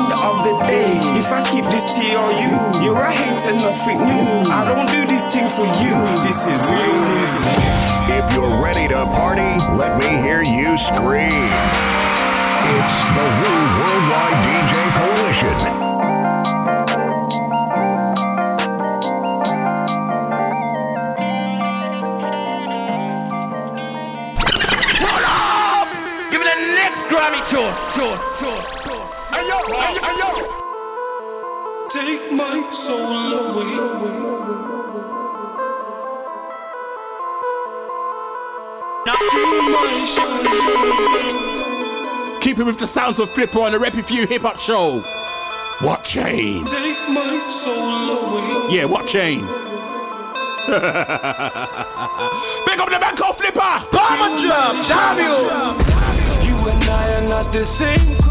keep 2.15 2.23
this 2.23 2.78
TRU, 2.78 2.85
you're 2.85 3.03
a 3.03 3.11
hater, 3.11 3.55
nothing 3.59 3.99
new. 4.07 4.51
I 4.51 4.65
don't 4.65 4.86
do 4.86 5.01
this 5.07 5.24
thing 5.35 5.49
for 5.57 5.66
you. 5.66 5.95
This 6.23 6.39
is 6.47 6.61
real. 6.70 7.03
If 8.15 8.24
you're 8.35 8.62
ready 8.62 8.86
to 8.89 9.05
party, 9.19 9.51
let 9.78 9.99
me 9.99 10.07
hear 10.23 10.43
you 10.43 10.77
scream. 10.95 11.51
It's 12.65 12.97
the 13.15 13.27
Woo 13.27 13.61
Worldwide 13.78 14.39
DJ 14.47 14.74
Coalition. 14.95 15.59
Hold 25.03 25.24
up! 25.24 25.89
Give 26.31 26.41
me 26.41 26.47
the 26.47 26.59
next 26.74 27.01
Grammy 27.11 27.43
tour, 27.51 27.70
tour, 27.97 28.16
tour, 28.41 28.59
tour. 28.86 29.03
Hey 29.32 29.49
yo, 29.49 29.59
hey 29.66 29.95
yo, 29.95 30.03
hey 30.03 30.19
yo. 30.19 30.64
Take 31.95 32.27
my 32.33 32.59
soul 32.89 33.31
away. 33.55 33.71
Keep 42.43 42.59
it 42.59 42.65
with 42.65 42.81
the 42.81 42.89
sounds 42.95 43.16
of 43.21 43.29
Flipa 43.39 43.57
on 43.62 43.71
the 43.71 43.79
Rep 43.79 43.93
Few 44.09 44.27
Hip 44.27 44.43
Hop 44.43 44.57
Show. 44.66 45.05
What 45.87 46.03
chain? 46.12 46.66
Take 46.66 47.09
my 47.15 47.31
soul 47.62 48.11
away. 48.11 48.75
Yeah, 48.75 48.87
what 48.87 49.07
chain? 49.15 49.47
Big 52.66 52.81
up 52.81 52.91
the 52.91 52.99
back 52.99 53.21
of 53.23 53.39
Flipa. 53.39 53.87
Bomber 53.93 54.43
drop, 54.43 54.75
damn 54.91 55.19
you. 55.23 55.35
You 56.43 56.57
and 56.75 56.91
I 56.91 57.23
are 57.23 57.29
not 57.29 57.53
the 57.53 57.65
same, 57.79 58.23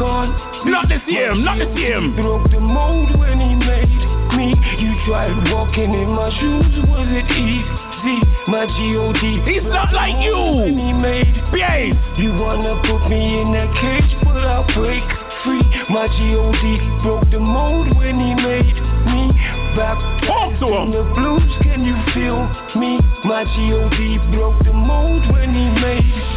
we 0.00 0.06
can't. 0.06 0.88
The 0.88 0.98
same, 1.06 1.44
not 1.44 1.58
the 1.58 1.68
same. 1.76 2.16
Broke 2.16 2.50
the 2.50 2.60
mold 2.60 3.18
when 3.18 3.38
he 3.40 3.54
made 3.54 4.00
me. 4.36 4.54
You 4.80 4.90
tried 5.06 5.36
walking 5.52 5.92
in 5.92 6.08
my 6.08 6.30
shoes, 6.40 6.72
was 6.88 7.08
it 7.10 7.28
easy? 7.30 8.16
My 8.48 8.64
G.O.D. 8.64 9.20
He's 9.44 9.62
not 9.68 9.92
like 9.92 10.16
you. 10.24 10.32
When 10.34 10.78
he 10.78 10.92
made 10.92 11.28
Behave. 11.52 11.94
You 12.16 12.32
wanna 12.32 12.80
put 12.80 13.08
me 13.12 13.44
in 13.44 13.52
a 13.52 13.68
cage, 13.76 14.12
but 14.24 14.40
I'll 14.40 14.64
break 14.72 15.04
free. 15.44 15.64
My 15.92 16.08
G.O.D. 16.08 16.64
broke 17.04 17.28
the 17.30 17.38
mold 17.38 17.94
when 17.96 18.16
he 18.16 18.32
made 18.34 18.72
me. 19.04 19.22
Back 19.76 20.00
Talk 20.24 20.58
to 20.60 20.66
him. 20.66 20.88
in 20.88 20.90
the 20.96 21.04
blues, 21.14 21.50
can 21.62 21.84
you 21.84 21.96
feel 22.16 22.40
me? 22.80 22.98
My 23.24 23.44
G.O.D. 23.44 24.32
broke 24.32 24.64
the 24.64 24.72
mold 24.72 25.22
when 25.30 25.52
he 25.52 25.66
made 25.68 26.08
me. 26.08 26.29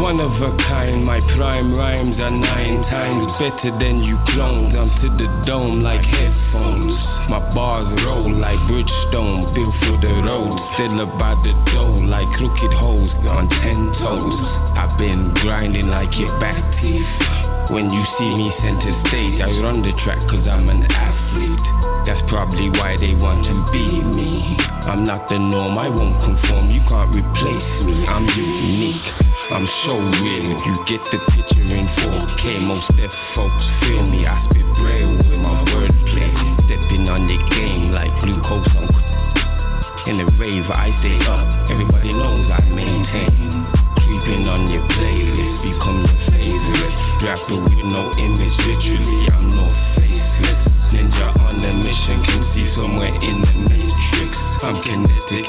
One 0.00 0.20
of 0.20 0.32
a 0.40 0.56
kind, 0.64 1.04
my 1.04 1.20
prime 1.36 1.74
rhymes 1.74 2.16
are 2.16 2.30
nine 2.30 2.80
times 2.88 3.28
better 3.36 3.76
than 3.76 4.00
you 4.00 4.16
clones. 4.32 4.72
I'm 4.72 4.88
to 4.88 5.08
the 5.20 5.28
dome 5.44 5.82
like 5.82 6.00
headphones. 6.00 6.96
My 7.28 7.42
bars 7.52 7.88
roll 8.00 8.32
like 8.32 8.56
Bridgestone, 8.64 9.52
built 9.52 9.74
for 9.84 9.96
the 10.00 10.14
road. 10.24 10.56
Still 10.78 11.04
about 11.04 11.44
the 11.44 11.52
dough 11.74 12.00
like 12.08 12.30
crooked 12.40 12.72
hoes 12.80 13.12
on 13.28 13.50
ten 13.60 13.92
toes. 14.00 14.40
I've 14.78 14.96
been 14.96 15.34
grinding 15.44 15.88
like 15.88 16.14
your 16.16 16.32
back 16.40 16.64
teeth. 16.80 17.04
When 17.68 17.92
you 17.92 18.02
see 18.16 18.30
me 18.32 18.48
center 18.64 18.94
stage, 19.12 19.44
I 19.44 19.52
run 19.60 19.84
the 19.84 19.92
track 20.00 20.24
cause 20.32 20.48
I'm 20.48 20.72
an 20.72 20.88
athlete. 20.88 21.66
That's 22.08 22.24
probably 22.32 22.72
why 22.72 22.96
they 22.96 23.12
want 23.12 23.44
to 23.44 23.54
be 23.68 24.00
me. 24.00 24.56
I'm 24.88 25.04
not 25.04 25.28
the 25.28 25.36
norm, 25.36 25.76
I 25.76 25.92
won't 25.92 26.16
conform. 26.24 26.70
You 26.72 26.80
can't 26.88 27.12
replace 27.12 27.70
me, 27.84 28.08
I'm 28.08 28.24
unique. 28.24 29.27
I'm 29.48 29.66
so 29.88 29.96
real, 29.96 30.48
you 30.60 30.74
get 30.84 31.00
the 31.08 31.18
picture 31.32 31.64
in 31.72 31.88
4K. 32.04 32.60
Most 32.68 32.84
deaf 33.00 33.08
folks 33.34 33.64
feel 33.80 34.04
me. 34.04 34.28
I 34.28 34.36
spit 34.44 34.68
braille 34.76 35.16
with 35.16 35.40
my 35.40 35.64
wordplay. 35.72 36.32
Stepping 36.68 37.08
on 37.08 37.24
the 37.24 37.38
game 37.48 37.88
like 37.96 38.12
glucose 38.20 38.68
on 38.76 38.88
in 40.08 40.16
the 40.16 40.28
rave, 40.40 40.64
I 40.72 40.88
stay 41.04 41.20
up. 41.28 41.68
Everybody 41.68 42.16
knows 42.16 42.48
I 42.48 42.64
maintain. 42.72 43.68
Creeping 44.00 44.48
on 44.48 44.72
your 44.72 44.80
playlist, 44.88 45.56
become 45.60 46.00
your 46.00 46.16
favorite. 46.32 46.96
Rapper 47.20 47.60
with 47.60 47.84
no 47.84 48.08
image, 48.16 48.56
literally, 48.56 49.20
I'm 49.28 49.52
no 49.52 49.68
faceless. 50.00 50.60
Ninja 50.96 51.28
on 51.44 51.60
a 51.60 51.72
mission, 51.76 52.24
can 52.24 52.40
see 52.56 52.72
somewhere 52.72 53.12
in 53.20 53.36
the 53.36 53.54
matrix. 53.68 54.32
I'm 54.64 54.80
kinetic 54.80 55.46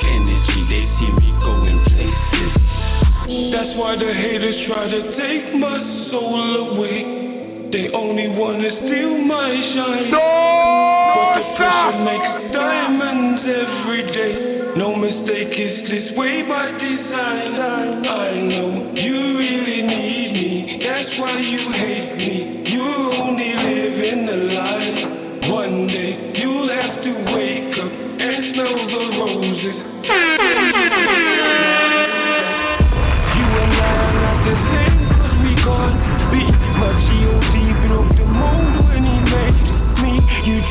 why 3.80 3.96
the 3.96 4.12
haters 4.12 4.68
try 4.68 4.92
to 4.92 5.02
take 5.16 5.56
my 5.56 5.80
soul 6.12 6.76
away. 6.76 7.72
They 7.72 7.88
only 7.96 8.28
wanna 8.36 8.76
steal 8.76 9.16
my 9.24 9.50
shine. 9.72 10.12
but 10.12 11.40
the 11.40 11.46
pressure 11.56 12.04
makes 12.04 12.52
diamonds 12.52 13.42
every 13.48 14.04
day. 14.12 14.34
No 14.76 14.96
mistake, 15.00 15.56
it's 15.56 15.88
this 15.88 16.18
way 16.18 16.44
by 16.44 16.76
design. 16.76 18.04
I 18.04 18.32
know 18.52 18.92
you 19.00 19.18
really 19.40 19.82
need 19.88 20.30
me. 20.36 20.84
That's 20.84 21.14
why 21.22 21.40
you 21.40 21.72
hate 21.72 22.18
me. 22.20 22.32
You 22.76 22.84
only 22.84 23.52
live 23.64 23.98
in 24.12 24.20
the 24.26 24.38
lie. 24.60 24.89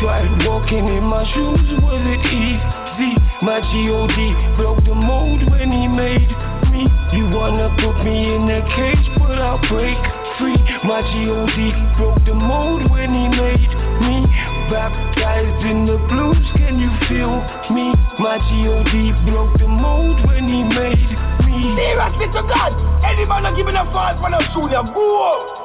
Tried 0.00 0.30
walking 0.46 0.86
in 0.86 1.04
my 1.04 1.26
shoes, 1.34 1.66
was 1.82 2.02
it 2.06 2.22
easy? 2.22 3.14
My 3.42 3.62
G.O.D. 3.62 4.18
broke 4.58 4.82
the 4.82 4.94
mold 4.94 5.42
when 5.50 5.70
he 5.70 5.86
made 5.86 6.30
me. 6.70 6.86
You 7.14 7.30
wanna 7.30 7.70
put 7.78 8.02
me 8.02 8.34
in 8.34 8.46
a 8.50 8.62
cage, 8.74 9.06
but 9.18 9.38
I'll 9.38 9.62
break 9.70 9.98
free. 10.38 10.58
My 10.86 11.02
G.O.D. 11.02 11.58
broke 11.98 12.18
the 12.26 12.34
mold 12.34 12.90
when 12.90 13.10
he 13.10 13.26
made 13.26 13.70
me. 14.02 14.26
Baptized 14.70 15.62
in 15.66 15.86
the 15.86 15.98
blues, 16.10 16.46
can 16.58 16.78
you 16.78 16.90
feel 17.10 17.42
me? 17.74 17.94
My 18.18 18.38
G.O.D. 18.38 18.94
broke 19.30 19.54
the 19.58 19.66
mold 19.66 20.18
when 20.26 20.46
he 20.46 20.62
made 20.62 21.10
me. 21.46 21.74
Seriously 21.74 22.26
to 22.34 22.42
God, 22.46 22.74
any 23.02 23.26
man 23.26 23.42
not 23.42 23.56
giving 23.56 23.74
a 23.74 23.86
fight 23.90 24.18
for 24.22 24.30
no 24.30 24.38
junior, 24.54 24.82
go! 24.94 25.02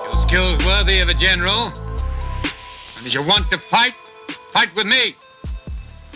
Your 0.09 0.25
skills 0.25 0.57
worthy 0.65 1.01
of 1.01 1.09
a 1.09 1.13
general. 1.13 1.73
And 2.97 3.05
if 3.05 3.13
you 3.13 3.21
want 3.21 3.49
to 3.51 3.57
fight, 3.69 3.93
fight 4.53 4.69
with 4.75 4.85
me. 4.85 5.15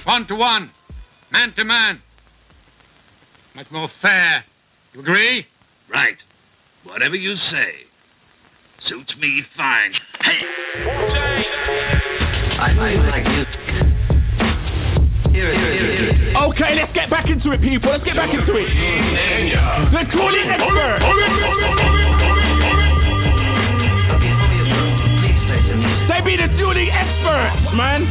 One 0.05 0.27
to 0.27 0.35
one, 0.35 0.71
man 1.31 1.53
to 1.57 1.65
man. 1.65 2.01
Much 3.55 3.67
more 3.71 3.89
fair. 4.01 4.45
You 4.93 5.01
agree? 5.01 5.45
Right. 5.91 6.17
Whatever 6.83 7.15
you 7.15 7.35
say. 7.51 7.71
Suits 8.87 9.13
me 9.19 9.41
fine. 9.57 9.93
Hey. 10.21 10.39
I 12.59 12.73
feel 12.73 13.03
like 13.09 13.25
this. 13.25 13.47
Here 15.33 15.51
it 15.51 16.29
is. 16.29 16.35
Okay, 16.35 16.75
let's 16.75 16.93
get 16.93 17.09
back 17.09 17.27
into 17.27 17.51
it, 17.51 17.61
people. 17.61 17.91
Let's 17.91 18.03
get 18.03 18.15
back 18.15 18.29
into 18.29 18.55
it. 18.55 18.69
The 19.91 20.03
Dueling 20.11 20.49
Expert. 20.49 22.06
They 26.07 26.23
be 26.23 26.39
the 26.39 26.47
Dueling 26.55 26.87
Experts, 26.87 27.67
man. 27.75 28.07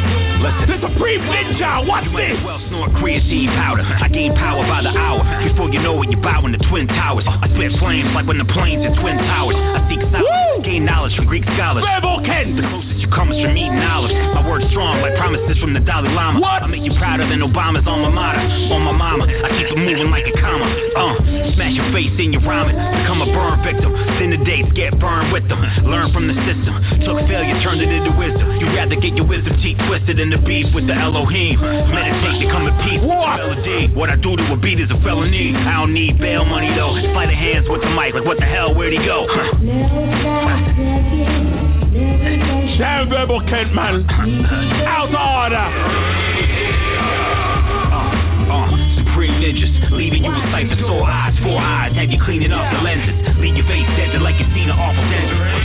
The 0.68 0.76
supreme 0.84 1.24
ninja. 1.24 1.80
What's 1.88 2.06
this? 2.12 2.36
Well, 2.44 2.60
snort 2.68 2.92
creatine 3.00 3.48
powder. 3.56 3.82
I 3.82 4.08
gain 4.12 4.36
power 4.36 4.68
by 4.68 4.84
the 4.84 4.92
hour. 4.92 5.24
Before 5.48 5.72
you 5.72 5.80
know 5.80 5.96
it, 6.04 6.12
you're 6.12 6.20
bowing 6.20 6.52
the 6.52 6.60
twin 6.68 6.86
towers. 6.86 7.24
I 7.24 7.48
spit 7.48 7.72
flames 7.80 8.12
like 8.12 8.28
when 8.28 8.36
the 8.36 8.44
planes 8.52 8.84
in 8.84 8.92
twin 9.00 9.16
towers. 9.16 9.56
I 9.56 9.80
seek 9.88 10.04
knowledge, 10.12 10.64
gain 10.64 10.84
knowledge 10.84 11.16
from 11.16 11.24
Greek 11.24 11.44
scholars. 11.56 11.84
Ken. 12.26 12.58
The 12.58 12.66
closest 12.66 12.98
you 12.98 13.08
come 13.14 13.30
is 13.30 13.38
from 13.38 13.54
eating 13.54 13.78
knowledge. 13.78 14.12
My 14.34 14.42
word's 14.42 14.66
strong, 14.74 14.98
like 14.98 15.14
promises 15.14 15.54
from 15.62 15.72
the 15.72 15.80
Dalai 15.80 16.10
Lama. 16.10 16.42
What? 16.42 16.64
I 16.64 16.66
make 16.66 16.82
you 16.82 16.92
prouder 16.98 17.22
than 17.28 17.38
Obama's 17.38 17.86
alma 17.86 18.10
mater. 18.10 18.42
On 18.74 18.82
my 18.82 18.92
mama, 18.92 19.30
I 19.30 19.48
keep 19.54 19.70
it 19.70 19.78
moving 19.78 20.10
like 20.10 20.26
a 20.26 20.34
comma. 20.36 20.66
Uh, 20.66 21.14
smash 21.54 21.78
your 21.78 21.86
face 21.94 22.12
in 22.18 22.34
your 22.34 22.42
ramen. 22.42 22.74
Become 22.74 23.22
a 23.22 23.28
burn 23.30 23.62
victim. 23.62 23.94
Sin 24.18 24.34
the 24.34 24.40
dates, 24.42 24.68
get 24.74 24.98
burned 24.98 25.30
with 25.30 25.46
them. 25.46 25.62
Learn 25.86 26.10
from 26.10 26.26
the 26.26 26.34
system. 26.44 26.74
Took 27.06 27.22
failure, 27.30 27.56
turned 27.62 27.78
it 27.78 27.85
into 27.90 28.12
wisdom. 28.16 28.46
You'd 28.58 28.74
rather 28.74 28.96
get 28.96 29.14
your 29.16 29.26
wisdom 29.26 29.54
teeth 29.62 29.78
twisted 29.86 30.18
in 30.18 30.30
the 30.30 30.38
beef 30.38 30.66
with 30.74 30.86
the 30.86 30.94
Elohim. 30.94 31.60
Meditate, 31.60 32.48
come 32.50 32.66
at 32.66 32.76
peace 32.86 33.00
with 33.00 33.12
melody. 33.12 33.92
What 33.94 34.10
I 34.10 34.16
do 34.16 34.36
to 34.36 34.44
a 34.52 34.56
beat 34.56 34.80
is 34.80 34.90
a 34.90 34.98
felony. 35.02 35.54
I 35.54 35.84
don't 35.84 35.92
need 35.92 36.18
bail 36.18 36.44
money 36.44 36.70
though. 36.74 36.94
Sleight 36.96 37.30
of 37.30 37.38
hands 37.38 37.66
with 37.68 37.82
the 37.82 37.90
mic, 37.92 38.14
like 38.14 38.24
what 38.24 38.38
the 38.38 38.46
hell, 38.46 38.74
where'd 38.74 38.92
he 38.92 39.02
go? 39.04 39.26
Damn 42.76 43.08
verbal 43.08 43.40
Kent, 43.48 43.72
man. 43.72 44.04
Out 44.84 45.08
of 45.08 45.16
order. 45.16 45.66
Uh, 48.46 48.76
supreme 49.16 49.32
ninjas, 49.40 49.72
leaving 49.92 50.24
you 50.24 50.30
with 50.30 50.44
sight 50.52 50.68
for 50.68 50.76
sore 50.84 51.08
eyes, 51.08 51.32
four 51.42 51.58
eyes, 51.58 51.96
have 51.96 52.10
you 52.10 52.20
cleaning 52.20 52.52
up 52.52 52.68
the 52.72 52.80
lenses, 52.84 53.16
leave 53.40 53.56
your 53.56 53.66
face 53.66 53.88
dented 53.96 54.20
like 54.20 54.36
you've 54.36 54.52
seen 54.52 54.68
an 54.68 54.76
awful 54.76 55.02
dentist. 55.08 55.55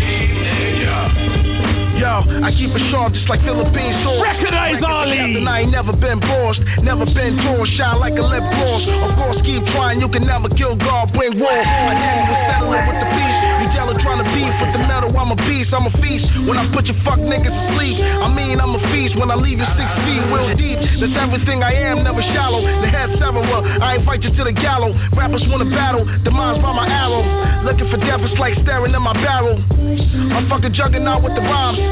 Yo, 2.02 2.26
I 2.41 2.49
keep 2.57 2.73
it 2.73 2.82
sharp 2.90 3.14
just 3.14 3.30
like 3.30 3.45
Philippine 3.45 3.94
sauce. 4.02 4.26
Recognize 4.26 4.82
Ali. 4.82 5.22
And 5.22 5.45
I 5.45 5.61
ain't 5.61 5.69
never 5.69 5.94
been 5.94 6.18
bossed, 6.18 6.57
never 6.82 7.06
been 7.06 7.38
torn, 7.45 7.61
shine 7.78 8.02
like 8.02 8.18
a 8.18 8.26
lip 8.26 8.41
gloss. 8.41 8.82
Of 9.06 9.14
course, 9.22 9.38
keep 9.45 9.61
trying, 9.69 10.02
you 10.02 10.10
can 10.10 10.26
never 10.26 10.49
kill 10.57 10.73
God, 10.82 11.14
bring 11.14 11.38
war. 11.38 11.53
I 11.53 11.94
tell 11.94 12.18
you, 12.18 12.26
we're 12.26 12.41
settling 12.49 12.86
with 12.90 12.99
the 13.06 13.10
beast. 13.14 13.38
You 13.61 13.68
yelling 13.78 14.02
trying 14.02 14.18
to 14.18 14.26
beef 14.34 14.49
with 14.49 14.73
the 14.73 14.82
metal, 14.90 15.14
I'm 15.14 15.30
a 15.30 15.38
beast, 15.45 15.69
I'm 15.69 15.86
a 15.86 15.94
feast. 16.02 16.26
When 16.49 16.57
I 16.57 16.65
put 16.73 16.90
your 16.90 16.98
fuck 17.06 17.22
niggas 17.22 17.53
to 17.53 17.64
sleep, 17.78 18.02
I 18.02 18.34
mean, 18.34 18.57
I'm 18.57 18.73
a 18.73 18.82
feast. 18.90 19.14
When 19.14 19.30
I 19.30 19.38
leave 19.38 19.61
you 19.61 19.69
six 19.78 19.90
feet, 20.02 20.26
real 20.34 20.49
deep. 20.57 20.82
That's 21.06 21.14
everything 21.22 21.61
I 21.61 21.86
am, 21.86 22.02
never 22.02 22.26
shallow. 22.34 22.65
The 22.65 22.90
head 22.90 23.14
severer, 23.22 23.61
I 23.78 24.02
invite 24.02 24.26
you 24.26 24.34
to 24.34 24.44
the 24.49 24.57
gallows. 24.57 24.98
Rappers 25.14 25.45
wanna 25.53 25.69
battle, 25.69 26.02
demise 26.26 26.57
by 26.65 26.73
my 26.73 26.90
arrow. 26.90 27.22
Looking 27.61 27.94
for 27.94 28.02
death, 28.02 28.26
it's 28.26 28.41
like 28.41 28.57
staring 28.65 28.90
in 28.90 29.03
my 29.06 29.14
barrel. 29.14 29.61
I'm 29.61 30.49
fucking 30.49 30.73
juggernaut 30.73 31.22
with 31.22 31.38
the 31.38 31.45
rhymes. 31.45 31.91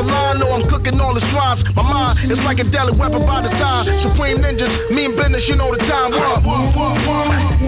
For 0.00 0.06
line, 0.06 0.38
know 0.38 0.52
I'm 0.52 0.64
cooking 0.70 1.00
all 1.00 1.12
the 1.12 1.20
rhymes. 1.20 1.60
My 1.76 1.82
mind 1.82 2.32
is 2.32 2.38
like 2.46 2.58
a 2.58 2.64
deadly 2.64 2.96
weapon 2.96 3.26
by 3.26 3.42
the 3.42 3.50
time. 3.50 3.84
Supreme 4.06 4.38
ninjas, 4.38 4.70
mean 4.94 5.12
business, 5.12 5.42
you 5.48 5.56
know 5.56 5.70
the 5.76 5.82
time. 5.84 6.12
What? 6.12 6.40
what, 6.40 6.72
what, 6.72 6.94
what? 7.04 7.60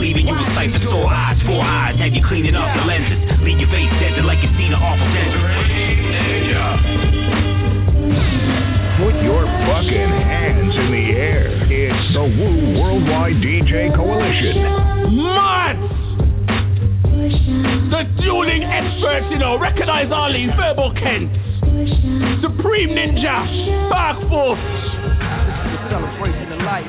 Leaving 0.00 0.28
you 0.28 0.32
with 0.32 0.54
ciphers, 0.56 0.80
sore 0.88 1.12
eyes, 1.12 1.36
four 1.44 1.60
eyes. 1.60 1.98
Have 2.00 2.14
you 2.14 2.24
cleaning 2.26 2.54
up 2.54 2.72
the 2.74 2.84
lenses? 2.88 3.20
Leave 3.44 3.60
your 3.60 3.68
face 3.68 3.90
desert 4.00 4.24
like 4.24 4.40
you 4.40 4.48
seen 4.56 4.72
an 4.72 4.80
awful 4.80 5.04
desert. 5.12 5.44
Put 8.96 9.20
your 9.22 9.44
fucking 9.68 10.08
hand 10.24 10.39
dentist. 12.12 12.38
Wu 12.38 12.80
Worldwide 12.80 13.36
DJ 13.42 13.94
Coalition. 13.94 14.62
Mad! 15.16 15.76
The 17.90 18.02
dueling 18.22 18.62
experts, 18.64 19.26
you 19.30 19.38
know, 19.38 19.58
recognize 19.58 20.10
Arlene, 20.12 20.50
Verbal 20.56 20.94
Kent, 20.94 21.30
Supreme 22.40 22.90
Ninja, 22.90 23.90
Dark 23.90 24.18
Force. 24.28 24.60
Celebration 25.90 26.52
of 26.52 26.60
life. 26.62 26.86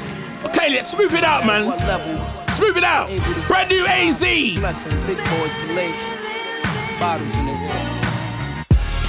Okay, 0.52 0.70
let's 0.74 0.94
move 0.98 1.14
it 1.14 1.24
out, 1.24 1.46
man. 1.46 1.68
Let's 1.70 2.60
move 2.62 2.78
it 2.78 2.84
out. 2.84 3.10
Brand 3.48 3.70
new 3.70 3.86
AZ. 3.86 4.22
Blessing, 4.22 5.08
big 5.08 5.18
boys 5.18 5.56
late. 5.74 5.98
Bottles 7.00 7.34
in 7.34 7.46
the 7.46 7.51
air. 7.51 7.51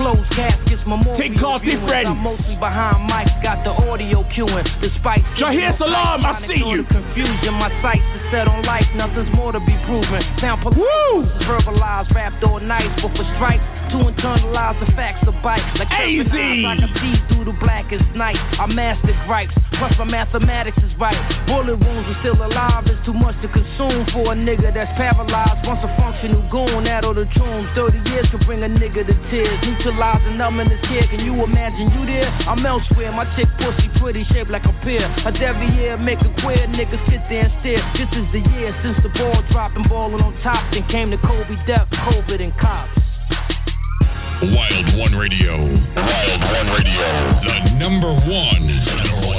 Closed 0.03 0.27
caskets, 0.35 0.83
memorial 0.83 1.15
Think 1.15 1.39
call 1.39 1.61
viewings. 1.62 1.79
different. 1.79 2.09
I'm 2.11 2.19
mostly 2.19 2.59
behind 2.59 3.07
mics, 3.07 3.31
got 3.39 3.62
the 3.62 3.70
audio 3.70 4.27
queuing. 4.35 4.66
Despite 4.83 5.23
Shahir 5.39 5.79
Salam, 5.79 6.27
I 6.27 6.43
see 6.43 6.59
you. 6.59 6.83
Confusion, 6.91 7.55
my 7.55 7.70
sights 7.79 8.03
is 8.19 8.23
set 8.35 8.51
on 8.51 8.66
life. 8.66 8.83
Nothing's 8.99 9.31
more 9.31 9.53
to 9.53 9.61
be 9.62 9.79
proven. 9.87 10.19
Sound 10.43 10.66
verbalized, 10.66 12.11
rapped 12.15 12.43
all 12.43 12.59
night, 12.59 12.91
but 12.99 13.15
for 13.15 13.23
stripes 13.39 13.62
to 13.93 13.98
internalize 14.09 14.81
the 14.81 14.89
facts 14.97 15.23
of 15.28 15.36
bite. 15.44 15.60
Like 15.77 15.93
AZ. 15.93 16.32
I 16.32 16.74
can 16.81 16.93
see 16.97 17.14
through 17.28 17.47
the 17.52 17.56
blackest 17.60 18.09
night. 18.16 18.40
I 18.56 18.66
mastered 18.66 19.16
gripes, 19.28 19.52
plus 19.77 19.93
my 20.01 20.09
mathematics 20.09 20.81
is 20.81 20.93
right. 20.97 21.16
Bullet 21.47 21.77
wounds 21.77 22.09
are 22.09 22.19
still 22.24 22.40
alive. 22.40 22.89
It's 22.89 22.98
too 23.05 23.12
much 23.12 23.36
to 23.44 23.48
consume 23.52 24.09
for 24.16 24.32
a 24.32 24.36
nigga 24.36 24.73
that's 24.73 24.90
paralyzed. 24.97 25.62
Once 25.69 25.85
a 25.85 25.93
functional 26.01 26.40
goon, 26.48 26.89
that 26.89 27.05
or 27.05 27.12
the 27.12 27.28
tunes. 27.36 27.69
30 27.77 28.01
years 28.09 28.27
could 28.32 28.44
bring 28.48 28.64
a 28.64 28.70
nigga 28.73 29.05
to 29.05 29.14
tears. 29.28 29.60
Neutralizing 29.60 30.40
numb 30.40 30.59
in 30.59 30.73
his 30.73 30.81
head. 30.89 31.12
Can 31.12 31.20
you 31.20 31.36
imagine 31.44 31.93
you 31.93 32.09
there? 32.09 32.32
I'm 32.48 32.64
elsewhere. 32.64 33.12
My 33.12 33.28
chick 33.36 33.48
pussy 33.60 33.93
pretty 34.01 34.24
shaped 34.32 34.51
like 34.51 34.64
a 34.64 34.74
pear. 34.81 35.05
A 35.28 35.31
every 35.43 35.69
year 35.77 35.98
make 35.98 36.20
a 36.20 36.32
queer 36.40 36.64
nigga 36.66 36.97
sit 37.10 37.20
there 37.28 37.44
and 37.44 37.55
stare. 37.60 37.82
This 37.98 38.09
is 38.16 38.27
the 38.32 38.40
year 38.56 38.73
since 38.82 38.97
the 39.02 39.10
ball 39.19 39.43
dropping, 39.51 39.85
balling 39.89 40.23
on 40.23 40.32
top. 40.43 40.64
Then 40.73 40.86
came 40.89 41.10
the 41.10 41.19
Kobe 41.19 41.59
death, 41.66 41.89
COVID 42.09 42.40
and 42.40 42.56
cops. 42.59 43.02
Wild 44.43 44.98
One 44.98 45.14
Radio. 45.14 45.56
Wild 45.56 46.40
One 46.40 46.66
Radio. 46.74 47.10
The 47.47 47.78
number 47.78 48.12
one, 48.12 48.66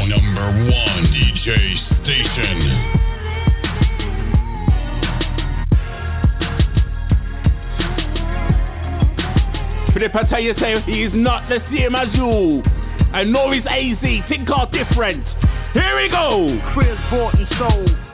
number 0.08 0.72
one 0.72 1.04
DJ 1.12 1.76
station. 2.04 3.04
Philip, 9.94 10.16
I 10.16 10.24
tell 10.30 10.40
you, 10.40 10.54
say 10.58 10.82
he's 10.86 11.12
not 11.14 11.50
the 11.50 11.60
same 11.76 11.96
as 11.96 12.08
you. 12.16 12.64
I 13.12 13.26
know 13.26 13.52
he's 13.52 13.66
AZ. 13.66 14.00
Think 14.30 14.50
all 14.50 14.68
different. 14.72 15.26
Here 15.74 15.98
we 16.02 16.08
go. 16.10 16.60
Chris 16.74 16.98
bought 17.12 17.36
and 17.36 17.48
sold. 17.60 17.90
Coops 17.90 17.92
been 17.92 18.13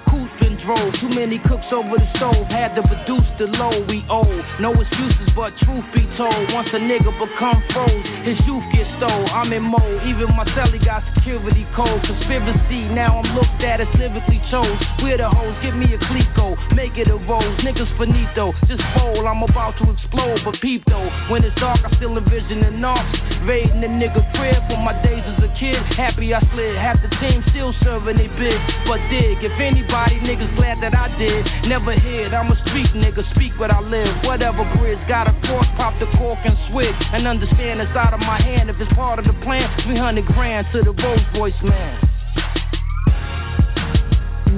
drove. 0.65 0.93
Too 0.99 1.09
many 1.09 1.39
cooks 1.39 1.67
over 1.71 1.97
the 1.97 2.09
stove. 2.17 2.47
Had 2.47 2.75
to 2.75 2.83
reduce 2.83 3.29
the 3.39 3.47
load 3.55 3.87
we 3.87 4.03
owe. 4.09 4.27
No 4.59 4.73
excuses, 4.75 5.29
but 5.35 5.55
truth 5.63 5.85
be 5.95 6.03
told. 6.17 6.51
Once 6.51 6.69
a 6.73 6.81
nigga 6.81 7.11
become 7.15 7.63
froze, 7.71 8.05
his 8.27 8.39
youth 8.45 8.65
gets 8.73 8.89
stole. 8.97 9.27
I'm 9.31 9.53
in 9.53 9.63
mode. 9.63 10.03
Even 10.07 10.31
my 10.35 10.45
celly 10.55 10.83
got 10.83 11.03
security 11.15 11.65
code. 11.75 12.03
Conspiracy. 12.03 12.89
Now 12.91 13.19
I'm 13.19 13.35
looked 13.35 13.63
at 13.63 13.81
as 13.81 13.87
lyrically 13.95 14.41
chose. 14.51 14.79
We're 15.01 15.17
the 15.17 15.29
hoes. 15.29 15.55
Give 15.63 15.75
me 15.75 15.87
a 15.93 15.99
clico. 16.09 16.55
Make 16.75 16.97
it 16.97 17.07
a 17.07 17.15
rose. 17.15 17.57
Niggas 17.63 17.89
finito. 17.97 18.53
Just 18.67 18.83
bowl. 18.95 19.27
I'm 19.27 19.43
about 19.43 19.77
to 19.79 19.85
explode. 19.91 20.41
But 20.43 20.59
peep 20.61 20.83
though. 20.87 21.07
When 21.29 21.43
it's 21.43 21.55
dark, 21.59 21.79
I 21.85 21.95
still 21.97 22.17
envision 22.17 22.61
the 22.61 22.71
knocks. 22.71 23.15
Raiding 23.47 23.81
the 23.81 23.87
nigga 23.87 24.21
crib 24.35 24.59
from 24.67 24.83
my 24.83 24.93
days 25.03 25.23
as 25.23 25.39
a 25.43 25.51
kid. 25.59 25.79
Happy 25.95 26.33
I 26.33 26.41
slid. 26.51 26.75
Half 26.75 26.99
the 27.01 27.11
team 27.23 27.43
still 27.51 27.73
serving 27.83 28.17
they 28.17 28.27
bid. 28.27 28.59
But 28.87 28.99
dig. 29.07 29.39
If 29.43 29.55
anybody 29.59 30.19
niggas 30.19 30.51
glad 30.59 30.83
that 30.83 30.91
I 30.91 31.07
did. 31.17 31.47
Never 31.67 31.95
hid. 31.95 32.33
I'm 32.33 32.51
a 32.51 32.57
street 32.67 32.91
nigga. 32.91 33.23
Speak 33.35 33.55
what 33.57 33.71
I 33.71 33.79
live. 33.79 34.27
Whatever 34.27 34.67
bridge. 34.77 34.99
Got 35.07 35.31
a 35.31 35.33
cross. 35.47 35.65
Pop 35.79 35.95
the 35.99 36.07
cork 36.17 36.39
and 36.43 36.57
switch. 36.69 36.99
And 37.15 37.27
understand 37.27 37.79
it's 37.79 37.95
out 37.95 38.13
of 38.13 38.19
my 38.19 38.41
hand. 38.41 38.69
If 38.69 38.75
it's 38.79 38.91
part 38.93 39.19
of 39.19 39.25
the 39.25 39.33
plan, 39.41 39.71
300 39.87 40.25
grand 40.27 40.67
to 40.73 40.83
the 40.83 40.91
Rolls 40.91 41.23
Royce 41.33 41.63
man. 41.63 42.09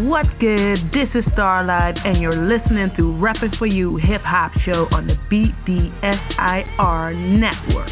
What's 0.10 0.34
good? 0.40 0.90
This 0.92 1.10
is 1.14 1.24
Starlight, 1.34 1.96
and 2.04 2.20
you're 2.20 2.36
listening 2.36 2.90
to 2.98 3.16
Rapping 3.18 3.52
for 3.60 3.68
You 3.68 3.98
Hip 3.98 4.22
Hop 4.24 4.52
Show 4.66 4.88
on 4.92 5.06
the 5.06 5.14
BDSIR 5.30 7.14
Network, 7.40 7.90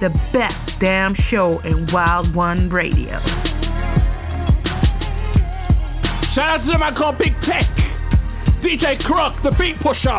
the 0.00 0.08
best 0.32 0.80
damn 0.80 1.14
show 1.30 1.60
in 1.60 1.92
Wild 1.92 2.34
One 2.34 2.70
Radio. 2.70 3.20
Shout 6.34 6.60
out 6.60 6.64
to 6.64 6.78
man 6.78 6.94
called 6.94 7.18
Big 7.18 7.34
Tech. 7.42 7.66
DJ 8.62 9.02
Crook, 9.02 9.34
the 9.42 9.50
beat 9.58 9.74
pusher. 9.82 10.14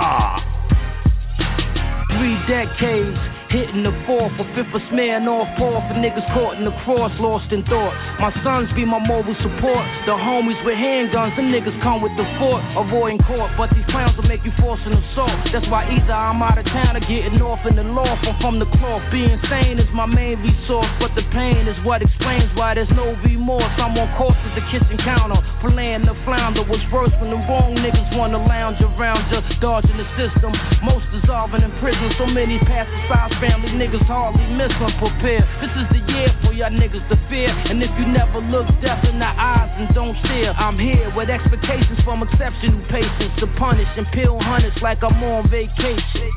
Three 2.11 2.35
decades, 2.51 3.17
hitting 3.51 3.83
the 3.83 3.91
fourth 4.07 4.31
or 4.39 4.47
fifth 4.55 4.71
of 4.71 4.81
smearing 4.87 5.27
off 5.27 5.47
paw 5.59 5.83
for 5.83 5.95
niggas 5.99 6.23
caught 6.31 6.55
in 6.55 6.63
the 6.63 6.71
cross, 6.87 7.11
lost 7.19 7.51
in 7.51 7.61
thought. 7.67 7.91
My 8.23 8.31
sons 8.47 8.71
be 8.71 8.87
my 8.87 9.03
moral 9.03 9.35
support. 9.43 9.83
The 10.07 10.15
homies 10.15 10.57
with 10.63 10.79
handguns, 10.79 11.35
them 11.35 11.51
niggas 11.51 11.75
come 11.83 11.99
with 11.99 12.15
the 12.15 12.23
fort, 12.39 12.63
avoiding 12.79 13.19
court. 13.27 13.51
But 13.59 13.75
these 13.75 13.83
clowns 13.91 14.15
will 14.15 14.27
make 14.31 14.41
you 14.47 14.55
force 14.55 14.79
an 14.87 14.95
assault. 14.95 15.35
That's 15.51 15.67
why 15.67 15.83
either 15.91 16.15
I'm 16.15 16.39
out 16.39 16.57
of 16.57 16.65
town 16.71 16.95
or 16.95 17.03
getting 17.03 17.43
off 17.43 17.59
in 17.67 17.75
the 17.75 17.83
loft 17.83 18.23
or 18.23 18.35
from 18.39 18.57
the 18.57 18.69
cloth. 18.79 19.03
Being 19.11 19.35
sane 19.51 19.77
is 19.83 19.89
my 19.91 20.07
main 20.07 20.39
resource, 20.39 20.89
but 21.03 21.11
the 21.19 21.27
pain 21.35 21.67
is 21.67 21.75
what 21.83 21.99
explains 21.99 22.47
why 22.55 22.79
there's 22.79 22.91
no 22.95 23.19
remorse. 23.19 23.75
I'm 23.75 23.99
on 23.99 24.07
course 24.15 24.39
at 24.47 24.55
the 24.55 24.63
kitchen 24.71 24.95
counter, 25.03 25.43
playing 25.59 26.07
the 26.07 26.15
flounder. 26.23 26.63
Was 26.71 26.79
worse 26.87 27.11
when 27.19 27.35
the 27.35 27.41
wrong 27.51 27.75
niggas 27.75 28.15
wanna 28.15 28.39
lounge 28.39 28.79
around 28.79 29.27
just 29.27 29.59
dodging 29.59 29.97
the 29.99 30.07
system. 30.15 30.55
Most 30.87 31.03
dissolving 31.11 31.67
in 31.67 31.73
prison, 31.83 32.15
so 32.15 32.25
many 32.25 32.55
pasticides 32.63 33.40
family 33.41 33.73
niggas 33.73 34.05
hardly 34.05 34.45
miss 34.53 34.69
them 34.77 34.93
prepare. 35.01 35.41
This 35.59 35.73
is 35.73 35.87
the 35.89 36.01
year 36.13 36.29
for 36.45 36.53
y'all 36.53 36.69
niggas 36.69 37.01
to 37.09 37.17
fear. 37.25 37.49
And 37.49 37.81
if 37.81 37.89
you 37.97 38.05
never 38.05 38.37
look 38.37 38.69
death 38.85 39.01
in 39.03 39.17
the 39.17 39.25
eyes 39.25 39.73
and 39.81 39.89
don't 39.97 40.15
stare, 40.23 40.53
I'm 40.53 40.77
here 40.77 41.09
with 41.17 41.33
expectations 41.33 41.97
from 42.05 42.21
exceptional 42.21 42.85
patience 42.93 43.33
to 43.41 43.49
punish 43.57 43.89
and 43.97 44.05
pill 44.13 44.37
hunters 44.39 44.77
like 44.85 45.01
I'm 45.01 45.17
on 45.25 45.49
vacation. 45.49 46.29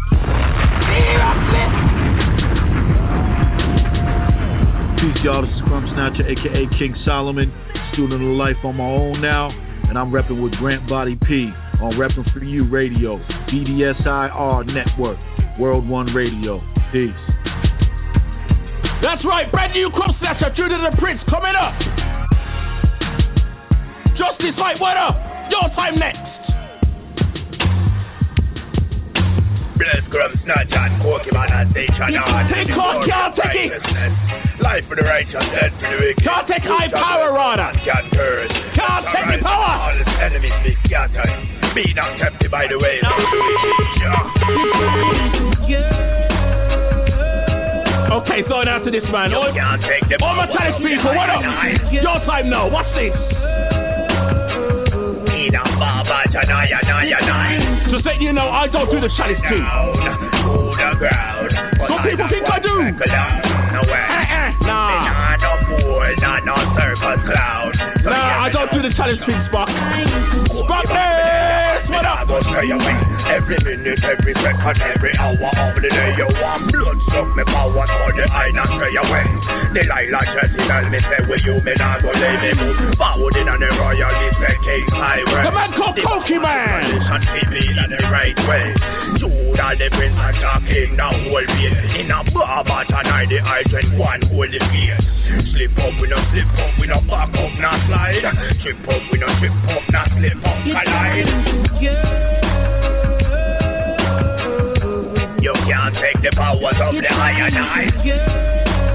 Peace, 4.96 5.20
y'all. 5.20 5.44
This 5.44 5.52
is 5.52 5.62
Crumb 5.68 5.84
Snatcher, 5.92 6.24
aka 6.24 6.64
King 6.80 6.96
Solomon, 7.04 7.52
student 7.92 8.24
of 8.24 8.32
life 8.32 8.56
on 8.64 8.80
my 8.80 8.88
own 8.88 9.20
now, 9.20 9.52
and 9.88 9.98
I'm 9.98 10.10
repping 10.10 10.42
with 10.42 10.52
Grand 10.56 10.88
Body 10.88 11.18
P 11.28 11.52
on 11.82 12.00
Repping 12.00 12.32
for 12.32 12.42
You 12.42 12.64
Radio, 12.64 13.18
BDSIR 13.52 14.64
Network, 14.72 15.18
Wild 15.58 15.88
One 15.88 16.12
Radio. 16.14 16.60
Peace. 16.92 17.10
That's 19.02 19.24
right, 19.24 19.50
brand 19.50 19.72
new 19.72 19.90
Crumb 19.90 20.16
Snatcher, 20.18 20.50
Judah 20.56 20.78
the 20.90 20.96
Prince 20.98 21.20
coming 21.28 21.54
up. 21.54 21.74
Justice 24.16 24.54
Fight, 24.56 24.80
what 24.80 24.96
up? 24.96 25.14
Your 25.50 25.68
time 25.74 25.98
next. 25.98 26.34
Bless 29.76 30.02
Crumb 30.10 30.32
Snatch 30.44 30.70
and 30.70 31.02
Koki 31.02 31.30
Man 31.32 31.52
and 31.52 31.70
Station 31.70 32.16
on. 32.16 32.50
Take 32.50 32.70
off, 32.78 33.06
can't 33.06 33.34
take 33.36 33.70
it. 33.70 34.62
Life 34.62 34.84
for 34.88 34.96
the 34.96 35.02
righteous, 35.02 35.34
death 35.34 35.74
for 35.78 35.90
the 35.90 35.98
wicked. 36.00 36.24
Can't 36.24 36.46
take 36.48 36.62
high 36.62 36.88
power, 36.90 37.32
rather. 37.34 37.76
Can 37.84 38.10
curse. 38.10 38.50
Can't 38.74 39.04
take 39.12 39.38
the 39.38 39.44
power. 39.44 39.92
All 39.92 39.98
his 39.98 40.06
enemies 40.18 40.54
be 40.64 40.74
scattered. 40.86 41.53
Be 41.74 41.92
not 41.94 42.16
tempted 42.18 42.50
by 42.50 42.66
the 42.70 42.78
way. 42.78 43.02
Okay, 48.14 48.46
so 48.48 48.62
now 48.62 48.78
to 48.78 48.90
this 48.90 49.02
man. 49.10 49.30
You 49.30 49.38
All, 49.38 49.52
can't 49.52 49.82
take 49.82 50.06
the 50.08 50.22
all 50.22 50.36
my 50.36 50.46
from 50.46 50.82
people, 50.86 51.10
what 51.18 51.30
up? 51.30 51.42
Your 51.90 52.18
time 52.30 52.48
now. 52.48 52.70
what's 52.70 52.88
this. 52.94 53.10
Be 55.26 55.50
not 55.50 55.66
Baba 55.74 56.22
Janaya 56.30 56.78
Naya 56.86 57.18
Nine. 57.26 57.90
Just 57.90 58.06
let 58.06 58.22
you 58.22 58.32
know, 58.32 58.48
I 58.50 58.68
don't 58.68 58.88
do 58.88 59.00
the 59.00 59.10
chalice 59.18 59.42
the. 59.42 59.66
Some 61.90 62.02
people 62.06 62.28
think 62.30 62.46
I 62.46 62.58
do. 62.62 62.70
Uh-uh. 62.70 64.62
Nah. 64.62 65.10
Not 65.10 65.42
no 65.42 65.52
fool, 65.66 66.06
not 66.22 66.46
no 66.46 66.54
circus 66.78 67.18
clown. 67.26 67.74
I 68.44 68.52
don't 68.52 68.68
do 68.76 68.82
the 68.84 68.92
challenge 68.92 69.24
thing. 69.24 69.40
Spock 69.48 69.72
this! 69.72 71.88
What 71.88 72.04
up? 72.04 72.28
go 72.28 72.42
stay 72.44 72.68
away. 72.68 72.96
Every 73.30 73.56
minute, 73.62 74.02
every 74.04 74.34
second, 74.36 74.76
every 74.84 75.16
hour 75.16 75.32
of 75.38 75.80
the 75.80 75.88
day, 75.88 76.12
you 76.18 76.28
want 76.42 76.68
blood 76.68 76.98
suck 77.08 77.24
me 77.36 77.44
power, 77.46 77.86
so 77.88 78.04
the 78.12 78.24
I 78.28 78.50
not 78.52 78.68
stray 78.74 78.92
away. 79.00 79.24
Delilah 79.72 80.24
just 80.28 80.52
tell 80.60 80.84
me, 80.90 80.98
say, 81.00 81.24
will 81.24 81.40
you 81.40 81.56
me 81.62 81.72
not 81.78 82.02
go 82.02 82.10
lay 82.12 82.36
me 82.42 82.50
move 82.58 82.98
forward 82.98 83.36
in 83.38 83.48
on 83.48 83.60
the 83.60 83.70
royal 83.80 84.12
respect 84.12 84.60
king 84.60 84.88
highway. 84.92 85.42
The 85.46 85.52
man 85.52 85.70
called 85.78 85.96
Koki 85.96 86.36
Man. 86.36 87.00
Me 87.48 87.60
in 87.64 87.80
the 87.96 88.00
right 88.10 88.36
way. 88.44 88.66
Judah 89.20 89.72
the 89.78 89.88
prince 89.94 90.18
and 90.20 90.36
talking 90.42 90.96
the 90.96 91.06
whole. 91.06 91.48
In 91.96 92.10
a 92.10 92.20
bar, 92.28 92.60
but 92.66 92.84
tonight 92.92 93.28
the 93.30 93.40
I 93.40 93.62
drink 93.70 93.94
one 93.96 94.20
holy. 94.28 94.58
Slip 95.54 95.78
up, 95.78 95.94
we 96.00 96.06
no 96.10 96.18
slip 96.30 96.46
up, 96.58 96.78
we 96.80 96.86
no 96.86 96.98
back 97.06 97.30
up, 97.30 97.52
not 97.62 97.78
slide. 97.86 98.33
Trip 98.34 98.88
up, 98.88 99.02
we 99.12 99.18
no 99.18 99.26
trip 99.38 99.52
up, 99.68 99.82
not 99.92 100.08
slip 100.16 100.36
up, 100.44 100.58
collide. 100.64 101.28
You 105.40 105.52
can't 105.52 105.94
take 105.94 106.22
the 106.22 106.32
powers 106.34 106.80
of 106.80 106.94
the 106.94 107.08
higher 107.08 107.50
night. 107.50 107.94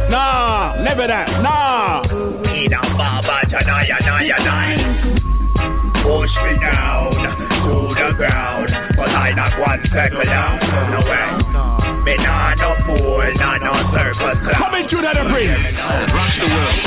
Nah, 0.09 0.81
never 0.83 1.07
that. 1.07 1.29
Nah. 1.41 2.03
In 2.03 2.73
a 2.73 2.81
bar, 2.97 3.21
but 3.21 3.49
tonight, 3.49 3.87
tonight, 3.99 4.31
tonight. 4.37 4.81
Push 6.03 6.33
me 6.43 6.59
down 6.59 7.13
to 7.13 7.93
the 7.95 8.13
ground, 8.17 8.69
but 8.97 9.09
I 9.09 9.31
not 9.35 9.59
one 9.59 9.81
circle 9.93 10.25
down. 10.25 10.59
No 10.91 10.99
way. 11.07 11.68
Me 12.05 12.15
nah 12.15 12.55
no 12.55 12.75
fool, 12.85 13.23
nah 13.35 13.57
no 13.59 13.73
circus 13.91 14.19
clown. 14.19 14.37
Uh, 14.47 14.55
Coming 14.57 14.87
through 14.89 15.03
that 15.03 15.19
bridge. 15.27 15.51
Rush 15.51 16.35
the 16.39 16.47
world. 16.47 16.79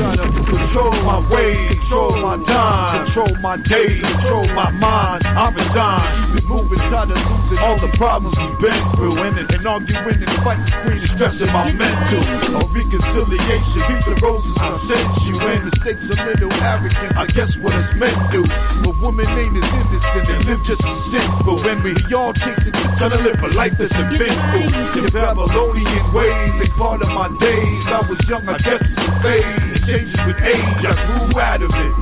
Gotta 0.00 0.26
control 0.32 0.94
my 1.04 1.20
ways, 1.28 1.76
control 1.86 2.16
my 2.18 2.36
time, 2.48 3.06
control 3.06 3.34
my 3.42 3.56
days, 3.68 4.00
control 4.00 4.46
my 4.56 4.70
mind. 4.72 5.22
I'm 5.26 5.54
resigned. 5.54 6.34
Keep 6.34 6.42
it 6.42 6.46
moving, 6.48 6.82
tired 6.90 7.12
of 7.12 7.20
losing 7.20 7.60
all 7.60 7.78
the 7.78 7.92
problems 8.00 8.34
we've 8.34 8.60
been 8.64 8.82
through. 8.96 9.16
And, 9.20 9.38
and 9.38 9.66
arguing 9.66 10.18
and 10.24 10.38
fighting, 10.42 10.66
screen 10.82 11.04
stressing 11.14 11.52
my 11.52 11.70
mental. 11.70 12.22
A 12.58 12.62
reconciliation, 12.64 13.80
keep 13.86 14.02
the 14.08 14.16
roses 14.24 14.54
I 14.56 14.68
sent 14.88 15.10
you. 15.28 15.34
And 15.36 15.62
the 15.68 15.72
stakes 15.84 16.06
a 16.10 16.16
little 16.16 16.52
arrogant, 16.58 17.12
I 17.14 17.26
guess 17.36 17.52
what 17.60 17.76
it's 17.76 17.92
meant 18.00 18.18
to. 18.34 18.40
But 18.82 18.94
woman 19.04 19.28
ain't 19.28 19.54
as 19.58 19.68
innocent 19.68 20.26
and 20.26 20.40
live 20.48 20.62
just 20.64 20.82
as 20.82 20.98
sinful. 21.12 21.60
And 21.60 21.78
we 21.84 21.92
all 22.16 22.32
chasing, 22.34 22.72
trying 22.98 23.14
to 23.14 23.20
live 23.20 23.36
a 23.36 23.50
life 23.52 23.76
that's 23.76 23.92
eventful. 23.92 24.39
The 24.40 25.10
Babylonian 25.12 26.12
ways, 26.12 26.52
they 26.60 26.70
part 26.76 27.02
of 27.02 27.08
my 27.08 27.28
days. 27.40 27.84
I 27.88 28.00
was 28.08 28.20
young, 28.28 28.48
I 28.48 28.58
guess 28.58 28.80
it's 28.82 28.98
a 28.98 29.10
phase. 29.22 29.68
It 29.76 29.82
changes 29.86 30.20
with 30.26 30.40
age, 30.42 30.82
I 30.86 30.94
grew 31.06 31.40
out 31.40 31.62
of 31.62 31.70
it. 31.70 31.92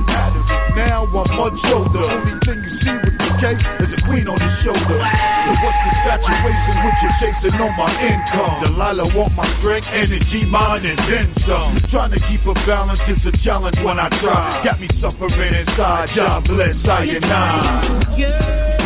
Now 0.75 1.05
I'm 1.05 1.31
much 1.35 1.59
older. 1.69 2.05
Only 2.05 2.39
thing 2.45 2.59
you 2.63 2.75
see 2.81 2.95
with 3.03 3.17
the 3.17 3.29
case 3.41 3.65
is 3.83 3.91
a 3.93 3.99
queen 4.07 4.27
on 4.27 4.39
his 4.39 4.55
shoulder. 4.63 4.99
So 4.99 5.51
what's 5.63 5.79
the 5.83 5.91
saturation 6.05 6.75
with 6.85 6.97
you 7.03 7.11
chasing 7.19 7.57
on 7.59 7.73
my 7.75 7.91
income? 7.97 8.57
Delilah 8.63 9.09
want 9.15 9.33
my 9.35 9.47
strength, 9.59 9.87
energy, 9.91 10.45
mind, 10.45 10.85
and 10.85 10.99
then 11.09 11.27
some. 11.47 11.81
Trying 11.91 12.11
to 12.11 12.21
keep 12.29 12.45
a 12.45 12.53
balance 12.65 13.01
is 13.09 13.21
a 13.27 13.33
challenge 13.43 13.77
when 13.83 13.99
I 13.99 14.09
try. 14.21 14.63
Got 14.63 14.79
me 14.79 14.87
suffering 15.01 15.53
inside. 15.53 16.09
God 16.15 16.45
bless 16.45 16.77
I 16.87 17.03
and 17.05 17.25
I. 17.25 18.78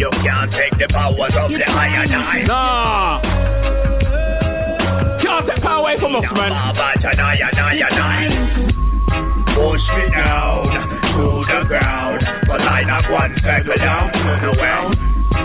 You 0.00 0.08
can't 0.24 0.48
take 0.48 0.72
the 0.80 0.88
powers 0.88 1.36
of 1.36 1.52
the 1.52 1.60
higher 1.60 2.08
night. 2.08 2.48
Nah. 2.48 3.20
Can't 5.20 5.44
take 5.44 5.60
power 5.60 5.84
away 5.84 6.00
from 6.00 6.16
us, 6.16 6.24
man. 6.32 6.56
Push 9.52 9.84
me 9.92 10.04
down 10.16 10.72
to 11.04 11.44
the 11.44 11.68
ground, 11.68 12.24
but 12.48 12.64
I 12.64 12.80
not 12.88 13.12
one 13.12 13.36
circle 13.44 13.76
down 13.76 14.08
to 14.16 14.30
the 14.40 14.56
well. 14.56 14.88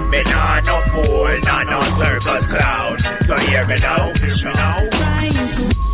Me 0.08 0.24
nah 0.24 0.64
no 0.64 0.80
fool, 0.88 1.36
nah 1.44 1.68
no 1.68 1.84
circus 2.00 2.48
clown. 2.48 2.96
So 3.28 3.36
hear 3.52 3.68
me 3.68 3.76
now, 3.84 4.08
hear 4.16 4.40
me 4.40 4.56
now. 4.56 4.80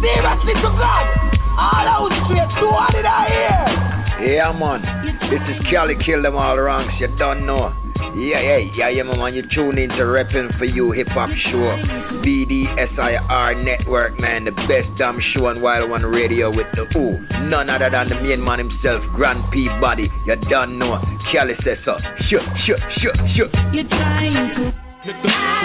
Seriously 0.06 0.54
to 0.62 0.70
God, 0.78 1.10
all 1.58 2.14
those 2.14 2.14
straight 2.30 2.46
to 2.62 2.66
what 2.70 2.94
did 2.94 3.10
I 3.10 3.26
hear? 3.26 4.38
Yeah, 4.38 4.54
man. 4.54 4.86
This 5.34 5.42
is 5.50 5.66
Kelly 5.72 5.98
Kill 6.06 6.22
Them 6.22 6.36
All 6.36 6.62
Ranks, 6.62 6.94
you 7.00 7.08
don't 7.18 7.48
know. 7.48 7.74
Yeah, 8.22 8.40
yeah, 8.40 8.58
yeah, 8.78 8.90
yeah, 8.90 9.04
man. 9.04 9.34
You 9.34 9.42
tune 9.50 9.80
in 9.80 9.90
to 9.90 10.06
Reppin' 10.06 10.56
For 10.60 10.66
You 10.66 10.92
Hip 10.92 11.08
Hop 11.08 11.32
Show. 11.50 11.74
BDSIR 12.22 13.64
Network, 13.66 14.20
man. 14.20 14.46
The 14.46 14.52
best 14.52 14.96
damn 15.00 15.20
show 15.34 15.48
on 15.48 15.60
Wild 15.60 15.90
One 15.90 16.06
Radio 16.06 16.56
with 16.56 16.68
the 16.76 16.86
who? 16.94 17.18
None 17.50 17.68
other 17.72 17.90
than 17.90 18.10
the 18.10 18.22
main 18.22 18.44
man 18.44 18.60
himself, 18.60 19.02
Grand 19.16 19.44
P 19.52 19.68
Body. 19.82 20.08
You 20.28 20.36
don't 20.52 20.78
know. 20.78 21.02
Kelly 21.32 21.56
says 21.66 21.80
so. 21.84 21.98
Shut, 22.30 22.44
shut, 22.68 22.80
shut, 23.02 23.16
shut. 23.34 23.74
You're 23.74 23.90
trying 23.90 24.56
to. 24.56 24.72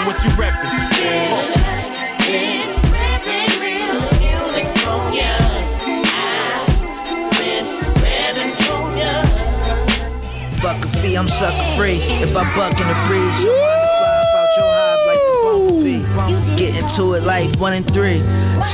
What 0.07 0.17
you 0.25 0.31
reppin'? 0.33 1.56
Fuck 11.07 11.17
I'm 11.17 11.29
sucker 11.39 11.67
free. 11.77 11.97
If 12.23 12.35
I 12.35 12.43
buck 12.55 12.75
in 12.75 12.87
the 12.87 12.97
breeze, 13.07 13.37
your 13.43 13.55
to 13.55 13.87
fly 13.97 14.15
up 14.19 14.35
out 14.35 14.51
your 14.59 14.67
hive 14.67 15.01
like 15.07 15.21
the 15.23 15.35
bumblebee. 15.43 16.03
Get 16.59 16.71
into 16.75 17.03
it 17.15 17.23
like 17.23 17.49
one 17.59 17.73
and 17.73 17.85
three. 17.95 18.19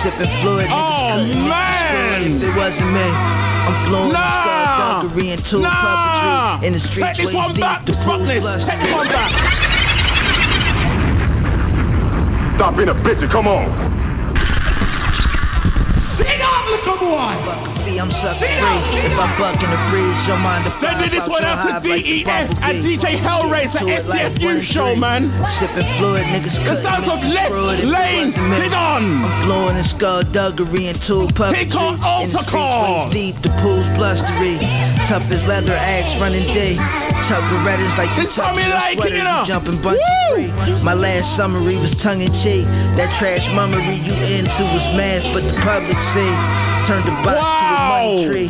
Sipping 0.01 0.31
fluid, 0.41 0.65
niggas 0.67 0.73
Oh, 0.73 1.13
couldn't 1.13 1.47
man. 1.47 2.41
If 2.41 2.43
it 2.43 2.53
wasn't 2.57 2.89
me, 2.93 3.07
I'm 3.07 3.75
flowing 3.87 4.11
Nah. 4.13 5.01
skullduggery 5.03 5.31
into 5.31 5.57
Nah. 5.59 5.69
puppetry. 5.69 6.67
In 6.67 6.73
the 6.73 6.79
streets, 6.89 7.17
Take 7.17 7.27
this 7.27 7.35
one 7.35 7.53
deep, 7.53 7.61
back. 7.61 7.85
the 7.85 7.93
Fuck 7.93 8.05
pool's 8.05 8.27
this. 8.27 8.39
blustery. 8.41 8.65
Take 8.69 8.79
this 8.81 8.93
one 8.93 9.07
back. 9.09 9.31
Stop 12.57 12.75
being 12.77 12.89
a 12.89 12.93
bitch 12.95 13.21
and 13.21 13.31
come 13.31 13.47
on. 13.47 13.65
Big 16.17 16.41
up, 16.41 16.65
little 16.69 16.97
boy. 16.97 17.72
See, 17.83 17.99
I'm 17.99 18.11
sucker 18.23 18.39
free. 18.39 18.79
If 19.03 19.15
I 19.19 19.27
buck 19.35 19.59
in 19.59 19.67
the 19.67 19.81
breeze, 19.91 20.19
your 20.23 20.39
mind 20.39 20.63
to 20.63 20.71
fly 20.79 20.95
Send 21.03 21.11
this 21.11 21.27
one 21.27 21.43
out 21.43 21.67
to 21.67 21.79
hive 21.79 21.83
like 21.83 21.99
the 22.03 22.23
DES 22.23 22.31
and 22.31 22.47
bumblebee. 22.55 22.95
DJ 22.95 23.05
Hellraiser 23.19 23.83
Get 23.83 23.83
into 23.83 23.99
it 23.99 24.05
like 24.07 24.23
SCSU 24.39 24.47
and 24.47 24.63
show, 24.71 24.89
man. 24.95 25.21
Sipping 25.59 25.89
fluid, 25.99 26.23
niggas 26.31 26.55
The 26.63 26.75
sounds 26.79 27.07
of 27.11 27.19
Left 27.27 27.51
screw 27.51 27.69
it 27.75 27.83
if 27.83 27.87
it 27.87 27.91
Lane, 27.91 28.31
sit 28.31 28.73
on. 28.73 29.03
I'm 29.03 29.43
flowing 29.43 29.77
in 29.83 29.87
skullduggery 29.99 30.83
into 30.95 31.27
puppetry. 31.35 31.67
Pick 31.67 31.75
on 31.75 31.99
In 31.99 32.31
the 32.31 32.39
altar 32.39 32.43
streets, 32.47 32.51
call. 32.55 33.11
waist 33.11 33.19
deep, 33.19 33.35
the 33.43 33.51
pool's 33.59 33.89
blustery. 33.99 34.55
Tough 35.11 35.27
as 35.27 35.43
leather, 35.43 35.75
axe 35.75 36.13
running 36.23 36.47
day. 36.55 36.79
Tuggerettas 37.27 37.93
like 37.99 38.11
you 38.15 38.31
coming 38.35 38.71
like 38.71 38.95
sweater, 38.95 39.19
it 39.19 39.27
up. 39.27 39.43
you 39.43 39.53
jumping 39.53 39.79
bunch 39.83 39.99
free. 40.31 40.47
My 40.83 40.95
last 40.95 41.27
summary 41.35 41.75
was 41.75 41.91
tongue 41.99 42.23
in 42.23 42.31
cheek. 42.47 42.63
That 42.95 43.11
trash 43.19 43.43
mummery 43.55 43.99
you 44.07 44.15
into 44.15 44.63
was 44.71 44.85
mass, 44.95 45.23
but 45.35 45.43
the 45.43 45.55
public 45.63 45.99
see. 46.15 46.33
Turned 46.87 47.07
the 47.07 47.15
box 47.23 47.62
tree. 48.25 48.49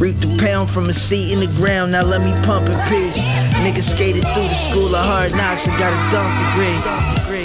Reap 0.00 0.20
the 0.20 0.36
pound 0.40 0.72
from 0.74 0.90
a 0.90 0.94
seed 1.08 1.30
in 1.30 1.40
the 1.40 1.52
ground. 1.58 1.92
Now 1.92 2.04
let 2.04 2.20
me 2.20 2.32
pump 2.46 2.66
and 2.68 2.80
peace. 2.88 3.51
Niggas 3.62 3.86
skated 3.94 4.26
through 4.34 4.50
the 4.50 4.60
school 4.74 4.90
of 4.90 5.06
hard 5.06 5.30
knocks 5.38 5.62
and 5.62 5.78
got 5.78 5.94
a 5.94 6.00
dunk 6.10 6.30
degree. 6.34 6.78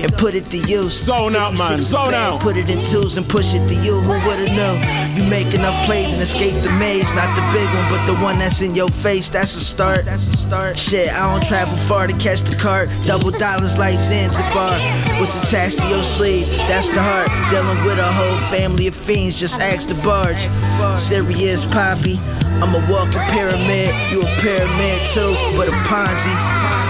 And 0.01 0.11
put 0.17 0.33
it 0.33 0.49
to 0.49 0.59
use. 0.65 0.91
Zone 1.05 1.37
out, 1.37 1.53
man. 1.53 1.85
Zone 1.93 2.13
out. 2.13 2.41
Put 2.43 2.57
it 2.57 2.69
in 2.69 2.91
twos 2.91 3.13
and 3.15 3.23
push 3.29 3.45
it 3.45 3.63
to 3.69 3.75
you. 3.85 4.01
Who 4.01 4.15
would've 4.25 4.51
known? 4.51 4.81
You 5.15 5.23
make 5.29 5.47
enough 5.53 5.87
plays 5.87 6.09
and 6.09 6.21
escape 6.27 6.57
the 6.65 6.73
maze. 6.73 7.07
Not 7.13 7.37
the 7.37 7.45
big 7.53 7.69
one, 7.69 7.87
but 7.93 8.01
the 8.09 8.17
one 8.19 8.37
that's 8.41 8.57
in 8.59 8.73
your 8.73 8.89
face. 9.05 9.23
That's 9.31 9.49
a 9.49 9.63
start. 9.77 10.09
That's 10.09 10.21
a 10.21 10.37
start. 10.49 10.75
Shit, 10.89 11.07
I 11.07 11.21
don't 11.29 11.45
travel 11.47 11.77
far 11.87 12.09
to 12.09 12.17
catch 12.19 12.41
the 12.49 12.57
cart. 12.59 12.89
Double 13.05 13.31
dollars 13.31 13.73
like 13.77 13.95
Zanzibar. 14.09 14.77
What's 15.21 15.33
attached 15.47 15.77
to 15.77 15.85
your 15.85 16.03
sleeve? 16.17 16.49
That's 16.67 16.89
the 16.97 17.01
heart. 17.01 17.29
Dealing 17.53 17.85
with 17.85 18.01
a 18.01 18.11
whole 18.11 18.37
family 18.49 18.89
of 18.89 18.97
fiends. 19.05 19.37
Just 19.39 19.55
ask 19.55 19.85
the 19.87 19.97
barge. 20.01 20.41
Serious 21.09 21.61
Poppy. 21.71 22.17
I'm 22.57 22.73
a 22.73 22.81
walking 22.89 23.21
pyramid. 23.37 23.93
You 24.09 24.25
a 24.25 24.29
pyramid 24.41 24.97
too, 25.13 25.31
but 25.57 25.69
a 25.69 25.75
Ponzi. 25.85 26.33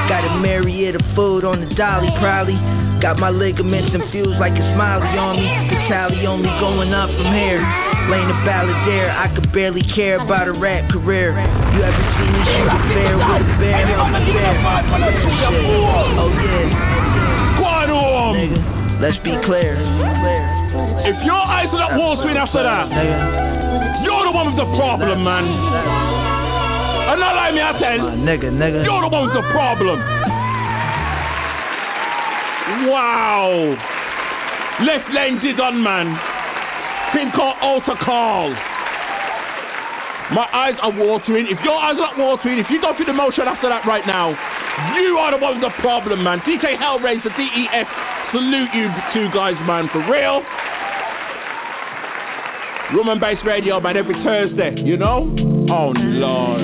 Got 0.08 0.24
a 0.24 0.40
myriad 0.40 0.96
of 0.96 1.04
food 1.12 1.44
on 1.44 1.60
the 1.60 1.68
dolly, 1.76 2.08
probably. 2.24 2.56
Got 3.04 3.20
my 3.20 3.30
ligaments 3.30 3.92
infused 3.94 4.40
like 4.40 4.56
a 4.56 4.64
smiley 4.74 5.12
on 5.20 5.36
me. 5.36 5.46
The 5.68 5.78
tally 5.92 6.24
only 6.26 6.48
going 6.64 6.96
up 6.96 7.12
from 7.12 7.36
here. 7.36 7.60
Lane 8.08 8.32
of 8.32 8.40
Balladeer, 8.48 9.12
I 9.12 9.28
could 9.36 9.52
barely 9.52 9.84
care 9.92 10.24
about 10.24 10.48
a 10.48 10.56
rap 10.56 10.88
career. 10.90 11.36
You 11.76 11.84
ever 11.84 12.04
seen 12.16 12.32
this 12.32 12.48
shit 12.48 12.64
a 12.72 12.80
bear 12.88 13.20
with 13.20 13.28
a 13.28 13.60
bear? 13.60 13.84
Help 13.92 14.08
me 14.16 14.32
bear. 14.32 14.56
Oh 16.16 16.32
yeah. 16.32 17.60
Squad. 17.60 17.92
Nigga, 17.92 19.04
let's 19.04 19.20
be 19.20 19.36
clear. 19.44 19.76
If 21.04 21.20
your 21.28 21.36
eyes 21.36 21.68
are 21.76 21.84
that 21.84 22.00
wall 22.00 22.16
swing 22.24 22.40
after 22.40 22.64
that, 22.64 22.88
you're 24.08 24.24
the 24.24 24.32
one 24.32 24.56
with 24.56 24.60
the 24.64 24.70
problem, 24.80 25.20
man. 25.28 25.44
And 27.12 27.20
not 27.20 27.36
like 27.36 27.52
me, 27.52 27.60
I 27.60 27.76
tell. 27.76 28.08
Ah, 28.08 28.16
nigga, 28.16 28.48
nigga. 28.48 28.88
You're 28.88 29.04
the 29.04 29.12
one 29.12 29.28
with 29.28 29.36
the 29.36 29.48
problem. 29.52 30.00
Wow. 32.88 33.52
Left 34.80 35.12
Lane 35.12 35.44
Didon, 35.44 35.84
man. 35.84 36.16
Thing 37.12 37.32
called 37.36 37.60
altar 37.60 38.00
call. 38.00 38.56
My 40.32 40.48
eyes 40.52 40.76
are 40.84 40.92
watering. 40.92 41.48
If 41.48 41.60
your 41.64 41.76
eyes 41.76 41.96
are 42.00 42.16
not 42.16 42.20
watering, 42.20 42.60
if 42.60 42.68
you 42.70 42.80
go 42.80 42.96
through 42.96 43.08
the 43.12 43.16
motion 43.16 43.48
after 43.48 43.68
that 43.68 43.88
right 43.88 44.04
now, 44.08 44.36
you 45.00 45.18
are 45.20 45.32
the 45.32 45.40
one 45.40 45.60
with 45.60 45.68
the 45.68 45.76
problem, 45.82 46.24
man. 46.24 46.40
DJ 46.44 46.76
Hellraiser, 46.76 47.32
DES, 47.32 47.88
salute 48.32 48.72
you 48.76 48.88
two 49.16 49.32
guys, 49.32 49.56
man, 49.64 49.88
for 49.92 50.04
real. 50.12 50.44
Room 52.94 53.10
and 53.10 53.20
Bass 53.20 53.38
Radio, 53.46 53.82
man, 53.82 53.98
every 53.98 54.16
Thursday, 54.24 54.74
you 54.82 54.96
know? 54.96 55.28
Oh, 55.70 55.92
Lord. 55.94 56.62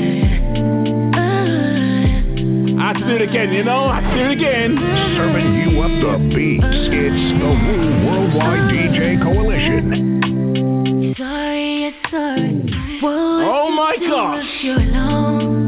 I 2.80 2.94
do 2.94 3.16
it 3.16 3.22
again, 3.22 3.52
you 3.52 3.64
know? 3.64 3.86
I 3.92 4.00
do 4.00 4.20
it 4.24 4.32
again. 4.32 4.78
Serving 5.18 5.54
you 5.54 5.82
up 5.82 5.92
the 5.92 6.18
beats. 6.34 6.64
It's 6.64 7.40
the 7.40 7.50
Wu 7.52 8.08
Worldwide 8.08 8.72
DJ 8.72 9.22
Coalition. 9.22 11.14
Sorry, 11.18 11.92
it's 11.92 12.04
sorry. 12.10 12.72
Oh 13.04 13.70
my 13.76 13.98
gosh. 14.00 14.46
You're 14.64 14.80
alone. 14.80 15.68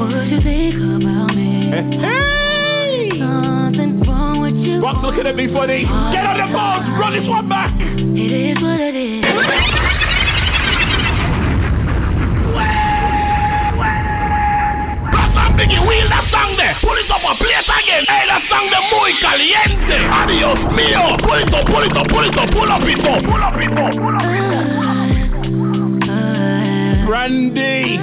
What 0.00 0.26
you 0.26 0.40
think 0.42 0.74
about 0.74 1.30
me? 1.36 1.70
Hey! 1.70 3.10
Something 3.20 3.20
wrong 3.20 3.70
with 3.70 4.06
you. 4.06 4.11
Rock's 4.62 5.02
looking 5.02 5.26
at 5.26 5.34
me 5.34 5.50
funny. 5.52 5.82
Get 5.82 6.22
on 6.22 6.38
the 6.38 6.46
board. 6.54 6.86
Run 6.94 7.12
this 7.18 7.26
one 7.26 7.48
back. 7.48 7.74
It 7.74 8.54
is 8.54 8.62
what 8.62 8.78
it 8.78 8.94
is. 8.94 9.22
Wheel 15.62 16.08
that 16.10 16.30
song 16.30 16.54
there. 16.56 16.78
Pull 16.78 16.94
it 16.94 17.10
up 17.10 17.22
play 17.38 17.50
it 17.50 17.66
again. 17.66 18.04
Hey, 18.06 18.22
that 18.30 18.42
song 18.46 18.70
the 18.70 18.78
muy 18.86 19.10
caliente. 19.18 19.98
Adios 19.98 20.58
mío. 20.74 21.18
Pull 21.18 21.42
it 21.42 21.54
up, 21.54 21.66
pull 21.66 21.82
it 21.82 21.96
up, 21.96 22.06
pull 22.06 22.22
it 22.22 22.38
up. 22.38 22.50
Pull 22.50 22.70
up 22.70 22.82
it 22.86 23.02
up. 23.02 23.22
Pull 23.24 23.42
up 23.42 23.58
it 23.58 23.72
up. 23.74 23.94
Pull 23.98 24.14
up 24.14 24.22
it 24.22 24.46
up. 24.46 24.66
Brandy. 27.06 27.98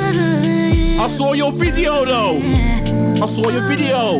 I 1.00 1.08
saw 1.18 1.32
your 1.34 1.52
video 1.56 2.04
though. 2.06 2.36
I 2.36 3.28
saw 3.36 3.48
your 3.48 3.68
video. 3.72 4.20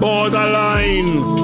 borderline. 0.00 1.39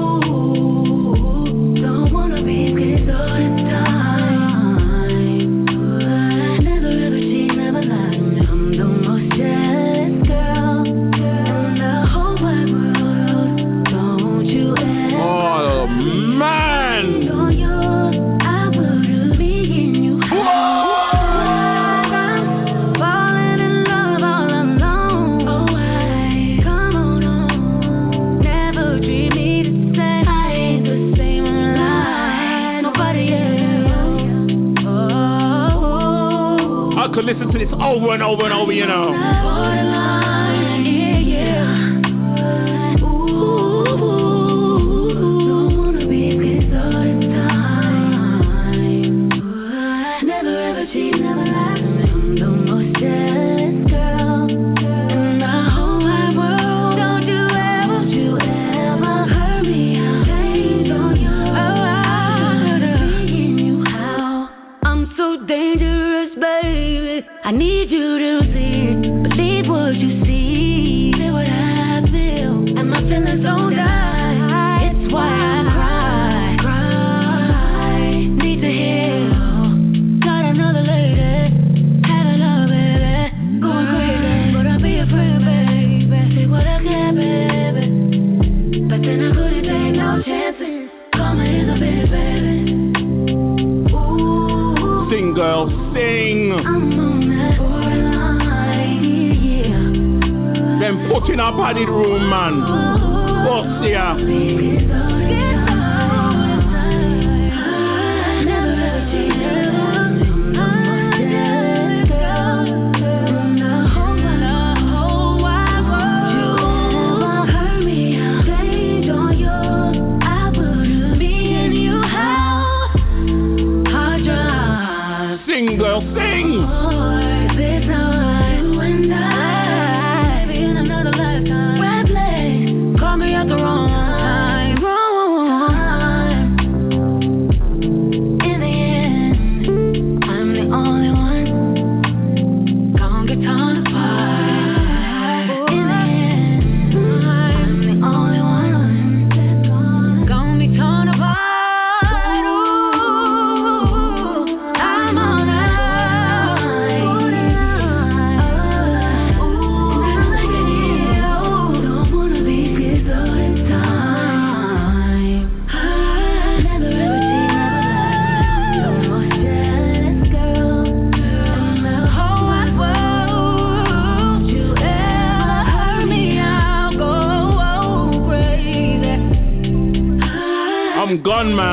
Over 37.81 38.13
and 38.13 38.23
over 38.23 38.43
and 38.43 38.53
over, 38.53 38.71
you 38.71 38.85
know. 38.85 39.55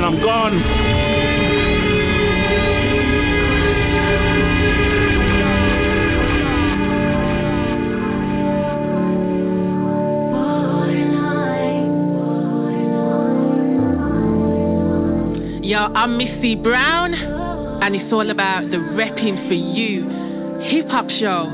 I'm 0.05 0.21
gone. 0.21 0.53
I'm 0.53 0.61
gone. 0.61 1.65
Yo, 15.65 15.79
I'm 15.79 16.19
Miss 16.19 16.29
C 16.43 16.55
Brown, 16.55 17.15
and 17.15 17.97
it's 17.97 18.13
all 18.13 18.31
about 18.31 18.71
the 18.71 18.77
repping 18.77 19.49
for 19.49 19.55
you 19.55 20.05
hip 20.69 20.87
hop 20.91 21.09
show 21.19 21.49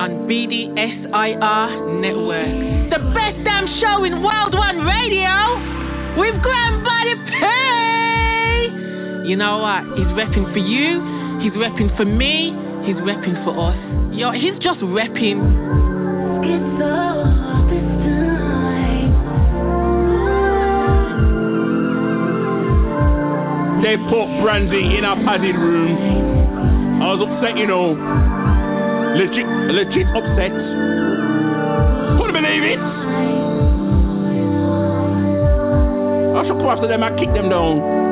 on 0.00 0.26
BDSIR 0.26 2.00
Network. 2.00 2.48
The 2.88 2.98
best 3.12 3.44
damn 3.44 3.66
show 3.78 4.04
in 4.04 4.22
Wild 4.22 4.54
One 4.54 4.78
Radio 4.78 5.80
with 6.16 6.34
Grandbody 6.42 7.14
P. 7.28 7.29
You 9.26 9.36
know 9.36 9.58
what? 9.58 9.84
He's 9.98 10.08
repping 10.16 10.52
for 10.52 10.58
you. 10.58 11.00
He's 11.40 11.52
repping 11.52 11.96
for 11.96 12.04
me. 12.04 12.52
He's 12.86 12.96
repping 12.96 13.44
for 13.44 13.70
us. 13.70 13.76
Yo, 14.16 14.32
he's 14.32 14.58
just 14.62 14.80
repping. 14.80 15.38
They 23.82 23.96
put 24.08 24.42
Brandy 24.42 24.96
in 24.98 25.04
a 25.04 25.16
padded 25.24 25.56
room. 25.56 27.02
I 27.02 27.14
was 27.14 27.20
upset, 27.24 27.56
you 27.56 27.66
know. 27.66 27.96
Legit, 29.16 29.46
legit 29.72 30.06
upset. 30.16 30.52
Couldn't 32.18 32.34
believe 32.34 32.62
it. 32.62 32.78
I 36.36 36.44
should 36.46 36.56
come 36.56 36.68
after 36.68 36.88
them 36.88 37.02
and 37.02 37.18
kick 37.18 37.32
them 37.32 37.48
down. 37.48 38.09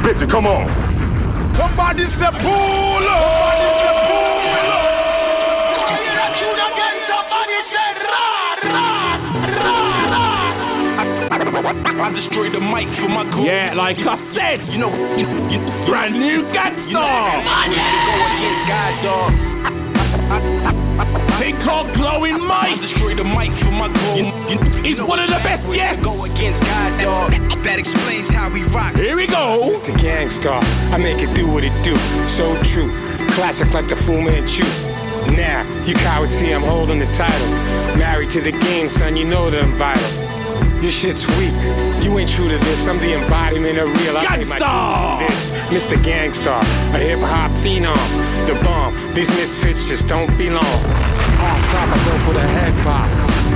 Stop 0.00 0.16
come 0.16 0.16
on. 0.16 0.16
bitch 0.16 0.22
and 0.22 0.30
come 0.30 0.46
on. 0.46 0.64
Somebody 1.58 2.04
step 2.16 2.32
pull 2.40 3.08
up! 3.08 3.50
I 12.00 12.08
destroyed 12.16 12.54
the 12.54 12.60
mic 12.60 12.88
for 12.96 13.08
my 13.12 13.28
goal. 13.28 13.44
Yeah, 13.44 13.74
like 13.76 13.98
I 14.00 14.16
said, 14.32 14.66
You 14.72 14.78
know, 14.78 14.90
you, 15.16 15.26
you, 15.52 15.60
brand 15.86 16.14
new 16.16 16.24
you 16.26 16.42
know, 16.42 16.52
gangster! 16.52 16.96
go 16.96 18.14
against 18.24 18.64
God, 18.66 19.04
dog. 19.04 19.30
They 21.40 21.52
call 21.64 21.84
glowing 21.94 22.40
mic. 22.40 22.72
I 22.72 22.80
destroyed 22.80 23.18
the 23.18 23.24
mic 23.24 23.52
for 23.60 23.70
my 23.70 23.92
goal. 23.92 24.16
You, 24.16 24.24
you, 24.48 24.58
He's 24.82 25.00
one 25.04 25.20
of 25.20 25.28
the 25.28 25.40
best, 25.44 25.62
yes! 25.76 26.00
Gangstar, 30.40 30.64
I 30.64 30.96
make 30.96 31.20
it 31.20 31.28
do 31.36 31.46
what 31.48 31.64
it 31.64 31.74
do. 31.84 31.92
So 32.40 32.56
true. 32.72 32.88
Classic 33.36 33.68
like 33.76 33.88
the 33.92 33.96
Fu 34.08 34.16
Manchu. 34.16 34.64
Now, 35.36 35.68
you 35.84 35.92
cowards 36.00 36.32
see 36.40 36.48
I'm 36.48 36.64
holding 36.64 36.98
the 36.98 37.10
title. 37.20 37.48
Married 38.00 38.32
to 38.32 38.40
the 38.40 38.52
game, 38.56 38.88
son, 38.96 39.16
you 39.16 39.28
know 39.28 39.52
that 39.52 39.60
I'm 39.60 39.76
vital. 39.76 40.08
Your 40.80 40.96
shit's 41.04 41.20
weak. 41.36 41.52
You 42.00 42.16
ain't 42.16 42.32
true 42.40 42.48
to 42.48 42.56
this. 42.56 42.80
I'm 42.88 42.96
the 42.96 43.12
embodiment 43.20 43.76
of 43.76 43.92
real. 44.00 44.16
I 44.16 44.40
my 44.48 44.56
this. 44.56 45.36
Mr. 45.76 46.00
Gangstar, 46.00 46.64
a 46.96 46.98
hip 47.04 47.20
hop 47.20 47.52
phenom. 47.60 48.48
The 48.48 48.56
bomb. 48.64 48.96
These 49.12 49.28
misfits 49.28 49.82
just 49.92 50.08
don't 50.08 50.32
belong. 50.40 50.80
Off 51.36 51.60
top, 51.68 51.84
I 51.92 51.98
go 52.00 52.14
for 52.24 52.32
the 52.32 52.46
head 52.48 52.72
pop. 52.80 53.06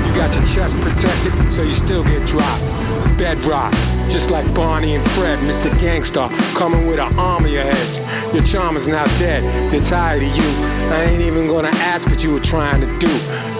You 0.04 0.12
got 0.12 0.30
your 0.36 0.46
chest 0.52 0.76
protected, 0.84 1.32
so 1.56 1.60
you 1.64 1.76
still 1.88 2.04
get 2.04 2.20
dropped. 2.28 2.62
Bedrock, 3.16 3.72
just 4.10 4.28
like 4.30 4.46
Barney 4.54 4.94
and 4.94 5.04
Fred, 5.16 5.38
Mr. 5.40 5.70
Gangstar, 5.80 6.28
coming 6.58 6.86
with 6.86 6.98
an 6.98 7.18
army 7.18 7.56
of 7.56 7.64
heads. 7.64 7.94
Your 8.34 8.44
charm 8.52 8.76
is 8.76 8.86
now 8.88 9.06
dead, 9.18 9.42
they're 9.70 9.88
tired 9.90 10.22
of 10.22 10.32
you. 10.34 10.50
I 10.90 11.12
ain't 11.12 11.22
even 11.22 11.48
gonna 11.48 11.72
ask 11.72 12.04
what 12.06 12.20
you 12.20 12.32
were 12.32 12.44
trying 12.50 12.80
to 12.80 12.90
do. 12.98 13.12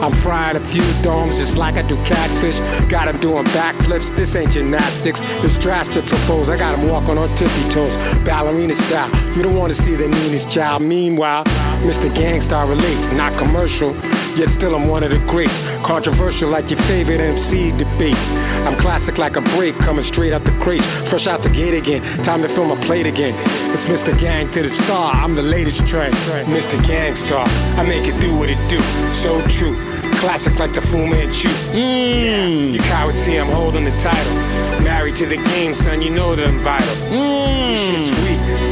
I'm 0.03 0.21
frying 0.23 0.57
a 0.57 0.65
few 0.75 0.85
domes 1.03 1.39
just 1.41 1.57
like 1.57 1.77
I 1.77 1.83
do 1.87 1.97
catfish. 2.11 2.57
Got 2.91 3.09
'em 3.09 3.21
doing 3.21 3.47
backflips, 3.55 4.05
this 4.17 4.29
ain't 4.35 4.53
gymnastics. 4.53 5.19
This 5.43 5.55
to 5.65 6.03
propose, 6.09 6.49
I 6.49 6.57
got 6.57 6.75
'em 6.75 6.89
walking 6.89 7.17
on 7.17 7.29
tippy 7.39 7.65
toes, 7.75 7.93
ballerina 8.25 8.75
style. 8.89 9.11
You 9.37 9.43
don't 9.43 9.57
wanna 9.57 9.77
see 9.87 9.97
the 9.97 10.09
meanest 10.09 10.55
child. 10.55 10.83
Meanwhile, 10.83 11.45
Mr. 11.85 12.09
Gangstar 12.15 12.69
relates, 12.69 13.13
not 13.13 13.37
commercial. 13.39 13.95
Yet 14.35 14.51
still 14.59 14.75
I'm 14.75 14.91
one 14.91 15.07
of 15.07 15.15
the 15.15 15.23
greats. 15.31 15.55
Controversial 15.87 16.51
like 16.51 16.67
your 16.67 16.83
favorite 16.91 17.23
MC 17.23 17.71
debate. 17.79 18.19
I'm 18.67 18.75
classic 18.83 19.15
like 19.15 19.39
a 19.39 19.45
break, 19.55 19.79
coming 19.87 20.03
straight 20.11 20.35
out 20.35 20.43
the 20.43 20.55
crate. 20.67 20.83
Fresh 21.07 21.31
out 21.31 21.47
the 21.47 21.55
gate 21.55 21.77
again, 21.77 22.03
time 22.27 22.43
to 22.43 22.51
fill 22.59 22.67
my 22.67 22.79
plate 22.91 23.07
again. 23.07 23.31
It's 23.31 23.87
Mr. 23.87 24.11
Gang 24.19 24.51
to 24.51 24.61
the 24.67 24.75
star, 24.91 25.15
I'm 25.15 25.39
the 25.39 25.47
latest 25.47 25.79
trend. 25.87 26.19
Mr. 26.51 26.77
Gangstar, 26.83 27.47
I 27.79 27.83
make 27.87 28.03
it 28.03 28.17
do 28.19 28.35
what 28.35 28.51
it 28.51 28.59
do. 28.67 28.81
So 29.23 29.39
true. 29.55 29.75
Classic 30.19 30.55
like 30.59 30.75
the 30.75 30.83
Fu 30.91 30.99
Manchu. 30.99 31.51
Mmm. 31.77 32.75
You 32.75 32.81
cowards 32.91 33.19
see 33.27 33.39
I'm 33.39 33.53
holding 33.55 33.85
the 33.85 33.95
title. 34.03 34.35
Married 34.83 35.15
to 35.21 35.27
the 35.31 35.39
game, 35.47 35.79
son, 35.87 36.03
you 36.03 36.11
know 36.11 36.35
that 36.35 36.43
I'm 36.43 36.65
vital. 36.65 36.97
Mm. 37.13 37.87
Shit's 37.93 38.19
weak. 38.25 38.43
You 38.43 38.55
ain't 38.57 38.64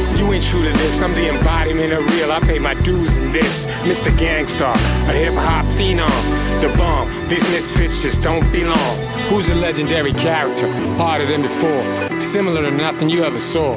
true 0.51 0.63
to 0.65 0.73
this. 0.75 0.93
I'm 0.99 1.13
the 1.13 1.27
embodiment 1.29 1.93
of 1.93 2.03
real. 2.09 2.31
I 2.31 2.39
pay 2.43 2.59
my 2.59 2.73
dues 2.81 3.11
in 3.11 3.31
this. 3.31 3.53
Mr. 3.83 4.15
Gangstar, 4.15 4.79
a 5.11 5.13
hip 5.13 5.35
hop 5.35 5.67
phenom. 5.75 6.63
The 6.63 6.71
bomb. 6.79 7.07
These 7.27 7.43
misfits 7.43 7.95
just 7.99 8.19
don't 8.23 8.47
belong. 8.55 8.95
Who's 9.27 9.43
a 9.51 9.57
legendary 9.59 10.15
character? 10.15 10.67
Harder 10.95 11.27
than 11.27 11.43
before. 11.43 11.83
Similar 12.31 12.63
to 12.65 12.73
nothing 12.73 13.11
you 13.11 13.27
ever 13.27 13.39
saw. 13.51 13.75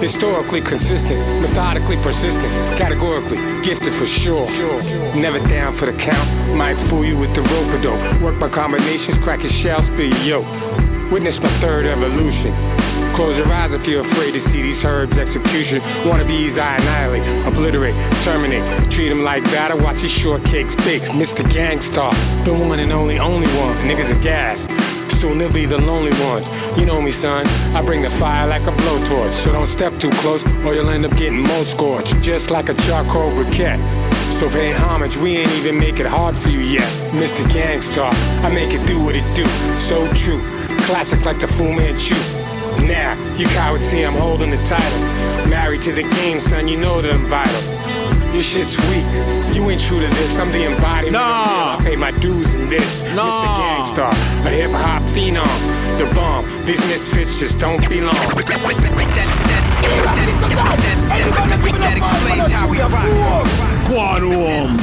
Historically 0.00 0.64
consistent, 0.64 1.20
methodically 1.44 2.00
persistent, 2.00 2.80
categorically 2.80 3.36
gifted 3.60 3.92
for 4.00 4.08
sure. 4.24 4.48
Never 5.20 5.38
down 5.52 5.76
for 5.76 5.84
the 5.84 5.96
count. 6.00 6.56
Might 6.56 6.80
fool 6.88 7.04
you 7.04 7.18
with 7.18 7.28
the 7.36 7.44
rope 7.44 7.82
dope. 7.84 8.22
Work 8.22 8.40
by 8.40 8.48
combinations, 8.48 9.20
crack 9.22 9.44
your 9.44 9.52
shell, 9.60 9.84
spill 9.92 10.08
your 10.08 10.40
yoke. 10.40 11.12
Witness 11.12 11.36
my 11.42 11.60
third 11.60 11.84
evolution. 11.84 12.79
Close 13.18 13.34
your 13.36 13.50
eyes 13.50 13.74
if 13.74 13.82
you're 13.86 14.06
afraid 14.06 14.32
to 14.32 14.42
see 14.54 14.62
these 14.62 14.80
herbs 14.86 15.12
execution. 15.18 15.82
Wannabes 16.06 16.56
I 16.56 16.78
annihilate, 16.78 17.26
obliterate, 17.46 17.96
terminate. 18.22 18.62
Treat 18.94 19.10
them 19.10 19.26
like 19.26 19.42
batter, 19.50 19.74
watch 19.76 19.98
these 19.98 20.14
shortcakes 20.22 20.72
bake. 20.86 21.02
Mr. 21.18 21.42
Gangstar, 21.50 22.14
the 22.46 22.54
one 22.54 22.78
and 22.78 22.92
only, 22.92 23.18
only 23.18 23.50
one. 23.58 23.76
Niggas 23.84 24.08
are 24.08 24.22
gas. 24.22 24.58
Soon 25.20 25.36
they'll 25.36 25.52
be 25.52 25.68
the 25.68 25.76
lonely 25.76 26.16
ones. 26.16 26.48
You 26.80 26.88
know 26.88 27.02
me, 27.02 27.12
son. 27.20 27.44
I 27.76 27.84
bring 27.84 28.00
the 28.00 28.12
fire 28.16 28.48
like 28.48 28.64
a 28.64 28.72
blowtorch. 28.72 29.34
So 29.44 29.52
don't 29.52 29.68
step 29.76 29.92
too 30.00 30.08
close 30.24 30.40
or 30.64 30.72
you'll 30.72 30.88
end 30.88 31.04
up 31.04 31.12
getting 31.12 31.44
more 31.44 31.68
scorched. 31.76 32.08
Just 32.24 32.48
like 32.48 32.72
a 32.72 32.76
charcoal 32.88 33.28
briquette. 33.36 33.80
So 34.40 34.48
pay 34.48 34.72
homage, 34.72 35.12
we 35.20 35.36
ain't 35.36 35.52
even 35.60 35.76
make 35.76 36.00
it 36.00 36.08
hard 36.08 36.32
for 36.40 36.48
you 36.48 36.64
yet. 36.72 36.88
Mr. 37.12 37.44
Gangstar, 37.52 38.08
I 38.40 38.48
make 38.48 38.72
it 38.72 38.80
do 38.88 39.04
what 39.04 39.12
it 39.12 39.26
do. 39.36 39.44
So 39.92 40.08
true. 40.24 40.40
Classic 40.88 41.20
like 41.28 41.36
the 41.36 41.52
Fu 41.60 41.68
Manchu. 41.68 42.49
Now, 42.86 43.16
you 43.36 43.46
cowards 43.52 43.84
see 43.92 44.04
I'm 44.04 44.16
holding 44.16 44.50
the 44.50 44.60
title. 44.68 45.00
Married 45.48 45.82
to 45.84 45.92
the 45.92 46.06
game, 46.14 46.40
son, 46.48 46.68
you 46.68 46.78
know 46.78 47.02
that 47.02 47.10
I'm 47.10 47.28
vital. 47.28 47.62
Your 48.30 48.46
shit's 48.54 48.76
weak. 48.86 49.08
You 49.58 49.66
ain't 49.66 49.82
true 49.90 49.98
to 49.98 50.10
this. 50.14 50.30
I'm 50.38 50.54
the 50.54 50.62
embodiment. 50.62 51.18
Nah. 51.18 51.82
of 51.82 51.82
real. 51.82 51.90
I 51.90 51.90
pay 51.90 51.96
my 51.98 52.12
dues 52.22 52.46
in 52.46 52.70
this. 52.70 52.86
Nah. 53.18 53.26
Mr. 53.26 53.50
Gangstar, 53.58 54.14
a 54.46 54.50
hip 54.54 54.70
hop 54.70 55.02
phenom. 55.10 55.58
The 55.98 56.06
bomb. 56.14 56.46
These 56.62 56.78
misfits 56.78 57.34
just 57.42 57.58
don't 57.58 57.82
belong. 57.90 58.38
Quantum. 63.90 64.78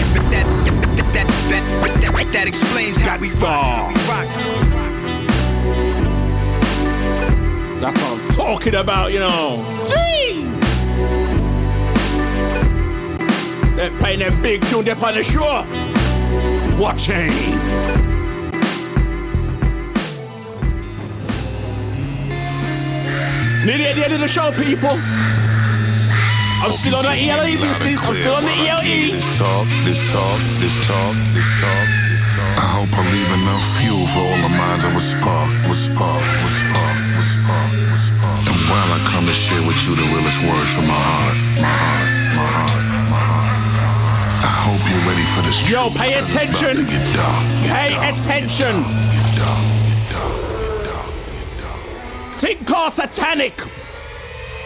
That 2.28 2.46
explains 2.46 3.00
how 3.00 3.18
we 3.18 3.32
rock. 3.40 4.97
Rock. 7.82 7.94
That's 7.94 7.98
what 7.98 8.12
I'm 8.12 8.36
talking 8.36 8.76
about, 8.76 9.12
you 9.12 9.20
know. 9.20 9.64
They're 13.78 13.98
playing 14.00 14.20
them 14.20 14.42
big 14.42 14.62
tune 14.72 14.90
up 14.90 15.02
on 15.04 15.14
the 15.16 15.24
shore. 15.34 15.66
Watching. 16.80 17.58
Nearly 23.66 23.86
at 23.86 23.96
the 23.96 24.04
end 24.06 24.14
of 24.14 24.22
the 24.22 24.30
show, 24.34 24.52
people. 24.56 24.98
I'm 26.58 26.74
still 26.82 26.96
on 26.96 27.06
the 27.06 27.14
ELE 27.14 27.54
business. 27.54 28.00
I'm 28.02 28.16
still 28.18 28.34
on 28.34 28.46
the. 28.46 28.50
ELE. 28.50 28.82
This 28.82 29.22
talk, 29.38 29.68
this 29.86 30.02
talk, 30.10 30.42
this 30.58 30.74
talk, 30.90 31.14
this 31.38 31.50
talk. 31.62 31.88
I 32.58 32.82
hope 32.82 32.90
I 32.90 33.02
leave 33.14 33.30
enough 33.30 33.62
fuel 33.78 34.06
for 34.10 34.26
all 34.26 34.42
the 34.42 34.50
minds 34.50 34.82
that 34.82 34.90
was 34.90 35.06
sparked, 35.22 35.70
was 35.70 35.78
sparked, 35.94 36.26
was 36.26 36.56
sparked, 36.66 37.02
was 37.14 37.14
sparked, 37.14 37.14
was 37.14 37.17
sparked. 38.68 38.76
While 38.76 38.92
I 38.92 39.00
come 39.16 39.26
to 39.26 39.36
share 39.48 39.64
with 39.64 39.80
you 39.88 39.96
the 39.96 40.08
realest 40.12 40.40
words 40.44 40.70
from 40.76 40.86
my 40.88 41.00
heart, 41.00 41.38
my 41.64 41.72
heart, 41.72 42.12
my 42.36 42.48
heart, 42.52 42.84
my 43.10 43.24
heart. 43.24 43.48
I 44.38 44.54
hope 44.68 44.82
you're 44.92 45.08
ready 45.08 45.26
for 45.34 45.42
this. 45.48 45.56
Yo, 45.72 45.90
pay 45.96 46.12
truth, 46.14 46.28
'cause 46.28 46.36
it's 46.36 46.52
about 46.52 46.68
attention. 46.68 46.76
to 46.78 46.84
get 46.92 47.16
dark. 47.16 47.44
Pay 47.64 47.92
attention. 47.96 48.76
Think 52.40 52.68
called 52.68 52.94
Satanic 52.96 53.54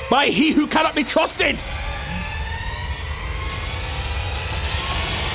by 0.09 0.25
He 0.27 0.51
Who 0.51 0.67
Cannot 0.67 0.93
Be 0.93 1.05
Trusted. 1.05 1.57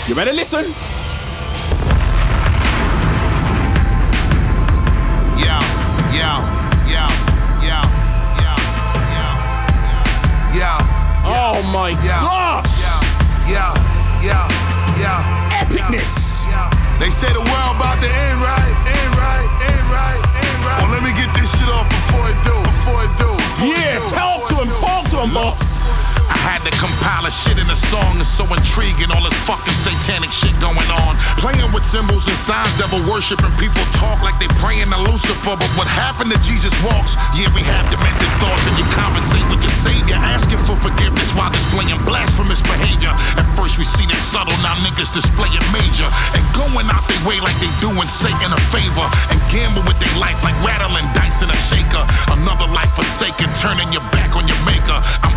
You 0.06 0.14
better 0.14 0.34
listen. 0.34 0.74
Yeah, 5.38 5.60
yeah, 6.12 6.12
yeah, 6.12 6.55
yeah, 10.56 10.80
yeah. 10.80 11.52
Oh 11.52 11.62
my 11.62 11.92
yeah, 12.00 12.24
gosh. 12.24 12.64
Yeah, 12.80 13.00
yeah, 13.44 13.72
yeah, 14.24 14.96
yeah. 14.96 15.60
Epicness. 15.60 16.08
They 16.96 17.12
say 17.20 17.28
the 17.28 17.44
world 17.44 17.76
about 17.76 18.00
to 18.00 18.08
end 18.08 18.40
right, 18.40 18.72
end 18.88 19.12
right, 19.20 19.44
end 19.68 19.84
right, 19.92 20.16
end 20.16 20.64
right. 20.64 20.80
Well, 20.80 20.96
let 20.96 21.04
me 21.04 21.12
get 21.12 21.28
this 21.36 21.44
shit 21.60 21.68
off 21.68 21.84
before 21.92 22.32
it 22.32 22.40
do, 22.40 22.56
before 22.56 23.04
it 23.04 23.12
do. 23.20 23.28
before 23.36 23.68
it 23.68 23.84
Yeah, 23.84 24.00
do, 24.00 24.16
talk 24.16 24.48
before 24.48 24.64
to 24.64 24.72
him, 24.72 24.80
talk 24.80 25.04
to 25.12 25.16
him, 25.20 25.34
boss. 25.36 25.65
Had 26.46 26.62
to 26.62 26.70
compile 26.78 27.26
a 27.26 27.32
shit 27.42 27.58
in 27.58 27.66
a 27.66 27.78
song 27.90 28.22
that's 28.22 28.30
so 28.38 28.46
intriguing. 28.46 29.10
All 29.10 29.18
this 29.26 29.34
fucking 29.50 29.74
satanic 29.82 30.30
shit 30.38 30.54
going 30.62 30.86
on. 30.86 31.18
Playing 31.42 31.74
with 31.74 31.82
symbols 31.90 32.22
and 32.22 32.38
signs, 32.46 32.78
devil 32.78 33.02
worshiping. 33.02 33.50
People 33.58 33.82
talk 33.98 34.22
like 34.22 34.38
they 34.38 34.46
praying 34.62 34.94
to 34.94 34.98
Lucifer. 35.10 35.58
But 35.58 35.74
what 35.74 35.90
happened 35.90 36.30
to 36.30 36.38
Jesus 36.46 36.70
walks? 36.86 37.10
Yeah, 37.34 37.50
we 37.50 37.66
have 37.66 37.90
demented 37.90 38.30
thoughts 38.38 38.62
and 38.62 38.78
you 38.78 38.86
conversate 38.94 39.46
with 39.50 39.58
your 39.58 39.76
savior, 39.82 40.14
asking 40.14 40.62
for 40.70 40.78
forgiveness 40.86 41.26
while 41.34 41.50
displaying 41.50 41.98
blasphemous 42.06 42.62
behavior. 42.62 43.10
At 43.10 43.46
first 43.58 43.74
we 43.74 43.86
see 43.98 44.06
that 44.06 44.22
subtle, 44.30 44.54
now 44.62 44.78
niggas 44.86 45.10
display 45.18 45.50
it 45.50 45.66
major. 45.74 46.06
And 46.06 46.46
going 46.54 46.86
out 46.86 47.10
their 47.10 47.26
way 47.26 47.42
like 47.42 47.58
they 47.58 47.74
doing 47.82 48.06
Satan 48.22 48.54
a 48.54 48.60
favor. 48.70 49.06
And 49.34 49.42
gamble 49.50 49.82
with 49.82 49.98
their 49.98 50.14
life 50.14 50.38
like 50.46 50.54
rattling 50.62 51.10
dice 51.10 51.42
in 51.42 51.50
a 51.50 51.58
shaker. 51.74 52.04
Another 52.38 52.70
life 52.70 52.94
forsaken, 52.94 53.50
turning 53.66 53.90
your 53.90 54.06
back 54.14 54.30
on 54.38 54.46
your 54.46 54.62
maker. 54.62 54.94
I'm 54.94 55.35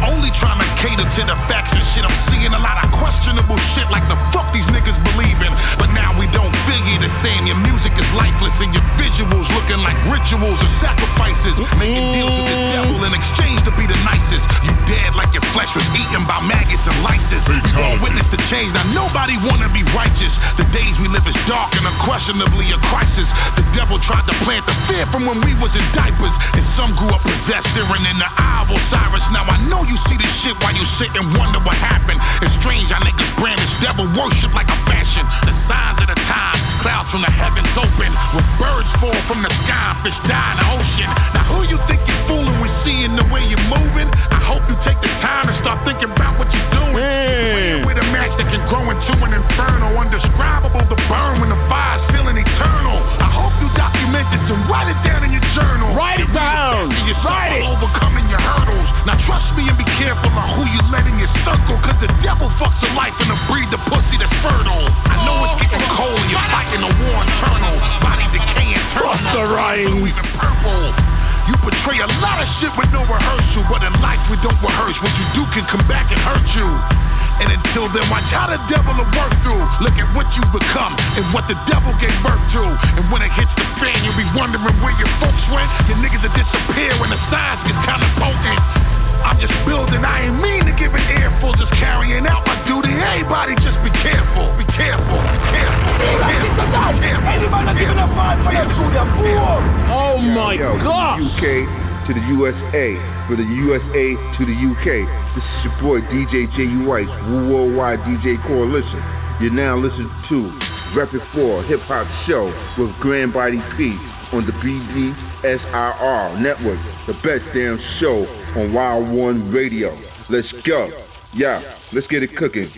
DJ 106.30 106.46
J.U. 106.56 106.86
White, 106.86 107.10
Wu 107.26 107.50
Worldwide 107.50 108.00
DJ 108.06 108.38
Coalition. 108.46 109.02
You're 109.42 109.50
now 109.50 109.78
listening 109.78 110.12
to 110.30 110.54
Reppin' 110.94 111.26
4 111.34 111.64
Hip 111.64 111.80
Hop 111.90 112.06
Show 112.28 112.54
with 112.78 112.94
Grand 113.02 113.34
Body 113.34 113.58
P 113.78 113.98
on 114.32 114.46
the 114.46 114.54
BDSIR 114.62 116.40
Network, 116.40 116.78
the 117.08 117.14
best 117.26 117.42
damn 117.56 117.80
show 118.00 118.30
on 118.62 118.74
Wild 118.74 119.10
One 119.10 119.50
Radio. 119.50 119.98
Let's 120.30 120.48
go. 120.68 120.90
Yeah, 121.34 121.78
let's 121.94 122.06
get 122.08 122.22
it 122.22 122.36
cooking. 122.38 122.70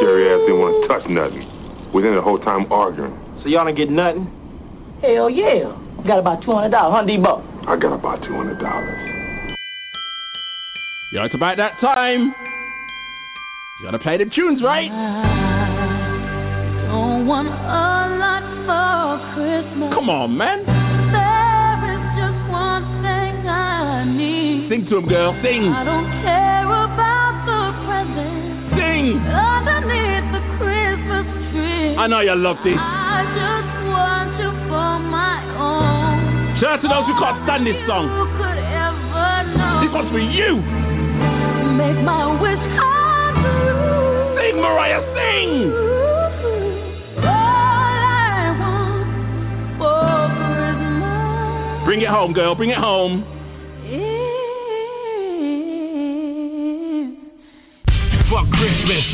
Jerry 0.00 0.30
ass 0.30 0.46
didn't 0.46 0.60
want 0.60 0.82
to 0.82 0.86
touch 0.86 1.10
nothing. 1.10 1.90
We 1.92 2.06
in 2.06 2.14
the 2.14 2.22
whole 2.22 2.38
time 2.38 2.70
arguing. 2.70 3.18
So 3.42 3.48
y'all 3.48 3.64
don't 3.64 3.74
get 3.74 3.90
nothing? 3.90 4.30
Hell 5.02 5.28
yeah. 5.28 5.74
Got 6.06 6.20
about 6.20 6.42
$200, 6.44 6.70
huh, 6.70 7.02
Deebo? 7.02 7.66
I 7.66 7.76
got 7.76 7.92
about 7.92 8.22
two 8.22 8.34
hundred 8.34 8.60
dollars. 8.60 9.56
Yeah, 11.12 11.24
it's 11.24 11.34
about 11.34 11.56
that 11.56 11.80
time. 11.80 12.32
You 13.80 13.86
gotta 13.88 13.98
play 13.98 14.18
the 14.18 14.28
tunes, 14.28 14.60
right? 14.60 14.92
Don't 16.92 17.24
want 17.24 17.48
a 17.48 17.88
lot 18.20 18.44
for 18.68 19.16
Christmas. 19.32 19.88
Come 19.96 20.12
on, 20.12 20.36
man. 20.36 20.68
There 20.68 21.80
is 21.88 22.04
just 22.12 22.40
one 22.52 22.84
thing 23.00 23.40
I 23.48 24.04
need. 24.04 24.68
Sing 24.68 24.84
to 24.84 25.00
him, 25.00 25.08
girl. 25.08 25.32
Sing. 25.40 25.64
I 25.72 25.80
don't 25.88 26.12
care 26.20 26.68
about 26.68 27.40
the 27.48 27.60
presents 27.88 28.76
Sing. 28.76 29.16
underneath 29.16 30.28
the 30.28 30.44
Christmas 30.60 31.24
tree. 31.48 31.96
I 31.96 32.04
know 32.04 32.20
you 32.20 32.36
love 32.36 32.60
this. 32.60 32.76
I 32.76 33.24
just 33.32 33.72
want 33.88 34.36
you 34.44 34.52
for 34.68 34.92
my 35.08 35.40
own. 35.56 36.60
Shout 36.60 36.76
out 36.76 36.84
to 36.84 36.88
those 36.92 37.08
who 37.08 37.16
can't 37.16 37.40
stand 37.48 37.64
this 37.64 37.80
song. 37.88 38.12
Who 38.12 38.28
could 38.36 38.60
ever 38.60 39.56
know? 39.56 39.80
This 39.80 39.88
one's 39.88 40.12
for 40.12 40.20
you. 40.20 40.60
Make 41.80 41.96
my 42.04 42.28
wish. 42.44 42.60
Sing, 44.36 44.56
Mariah, 44.60 45.02
sing. 45.14 45.72
All 47.18 47.26
I 47.26 48.56
want 48.60 49.06
for 49.78 50.28
Christmas 50.36 51.84
Bring 51.84 52.00
it 52.02 52.08
home, 52.08 52.32
girl. 52.32 52.54
Bring 52.54 52.70
it 52.70 52.78
home. 52.78 53.24
Fuck 58.30 58.46
Christmas. 58.52 59.04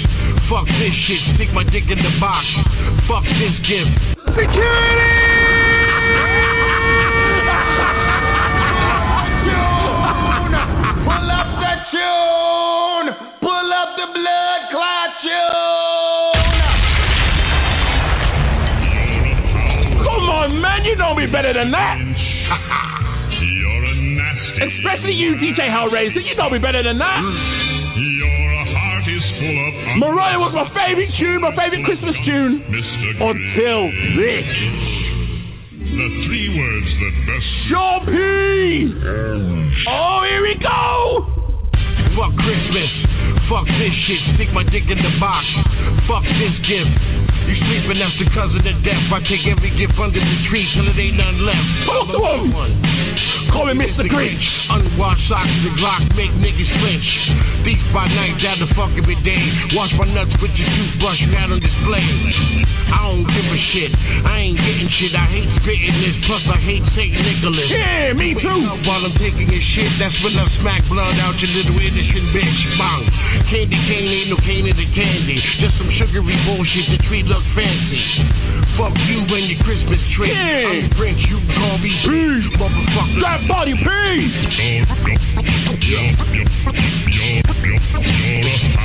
Fuck 0.51 0.67
this 0.67 0.95
shit. 1.07 1.21
Stick 1.37 1.49
my 1.55 1.65
dick 1.65 1.85
in 1.89 1.99
the 1.99 2.21
box. 2.21 2.47
Fuck 3.09 3.25
this 3.25 3.57
gift. 3.67 3.91
Pull 4.35 5.26
than 21.57 21.73
that. 21.73 21.97
You're 21.99 23.85
a 23.85 23.95
nasty. 23.97 24.77
Especially 24.77 25.15
you, 25.17 25.37
DJ 25.37 25.69
Hellraiser. 25.73 26.21
You 26.25 26.35
know 26.37 26.51
me 26.51 26.59
better 26.59 26.83
than 26.83 26.99
that. 26.99 27.21
Your 27.21 28.61
heart 28.77 29.09
is 29.09 29.25
full 29.41 29.57
of 29.57 29.73
Mariah 29.97 30.39
was 30.39 30.53
my 30.53 30.69
favorite 30.77 31.11
tune, 31.19 31.41
my 31.41 31.57
favorite 31.57 31.85
Christmas 31.85 32.17
tune. 32.25 32.61
Mr. 32.69 33.09
Until 33.25 33.89
this. 34.21 34.49
The 35.81 36.09
three 36.29 36.49
words 36.53 36.91
that 37.01 37.15
best. 37.25 37.49
Sean 37.73 37.99
P. 38.05 38.13
Oh, 39.89 40.21
here 40.29 40.43
we 40.43 40.55
go. 40.61 41.33
Fuck 42.21 42.37
Christmas. 42.37 42.91
Fuck 43.49 43.67
this 43.81 43.95
shit. 44.05 44.21
Stick 44.37 44.53
my 44.53 44.65
dick 44.65 44.85
in 44.91 44.99
the 45.01 45.13
box. 45.21 45.47
Fuck 46.05 46.25
this 46.37 46.57
gift. 46.69 46.93
You 47.47 47.55
sleeping 47.63 48.03
after 48.03 48.27
cousin 48.35 48.59
of 48.59 48.65
the 48.67 48.75
death. 48.83 49.07
I 49.15 49.23
take 49.23 49.47
every 49.47 49.71
gift 49.79 49.95
under 49.99 50.19
the 50.19 50.39
tree 50.51 50.67
till 50.75 50.89
it 50.91 50.99
ain't 50.99 51.17
none 51.17 51.47
left. 51.47 51.67
Fuck 51.87 52.11
the 52.11 52.19
one. 52.19 52.75
Call 53.55 53.71
me 53.71 53.87
Mr. 53.87 54.03
Grinch. 54.11 54.43
Unwashed 54.69 55.29
socks 55.31 55.47
and 55.47 55.79
Glock 55.79 56.03
make 56.19 56.35
niggas 56.43 56.67
flinch. 56.83 57.56
Beef 57.67 57.83
by 57.91 58.07
night, 58.07 58.39
down 58.39 58.63
the 58.63 58.71
fuck 58.79 58.95
every 58.95 59.19
day. 59.27 59.43
Wash 59.75 59.91
my 59.99 60.07
nuts 60.07 60.31
with 60.39 60.55
your 60.55 60.71
toothbrush 60.71 61.19
you 61.19 61.35
had 61.35 61.51
on 61.51 61.59
display. 61.59 62.07
I 62.95 63.11
don't 63.11 63.27
give 63.27 63.43
a 63.43 63.59
shit. 63.75 63.91
I 64.23 64.47
ain't 64.47 64.55
getting 64.55 64.87
shit. 65.03 65.11
I 65.19 65.27
hate 65.27 65.51
spitting 65.59 65.99
this. 65.99 66.15
Plus 66.31 66.47
I 66.47 66.63
hate 66.63 66.87
St. 66.95 67.11
Nicholas. 67.11 67.67
Yeah, 67.67 68.15
me 68.15 68.39
too. 68.39 68.87
While 68.87 69.03
I'm 69.11 69.19
taking 69.19 69.51
your 69.51 69.67
shit, 69.75 69.91
that's 69.99 70.15
when 70.23 70.39
I 70.39 70.47
smack 70.63 70.87
blood 70.87 71.19
out 71.19 71.35
your 71.43 71.51
little 71.59 71.75
innocent 71.75 72.31
bitch. 72.31 72.79
Bang. 72.79 73.03
Candy 73.51 73.83
cane 73.91 74.15
ain't 74.15 74.31
no 74.31 74.39
cane 74.47 74.71
in 74.71 74.77
the 74.79 74.87
candy. 74.95 75.43
Just 75.59 75.75
some 75.75 75.91
sugary 75.99 76.39
bullshit. 76.47 76.87
The 76.95 77.03
tree 77.11 77.27
look 77.27 77.43
fancy. 77.59 77.99
Fuck 78.79 78.95
you 79.11 79.27
and 79.27 79.51
your 79.51 79.59
Christmas 79.67 79.99
tree. 80.15 80.31
Yeah. 80.31 80.87
I'm 80.87 80.95
French, 80.95 81.19
you 81.27 81.43
call 81.59 81.83
me 81.83 81.91
Peace, 82.07 82.47
motherfucker. 82.63 83.27
That 83.27 83.43
body, 83.51 83.75
peace. 83.75 84.47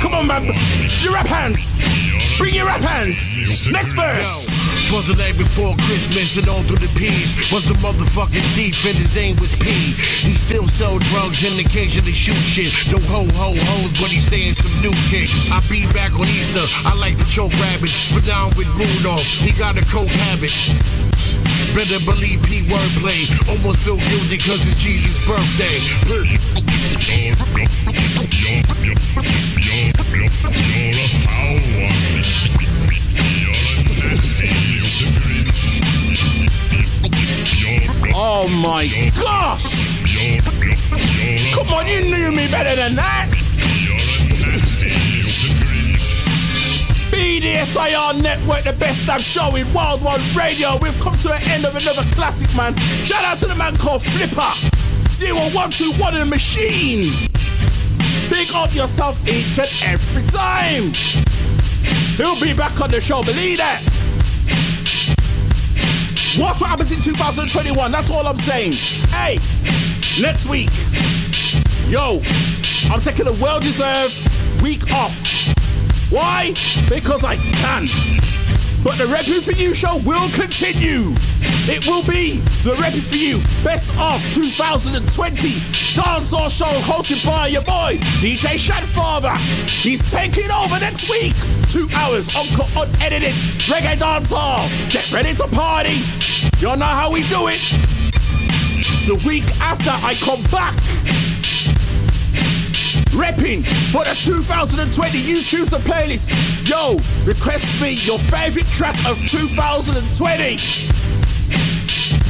Come 0.02 0.14
on, 0.14 0.26
man. 0.26 0.44
Your 1.02 1.14
rap 1.14 1.26
hands. 1.26 1.58
Bring 2.38 2.54
your 2.54 2.66
rap 2.66 2.80
hands. 2.80 3.14
Next 3.70 3.94
verse. 3.94 4.22
Was 4.92 5.08
the 5.08 5.16
night 5.16 5.38
before 5.38 5.72
Christmas 5.88 6.28
and 6.36 6.48
on 6.52 6.68
through 6.68 6.82
the 6.84 6.92
P's. 6.98 7.28
Was 7.48 7.64
a 7.70 7.76
motherfucking 7.80 8.46
thief 8.58 8.76
and 8.84 8.98
his 8.98 9.12
name 9.16 9.36
was 9.40 9.48
P. 9.56 9.64
He 9.64 10.36
still 10.50 10.68
sell 10.76 10.98
drugs 10.98 11.38
and 11.40 11.56
occasionally 11.64 12.12
shoot 12.26 12.42
shit. 12.52 12.72
No 12.92 13.00
ho 13.00 13.24
ho 13.24 13.56
hoes, 13.56 13.92
but 13.96 14.10
he's 14.12 14.26
saying 14.28 14.58
some 14.60 14.74
new 14.84 14.92
shit. 15.08 15.28
I 15.48 15.64
be 15.70 15.86
back 15.96 16.12
on 16.12 16.28
Easter. 16.28 16.66
I 16.66 16.92
like 16.98 17.16
to 17.16 17.26
choke 17.32 17.54
rabbits, 17.56 17.94
but 18.12 18.28
now 18.28 18.50
I'm 18.50 18.56
with 18.56 18.68
Rudolph. 18.76 19.24
He 19.46 19.56
got 19.56 19.78
a 19.80 19.84
coke 19.88 20.12
habit. 20.12 20.52
Better 21.72 22.00
believe 22.04 22.44
P 22.44 22.66
wordplay. 22.68 23.24
Almost 23.48 23.80
feel 23.86 23.96
guilty 23.96 24.38
cause 24.44 24.60
it's 24.60 24.76
Jesus' 24.84 25.16
birthday. 25.24 25.78
Oh 38.14 38.48
my 38.48 38.86
gosh! 39.14 39.62
Come 41.54 41.68
on, 41.68 41.86
you 41.86 42.00
knew 42.10 42.32
me 42.32 42.48
better 42.50 42.74
than 42.74 42.96
that. 42.96 43.30
BDSIR 47.12 48.20
Network, 48.20 48.64
the 48.64 48.72
best 48.72 49.06
in 49.06 49.72
Wild 49.72 50.02
Radio. 50.36 50.78
We've 50.82 50.98
come 51.04 51.22
to 51.22 51.28
the 51.28 51.38
end 51.38 51.64
of 51.64 51.76
another 51.76 52.02
classic, 52.14 52.50
man. 52.56 52.74
Shout 53.08 53.24
out 53.24 53.38
to 53.40 53.46
the 53.46 53.54
man 53.54 53.78
called 53.78 54.02
Flipa. 54.02 55.18
Zero 55.20 55.54
one 55.54 55.72
two 55.78 55.92
one 56.00 56.16
machine. 56.28 57.28
Big 58.32 58.48
up 58.54 58.72
yourself 58.72 59.14
each 59.28 59.58
and 59.60 59.68
every 59.84 60.24
time. 60.32 60.94
He'll 62.16 62.40
be 62.40 62.54
back 62.54 62.80
on 62.80 62.90
the 62.90 63.02
show, 63.06 63.22
believe 63.22 63.58
that. 63.58 63.84
Watch 66.40 66.58
what 66.58 66.70
happens 66.70 66.90
in 66.90 67.04
2021. 67.04 67.92
That's 67.92 68.08
all 68.08 68.26
I'm 68.26 68.40
saying. 68.48 68.72
Hey, 69.12 69.36
next 70.18 70.48
week, 70.48 70.70
yo, 71.92 72.24
I'm 72.88 73.04
taking 73.04 73.26
a 73.26 73.36
well-deserved 73.36 74.62
week 74.62 74.80
off. 74.88 75.12
Why? 76.08 76.52
Because 76.88 77.20
I 77.22 77.36
can. 77.36 78.41
But 78.82 78.98
the 78.98 79.06
Repping 79.06 79.44
For 79.46 79.54
You 79.54 79.74
show 79.78 80.02
will 80.02 80.26
continue. 80.34 81.14
It 81.70 81.86
will 81.86 82.02
be 82.02 82.42
the 82.66 82.74
Repping 82.74 83.06
For 83.08 83.14
You 83.14 83.38
Best 83.62 83.86
of 83.94 84.18
2020 84.34 85.06
Dancehall 85.94 86.50
show 86.58 86.82
hosted 86.82 87.24
by 87.24 87.46
your 87.46 87.62
boy, 87.62 87.94
DJ 88.18 88.58
Shadfather. 88.66 89.30
He's 89.82 90.00
taking 90.10 90.50
over 90.50 90.80
next 90.80 91.06
week. 91.08 91.30
Two 91.72 91.86
hours 91.94 92.26
uncut, 92.34 92.74
unedited 92.74 93.34
reggae 93.70 94.00
dancehall. 94.02 94.66
Get 94.92 95.04
ready 95.12 95.36
to 95.36 95.46
party. 95.54 96.02
Y'all 96.58 96.76
know 96.76 96.86
how 96.86 97.10
we 97.12 97.22
do 97.28 97.46
it. 97.46 97.62
The 99.06 99.14
week 99.26 99.44
after 99.60 99.90
I 99.90 100.14
come 100.24 100.42
back, 100.50 100.74
repping 103.12 103.62
for 103.92 104.04
the 104.04 104.14
2020 104.24 105.18
You 105.18 105.42
Choose 105.50 105.68
the 105.70 105.78
Playlist. 105.84 106.24
Yo, 106.68 106.96
request 107.24 107.64
me 107.80 108.00
your 108.04 108.18
favorite 108.32 108.66
track 108.78 108.96
of 109.04 109.16
2020. 109.30 110.12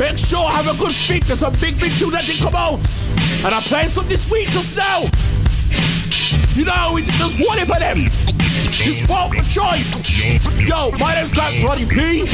Make 0.03 0.19
sure 0.31 0.43
I 0.43 0.59
have 0.59 0.67
a 0.67 0.75
good 0.79 0.95
speak. 1.07 1.23
There's 1.29 1.39
some 1.39 1.55
big, 1.61 1.79
big 1.79 1.95
tune 1.99 2.11
that 2.13 2.27
didn't 2.27 2.43
come 2.43 2.57
out. 2.59 2.83
And 2.83 3.55
I'm 3.55 3.63
playing 3.71 3.93
some 3.95 4.09
this 4.09 4.23
week 4.31 4.49
just 4.51 4.75
now. 4.75 5.07
You 6.59 6.65
know, 6.67 6.93
we 6.93 7.07
just 7.07 7.39
one 7.47 7.63
for 7.65 7.79
them. 7.79 8.03
You 8.83 9.07
vote 9.07 9.31
for 9.31 9.47
choice. 9.55 9.87
Yo, 10.67 10.91
my 10.99 11.15
name's 11.15 11.33
Grand 11.33 11.63
Body 11.65 11.87
P. 11.87 12.27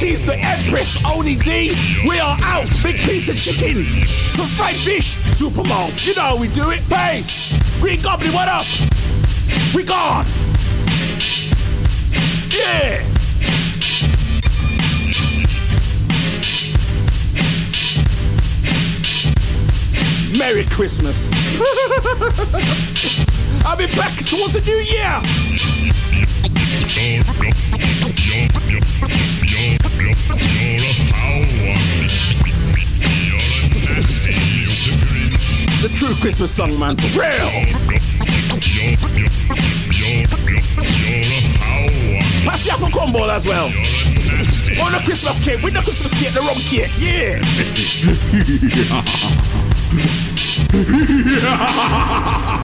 She's 0.00 0.20
the 0.26 0.34
Empress, 0.34 0.88
Only 1.06 1.36
D. 1.36 1.72
We 2.08 2.18
are 2.18 2.36
out. 2.42 2.66
Big 2.82 2.96
piece 3.06 3.28
of 3.30 3.36
chicken. 3.44 3.86
Some 4.36 4.50
fried 4.58 4.76
fish. 4.84 5.06
Super 5.38 5.64
malt. 5.64 5.94
You 6.04 6.14
know 6.14 6.36
we 6.36 6.48
do 6.48 6.70
it. 6.70 6.88
Bass. 6.88 7.51
Green 7.82 8.00
Goblin, 8.00 8.32
what 8.32 8.46
up? 8.46 8.64
We 9.74 9.82
gone. 9.82 10.24
Yeah. 12.48 13.02
Merry 20.38 20.64
Christmas. 20.76 21.16
I'll 23.66 23.76
be 23.76 23.86
back 23.96 24.16
towards 24.30 24.54
the 24.54 24.60
new 24.60 24.78
year. 24.78 25.20
The 35.82 35.88
true 35.98 36.14
Christmas 36.20 36.50
song, 36.56 36.78
man, 36.78 36.94
real. 36.94 37.50
Pass 42.46 42.62
the 42.62 42.70
apple 42.70 42.90
combo 42.94 43.28
as 43.28 43.42
well. 43.44 43.66
On 43.66 44.92
the 44.92 45.00
Christmas 45.04 45.44
cake, 45.44 45.58
with 45.64 45.74
the 45.74 45.82
Christmas 45.82 46.12
cake, 46.22 46.34
the 46.34 46.40
rum 46.40 46.62
cake, 46.70 46.86
yeah. 52.38 52.48